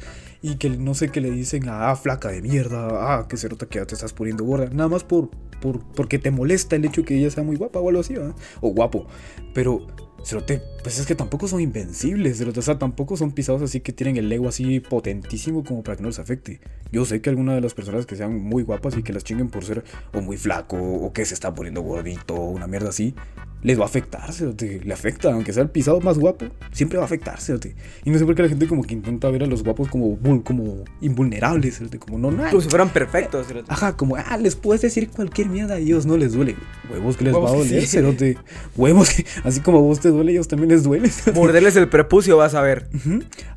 Y 0.41 0.57
que 0.57 0.70
no 0.70 0.95
sé 0.95 1.11
qué 1.11 1.20
le 1.20 1.30
dicen, 1.30 1.64
ah, 1.68 1.95
flaca 1.97 2.30
de 2.30 2.43
mierda, 2.43 2.89
ah, 2.93 3.28
que 3.28 3.37
se 3.37 3.49
nota 3.49 3.66
que 3.66 3.78
ya 3.78 3.87
te 3.87 3.95
estás 3.95 4.12
poniendo 4.12 4.45
gorda. 4.45 4.68
Nada 4.72 4.89
más 4.89 5.05
por, 5.05 5.30
por, 5.61 5.85
porque 5.93 6.18
te 6.18 6.30
molesta 6.30 6.76
el 6.76 6.85
hecho 6.85 7.05
que 7.05 7.16
ella 7.16 7.30
sea 7.30 7.43
muy 7.43 7.57
guapa 7.57 7.80
o 7.80 7.89
algo 7.89 8.01
así, 8.01 8.14
¿verdad? 8.14 8.35
O 8.61 8.70
guapo. 8.70 9.07
Pero, 9.55 9.87
cerote, 10.24 10.62
pues 10.82 10.98
es 10.98 11.06
que 11.06 11.14
tampoco 11.14 11.48
son 11.48 11.60
invencibles, 11.60 12.38
cerote. 12.38 12.60
O 12.60 12.62
sea, 12.62 12.78
tampoco 12.78 13.16
son 13.16 13.32
pisados 13.32 13.62
así 13.62 13.80
que 13.80 13.92
tienen 13.92 14.16
el 14.16 14.30
ego 14.32 14.48
así 14.48 14.80
potentísimo 14.80 15.64
como 15.64 15.82
para 15.82 15.96
que 15.96 16.02
no 16.02 16.08
les 16.08 16.18
afecte. 16.18 16.60
Yo 16.90 17.04
sé 17.04 17.20
que 17.20 17.30
alguna 17.30 17.54
de 17.54 17.60
las 17.60 17.74
personas 17.74 18.06
que 18.06 18.16
sean 18.16 18.38
muy 18.38 18.62
guapas 18.62 18.96
y 18.96 19.02
que 19.02 19.12
las 19.12 19.24
chinguen 19.24 19.48
por 19.48 19.64
ser 19.64 19.84
o 20.12 20.20
muy 20.20 20.36
flaco 20.36 20.76
o 20.76 21.12
que 21.12 21.24
se 21.24 21.34
está 21.34 21.54
poniendo 21.54 21.82
gordito 21.82 22.34
o 22.34 22.50
una 22.50 22.66
mierda 22.66 22.90
así, 22.90 23.14
les 23.62 23.78
va 23.78 23.84
a 23.84 23.86
afectar, 23.86 24.32
cerote. 24.32 24.80
Le 24.84 24.92
afecta, 24.92 25.32
aunque 25.32 25.52
sea 25.52 25.62
el 25.62 25.70
pisado 25.70 26.00
más 26.00 26.18
guapo, 26.18 26.46
siempre 26.72 26.98
va 26.98 27.04
a 27.04 27.06
afectar, 27.06 27.40
cerote. 27.40 27.74
Y 28.04 28.10
no 28.10 28.18
sé 28.18 28.24
por 28.24 28.34
qué 28.34 28.42
la 28.42 28.48
gente 28.48 28.66
como 28.66 28.82
que 28.82 28.94
intenta 28.94 29.30
ver 29.30 29.44
a 29.44 29.46
los 29.46 29.62
guapos 29.62 29.88
como, 29.88 30.18
como 30.42 30.84
invulnerables. 31.00 31.80
Como 31.98 32.18
no, 32.18 32.30
no. 32.30 32.48
Como 32.50 32.60
si 32.60 32.68
fueran 32.68 32.90
perfectos, 32.90 33.46
Cerote. 33.46 33.66
Ajá, 33.72 33.96
como, 33.96 34.16
ah, 34.16 34.36
les 34.36 34.56
puedes 34.56 34.82
decir 34.82 35.10
cualquier 35.10 35.48
mierda 35.48 35.74
a 35.74 35.78
ellos 35.78 36.06
no 36.06 36.16
les 36.16 36.32
duele. 36.32 36.56
Huevos 36.90 37.16
que 37.16 37.24
les 37.24 37.34
Huevos 37.34 37.50
va 37.50 37.54
a 37.54 37.58
doler, 37.58 37.80
sí. 37.82 37.86
cerote. 37.86 38.36
Huevos 38.76 39.10
que, 39.10 39.24
así 39.44 39.60
como 39.60 39.78
a 39.78 39.80
vos 39.82 40.00
te 40.00 40.08
duele, 40.08 40.32
a 40.32 40.34
ellos 40.34 40.48
también 40.48 40.70
les 40.70 40.82
duele. 40.82 41.10
Morderles 41.34 41.76
el 41.76 41.88
prepucio, 41.88 42.36
vas 42.36 42.54
a 42.54 42.62
ver. 42.62 42.88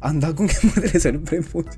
Anda 0.02 0.36
con 0.36 0.48
que 0.48 0.56
madre 0.76 0.92
el 1.04 1.20
prepucio. 1.20 1.72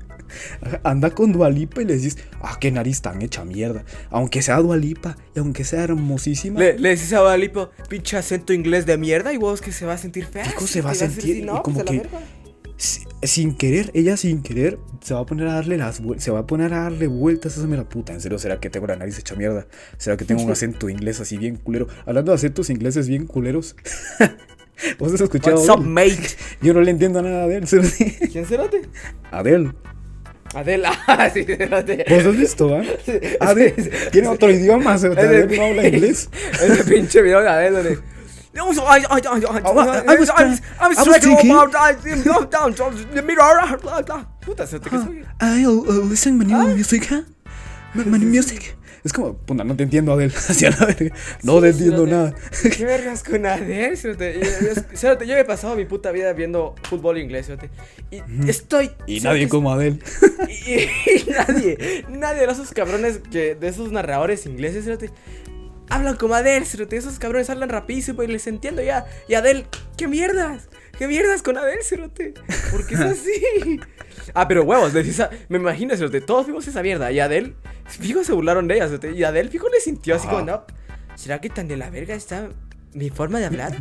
Anda 0.82 1.10
con 1.10 1.32
Dualipa 1.32 1.82
y 1.82 1.84
le 1.84 1.96
decís, 1.96 2.18
ah, 2.40 2.56
qué 2.60 2.70
nariz 2.70 3.00
tan 3.02 3.22
hecha 3.22 3.44
mierda. 3.44 3.84
Aunque 4.10 4.42
sea 4.42 4.58
Dualipa 4.58 5.16
y 5.34 5.38
aunque 5.38 5.64
sea 5.64 5.84
hermosísima. 5.84 6.58
Le, 6.60 6.78
le 6.78 6.90
decís 6.90 7.12
a 7.12 7.20
Guadalipo, 7.20 7.70
pinche 7.88 8.16
acento 8.16 8.52
inglés 8.52 8.86
de 8.86 8.96
mierda, 8.98 9.32
y 9.32 9.36
vos 9.36 9.60
que 9.60 9.72
se 9.72 9.86
va 9.86 9.94
a 9.94 9.98
sentir 9.98 10.26
fea. 10.26 10.44
Fijo, 10.44 10.66
se 10.66 10.80
va 10.82 10.90
a 10.90 10.94
sentir 10.94 11.44
no, 11.44 11.62
como 11.62 11.84
pues 11.84 12.00
que- 12.02 12.08
sin 13.26 13.56
querer, 13.56 13.90
ella 13.94 14.16
sin 14.16 14.42
querer, 14.42 14.78
se 15.00 15.12
va 15.12 15.20
a 15.20 15.26
poner 15.26 15.48
a 15.48 15.54
darle 15.54 15.76
las 15.78 16.00
se 16.18 16.30
va 16.30 16.38
a 16.40 16.46
poner 16.46 16.72
a 16.72 16.82
darle 16.84 17.08
vueltas 17.08 17.56
a 17.56 17.60
esa 17.60 17.66
mera 17.68 17.88
puta. 17.88 18.12
En 18.12 18.20
serio, 18.20 18.38
¿será 18.38 18.60
que 18.60 18.70
tengo 18.70 18.86
la 18.86 18.94
nariz 18.94 19.18
hecha 19.18 19.34
mierda? 19.34 19.66
¿Será 19.96 20.16
que 20.16 20.24
tengo 20.24 20.42
un 20.42 20.50
acento 20.52 20.88
inglés 20.88 21.18
así 21.20 21.36
bien 21.38 21.56
culero? 21.56 21.88
Hablando 22.06 22.30
de 22.30 22.36
acentos 22.36 22.70
ingleses 22.70 23.08
bien 23.08 23.26
culeros. 23.26 23.74
¿Vos 25.00 25.12
has 25.12 25.20
escuchado? 25.20 25.56
What's 25.56 25.68
a 25.68 25.74
up, 25.74 25.80
Adele? 25.80 25.90
mate? 25.92 26.28
Yo 26.62 26.72
no 26.72 26.80
le 26.82 26.92
entiendo 26.92 27.20
nada 27.20 27.48
de 27.48 27.56
él. 27.56 27.66
cerote. 27.66 28.16
¿Quién 28.30 28.46
cerote? 28.46 28.82
Adele. 29.32 29.72
Adela. 30.54 30.92
Ah, 31.06 31.30
sí. 31.30 31.44
¿Vos 31.44 32.26
has 32.26 32.36
visto, 32.36 32.74
ah? 32.76 32.82
Adele. 33.40 33.72
Tiene 34.12 34.28
otro 34.28 34.50
idioma, 34.50 34.96
de- 34.98 35.20
Adele 35.20 35.56
no 35.56 35.64
habla 35.64 35.86
inglés. 35.88 36.28
Ese 36.62 36.84
pinche 36.84 37.22
video 37.22 37.40
de. 37.42 37.98
No, 38.54 38.72
so 38.74 38.82
I, 38.82 38.98
I, 38.98 39.18
I, 39.18 39.18
I, 39.18 39.44
I, 39.44 39.58
I 39.58 40.16
was- 40.18 40.30
I 40.30 40.44
was, 40.44 40.62
I 40.80 40.88
was 40.88 40.96
was 41.06 41.18
thinking 41.20 41.50
about 41.52 41.72
down, 42.50 42.74
the 43.14 43.22
mirror. 43.22 43.60
Puta, 44.40 44.66
se 44.66 44.78
te 44.80 44.88
quedó. 44.90 45.06
I 45.40 45.64
uh, 45.66 45.70
uh, 45.70 46.04
listen 46.08 46.38
my 46.38 46.44
new 46.44 46.74
music, 46.74 47.06
huh? 47.08 47.22
My, 47.94 48.04
my 48.04 48.18
new 48.18 48.28
music. 48.28 48.74
Es 49.04 49.12
como, 49.12 49.36
puta, 49.36 49.64
no 49.64 49.76
te 49.76 49.84
entiendo, 49.84 50.12
Adele. 50.12 50.32
Hacia 50.34 50.70
la 50.78 50.86
verga. 50.86 51.14
No 51.42 51.60
te 51.60 51.68
entiendo 51.68 52.06
nada. 52.06 52.34
¿Qué 52.76 52.84
vergas 52.84 53.22
con 53.22 53.42
cerote? 53.96 54.40
Yo, 54.40 54.74
yo- 55.14 55.24
yo 55.24 55.34
me 55.34 55.40
he 55.40 55.44
pasado 55.44 55.76
mi 55.76 55.84
puta 55.84 56.10
vida 56.10 56.32
viendo 56.32 56.74
fútbol 56.82 57.18
inglés. 57.18 57.50
Y 58.10 58.20
estoy. 58.48 58.90
Y 59.06 59.20
nadie 59.20 59.48
como 59.48 59.72
Adele. 59.72 59.98
Y, 60.48 60.80
y 60.80 61.24
nadie, 61.30 62.04
nadie 62.10 62.46
de 62.46 62.52
esos 62.52 62.72
cabrones 62.72 63.20
que, 63.30 63.54
de 63.54 63.68
esos 63.68 63.90
narradores 63.92 64.44
ingleses, 64.46 64.84
cerote, 64.84 65.10
hablan 65.88 66.16
como 66.16 66.34
Adel, 66.34 66.64
cerote. 66.66 66.96
Esos 66.96 67.18
cabrones 67.18 67.48
hablan 67.50 67.68
rapidísimo 67.68 68.22
y 68.22 68.26
les 68.26 68.46
entiendo 68.46 68.82
ya. 68.82 69.06
Y 69.28 69.34
Adel, 69.34 69.66
¿qué 69.96 70.08
mierdas? 70.08 70.68
¿Qué 70.98 71.06
mierdas 71.06 71.42
con 71.42 71.56
Adel, 71.56 71.78
cerote? 71.82 72.34
¿Por 72.70 72.86
qué 72.86 72.94
es 72.94 73.00
así? 73.00 73.80
Ah, 74.34 74.48
pero 74.48 74.62
huevos, 74.64 74.92
me 75.48 75.58
imagino, 75.58 75.96
cerote. 75.96 76.20
Todos 76.20 76.46
vimos 76.46 76.66
esa 76.66 76.82
mierda. 76.82 77.10
Y 77.12 77.20
Adel, 77.20 77.54
fijo, 77.86 78.24
se 78.24 78.32
burlaron 78.32 78.68
de 78.68 78.76
ella, 78.76 78.86
cerote. 78.86 79.12
Y 79.12 79.24
Adel, 79.24 79.48
fijo, 79.48 79.68
le 79.68 79.80
sintió 79.80 80.16
así 80.16 80.26
como, 80.28 80.42
no. 80.42 80.62
¿Será 81.14 81.40
que 81.40 81.50
tan 81.50 81.66
de 81.68 81.76
la 81.76 81.90
verga 81.90 82.14
está 82.14 82.48
mi 82.94 83.10
forma 83.10 83.38
de 83.38 83.46
hablar? 83.46 83.76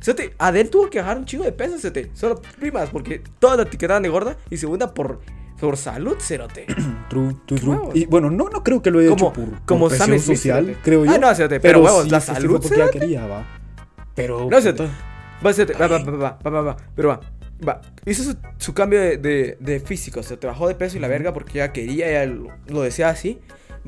Cerote, 0.00 0.34
Adel 0.38 0.70
tuvo 0.70 0.90
que 0.90 1.00
bajar 1.00 1.18
un 1.18 1.24
chingo 1.24 1.44
de 1.44 1.52
peso, 1.52 1.78
cerote. 1.78 2.10
Solo 2.14 2.40
primas, 2.58 2.90
porque 2.90 3.22
todas 3.38 3.56
la 3.56 3.62
etiquetaban 3.64 4.02
de 4.02 4.08
gorda. 4.08 4.36
Y 4.50 4.56
segunda, 4.56 4.92
por, 4.92 5.20
por 5.60 5.76
salud, 5.76 6.16
cerote. 6.18 6.66
True, 7.08 7.36
true, 7.46 7.58
true. 7.60 7.78
Y 7.94 8.06
bueno, 8.06 8.30
no, 8.30 8.48
no 8.48 8.62
creo 8.62 8.82
que 8.82 8.90
lo 8.90 8.98
haya 8.98 9.10
Como- 9.10 9.28
hecho 9.30 9.32
por, 9.32 9.62
como 9.64 9.88
presión 9.88 10.18
social, 10.20 10.76
creo 10.82 11.04
yo. 11.04 11.12
Ah, 11.12 11.18
no, 11.18 11.34
fíjate, 11.34 11.60
pero 11.60 11.82
huevos, 11.82 12.10
la 12.10 12.20
sí, 12.20 12.32
salud, 12.34 12.60
quería, 12.92 13.26
va. 13.26 13.46
Pero. 14.14 14.48
No, 14.50 14.60
puta, 14.60 14.88
Va, 15.44 15.52
fíjate, 15.52 15.74
va, 15.74 15.86
va, 15.86 15.98
va, 15.98 16.12
va, 16.16 16.38
va, 16.44 16.50
va, 16.50 16.60
va, 16.62 16.76
pero 16.94 17.08
va. 17.10 17.20
Va, 17.66 17.80
hizo 18.04 18.22
su, 18.24 18.36
su 18.58 18.74
cambio 18.74 19.00
de, 19.00 19.16
de, 19.16 19.56
de 19.60 19.80
físico, 19.80 20.20
o 20.20 20.22
sea, 20.22 20.36
te 20.38 20.46
bajó 20.46 20.68
de 20.68 20.74
peso 20.74 20.96
y 20.96 21.00
la 21.00 21.08
verga 21.08 21.32
porque 21.32 21.52
ella 21.58 21.72
quería, 21.72 22.08
ella 22.08 22.26
lo, 22.32 22.48
lo 22.66 22.82
deseaba 22.82 23.12
así. 23.12 23.38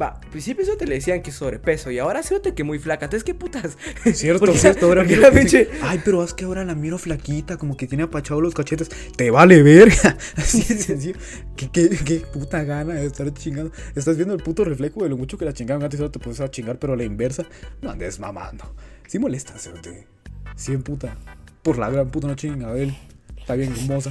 Va, 0.00 0.20
al 0.22 0.30
principio 0.30 0.62
eso 0.62 0.76
te 0.76 0.86
le 0.86 0.94
decían 0.94 1.22
que 1.22 1.32
sobrepeso 1.32 1.90
y 1.90 1.98
ahora 1.98 2.22
se 2.22 2.40
que 2.54 2.62
muy 2.62 2.78
flaca. 2.78 3.06
Entonces, 3.06 3.24
¿qué 3.24 3.34
putas? 3.34 3.76
Cierto, 4.14 4.38
Porque- 4.38 4.56
cierto. 4.56 4.86
Ahora 4.86 5.02
miro 5.02 5.20
la 5.20 5.32
pinche- 5.32 5.68
Ay, 5.82 6.00
pero 6.04 6.22
es 6.22 6.34
que 6.34 6.44
ahora 6.44 6.64
la 6.64 6.76
miro 6.76 6.98
flaquita, 6.98 7.56
como 7.56 7.76
que 7.76 7.88
tiene 7.88 8.04
apachados 8.04 8.40
los 8.40 8.54
cachetes. 8.54 8.88
Te 9.16 9.32
vale 9.32 9.60
verga. 9.64 10.16
Así 10.36 10.62
de 10.72 10.80
sencillo. 10.80 11.18
¿Qué, 11.56 11.68
qué, 11.72 11.88
qué 11.88 12.20
puta 12.32 12.62
gana 12.62 12.94
de 12.94 13.06
estar 13.06 13.34
chingando. 13.34 13.72
Estás 13.96 14.14
viendo 14.16 14.34
el 14.34 14.42
puto 14.42 14.62
reflejo 14.64 15.02
de 15.02 15.08
lo 15.08 15.16
mucho 15.16 15.36
que 15.36 15.44
la 15.44 15.52
chingaban 15.52 15.82
antes. 15.82 15.98
Ahora 15.98 16.12
te 16.12 16.20
puedes 16.20 16.38
a 16.40 16.48
chingar, 16.48 16.78
pero 16.78 16.92
a 16.92 16.96
la 16.96 17.02
inversa. 17.02 17.44
No 17.82 17.90
andes 17.90 18.20
mamando. 18.20 18.72
Sí 19.08 19.18
molesta, 19.18 19.58
cerote. 19.58 20.06
Sí, 20.54 20.72
en 20.74 20.82
puta. 20.84 21.16
Por 21.64 21.76
la 21.76 21.90
gran 21.90 22.08
puta 22.08 22.28
no 22.28 22.36
chinga. 22.36 22.72
Está 23.48 23.56
bien 23.56 23.72
hermosa. 23.72 24.10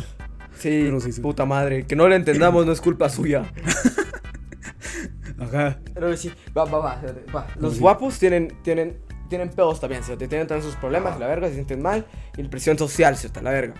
Sí, 0.57 0.81
Pero 0.85 0.99
sí, 0.99 1.11
sí. 1.11 1.21
puta 1.21 1.45
madre. 1.45 1.85
Que 1.85 1.95
no 1.95 2.07
le 2.07 2.15
entendamos 2.15 2.65
no 2.65 2.71
es 2.71 2.81
culpa 2.81 3.07
suya. 3.07 3.43
Ajá. 5.39 5.77
Pero 5.93 6.17
sí, 6.17 6.31
va, 6.57 6.65
va, 6.65 6.79
va. 6.79 7.47
Los 7.59 7.75
sí. 7.75 7.79
guapos 7.79 8.17
tienen, 8.17 8.57
tienen, 8.63 8.97
tienen 9.29 9.49
pedos 9.51 9.79
también, 9.79 10.01
¿cierto? 10.01 10.27
Tienen 10.27 10.47
también 10.47 10.67
sus 10.67 10.75
problemas, 10.79 11.19
la 11.19 11.27
verga, 11.27 11.49
se 11.49 11.53
sienten 11.53 11.83
mal, 11.83 12.07
y 12.35 12.41
la 12.41 12.49
presión 12.49 12.79
social, 12.79 13.15
¿cierto? 13.15 13.39
La 13.41 13.51
verga. 13.51 13.75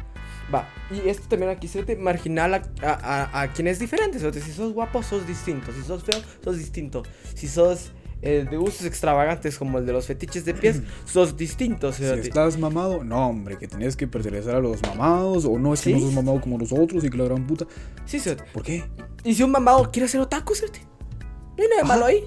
Va, 0.54 0.70
y 0.92 1.10
esto 1.10 1.28
también 1.28 1.50
aquí 1.50 1.68
se 1.68 1.96
marginal 1.96 2.54
a, 2.54 2.62
a, 2.84 2.92
a, 2.92 3.42
a 3.42 3.48
quien 3.52 3.68
es 3.68 3.80
diferente. 3.80 4.20
Si 4.20 4.52
sos 4.52 4.74
guapo, 4.74 5.02
sos 5.02 5.26
distinto. 5.26 5.72
Si 5.74 5.82
sos 5.82 6.04
feo, 6.04 6.22
sos 6.44 6.60
distinto. 6.60 7.02
Si 7.34 7.48
sos 7.48 7.94
eh, 8.22 8.48
de 8.50 8.58
gustos 8.58 8.86
extravagantes 8.86 9.58
como 9.58 9.78
el 9.78 9.86
de 9.86 9.94
los 9.94 10.06
fetiches 10.06 10.46
de 10.46 10.54
pies, 10.54 10.82
sos 11.06 11.38
distinto, 11.38 11.92
Si 11.92 12.04
estás 12.04 12.58
mamado, 12.58 13.04
no, 13.04 13.28
hombre, 13.28 13.58
que 13.58 13.68
tenés 13.68 13.96
que 13.96 14.08
pertenecer 14.08 14.56
a 14.56 14.60
los 14.60 14.82
mamados. 14.82 15.46
O 15.46 15.58
no 15.60 15.74
es 15.74 15.82
que 15.82 15.94
no 15.94 16.00
sos 16.00 16.14
mamado 16.14 16.42
como 16.42 16.58
los 16.58 16.72
otros 16.72 17.04
y 17.04 17.10
que 17.10 17.18
la 17.18 17.26
gran 17.26 17.46
puta. 17.46 17.66
Sí, 18.06 18.20
¿cierto? 18.20 18.44
¿Por 18.54 18.64
qué? 18.64 18.84
Y 19.24 19.34
si 19.36 19.44
un 19.44 19.52
mamado 19.52 19.92
quiere 19.92 20.08
ser 20.08 20.22
otaku, 20.22 20.56
¿cierto? 20.56 20.80
No 21.58 21.64
hay 21.64 21.70
nada 21.70 21.82
de 21.82 21.88
malo 21.88 22.06
ahí. 22.06 22.24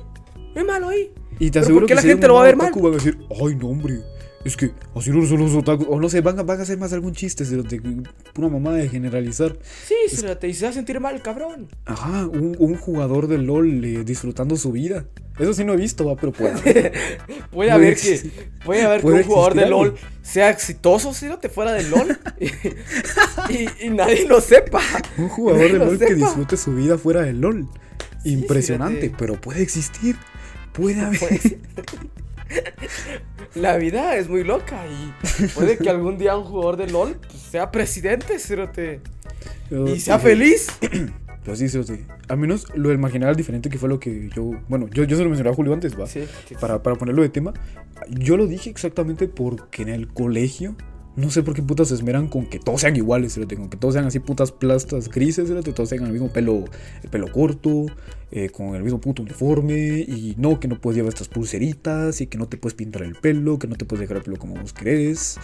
No 0.55 0.61
hay 0.61 0.67
malo 0.67 0.89
ahí. 0.89 1.13
Y 1.39 1.51
te 1.51 1.61
aseguro 1.61 1.83
¿por 1.83 1.89
qué 1.89 1.93
que 1.93 1.95
la 1.97 2.03
si 2.03 2.09
gente 2.09 2.27
lo 2.29 2.35
va 2.35 2.43
a 2.43 2.45
ver 2.45 2.57
mal? 2.57 2.71
Van 2.75 2.93
a 2.93 2.97
decir, 2.97 3.19
ay, 3.31 3.55
no, 3.55 3.69
hombre. 3.69 4.01
Es 4.43 4.57
que 4.57 4.71
así 4.97 5.11
no 5.11 5.27
son 5.27 5.41
los 5.41 5.55
otakus. 5.55 5.87
O 5.91 6.01
no 6.01 6.09
sé, 6.09 6.23
van 6.23 6.39
a, 6.39 6.43
van 6.43 6.61
a 6.61 6.63
hacer 6.63 6.79
más 6.79 6.93
algún 6.95 7.13
chiste 7.13 7.45
de 7.45 8.03
pura 8.33 8.49
mamada 8.49 8.77
de 8.79 8.89
generalizar. 8.89 9.55
Sí, 9.87 9.95
¿cierto? 10.09 10.47
Y 10.47 10.55
se 10.55 10.65
va 10.65 10.71
a 10.71 10.73
sentir 10.73 10.99
mal, 10.99 11.21
cabrón. 11.21 11.69
Ajá, 11.85 12.27
un, 12.27 12.57
un 12.59 12.77
jugador 12.77 13.27
de 13.27 13.37
LOL 13.37 13.85
eh, 13.85 14.03
disfrutando 14.05 14.57
su 14.57 14.73
vida. 14.73 15.05
Eso 15.39 15.53
sí 15.53 15.63
no 15.65 15.75
he 15.75 15.77
visto, 15.77 16.07
va, 16.07 16.17
pero 16.17 16.33
puede. 16.33 16.93
Puede 17.51 17.71
haber 17.71 17.97
que, 17.97 18.31
puede 18.65 18.83
haber 18.83 19.01
que 19.01 19.03
Puede 19.03 19.17
un 19.19 19.25
jugador 19.25 19.55
de. 19.55 19.67
LOL 19.69 19.95
sea 20.23 20.51
exitoso, 20.51 21.13
si 21.13 21.27
no 21.27 21.39
te 21.39 21.49
fuera 21.49 21.73
de 21.73 21.83
LOL 21.85 22.19
y, 22.39 22.47
y- 23.53 23.69
y 23.87 23.91
nadie 23.91 24.27
lo 24.27 24.41
sepa. 24.41 24.81
Un 25.19 25.29
jugador 25.29 25.61
Nadie 25.63 25.73
de 25.75 25.79
lo 25.81 25.85
LOL 25.87 25.99
que 25.99 26.15
disfrute 26.15 26.57
su 26.57 26.75
vida 26.75 26.97
fuera 26.99 27.23
de 27.23 27.33
LOL. 27.35 27.69
Impresionante, 28.25 29.13
pero 29.19 29.41
puede 29.41 29.63
existir. 29.63 30.17
Puede 30.73 31.01
haber. 31.01 31.19
Pues, 31.19 31.57
la 33.55 33.77
vida 33.77 34.17
es 34.17 34.29
muy 34.29 34.45
loca 34.45 34.85
y 34.87 35.47
puede 35.49 35.79
que 35.79 35.91
algún 35.91 36.19
día 36.19 36.37
un 36.37 36.45
jugador 36.45 36.77
de 36.77 36.89
LOL 36.89 37.17
pues, 37.17 37.41
sea 37.41 37.71
presidente, 37.71 38.39
cerote, 38.39 39.01
y 39.71 40.01
sea 40.01 40.19
feliz. 40.19 40.69
Pero 41.45 41.55
sí, 41.57 41.69
sí, 41.69 41.83
sí. 41.85 42.05
Al 42.29 42.39
menos 42.39 42.67
lo 42.75 42.91
del 42.91 42.99
marginal 42.99 43.35
diferente 43.37 43.71
que 43.71 43.79
fue 43.79 43.89
lo 43.89 44.01
que 44.01 44.29
yo. 44.35 44.53
Bueno, 44.69 44.89
yo, 44.89 45.05
yo 45.05 45.17
se 45.17 45.23
lo 45.23 45.29
mencionaba 45.29 45.53
a 45.53 45.57
Julio 45.57 45.73
antes, 45.73 45.99
va. 45.99 46.07
Sí, 46.07 46.27
sí. 46.49 46.55
Para, 46.61 46.83
para 46.83 46.97
ponerlo 46.97 47.23
de 47.23 47.29
tema. 47.29 47.53
Yo 48.09 48.37
lo 48.37 48.47
dije 48.47 48.71
exactamente 48.71 49.29
porque 49.29 49.83
en 49.83 49.89
el 49.89 50.09
colegio. 50.09 50.77
No 51.17 51.29
sé 51.29 51.43
por 51.43 51.55
qué 51.55 51.63
putas 51.63 51.89
se 51.89 51.95
esmeran 51.95 52.29
con 52.29 52.47
que 52.47 52.59
todos 52.59 52.83
sean 52.83 52.95
iguales, 52.97 53.39
con 53.57 53.69
que 53.69 53.77
todos 53.77 53.95
sean 53.95 54.07
así 54.07 54.21
putas 54.21 54.53
plastas 54.53 55.09
grises, 55.09 55.49
cerote, 55.49 55.73
todos 55.73 55.89
tengan 55.89 56.07
el 56.07 56.13
mismo 56.13 56.29
pelo, 56.29 56.65
el 57.03 57.11
pelo 57.11 57.31
corto, 57.33 57.87
eh, 58.31 58.49
con 58.51 58.77
el 58.77 58.83
mismo 58.85 59.01
puto 59.01 59.23
uniforme, 59.23 59.99
y 59.99 60.35
no, 60.39 60.61
que 60.61 60.69
no 60.69 60.81
puedes 60.81 60.97
llevar 60.97 61.13
estas 61.13 61.29
pulseritas, 61.29 62.21
y 62.21 62.29
que 62.29 62.39
no 62.39 62.47
te 62.47 62.57
puedes 62.57 62.75
pintar 62.75 63.03
el 63.03 63.17
pelo, 63.17 63.59
que 63.59 63.67
no 63.67 63.75
te 63.75 63.85
puedes 63.85 64.01
dejar 64.01 64.19
el 64.19 64.23
pelo 64.23 64.39
como 64.39 64.55
vos 64.55 64.73
querés, 64.73 65.39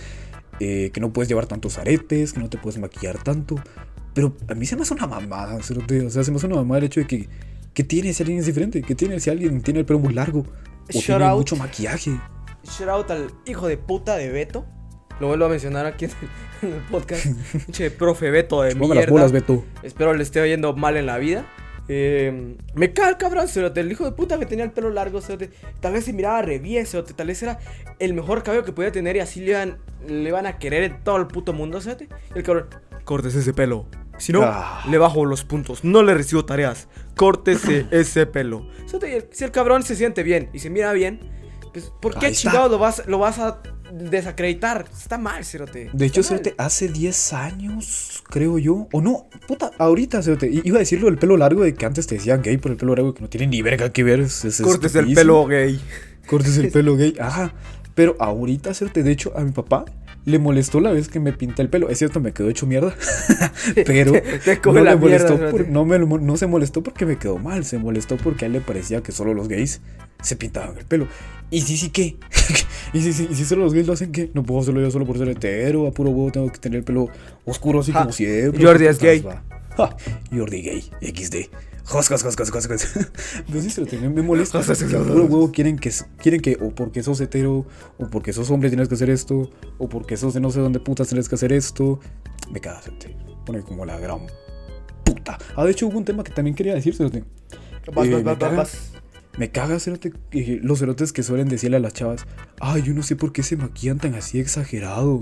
eh, 0.61 0.91
que 0.93 1.01
no 1.01 1.13
puedes 1.13 1.29
llevar 1.29 1.47
tantos 1.47 1.79
aretes, 1.79 2.33
que 2.33 2.41
no 2.41 2.49
te 2.49 2.59
puedes 2.59 2.79
maquillar 2.79 3.23
tanto. 3.23 3.57
Pero 4.15 4.37
a 4.49 4.55
mí 4.55 4.67
se 4.67 4.77
me 4.77 4.83
hace 4.83 4.95
una 4.95 5.09
mamada, 5.09 5.57
o 5.57 5.63
sea, 5.63 5.75
se 6.23 6.31
me 6.31 6.37
hace 6.37 6.47
una 6.47 6.57
mamada 6.57 6.79
el 6.79 6.85
hecho 6.85 7.01
de 7.01 7.07
que, 7.07 7.29
¿qué 7.75 7.83
tiene 7.83 8.13
si 8.15 8.23
alguien 8.23 8.39
es 8.39 8.47
diferente? 8.47 8.83
¿Qué 8.83 8.95
tiene 8.95 9.19
si 9.21 9.31
alguien 9.31 9.61
tiene 9.63 9.81
el 9.81 9.87
pelo 9.87 9.99
muy 9.99 10.15
largo? 10.15 10.41
O 10.41 10.93
Shout 10.93 11.05
tiene 11.05 11.25
out. 11.25 11.39
mucho 11.39 11.57
maquillaje. 11.57 12.13
Shout 12.65 12.89
out 12.89 13.11
al 13.11 13.27
hijo 13.47 13.67
de 13.67 13.77
puta 13.77 14.17
de 14.17 14.31
Beto. 14.31 14.65
Lo 15.21 15.29
vuelvo 15.29 15.47
a 15.47 15.49
mencionar 15.49 15.87
aquí 15.87 16.05
en 16.07 16.11
el, 16.63 16.69
en 16.69 16.75
el 16.77 16.83
podcast. 16.83 17.27
Pinche 17.67 17.91
profe 17.91 18.31
Beto 18.31 18.63
de 18.63 18.75
Ponga 18.77 18.95
las 18.95 19.03
mierda. 19.03 19.13
bolas, 19.13 19.33
Beto. 19.33 19.65
Espero 19.83 20.13
le 20.15 20.23
esté 20.23 20.47
yendo 20.49 20.75
mal 20.75 20.97
en 20.97 21.07
la 21.07 21.19
vida. 21.19 21.45
Eh, 21.89 22.57
me 22.75 22.93
cae 22.93 23.11
el 23.11 23.17
cabrón, 23.17 23.47
cerote, 23.47 23.79
el 23.81 23.93
hijo 23.93 24.05
de 24.05 24.11
puta 24.13 24.39
que 24.41 24.47
tenía 24.47 24.65
el 24.65 24.73
pelo 24.73 24.91
largo, 24.91 25.21
cerote. 25.21 25.51
Tal 25.81 25.93
vez 25.93 26.05
se 26.05 26.13
miraba 26.13 26.43
re 26.43 26.59
bien, 26.59 26.85
cerote, 26.85 27.15
Tal 27.15 27.29
vez 27.29 27.43
era 27.43 27.59
el 28.01 28.13
mejor 28.13 28.43
cabello 28.43 28.65
que 28.65 28.73
podía 28.73 28.91
tener 28.91 29.15
y 29.17 29.21
así 29.21 29.41
le 29.41 29.51
iban, 29.53 29.79
le 30.09 30.29
iban 30.29 30.47
a 30.47 30.59
querer 30.59 30.83
en 30.83 31.05
todo 31.05 31.17
el 31.19 31.29
puto 31.29 31.53
mundo, 31.53 31.81
cerote. 31.81 32.09
Y 32.35 32.39
el 32.39 32.43
cabrón, 32.45 32.67
córtese 33.05 33.39
ese 33.39 33.53
pelo. 33.55 33.87
Si 34.19 34.33
no, 34.33 34.43
Ah. 34.43 34.83
le 34.91 34.99
bajo 34.99 35.25
los 35.27 35.45
puntos. 35.45 35.85
No 35.85 36.03
le 36.03 36.15
recibo 36.15 36.45
tareas. 36.45 36.89
Córtese 37.17 37.87
ese 37.93 38.27
pelo. 38.27 38.67
Cerote, 38.87 39.29
si 39.31 39.45
el 39.45 39.53
cabrón 39.53 39.83
se 39.85 39.95
siente 39.95 40.23
bien 40.25 40.51
y 40.53 40.59
se 40.59 40.71
mira 40.71 40.93
bien, 40.93 41.21
pues, 41.81 41.93
¿por 42.01 42.19
qué 42.19 42.33
chingados 42.33 42.71
lo 42.71 42.79
vas, 42.79 43.03
lo 43.07 43.19
vas 43.19 43.39
a 43.39 43.61
desacreditar? 43.93 44.87
Está 44.97 45.19
mal, 45.19 45.45
cerote. 45.45 45.91
De 45.93 46.07
hecho. 46.07 46.23
Cerote, 46.23 46.55
hace 46.59 46.89
10 46.89 47.33
años, 47.35 48.23
creo 48.31 48.59
yo. 48.59 48.89
O 48.93 49.01
no, 49.03 49.29
puta, 49.47 49.71
ahorita, 49.79 50.23
Cerote. 50.23 50.51
Iba 50.65 50.77
a 50.77 50.81
decirlo 50.81 51.07
del 51.07 51.19
pelo 51.19 51.37
largo 51.37 51.63
de 51.65 51.75
que 51.75 51.85
antes 51.85 52.07
te 52.07 52.15
decían 52.15 52.41
gay 52.43 52.57
por 52.57 52.71
el 52.73 52.77
pelo 52.79 52.95
largo 52.95 53.13
que 53.13 53.21
no 53.21 53.29
tiene 53.29 53.47
ni 53.47 53.61
verga 53.63 53.93
que 53.93 54.03
ver. 54.05 54.21
es- 54.21 54.45
es 54.45 54.61
Córtese 54.61 55.01
el 55.01 55.13
pelo 55.15 55.45
gay. 55.47 55.81
Cortes 56.27 56.57
el 56.57 56.71
pelo 56.73 56.97
gay. 56.97 57.15
Ajá. 57.21 57.53
Pero 57.95 58.17
ahorita, 58.19 58.73
Cerote, 58.75 59.03
de 59.03 59.13
hecho, 59.13 59.33
a 59.37 59.41
mi 59.43 59.53
papá 59.53 59.85
le 60.27 60.39
molestó 60.39 60.81
la 60.81 60.91
vez 60.93 61.09
que 61.09 61.19
me 61.21 61.33
pinté 61.33 61.63
el 61.63 61.69
pelo. 61.71 61.89
Es 61.89 61.99
cierto, 61.99 62.21
me 62.21 62.33
quedó 62.33 62.51
hecho 62.51 62.67
mierda. 62.67 62.95
pero 63.87 64.13
no, 64.13 64.85
le 64.85 64.97
molestó 64.97 65.35
mierda, 65.37 65.51
por- 65.51 65.69
no, 65.69 65.85
me, 65.87 65.99
lo- 65.99 66.07
no 66.19 66.37
se 66.37 66.47
molestó 66.47 66.83
porque 66.83 67.07
me 67.07 67.17
quedó 67.17 67.39
mal. 67.39 67.65
Se 67.65 67.79
molestó 67.79 68.17
porque 68.17 68.45
a 68.45 68.47
él 68.47 68.53
le 68.53 68.61
parecía 68.61 69.03
que 69.03 69.13
solo 69.13 69.33
los 69.35 69.49
gays 69.49 69.81
se 70.23 70.37
pintaban 70.37 70.77
el 70.77 70.85
pelo. 70.85 71.07
Y 71.51 71.61
sí, 71.63 71.77
sí, 71.77 71.91
¿qué? 71.91 72.17
y 72.93 73.01
si 73.01 73.13
sí, 73.13 73.29
y 73.31 73.35
si 73.37 73.45
solo 73.45 73.63
los 73.65 73.73
gays 73.73 73.87
lo 73.87 73.93
hacen, 73.93 74.11
¿qué? 74.13 74.31
No 74.35 74.43
puedo 74.43 74.61
hacerlo 74.61 74.81
yo 74.81 74.91
solo 74.91 75.07
por 75.07 75.17
ser 75.17 75.29
hetero. 75.29 75.87
A 75.87 75.93
puro 75.93 76.11
huevo 76.11 76.31
tengo 76.33 76.51
que 76.51 76.59
tener 76.59 76.79
el 76.79 76.85
pelo 76.85 77.09
oscuro 77.45 77.81
así 77.81 77.93
Ja, 77.93 78.01
como 78.01 78.13
siempre. 78.13 78.63
Jordi 78.65 78.85
¿Qué 78.85 78.91
es 78.91 78.99
gay. 78.99 79.25
Ja, 79.77 79.97
Jordi 80.37 80.63
gay. 80.63 80.91
XD. 81.03 81.37
Jos, 81.87 82.09
jos, 82.09 82.23
jos, 82.23 82.37
jos, 82.37 82.51
jos, 82.51 82.67
jos. 82.67 82.97
Entonces 83.47 83.73
se 83.75 83.81
lo 83.81 83.87
tengo, 83.87 84.11
me 84.11 84.23
molesta. 84.23 84.59
Jos, 84.59 84.67
jos, 84.67 84.83
jos, 84.83 84.91
porque 84.93 84.97
a 84.97 84.99
jos. 84.99 85.09
puro 85.13 85.25
huevo 85.27 85.53
quieren 85.53 85.79
que, 85.79 85.93
quieren 86.19 86.41
que 86.41 86.59
o 86.61 86.75
porque 86.75 87.03
sos 87.03 87.21
hetero, 87.21 87.65
o 87.99 88.09
porque 88.11 88.33
sos 88.33 88.51
hombre 88.51 88.69
tienes 88.71 88.89
que 88.89 88.95
hacer 88.97 89.09
esto, 89.11 89.51
o 89.79 89.89
porque 89.89 90.17
sos 90.17 90.35
de 90.35 90.41
no 90.41 90.51
sé 90.51 90.61
dónde 90.61 90.81
putas 90.81 91.09
tienes 91.09 91.29
que 91.29 91.37
hacer 91.37 91.53
esto. 91.53 92.01
Me 92.53 92.61
caga, 92.61 92.81
gente. 92.83 93.17
Pone 93.45 93.61
como 93.63 93.85
la 93.87 93.99
gran 94.01 94.19
puta. 95.05 95.39
Ah, 95.55 95.65
de 95.65 95.71
hecho 95.71 95.87
hubo 95.87 95.99
un 95.99 96.05
tema 96.05 96.25
que 96.25 96.33
también 96.33 96.57
quería 96.57 96.75
decir, 96.75 96.95
Cerote. 96.97 97.25
Vas, 97.95 98.07
Eh, 98.09 98.11
vas, 98.11 98.19
me 98.19 98.23
vas, 98.25 98.39
caga- 98.39 98.57
vas. 98.57 98.93
Me 99.39 99.51
caga, 99.53 99.79
cerote, 99.79 100.15
eh, 100.33 100.61
los 100.63 100.79
cerotes 100.79 101.13
que 101.13 101.23
suelen 101.23 101.49
decirle 101.49 101.77
a 101.77 101.81
las 101.81 101.93
chavas, 101.93 102.27
ay, 102.59 102.83
yo 102.83 102.95
no 102.95 103.03
sé 103.03 103.17
por 103.17 103.33
qué 103.33 103.43
se 103.43 103.57
maquillan 103.59 103.99
tan 103.99 104.15
así 104.15 104.41
exagerado. 104.41 105.19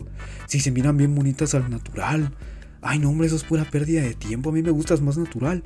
Si 0.47 0.61
se 0.61 0.71
miran 0.71 0.97
bien 0.97 1.15
bonitas 1.17 1.55
al 1.57 1.69
natural. 1.69 2.33
Ay, 2.81 3.01
no, 3.01 3.11
hombre, 3.11 3.27
eso 3.27 3.35
es 3.35 3.43
pura 3.43 3.65
pérdida 3.65 4.03
de 4.03 4.15
tiempo. 4.15 4.51
A 4.51 4.53
mí 4.53 4.63
me 4.63 4.71
gustas 4.71 5.01
más 5.01 5.19
natural. 5.19 5.65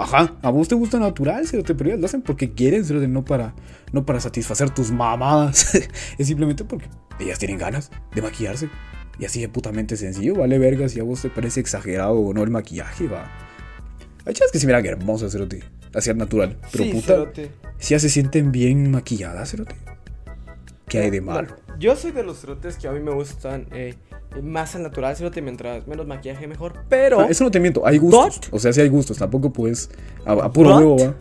Ajá, 0.00 0.34
a 0.42 0.50
vos 0.50 0.66
te 0.66 0.74
gusta 0.74 0.98
natural, 0.98 1.46
cerote, 1.46 1.74
pero 1.74 1.90
ellas 1.90 2.00
lo 2.00 2.06
hacen 2.06 2.22
porque 2.22 2.52
quieren, 2.52 2.84
cerote, 2.84 3.06
no 3.06 3.24
para, 3.24 3.54
no 3.92 4.06
para 4.06 4.18
satisfacer 4.20 4.70
tus 4.70 4.90
mamadas. 4.90 5.74
es 6.18 6.26
simplemente 6.26 6.64
porque 6.64 6.86
ellas 7.18 7.38
tienen 7.38 7.58
ganas 7.58 7.90
de 8.14 8.22
maquillarse. 8.22 8.70
Y 9.18 9.26
así 9.26 9.40
de 9.42 9.50
putamente 9.50 9.98
sencillo, 9.98 10.34
vale 10.36 10.58
verga 10.58 10.88
si 10.88 10.98
a 11.00 11.02
vos 11.02 11.20
te 11.20 11.28
parece 11.28 11.60
exagerado 11.60 12.14
o 12.14 12.32
no 12.32 12.42
el 12.42 12.48
maquillaje, 12.50 13.06
va. 13.06 13.30
Hay 14.24 14.32
chavas 14.32 14.50
que 14.52 14.58
se 14.58 14.66
miran 14.66 14.86
hermosas, 14.86 15.32
cerote, 15.32 15.62
así 15.94 16.08
al 16.08 16.16
natural. 16.16 16.56
Pero 16.72 16.84
Sí, 16.84 16.90
puta, 16.92 17.06
cerote. 17.06 17.50
si 17.78 17.92
ya 17.92 17.98
se 17.98 18.08
sienten 18.08 18.50
bien 18.52 18.90
maquilladas, 18.90 19.50
cerote. 19.50 19.74
¿Qué 20.88 21.00
hay 21.00 21.10
de 21.10 21.20
malo? 21.20 21.54
Yo 21.78 21.94
soy 21.94 22.12
de 22.12 22.22
los 22.22 22.40
cerotes 22.40 22.76
que 22.76 22.88
a 22.88 22.92
mí 22.92 23.00
me 23.00 23.12
gustan 23.12 23.66
eh, 23.72 23.94
más 24.42 24.74
al 24.76 24.82
natural, 24.84 25.16
cerote, 25.16 25.42
mientras 25.42 25.86
menos 25.86 26.06
maquillaje 26.06 26.46
mejor. 26.46 26.84
Pero, 26.88 27.28
eso 27.28 27.44
no 27.44 27.50
te 27.50 27.60
miento, 27.60 27.86
hay 27.86 27.98
gustos. 27.98 28.40
But- 28.40 28.54
o 28.54 28.58
sea, 28.58 28.72
sí 28.72 28.80
hay 28.80 28.88
gustos. 28.88 29.18
Tampoco 29.18 29.52
puedes. 29.52 29.90
A, 30.24 30.32
a 30.32 30.52
puro 30.52 30.70
But- 30.70 30.78
huevo, 30.78 30.98
va. 30.98 31.14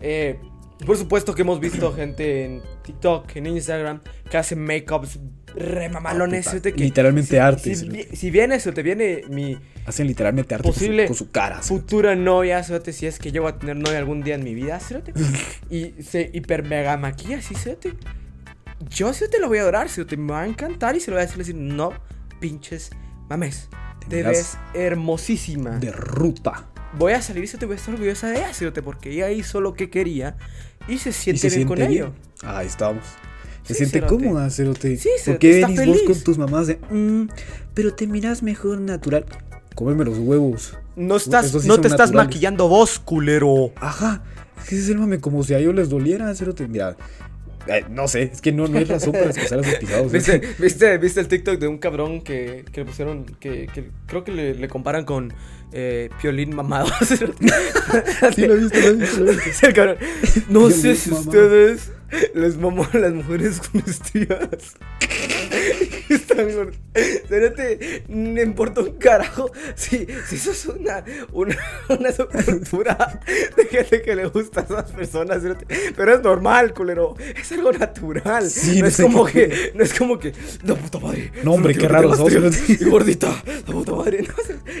eh, 0.00 0.38
por 0.86 0.96
supuesto 0.96 1.34
que 1.34 1.42
hemos 1.42 1.60
visto 1.60 1.92
gente 1.92 2.44
en 2.44 2.62
TikTok, 2.82 3.36
en 3.36 3.46
Instagram, 3.48 4.00
que 4.30 4.36
hace 4.38 4.56
makeups 4.56 5.18
re 5.54 5.88
mamalones. 5.88 6.46
Ah, 6.48 6.60
que 6.60 6.70
literalmente 6.72 7.30
si- 7.30 7.36
arte, 7.36 7.74
Si, 7.74 7.88
vi- 7.88 8.04
si 8.16 8.30
viene 8.30 8.54
eso, 8.54 8.72
te 8.72 8.82
viene 8.82 9.22
mi 9.28 9.58
Hacen 9.86 10.06
literalmente 10.06 10.54
arte 10.54 10.68
con 10.68 10.72
su- 10.78 10.86
con 11.06 11.14
su, 11.16 11.30
cara. 11.30 11.60
futura 11.62 12.14
novia, 12.14 12.62
cerote, 12.62 12.92
si 12.92 13.06
es 13.06 13.18
que 13.18 13.32
llego 13.32 13.48
a 13.48 13.58
tener 13.58 13.76
novia 13.76 13.98
algún 13.98 14.22
día 14.22 14.36
en 14.36 14.44
mi 14.44 14.54
vida, 14.54 14.78
cerote. 14.80 15.12
y 15.70 15.94
se 16.02 16.30
hiper 16.32 16.62
mega 16.64 16.96
maquilla, 16.96 17.42
sí. 17.42 17.54
Yo 18.88 19.12
sí 19.12 19.26
te 19.30 19.38
lo 19.40 19.48
voy 19.48 19.58
a 19.58 19.62
adorar, 19.62 19.88
cerote, 19.88 20.16
me 20.16 20.32
va 20.32 20.42
a 20.42 20.46
encantar 20.46 20.96
y 20.96 21.00
se 21.00 21.10
lo 21.10 21.16
voy 21.16 21.22
a 21.22 21.26
decir, 21.26 21.38
decir 21.38 21.54
no, 21.54 21.92
pinches, 22.40 22.90
mames. 23.28 23.68
Te 24.00 24.06
Te 24.08 24.22
ves 24.22 24.56
hermosísima. 24.74 25.78
De 25.78 25.92
ruta. 25.92 26.66
Voy 26.98 27.12
a 27.12 27.22
salir 27.22 27.44
y 27.44 27.46
se 27.46 27.58
te 27.58 27.66
voy 27.66 27.74
a 27.74 27.76
estar 27.76 27.94
orgullosa 27.94 28.28
de 28.28 28.38
ella, 28.38 28.72
porque 28.82 29.10
ella 29.12 29.30
hizo 29.30 29.60
lo 29.60 29.74
que 29.74 29.90
quería 29.90 30.36
y 30.88 30.98
se 30.98 31.10
Y 31.10 31.12
siente 31.12 31.40
se 31.50 31.56
bien 31.56 31.68
siente 31.68 31.68
con 31.68 31.76
bien. 31.78 31.90
ello. 31.90 32.12
Ahí 32.42 32.66
estamos. 32.66 33.04
Se 33.62 33.74
Sí, 33.74 33.84
siente 33.84 34.00
cerote. 34.00 34.24
cómoda, 34.24 34.50
Cerote. 34.50 34.96
Sí, 34.96 35.10
¿Por 35.14 35.20
cerote, 35.24 35.38
qué 35.38 35.60
está 35.60 35.68
venís 35.68 36.02
vos 36.02 36.02
con 36.16 36.24
tus 36.24 36.38
mamás 36.38 36.66
de. 36.66 36.80
"Mm, 36.90 37.28
pero 37.74 37.94
te 37.94 38.06
miras 38.06 38.42
mejor 38.42 38.80
natural? 38.80 39.26
Cómeme 39.76 40.04
los 40.04 40.18
huevos. 40.18 40.76
No 40.96 41.16
estás, 41.16 41.50
sí 41.52 41.68
no 41.68 41.80
te 41.80 41.86
estás 41.88 42.12
maquillando 42.12 42.66
vos, 42.68 42.98
culero. 42.98 43.70
Ajá. 43.76 44.24
Es 44.60 44.68
que 44.68 44.74
ese 44.74 44.84
es 44.84 44.90
el 44.90 44.98
mame, 44.98 45.20
como 45.20 45.44
si 45.44 45.54
a 45.54 45.58
ellos 45.58 45.74
les 45.74 45.88
doliera, 45.90 46.34
Cerote. 46.34 46.66
Mira. 46.66 46.96
Eh, 47.70 47.84
no 47.90 48.08
sé, 48.08 48.22
es 48.32 48.40
que 48.40 48.52
no, 48.52 48.66
no 48.68 48.78
hay 48.78 48.84
razón 48.84 49.12
para 49.12 49.26
expresar 49.26 49.60
esos 49.60 49.74
pisados. 49.76 50.12
¿Viste, 50.12 50.40
viste, 50.58 50.98
viste 50.98 51.20
el 51.20 51.28
TikTok 51.28 51.58
de 51.58 51.68
un 51.68 51.78
cabrón 51.78 52.20
que, 52.22 52.64
que 52.72 52.80
le 52.80 52.86
pusieron, 52.86 53.24
que, 53.24 53.66
que 53.72 53.90
creo 54.06 54.24
que 54.24 54.32
le, 54.32 54.54
le 54.54 54.68
comparan 54.68 55.04
con 55.04 55.32
eh, 55.72 56.10
Piolín 56.20 56.54
mamado. 56.54 56.90
Sí, 58.34 58.46
lo 58.46 58.54
he 58.54 58.56
visto, 58.58 58.78
lo 58.78 58.86
he 58.88 58.92
visto, 58.94 59.20
lo 59.20 59.30
he 59.30 59.34
visto. 59.34 59.50
Es 59.50 59.62
el 59.62 59.72
cabrón. 59.72 59.96
No 60.48 60.68
Piolín 60.68 60.72
sé 60.82 60.96
si 60.96 61.10
mamado. 61.10 61.30
ustedes 61.30 61.92
les 62.34 62.56
mamó 62.56 62.86
a 62.92 62.98
las 62.98 63.12
mujeres 63.12 63.60
con 63.60 63.82
estrías. 63.86 64.76
No 68.08 68.42
importa 68.42 68.80
un 68.80 68.92
carajo. 68.92 69.50
Si, 69.74 70.06
si 70.28 70.36
eso 70.36 70.50
es 70.50 70.66
una, 70.66 71.04
una, 71.32 71.56
una 71.88 72.12
subcultura 72.12 73.20
de 73.56 73.64
gente 73.66 74.02
que 74.02 74.14
le 74.16 74.26
gusta 74.26 74.60
a 74.60 74.64
esas 74.64 74.92
personas. 74.92 75.42
Pero 75.96 76.14
es 76.14 76.22
normal, 76.22 76.74
culero. 76.74 77.14
Es 77.40 77.52
algo 77.52 77.72
natural. 77.72 78.50
Sí, 78.50 78.76
no, 78.76 78.82
no 78.82 78.86
es 78.88 78.96
como 78.96 79.24
que, 79.24 79.72
no 79.74 79.84
es 79.84 79.94
como 79.94 80.18
que. 80.18 80.32
La 80.64 80.74
puta 80.74 80.98
madre. 80.98 81.32
No, 81.44 81.52
hombre, 81.54 81.74
qué 81.74 81.88
raro 81.88 82.14
sos. 82.14 82.32
Y 82.68 82.84
gordita. 82.84 83.42
La 83.66 83.72
puta 83.72 83.92
madre. 83.92 84.22
No, 84.22 84.34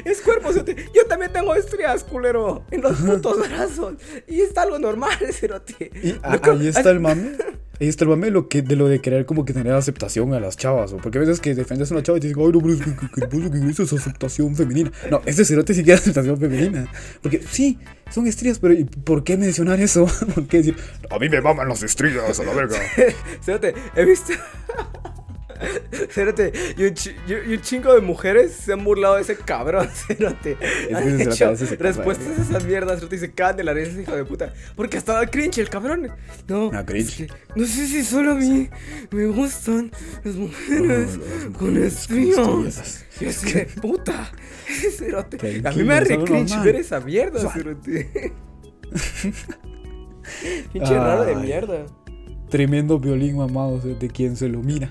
es- 0.04 0.20
cuerpo. 0.20 0.50
Yo 0.52 1.06
también 1.06 1.32
tengo 1.32 1.54
estrías, 1.54 2.04
culero. 2.04 2.64
En 2.70 2.82
los 2.82 2.98
putos 2.98 3.48
brazos. 3.48 3.94
Y 4.28 4.40
es 4.40 4.56
algo 4.56 4.78
normal, 4.78 5.16
cerote. 5.32 5.90
Y 6.02 6.12
No 6.12 6.20
ahí 6.52 6.68
está 6.68 6.90
el 6.90 7.00
mame. 7.00 7.32
Ahí 7.80 7.88
está 7.88 8.04
el 8.04 8.10
mame 8.10 8.26
de 8.26 8.32
lo, 8.32 8.48
que, 8.48 8.60
de 8.60 8.76
lo 8.76 8.88
de 8.88 9.00
querer 9.00 9.24
como 9.24 9.44
que 9.46 9.54
tener 9.54 9.72
aceptación 9.72 10.34
a 10.34 10.40
las 10.40 10.56
chavas. 10.56 10.92
O 10.92 10.98
porque 10.98 11.18
a 11.18 11.22
veces 11.22 11.40
que 11.40 11.49
defendes 11.54 11.90
a 11.90 11.94
una 11.94 12.02
chava 12.02 12.18
y 12.18 12.20
te 12.20 12.28
dicen, 12.28 12.42
ay, 12.44 12.52
no, 12.52 12.60
pero 12.60 12.74
es 12.74 12.80
que, 12.80 12.90
que, 12.96 13.28
que, 13.28 13.50
que, 13.50 13.50
que 13.50 13.70
eso 13.70 13.82
es 13.82 13.92
aceptación 13.92 14.54
femenina. 14.54 14.92
No, 15.10 15.20
ese 15.26 15.44
cerote 15.44 15.74
sí 15.74 15.82
quiere 15.82 15.98
aceptación 15.98 16.38
femenina. 16.38 16.86
Porque 17.22 17.42
sí, 17.48 17.78
son 18.10 18.26
estrías, 18.26 18.58
pero 18.58 18.74
¿y 18.74 18.84
¿por 18.84 19.24
qué 19.24 19.36
mencionar 19.36 19.80
eso? 19.80 20.06
¿Por 20.34 20.46
qué 20.46 20.58
decir, 20.58 20.76
a 21.10 21.18
mí 21.18 21.28
me 21.28 21.40
maman 21.40 21.68
las 21.68 21.82
estrías 21.82 22.38
a 22.38 22.44
la 22.44 22.52
verga? 22.52 22.76
Espérate, 23.40 23.74
he 23.96 24.04
visto. 24.04 24.32
Espérate, 25.92 26.52
y 26.76 26.84
un, 26.84 26.94
y 27.52 27.60
chingo 27.60 27.94
de 27.94 28.00
mujeres 28.00 28.52
se 28.52 28.72
han 28.72 28.82
burlado 28.84 29.16
de 29.16 29.22
ese 29.22 29.36
cabrón, 29.36 29.88
que 30.08 30.56
Han 30.94 31.02
ese 31.08 31.16
cerote 31.18 31.34
hecho 31.34 31.48
a 31.50 31.56
se 31.56 31.76
respuestas 31.76 32.38
esas 32.38 32.64
mierdas, 32.64 32.94
espérate, 32.94 33.16
y 33.16 33.18
se 33.18 33.32
cagan 33.32 33.56
de 33.58 33.64
la 33.64 33.72
risa, 33.74 34.00
hijo 34.00 34.16
de 34.16 34.24
puta. 34.24 34.52
Porque 34.76 34.96
hasta 34.96 35.14
da 35.14 35.26
cringe 35.26 35.58
el 35.58 35.68
cabrón. 35.68 36.08
No, 36.48 36.70
Ah, 36.72 36.84
cringe. 36.84 37.08
es 37.08 37.16
que 37.16 37.28
no 37.56 37.66
sé 37.66 37.86
si 37.86 38.02
solo 38.04 38.32
a 38.32 38.34
mí 38.34 38.68
me 39.10 39.26
gustan 39.26 39.90
las 40.24 40.34
mujeres 40.36 41.18
con. 41.58 41.76
Y 43.20 43.26
así 43.26 43.52
de 43.52 43.66
puta. 43.66 44.32
Cerote. 44.96 45.62
A 45.64 45.72
mí 45.72 45.82
me 45.82 45.94
da 45.94 46.02
es 46.02 46.08
re 46.08 46.24
cringe 46.24 46.48
normal. 46.50 46.64
ver 46.64 46.76
esa 46.76 47.00
mierda, 47.00 47.50
cerote. 47.50 48.32
Pinche 50.72 50.94
raro 50.94 51.24
de 51.24 51.34
mierda. 51.36 51.86
Tremendo 52.48 52.98
violín 52.98 53.36
mamado 53.36 53.78
de 53.78 54.08
quien 54.08 54.36
se 54.36 54.48
lo 54.48 54.60
mira. 54.60 54.90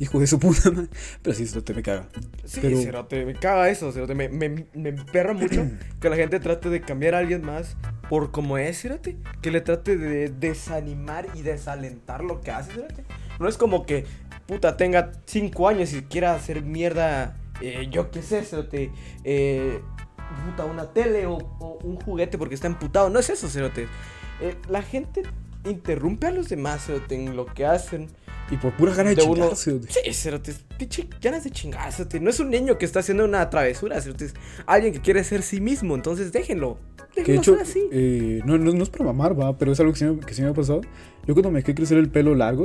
Hijo 0.00 0.18
de 0.18 0.26
su 0.26 0.38
puta 0.40 0.70
madre. 0.70 0.88
Pero 1.22 1.36
sí, 1.36 1.42
esto 1.44 1.62
te 1.62 1.74
me 1.74 1.82
caga. 1.82 2.08
Sí, 2.44 2.58
Pero- 2.62 2.78
cerote, 2.80 3.24
me 3.26 3.34
caga 3.34 3.68
eso, 3.68 3.92
cerote. 3.92 4.14
Me, 4.14 4.28
me, 4.30 4.66
me 4.74 4.88
emperra 4.88 5.34
mucho 5.34 5.64
que 6.00 6.08
la 6.10 6.16
gente 6.16 6.40
trate 6.40 6.70
de 6.70 6.80
cambiar 6.80 7.14
a 7.14 7.18
alguien 7.18 7.42
más 7.44 7.76
por 8.08 8.30
como 8.32 8.56
es, 8.58 8.80
cerote. 8.80 9.18
Que 9.42 9.50
le 9.50 9.60
trate 9.60 9.96
de 9.98 10.30
desanimar 10.30 11.26
y 11.34 11.42
desalentar 11.42 12.24
lo 12.24 12.40
que 12.40 12.50
hace, 12.50 12.72
cerote. 12.72 13.04
No 13.38 13.46
es 13.46 13.56
como 13.58 13.84
que, 13.86 14.06
puta, 14.46 14.76
tenga 14.76 15.12
5 15.26 15.68
años 15.68 15.92
y 15.92 16.02
quiera 16.02 16.34
hacer 16.34 16.62
mierda, 16.62 17.36
eh, 17.60 17.86
yo 17.90 18.10
qué 18.10 18.22
sé, 18.22 18.42
cerote. 18.42 18.90
Eh, 19.24 19.80
puta, 20.46 20.64
una 20.64 20.92
tele 20.94 21.26
o, 21.26 21.34
o 21.58 21.78
un 21.84 21.96
juguete 22.00 22.38
porque 22.38 22.54
está 22.54 22.66
emputado. 22.68 23.10
No 23.10 23.18
es 23.18 23.28
eso, 23.28 23.48
cerote. 23.50 23.86
Eh, 24.40 24.56
la 24.70 24.80
gente 24.80 25.22
interrumpe 25.64 26.26
a 26.26 26.30
los 26.30 26.48
demás, 26.48 26.84
cerote, 26.86 27.14
en 27.14 27.36
lo 27.36 27.46
que 27.46 27.66
hacen. 27.66 28.08
Y 28.50 28.56
por 28.56 28.72
pura 28.76 28.92
gana 28.94 29.10
de, 29.10 29.16
De 29.16 29.22
uno- 29.22 29.54
chingarse. 29.54 29.80
Sí, 30.04 30.12
cerote, 30.12 30.54
pinche 30.76 31.08
ganas 31.20 31.44
de 31.44 31.50
chingar, 31.50 31.92
cerote. 31.92 32.18
No 32.18 32.30
es 32.30 32.40
un 32.40 32.50
niño 32.50 32.78
que 32.78 32.84
está 32.84 32.98
haciendo 33.00 33.24
una 33.24 33.48
travesura, 33.48 34.00
cerote. 34.00 34.24
Es 34.26 34.34
alguien 34.66 34.92
que 34.92 35.00
quiere 35.00 35.22
ser 35.22 35.42
sí 35.42 35.60
mismo, 35.60 35.94
entonces 35.94 36.32
déjenlo. 36.32 36.78
Que 37.14 37.22
de 37.32 37.34
hecho, 37.38 37.56
así. 37.60 37.80
eh, 37.90 38.40
no, 38.44 38.56
no, 38.56 38.72
no 38.72 38.82
es 38.82 38.88
para 38.88 39.04
mamar, 39.04 39.38
va, 39.38 39.56
pero 39.58 39.72
es 39.72 39.80
algo 39.80 39.92
que 39.92 39.98
sí, 39.98 40.04
me, 40.04 40.20
que 40.20 40.32
sí 40.32 40.42
me 40.42 40.48
ha 40.48 40.54
pasado. 40.54 40.80
Yo 41.26 41.34
cuando 41.34 41.50
me 41.50 41.60
dejé 41.60 41.74
crecer 41.74 41.98
el 41.98 42.08
pelo 42.08 42.34
largo, 42.34 42.64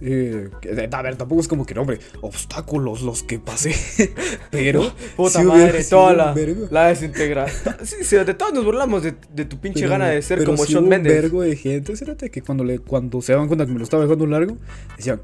eh, 0.00 0.48
a 0.92 1.02
ver, 1.02 1.16
tampoco 1.16 1.40
es 1.40 1.48
como 1.48 1.66
que, 1.66 1.74
no, 1.74 1.80
hombre, 1.80 1.98
obstáculos 2.20 3.02
los 3.02 3.22
que 3.22 3.38
pasé. 3.38 3.74
pero. 4.50 4.92
Puta 5.16 5.40
sí 5.40 5.46
madre, 5.46 5.82
toda 5.84 6.12
la, 6.12 6.34
la 6.70 6.86
desintegración. 6.88 7.74
Sí, 7.82 7.96
sí, 8.02 8.16
de 8.16 8.34
todos 8.34 8.52
nos 8.52 8.64
burlamos 8.64 9.02
de, 9.02 9.14
de 9.34 9.44
tu 9.44 9.58
pinche 9.58 9.80
Pero- 9.80 9.90
gana 9.90 10.08
de 10.08 10.22
ser 10.22 10.38
pero 10.38 10.52
como 10.52 10.64
sí 10.64 10.74
hubo 10.76 10.82
Mendes. 10.86 11.12
un 11.14 11.22
vergo 11.22 11.42
de 11.42 11.56
gente, 11.56 11.96
cerote, 11.96 12.30
que 12.30 12.42
cuando, 12.42 12.64
le, 12.64 12.78
cuando 12.78 13.20
se 13.22 13.32
daban 13.32 13.48
cuenta 13.48 13.66
que 13.66 13.72
me 13.72 13.78
lo 13.78 13.84
estaba 13.84 14.02
dejando 14.04 14.26
largo, 14.26 14.56
decían, 14.96 15.20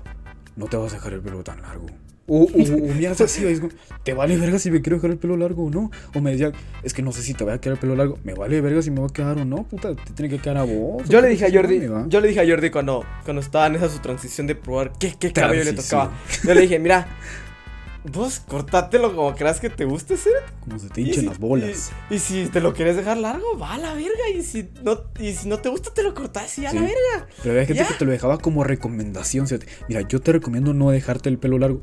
no 0.56 0.66
te 0.66 0.76
vas 0.76 0.92
a 0.92 0.96
dejar 0.96 1.12
el 1.12 1.20
pelo 1.20 1.42
tan 1.44 1.62
largo. 1.62 1.86
O, 2.28 2.44
o, 2.44 3.24
así, 3.24 3.44
es 3.44 3.60
como, 3.60 3.72
¿te 4.04 4.14
vale 4.14 4.36
verga 4.36 4.58
si 4.58 4.70
me 4.70 4.80
quiero 4.80 4.96
dejar 4.96 5.10
el 5.10 5.18
pelo 5.18 5.36
largo 5.36 5.64
o 5.64 5.70
no? 5.70 5.90
O 6.14 6.20
me 6.20 6.30
decían, 6.30 6.52
es 6.82 6.94
que 6.94 7.02
no 7.02 7.10
sé 7.12 7.22
si 7.22 7.34
te 7.34 7.42
voy 7.44 7.52
a 7.52 7.58
quedar 7.60 7.74
el 7.74 7.80
pelo 7.80 7.96
largo. 7.96 8.18
¿Me 8.24 8.32
vale 8.34 8.60
verga 8.60 8.80
si 8.80 8.90
me 8.90 9.00
va 9.00 9.06
a 9.08 9.12
quedar 9.12 9.38
o 9.38 9.44
no? 9.44 9.64
Puta, 9.64 9.94
te 9.94 10.12
tiene 10.12 10.30
que 10.36 10.40
quedar 10.40 10.58
a 10.58 10.62
vos. 10.62 11.08
Yo 11.08 11.18
¿o 11.18 11.22
le 11.22 11.28
dije 11.28 11.44
a 11.46 11.48
Sí, 11.48 11.56
Jordi, 11.56 11.80
yo 12.08 12.20
le 12.20 12.28
dije 12.28 12.40
a 12.40 12.46
Jordi 12.46 12.70
cuando, 12.70 13.04
cuando 13.24 13.42
estaba 13.42 13.66
en 13.66 13.74
esa 13.74 13.88
su 13.88 13.98
transición 13.98 14.46
de 14.46 14.54
probar 14.54 14.92
qué, 14.98 15.14
qué 15.18 15.32
cabello 15.32 15.64
le 15.64 15.72
tocaba. 15.72 16.12
Yo 16.44 16.54
le 16.54 16.60
dije, 16.62 16.78
mira, 16.78 17.08
vos 18.04 18.40
cortátelo 18.40 19.14
como 19.14 19.34
creas 19.34 19.60
que 19.60 19.70
te 19.70 19.84
guste, 19.84 20.16
cerote. 20.16 20.52
Como 20.60 20.78
se 20.78 20.88
te 20.88 21.00
hinchen 21.00 21.20
si- 21.22 21.26
las 21.26 21.38
bolas. 21.38 21.90
Y, 22.10 22.14
y 22.14 22.18
si 22.18 22.46
te 22.46 22.60
lo 22.60 22.72
quieres 22.72 22.96
dejar 22.96 23.16
largo, 23.16 23.58
va 23.58 23.74
a 23.74 23.78
la 23.78 23.94
verga. 23.94 24.28
Y 24.34 24.42
si 24.42 24.68
no, 24.82 25.02
y 25.18 25.32
si 25.32 25.48
no 25.48 25.58
te 25.58 25.68
gusta, 25.68 25.92
te 25.92 26.02
lo 26.02 26.14
cortas 26.14 26.56
y 26.58 26.66
a 26.66 26.72
la 26.72 26.80
Sí. 26.80 26.86
verga. 26.86 27.26
Pero 27.42 27.50
había 27.52 27.66
gente 27.66 27.82
Ya. 27.82 27.88
que 27.88 27.94
te 27.94 28.04
lo 28.04 28.12
dejaba 28.12 28.38
como 28.38 28.64
recomendación. 28.64 29.46
Mira, 29.88 30.00
yo 30.02 30.20
te 30.20 30.32
recomiendo 30.32 30.72
no 30.72 30.90
dejarte 30.90 31.28
el 31.28 31.38
pelo 31.38 31.58
largo. 31.58 31.82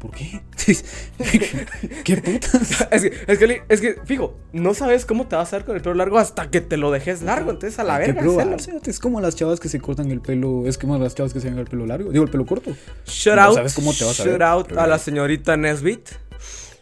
¿Por 0.00 0.12
qué? 0.12 0.40
¿Qué 2.04 2.16
putas? 2.16 2.86
Es 2.90 3.02
que, 3.02 3.12
es 3.26 3.38
que, 3.38 3.46
li- 3.46 3.58
es 3.68 3.80
que, 3.82 3.96
fijo, 4.06 4.34
no 4.52 4.72
sabes 4.72 5.04
cómo 5.04 5.26
te 5.26 5.36
vas 5.36 5.52
a 5.52 5.56
ver 5.58 5.66
con 5.66 5.76
el 5.76 5.82
pelo 5.82 5.94
largo 5.94 6.18
hasta 6.18 6.50
que 6.50 6.60
te 6.62 6.76
lo 6.78 6.90
dejes 6.90 7.20
largo. 7.22 7.50
Entonces, 7.50 7.78
a 7.78 7.84
la 7.84 7.96
Hay 7.96 8.12
verga. 8.12 8.56
Es 8.86 8.98
como 8.98 9.20
las 9.20 9.36
chavas 9.36 9.60
que 9.60 9.68
se 9.68 9.78
cortan 9.78 10.10
el 10.10 10.20
pelo. 10.22 10.66
Es 10.66 10.78
como 10.78 10.96
las 10.98 11.14
chavas 11.14 11.34
que 11.34 11.40
se 11.40 11.48
dejan 11.48 11.60
el 11.60 11.66
pelo 11.66 11.84
largo. 11.86 12.10
Digo, 12.12 12.24
el 12.24 12.30
pelo 12.30 12.46
corto. 12.46 12.70
Shout 13.06 13.36
No 13.36 13.42
out, 13.42 13.54
sabes 13.56 13.74
cómo 13.74 13.92
te 13.92 14.04
vas 14.04 14.18
a 14.18 14.24
shout 14.24 14.32
ver, 14.32 14.42
out 14.42 14.68
pero 14.68 14.80
a 14.80 14.86
la 14.86 14.98
señorita 14.98 15.56
Nesbit. 15.58 16.08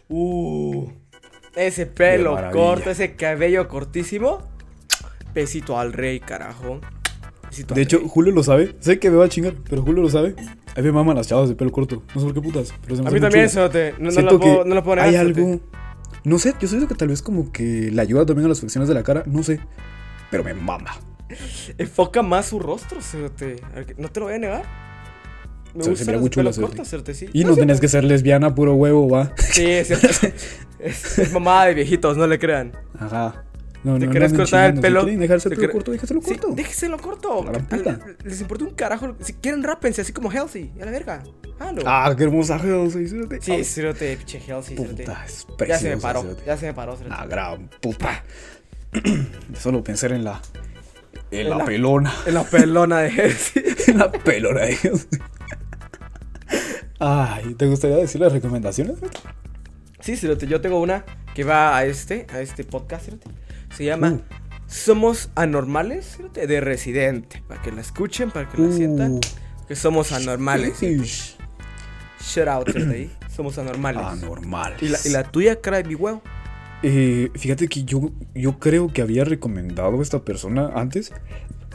Uh, 0.07 0.87
ese 1.55 1.85
pelo 1.87 2.37
corto, 2.53 2.89
ese 2.89 3.15
cabello 3.17 3.67
cortísimo. 3.67 4.47
Besito 5.33 5.77
al 5.77 5.91
rey, 5.93 6.21
carajo. 6.21 6.79
De 7.73 7.81
hecho. 7.81 8.07
Julio 8.07 8.33
lo 8.33 8.43
sabe. 8.43 8.75
Sé 8.79 8.99
que 8.99 9.09
me 9.09 9.17
va 9.17 9.25
a 9.25 9.29
chingar, 9.29 9.55
pero 9.69 9.81
Julio 9.81 10.01
lo 10.03 10.09
sabe. 10.09 10.35
A 10.75 10.79
mí 10.79 10.83
me 10.85 10.91
maman 10.91 11.15
las 11.15 11.27
chavas 11.27 11.49
de 11.49 11.55
pelo 11.55 11.71
corto. 11.71 12.03
No 12.13 12.21
sé 12.21 12.25
por 12.27 12.33
qué 12.33 12.41
putas. 12.41 12.73
Pero 12.83 12.95
se 12.95 13.01
me 13.01 13.09
a 13.09 13.11
mí 13.11 13.19
también 13.19 13.45
eso 13.45 13.69
te, 13.69 13.93
no, 13.99 14.11
no 14.11 14.21
lo 14.21 14.39
puedo, 14.39 14.65
no 14.65 14.75
lo 14.75 14.83
puedo 14.83 14.95
negar. 14.97 15.09
Hay 15.09 15.15
algo. 15.15 15.59
No 16.23 16.37
sé, 16.37 16.53
yo 16.59 16.67
siento 16.67 16.87
que 16.87 16.95
tal 16.95 17.07
vez 17.07 17.21
como 17.21 17.51
que 17.51 17.89
le 17.91 18.01
ayuda 18.01 18.25
también 18.25 18.45
a 18.45 18.49
las 18.49 18.59
facciones 18.61 18.87
de 18.87 18.93
la 18.93 19.03
cara. 19.03 19.23
No 19.25 19.41
sé. 19.43 19.59
Pero 20.31 20.43
me 20.43 20.53
mama. 20.53 20.91
Enfoca 21.77 22.21
más 22.21 22.47
su 22.47 22.59
rostro, 22.59 23.01
cerote. 23.01 23.57
No 23.97 24.09
te 24.09 24.19
lo 24.19 24.25
voy 24.27 24.35
a 24.35 24.39
negar. 24.39 24.63
Me 25.73 25.83
Se- 25.83 25.95
se 25.97 26.17
muy 26.17 26.29
cerote, 26.29 27.13
sí. 27.13 27.27
Y 27.31 27.43
No 27.43 27.49
no 27.49 27.55
sé, 27.55 27.61
tenés 27.61 27.79
que 27.79 27.87
ser 27.87 28.03
lesbiana, 28.03 28.55
puro 28.55 28.73
huevo, 28.73 29.07
va. 29.07 29.33
Sí, 29.37 29.65
es 29.65 29.87
cierto. 29.87 30.07
es, 30.79 31.19
es 31.19 31.31
mamada 31.31 31.65
de 31.67 31.75
viejitos, 31.75 32.17
no 32.17 32.25
le 32.25 32.39
crean. 32.39 32.73
Ajá. 32.97 33.45
No, 33.83 33.97
¿Te 33.97 34.07
no, 34.07 34.11
querés 34.11 34.33
cortar 34.33 34.73
el 34.73 34.79
pelo? 34.81 35.01
Quieren 35.03 35.19
dejarse 35.21 35.47
¿Te 35.49 35.55
el 35.55 35.61
pelo 35.61 35.69
quer- 35.71 35.73
corto, 35.75 35.91
déjaselo 35.91 36.21
Sí, 36.21 36.27
corto. 36.35 36.53
déjeselo 36.55 36.97
corto. 36.97 37.45
La 37.45 38.15
Les 38.25 38.41
importa 38.41 38.65
un 38.65 38.71
carajo. 38.71 39.15
Si 39.21 39.33
quieren, 39.33 39.63
rápense 39.63 40.01
así 40.01 40.11
como 40.11 40.29
Healthy. 40.31 40.71
A 40.81 40.85
la 40.85 40.91
verga. 40.91 41.23
Halo. 41.59 41.81
Ah, 41.85 42.13
qué 42.17 42.23
hermosa 42.25 42.55
Halsey. 42.57 43.07
cerote. 43.07 43.39
Sí, 43.41 43.63
cerote, 43.63 44.17
pinche 44.17 44.41
Healthy. 44.45 44.75
Puta, 44.75 45.25
es 45.25 45.45
Ya 45.67 45.77
se 45.79 45.89
me 45.89 45.97
paró. 45.97 46.25
Ya 46.45 46.57
se 46.57 46.65
me 46.67 46.73
paró. 46.73 46.97
Ah, 47.09 47.25
gran 47.25 47.69
puta. 47.81 48.23
Solo 49.59 49.83
pensar 49.83 50.11
en 50.11 50.23
la. 50.25 50.41
En, 51.31 51.41
En 51.41 51.49
la, 51.51 51.57
la- 51.59 51.65
pelona. 51.65 52.13
En 52.25 52.33
la 52.33 52.43
pelona 52.43 52.99
de 52.99 53.09
Healthy. 53.11 53.63
en 53.91 53.97
la 53.97 54.11
pelona 54.11 54.61
de 54.61 54.75
Dios. 54.81 55.07
Ay, 56.99 57.53
¿te 57.55 57.65
gustaría 57.67 57.97
decir 57.97 58.19
las 58.19 58.33
recomendaciones? 58.33 58.97
Sí, 60.01 60.17
cerote, 60.17 60.47
yo 60.47 60.59
tengo 60.59 60.79
una 60.81 61.05
que 61.33 61.43
va 61.43 61.77
a 61.77 61.85
este, 61.85 62.25
a 62.33 62.41
este 62.41 62.63
podcast, 62.63 63.05
cerote. 63.05 63.27
Se 63.75 63.85
llama 63.85 64.11
Uh. 64.11 64.21
Somos 64.67 65.29
Anormales, 65.35 66.19
de 66.33 66.61
Residente. 66.61 67.41
Para 67.47 67.61
que 67.61 67.71
la 67.71 67.81
escuchen, 67.81 68.29
para 68.29 68.47
que 68.47 68.61
la 68.61 68.71
sientan. 68.71 69.13
Uh. 69.13 69.19
Que 69.67 69.75
somos 69.75 70.11
anormales. 70.11 70.81
Ish. 70.83 71.35
Shout 72.21 72.47
out, 72.47 72.69
cerote, 72.71 72.91
ahí. 72.93 73.11
Somos 73.35 73.57
anormales. 73.57 74.03
Anormales. 74.03 74.81
¿Y 74.83 74.89
la, 74.89 74.97
y 75.05 75.09
la 75.09 75.23
tuya, 75.23 75.59
cara 75.61 75.77
de 75.77 75.85
mi 75.85 75.95
huevo? 75.95 76.21
Eh, 76.83 77.29
fíjate 77.35 77.67
que 77.67 77.83
yo, 77.83 78.11
yo 78.35 78.59
creo 78.59 78.87
que 78.93 79.01
había 79.01 79.23
recomendado 79.25 79.99
a 79.99 80.01
esta 80.03 80.19
persona 80.23 80.69
antes, 80.75 81.11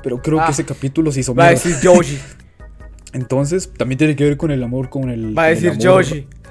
pero 0.02 0.22
creo 0.22 0.40
Ah. 0.40 0.46
que 0.46 0.52
ese 0.52 0.64
capítulo 0.64 1.10
se 1.12 1.20
hizo 1.20 1.34
Va 1.34 1.46
a 1.46 1.50
decir 1.50 1.76
Joji. 1.82 2.18
Entonces, 3.12 3.72
también 3.76 3.98
tiene 3.98 4.16
que 4.16 4.24
ver 4.24 4.36
con 4.36 4.50
el 4.50 4.62
amor, 4.62 4.88
con 4.90 5.08
el. 5.10 5.36
Va 5.36 5.44
a 5.44 5.46
decir 5.48 5.70
amor 5.70 6.04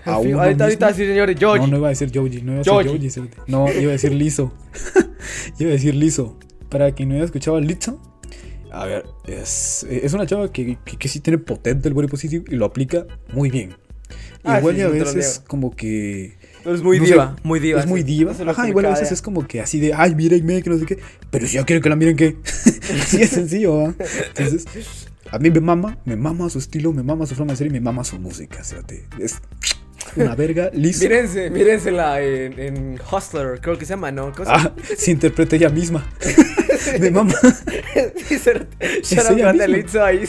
Ahorita, 0.05 0.43
ahorita 0.43 0.65
mismo. 0.67 0.81
va 0.81 0.87
a 0.87 0.91
decir 0.91 1.07
señor 1.07 1.39
Joji. 1.39 1.59
No, 1.59 1.67
no 1.67 1.77
iba 1.77 1.87
a 1.87 1.89
decir 1.89 2.11
Joji, 2.13 2.41
no 2.41 2.51
iba 2.51 2.55
a 2.55 2.57
decir 2.57 2.73
Joji. 2.73 2.89
Joji. 2.89 3.09
cerote. 3.09 3.37
No, 3.47 3.71
iba 3.71 3.89
a 3.89 3.93
decir 3.93 4.13
liso. 4.13 4.53
iba 5.59 5.69
a 5.69 5.73
decir 5.73 5.95
liso. 5.95 6.37
Para 6.69 6.91
quien 6.91 7.09
no 7.09 7.15
haya 7.15 7.25
escuchado 7.25 7.57
a 7.57 7.61
Lizo, 7.61 8.01
a 8.71 8.85
ver, 8.85 9.05
es, 9.27 9.85
es 9.87 10.13
una 10.13 10.25
chava 10.25 10.51
que, 10.51 10.79
que, 10.83 10.97
que 10.97 11.07
sí 11.07 11.19
tiene 11.19 11.37
potente 11.37 11.87
el 11.87 11.93
body 11.93 12.07
positive 12.07 12.45
y 12.49 12.55
lo 12.55 12.65
aplica 12.65 13.05
muy 13.31 13.51
bien. 13.51 13.75
Ah, 14.43 14.57
Igual 14.57 14.75
sí, 14.75 14.81
y 14.81 14.83
a 14.83 14.89
sí, 14.89 15.15
veces 15.15 15.43
como 15.47 15.75
que... 15.75 16.33
Pero 16.63 16.75
es 16.75 16.81
muy 16.81 16.97
no 16.97 17.05
sé, 17.05 17.11
diva, 17.11 17.35
muy 17.43 17.59
diva. 17.59 17.79
Es 17.79 17.85
muy 17.85 18.01
sí. 18.01 18.07
diva. 18.07 18.33
No 18.33 18.51
Ajá, 18.51 18.67
igual 18.67 18.87
a 18.87 18.89
veces 18.89 19.11
es 19.11 19.21
como 19.21 19.45
que 19.47 19.61
así 19.61 19.79
de, 19.79 19.93
ay, 19.93 20.15
mírenme, 20.15 20.63
que 20.63 20.69
no 20.69 20.77
sé 20.77 20.85
qué. 20.85 20.97
Pero 21.29 21.45
si 21.45 21.55
ya 21.55 21.65
quieren 21.65 21.83
que 21.83 21.89
la 21.89 21.95
miren, 21.95 22.15
¿qué? 22.15 22.37
sí, 23.05 23.21
es 23.21 23.29
sencillo, 23.29 23.77
¿va? 23.77 23.93
Entonces, 24.27 24.65
a 25.29 25.39
mí 25.39 25.51
me 25.51 25.59
mama, 25.59 25.99
me 26.05 26.15
mama 26.15 26.49
su 26.49 26.59
estilo, 26.59 26.91
me 26.93 27.03
mama 27.03 27.25
su 27.25 27.35
forma 27.35 27.53
de 27.53 27.57
ser 27.57 27.67
y 27.67 27.69
me 27.69 27.81
mama 27.81 28.03
su 28.03 28.17
música. 28.17 28.63
fíjate. 28.63 29.05
Es 29.19 29.41
una 30.15 30.35
verga 30.35 30.69
lisa. 30.73 31.03
Mírense, 31.03 31.49
mírensela 31.49 32.21
en, 32.21 32.59
en 32.59 32.99
Hustler, 33.11 33.59
creo 33.61 33.77
que 33.77 33.85
se 33.85 33.93
llama, 33.93 34.11
¿no? 34.11 34.31
¿Cómo 34.31 34.45
se 34.45 34.51
llama? 34.51 34.75
Ah, 34.77 34.83
se 34.95 35.11
interpreta 35.11 35.55
ella 35.55 35.69
misma. 35.69 36.05
me 36.99 37.11
mama. 37.11 37.33
Sí, 39.03 39.15
Shout 39.15 39.39
out 39.39 39.95
a 39.95 40.05
ahí. 40.05 40.23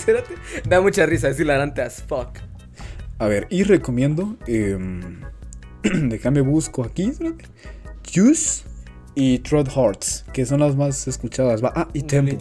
Da 0.68 0.80
mucha 0.80 1.06
risa, 1.06 1.28
es 1.28 1.40
hilarante 1.40 1.82
as 1.82 2.02
fuck. 2.02 2.38
A 3.18 3.26
ver, 3.26 3.46
y 3.50 3.62
recomiendo, 3.62 4.36
eh, 4.46 4.76
déjame 5.82 6.40
busco 6.40 6.84
aquí, 6.84 7.12
fíjate. 7.12 7.44
Juice 8.12 8.64
y 9.14 9.38
Trot 9.40 9.68
Hearts, 9.68 10.24
que 10.32 10.44
son 10.44 10.60
las 10.60 10.76
más 10.76 11.06
escuchadas. 11.08 11.62
Va. 11.62 11.72
Ah, 11.74 11.88
y 11.92 12.02
Tempo. 12.02 12.38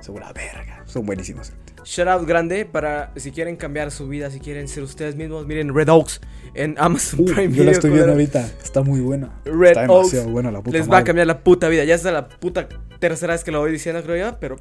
Son 0.00 0.16
una 0.16 0.32
verga, 0.32 0.82
son 0.86 1.06
buenísimos. 1.06 1.52
Shout 1.90 2.06
out 2.06 2.26
grande 2.28 2.66
para 2.66 3.12
si 3.16 3.30
quieren 3.30 3.56
cambiar 3.56 3.90
su 3.90 4.06
vida, 4.08 4.30
si 4.30 4.40
quieren 4.40 4.68
ser 4.68 4.82
ustedes 4.82 5.16
mismos, 5.16 5.46
miren 5.46 5.74
Red 5.74 5.88
Oaks 5.88 6.20
en 6.52 6.74
Amazon 6.78 7.20
Uh, 7.20 7.24
Prime 7.24 7.54
yo 7.54 7.64
la 7.64 7.70
estoy 7.70 7.90
viendo 7.90 8.12
ahorita, 8.12 8.46
está 8.62 8.82
muy 8.82 9.00
buena. 9.00 9.40
Red 9.46 9.70
está 9.70 9.86
Oaks 9.90 10.10
demasiado 10.10 10.28
buena 10.30 10.50
la 10.50 10.60
puta 10.62 10.76
Les 10.76 10.90
va 10.90 10.98
a 10.98 11.04
cambiar 11.04 11.26
la 11.26 11.40
puta 11.42 11.66
vida. 11.70 11.84
Ya 11.84 11.94
es 11.94 12.04
la 12.04 12.28
puta 12.28 12.68
tercera 12.98 13.32
vez 13.32 13.42
que 13.42 13.52
lo 13.52 13.60
voy 13.60 13.72
diciendo, 13.72 14.02
creo 14.02 14.16
yo, 14.32 14.36
pero 14.38 14.56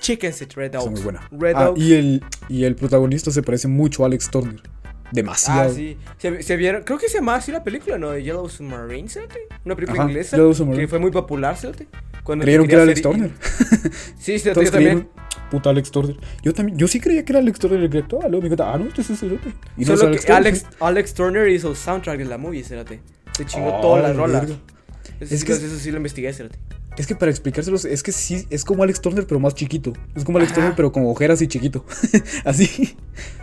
chéquense 0.00 0.48
Red 0.52 0.74
Oaks. 0.74 0.84
Está 0.86 0.90
muy 0.90 1.00
buena. 1.02 1.28
Red 1.30 1.54
Ah, 1.56 1.68
Oaks. 1.70 1.80
y 1.80 1.94
el, 1.94 2.24
y 2.48 2.64
el 2.64 2.74
protagonista 2.74 3.30
se 3.30 3.44
parece 3.44 3.68
mucho 3.68 4.02
a 4.02 4.06
Alex 4.06 4.28
Turner. 4.30 4.60
Demasiado. 5.12 5.70
Ah, 5.70 5.72
sí. 5.72 5.96
Se, 6.18 6.42
se 6.42 6.56
vieron, 6.56 6.82
creo 6.82 6.98
que 6.98 7.08
se 7.08 7.18
llamaba 7.18 7.38
así 7.38 7.52
la 7.52 7.62
película, 7.62 7.98
¿no? 7.98 8.10
De 8.10 8.24
Yellow 8.24 8.48
Submarine, 8.48 9.08
¿cierto? 9.08 9.36
Una 9.64 9.76
película 9.76 10.00
Ajá, 10.02 10.10
inglesa 10.10 10.36
Yellow 10.36 10.52
Submarine. 10.52 10.82
que 10.84 10.88
fue 10.88 10.98
muy 10.98 11.12
popular, 11.12 11.56
¿cierto? 11.56 11.84
Cuando 12.24 12.42
Creyeron 12.42 12.66
que 12.66 12.74
era 12.74 12.82
Alex 12.82 13.02
Turner. 13.02 13.30
Sí. 14.18 14.40
Todos 14.52 14.64
Yo 14.64 14.70
también. 14.72 15.08
puta 15.50 15.70
Alex 15.70 15.90
Turner. 15.90 16.16
Yo 16.42 16.52
también, 16.54 16.76
yo 16.78 16.88
sí 16.88 16.98
creía 16.98 17.24
que 17.24 17.32
era 17.32 17.38
Alex 17.40 17.58
Turner 17.60 17.80
el 17.80 17.90
que 17.90 17.98
actuaba. 17.98 18.24
Luego 18.28 18.42
me 18.42 18.48
di 18.48 18.56
cuenta, 18.56 18.72
ah, 18.74 18.78
no, 18.78 18.86
este 18.86 19.02
es 19.02 19.10
ese 19.10 19.20
cerote. 19.28 19.52
Y 19.76 19.84
no 19.84 19.96
Solo 19.96 20.08
Alex 20.08 20.22
que 20.22 20.26
Turner. 20.32 20.46
Alex, 20.48 20.66
Alex 20.80 21.14
Turner 21.14 21.48
hizo 21.50 21.70
el 21.70 21.76
soundtrack 21.76 22.18
de 22.18 22.24
la 22.24 22.38
movie, 22.38 22.64
¿cierto? 22.64 22.94
Se 23.36 23.44
chingó 23.44 23.76
Ah, 23.76 23.80
todas 23.82 24.02
las 24.02 24.16
la 24.16 24.22
rolas. 24.22 24.48
Es 25.20 25.28
sí- 25.40 25.44
que- 25.46 25.52
eso 25.52 25.78
sí 25.78 25.90
lo 25.90 25.98
investigué, 25.98 26.32
¿cierto? 26.32 26.58
Es 26.96 27.06
que 27.08 27.16
para 27.16 27.30
explicárselos, 27.30 27.84
es 27.84 28.02
que 28.04 28.12
sí, 28.12 28.46
es 28.50 28.64
como 28.64 28.82
Alex 28.84 29.00
Turner, 29.00 29.26
pero 29.26 29.40
más 29.40 29.54
chiquito. 29.54 29.92
Es 30.14 30.24
como 30.24 30.38
Alex 30.38 30.52
Ajá. 30.52 30.60
Turner, 30.60 30.76
pero 30.76 30.92
con 30.92 31.04
ojeras 31.06 31.42
y 31.42 31.48
chiquito. 31.48 31.84
Así. 32.44 32.96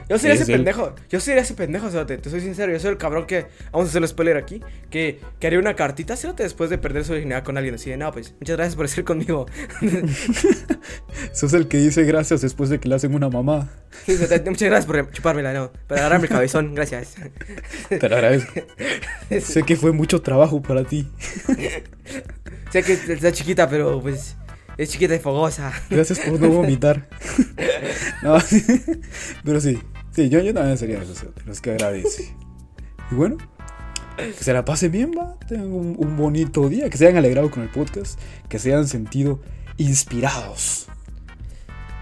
Yo 0.07 0.18
sería 0.18 0.36
Es 0.36 0.41
ese 0.41 0.53
él. 0.53 0.60
pendejo. 0.60 0.95
Yo 1.10 1.19
sería 1.19 1.41
ese 1.41 1.53
pendejo, 1.53 1.90
Cerote. 1.90 2.18
Te 2.18 2.30
soy 2.30 2.40
sincero. 2.41 2.72
Yo 2.72 2.80
soy 2.80 2.91
el 2.91 2.98
cabrón 2.98 3.26
que. 3.26 3.48
Vamos 3.72 3.88
a 3.88 3.90
hacer 3.90 4.02
un 4.02 4.07
spoiler 4.07 4.38
aquí. 4.38 4.61
Que, 4.90 5.19
que 5.40 5.48
haría 5.48 5.60
una 5.60 5.76
cartita, 5.76 6.15
Cerote, 6.15 6.44
después 6.44 6.69
de 6.69 6.78
perder 6.78 7.03
su 7.03 7.11
originalidad 7.11 7.44
con 7.44 7.57
alguien. 7.57 7.76
Así 7.76 7.90
de, 7.90 7.98
no, 7.98 8.11
pues, 8.11 8.34
muchas 8.40 8.56
gracias 8.56 8.76
por 8.76 8.86
estar 8.86 9.03
conmigo. 9.03 9.45
Sos 11.34 11.53
el 11.53 11.68
que 11.68 11.78
dice 11.78 12.03
gracias 12.03 12.41
después 12.41 12.69
de 12.69 12.80
que 12.80 12.88
le 12.88 12.95
hacen 12.95 13.14
una 13.14 13.30
mamá. 13.30 13.69
Sí, 14.06 14.15
Cerote, 14.15 14.49
muchas 14.49 14.69
gracias 14.69 14.86
por 14.86 15.11
chupármela, 15.11 15.53
no. 15.53 15.72
Por 15.88 15.98
agarrarme 15.98 16.28
el 16.28 16.32
cabezón, 16.32 16.73
gracias. 16.73 17.15
Te 17.90 18.07
lo 18.10 18.15
agradezco. 18.15 18.53
sé 19.41 19.64
que 19.64 19.76
fue 19.76 19.91
mucho 19.91 20.22
trabajo 20.22 20.61
para 20.61 20.84
ti. 20.86 21.07
Sé 22.72 22.84
que 22.84 22.93
está 22.93 23.31
chiquita, 23.31 23.69
pero 23.69 24.02
pues. 24.02 24.35
Es 24.77 24.89
chiquita 24.89 25.14
y 25.14 25.19
fogosa. 25.19 25.72
Gracias 25.89 26.19
por 26.19 26.39
no 26.39 26.49
vomitar. 26.49 27.07
no, 28.23 28.39
sí. 28.39 28.64
Pero 29.43 29.61
sí. 29.61 29.80
Sí, 30.11 30.30
yo, 30.30 30.39
yo 30.39 30.53
también 30.53 30.77
sería 30.77 30.99
de 30.99 31.06
los 31.45 31.61
que 31.61 31.72
agradece. 31.72 32.35
Y 33.11 33.15
bueno, 33.15 33.38
que 34.18 34.43
se 34.43 34.53
la 34.53 34.65
pase 34.65 34.89
bien, 34.89 35.11
va. 35.18 35.38
Tengan 35.48 35.68
un, 35.68 35.95
un 35.98 36.18
bonito 36.18 36.68
día. 36.69 36.89
Que 36.89 36.98
se 36.98 37.06
hayan 37.06 37.18
alegrado 37.18 37.52
con 37.52 37.64
el 37.64 37.69
podcast. 37.69 38.19
Que 38.49 38.60
se 38.60 38.73
hayan 38.73 38.88
sentido 38.88 39.41
inspirados. 39.77 40.88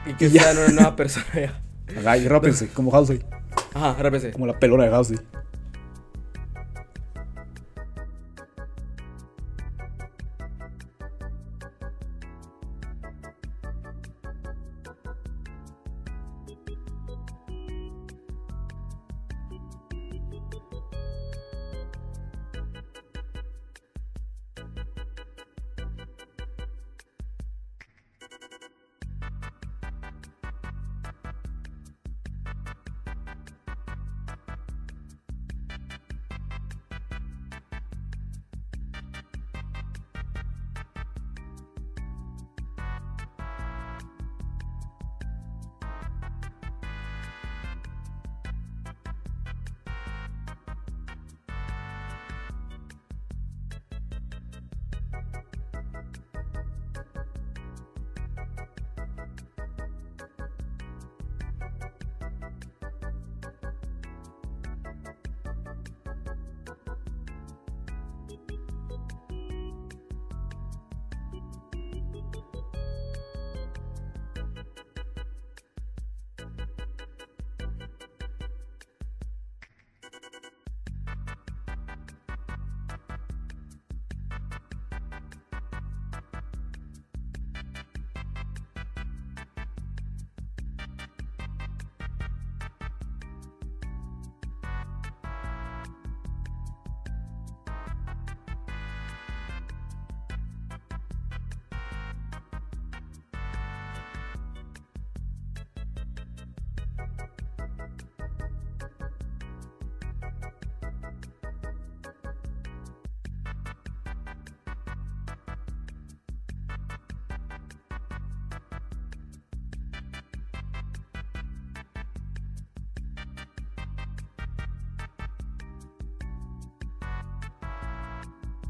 Y 0.05 0.13
que 0.13 0.29
sean 0.29 0.57
una 0.57 0.69
nueva 0.69 0.95
persona 0.95 1.27
ya. 1.33 1.61
Ajá, 1.99 2.17
y 2.17 2.27
rápense, 2.27 2.67
como 2.69 2.95
Halsey. 2.95 3.19
Ajá, 3.73 4.01
rápese. 4.01 4.31
Como 4.31 4.45
la 4.45 4.57
pelona 4.59 4.85
de 4.85 4.95
Halsey. 4.95 5.17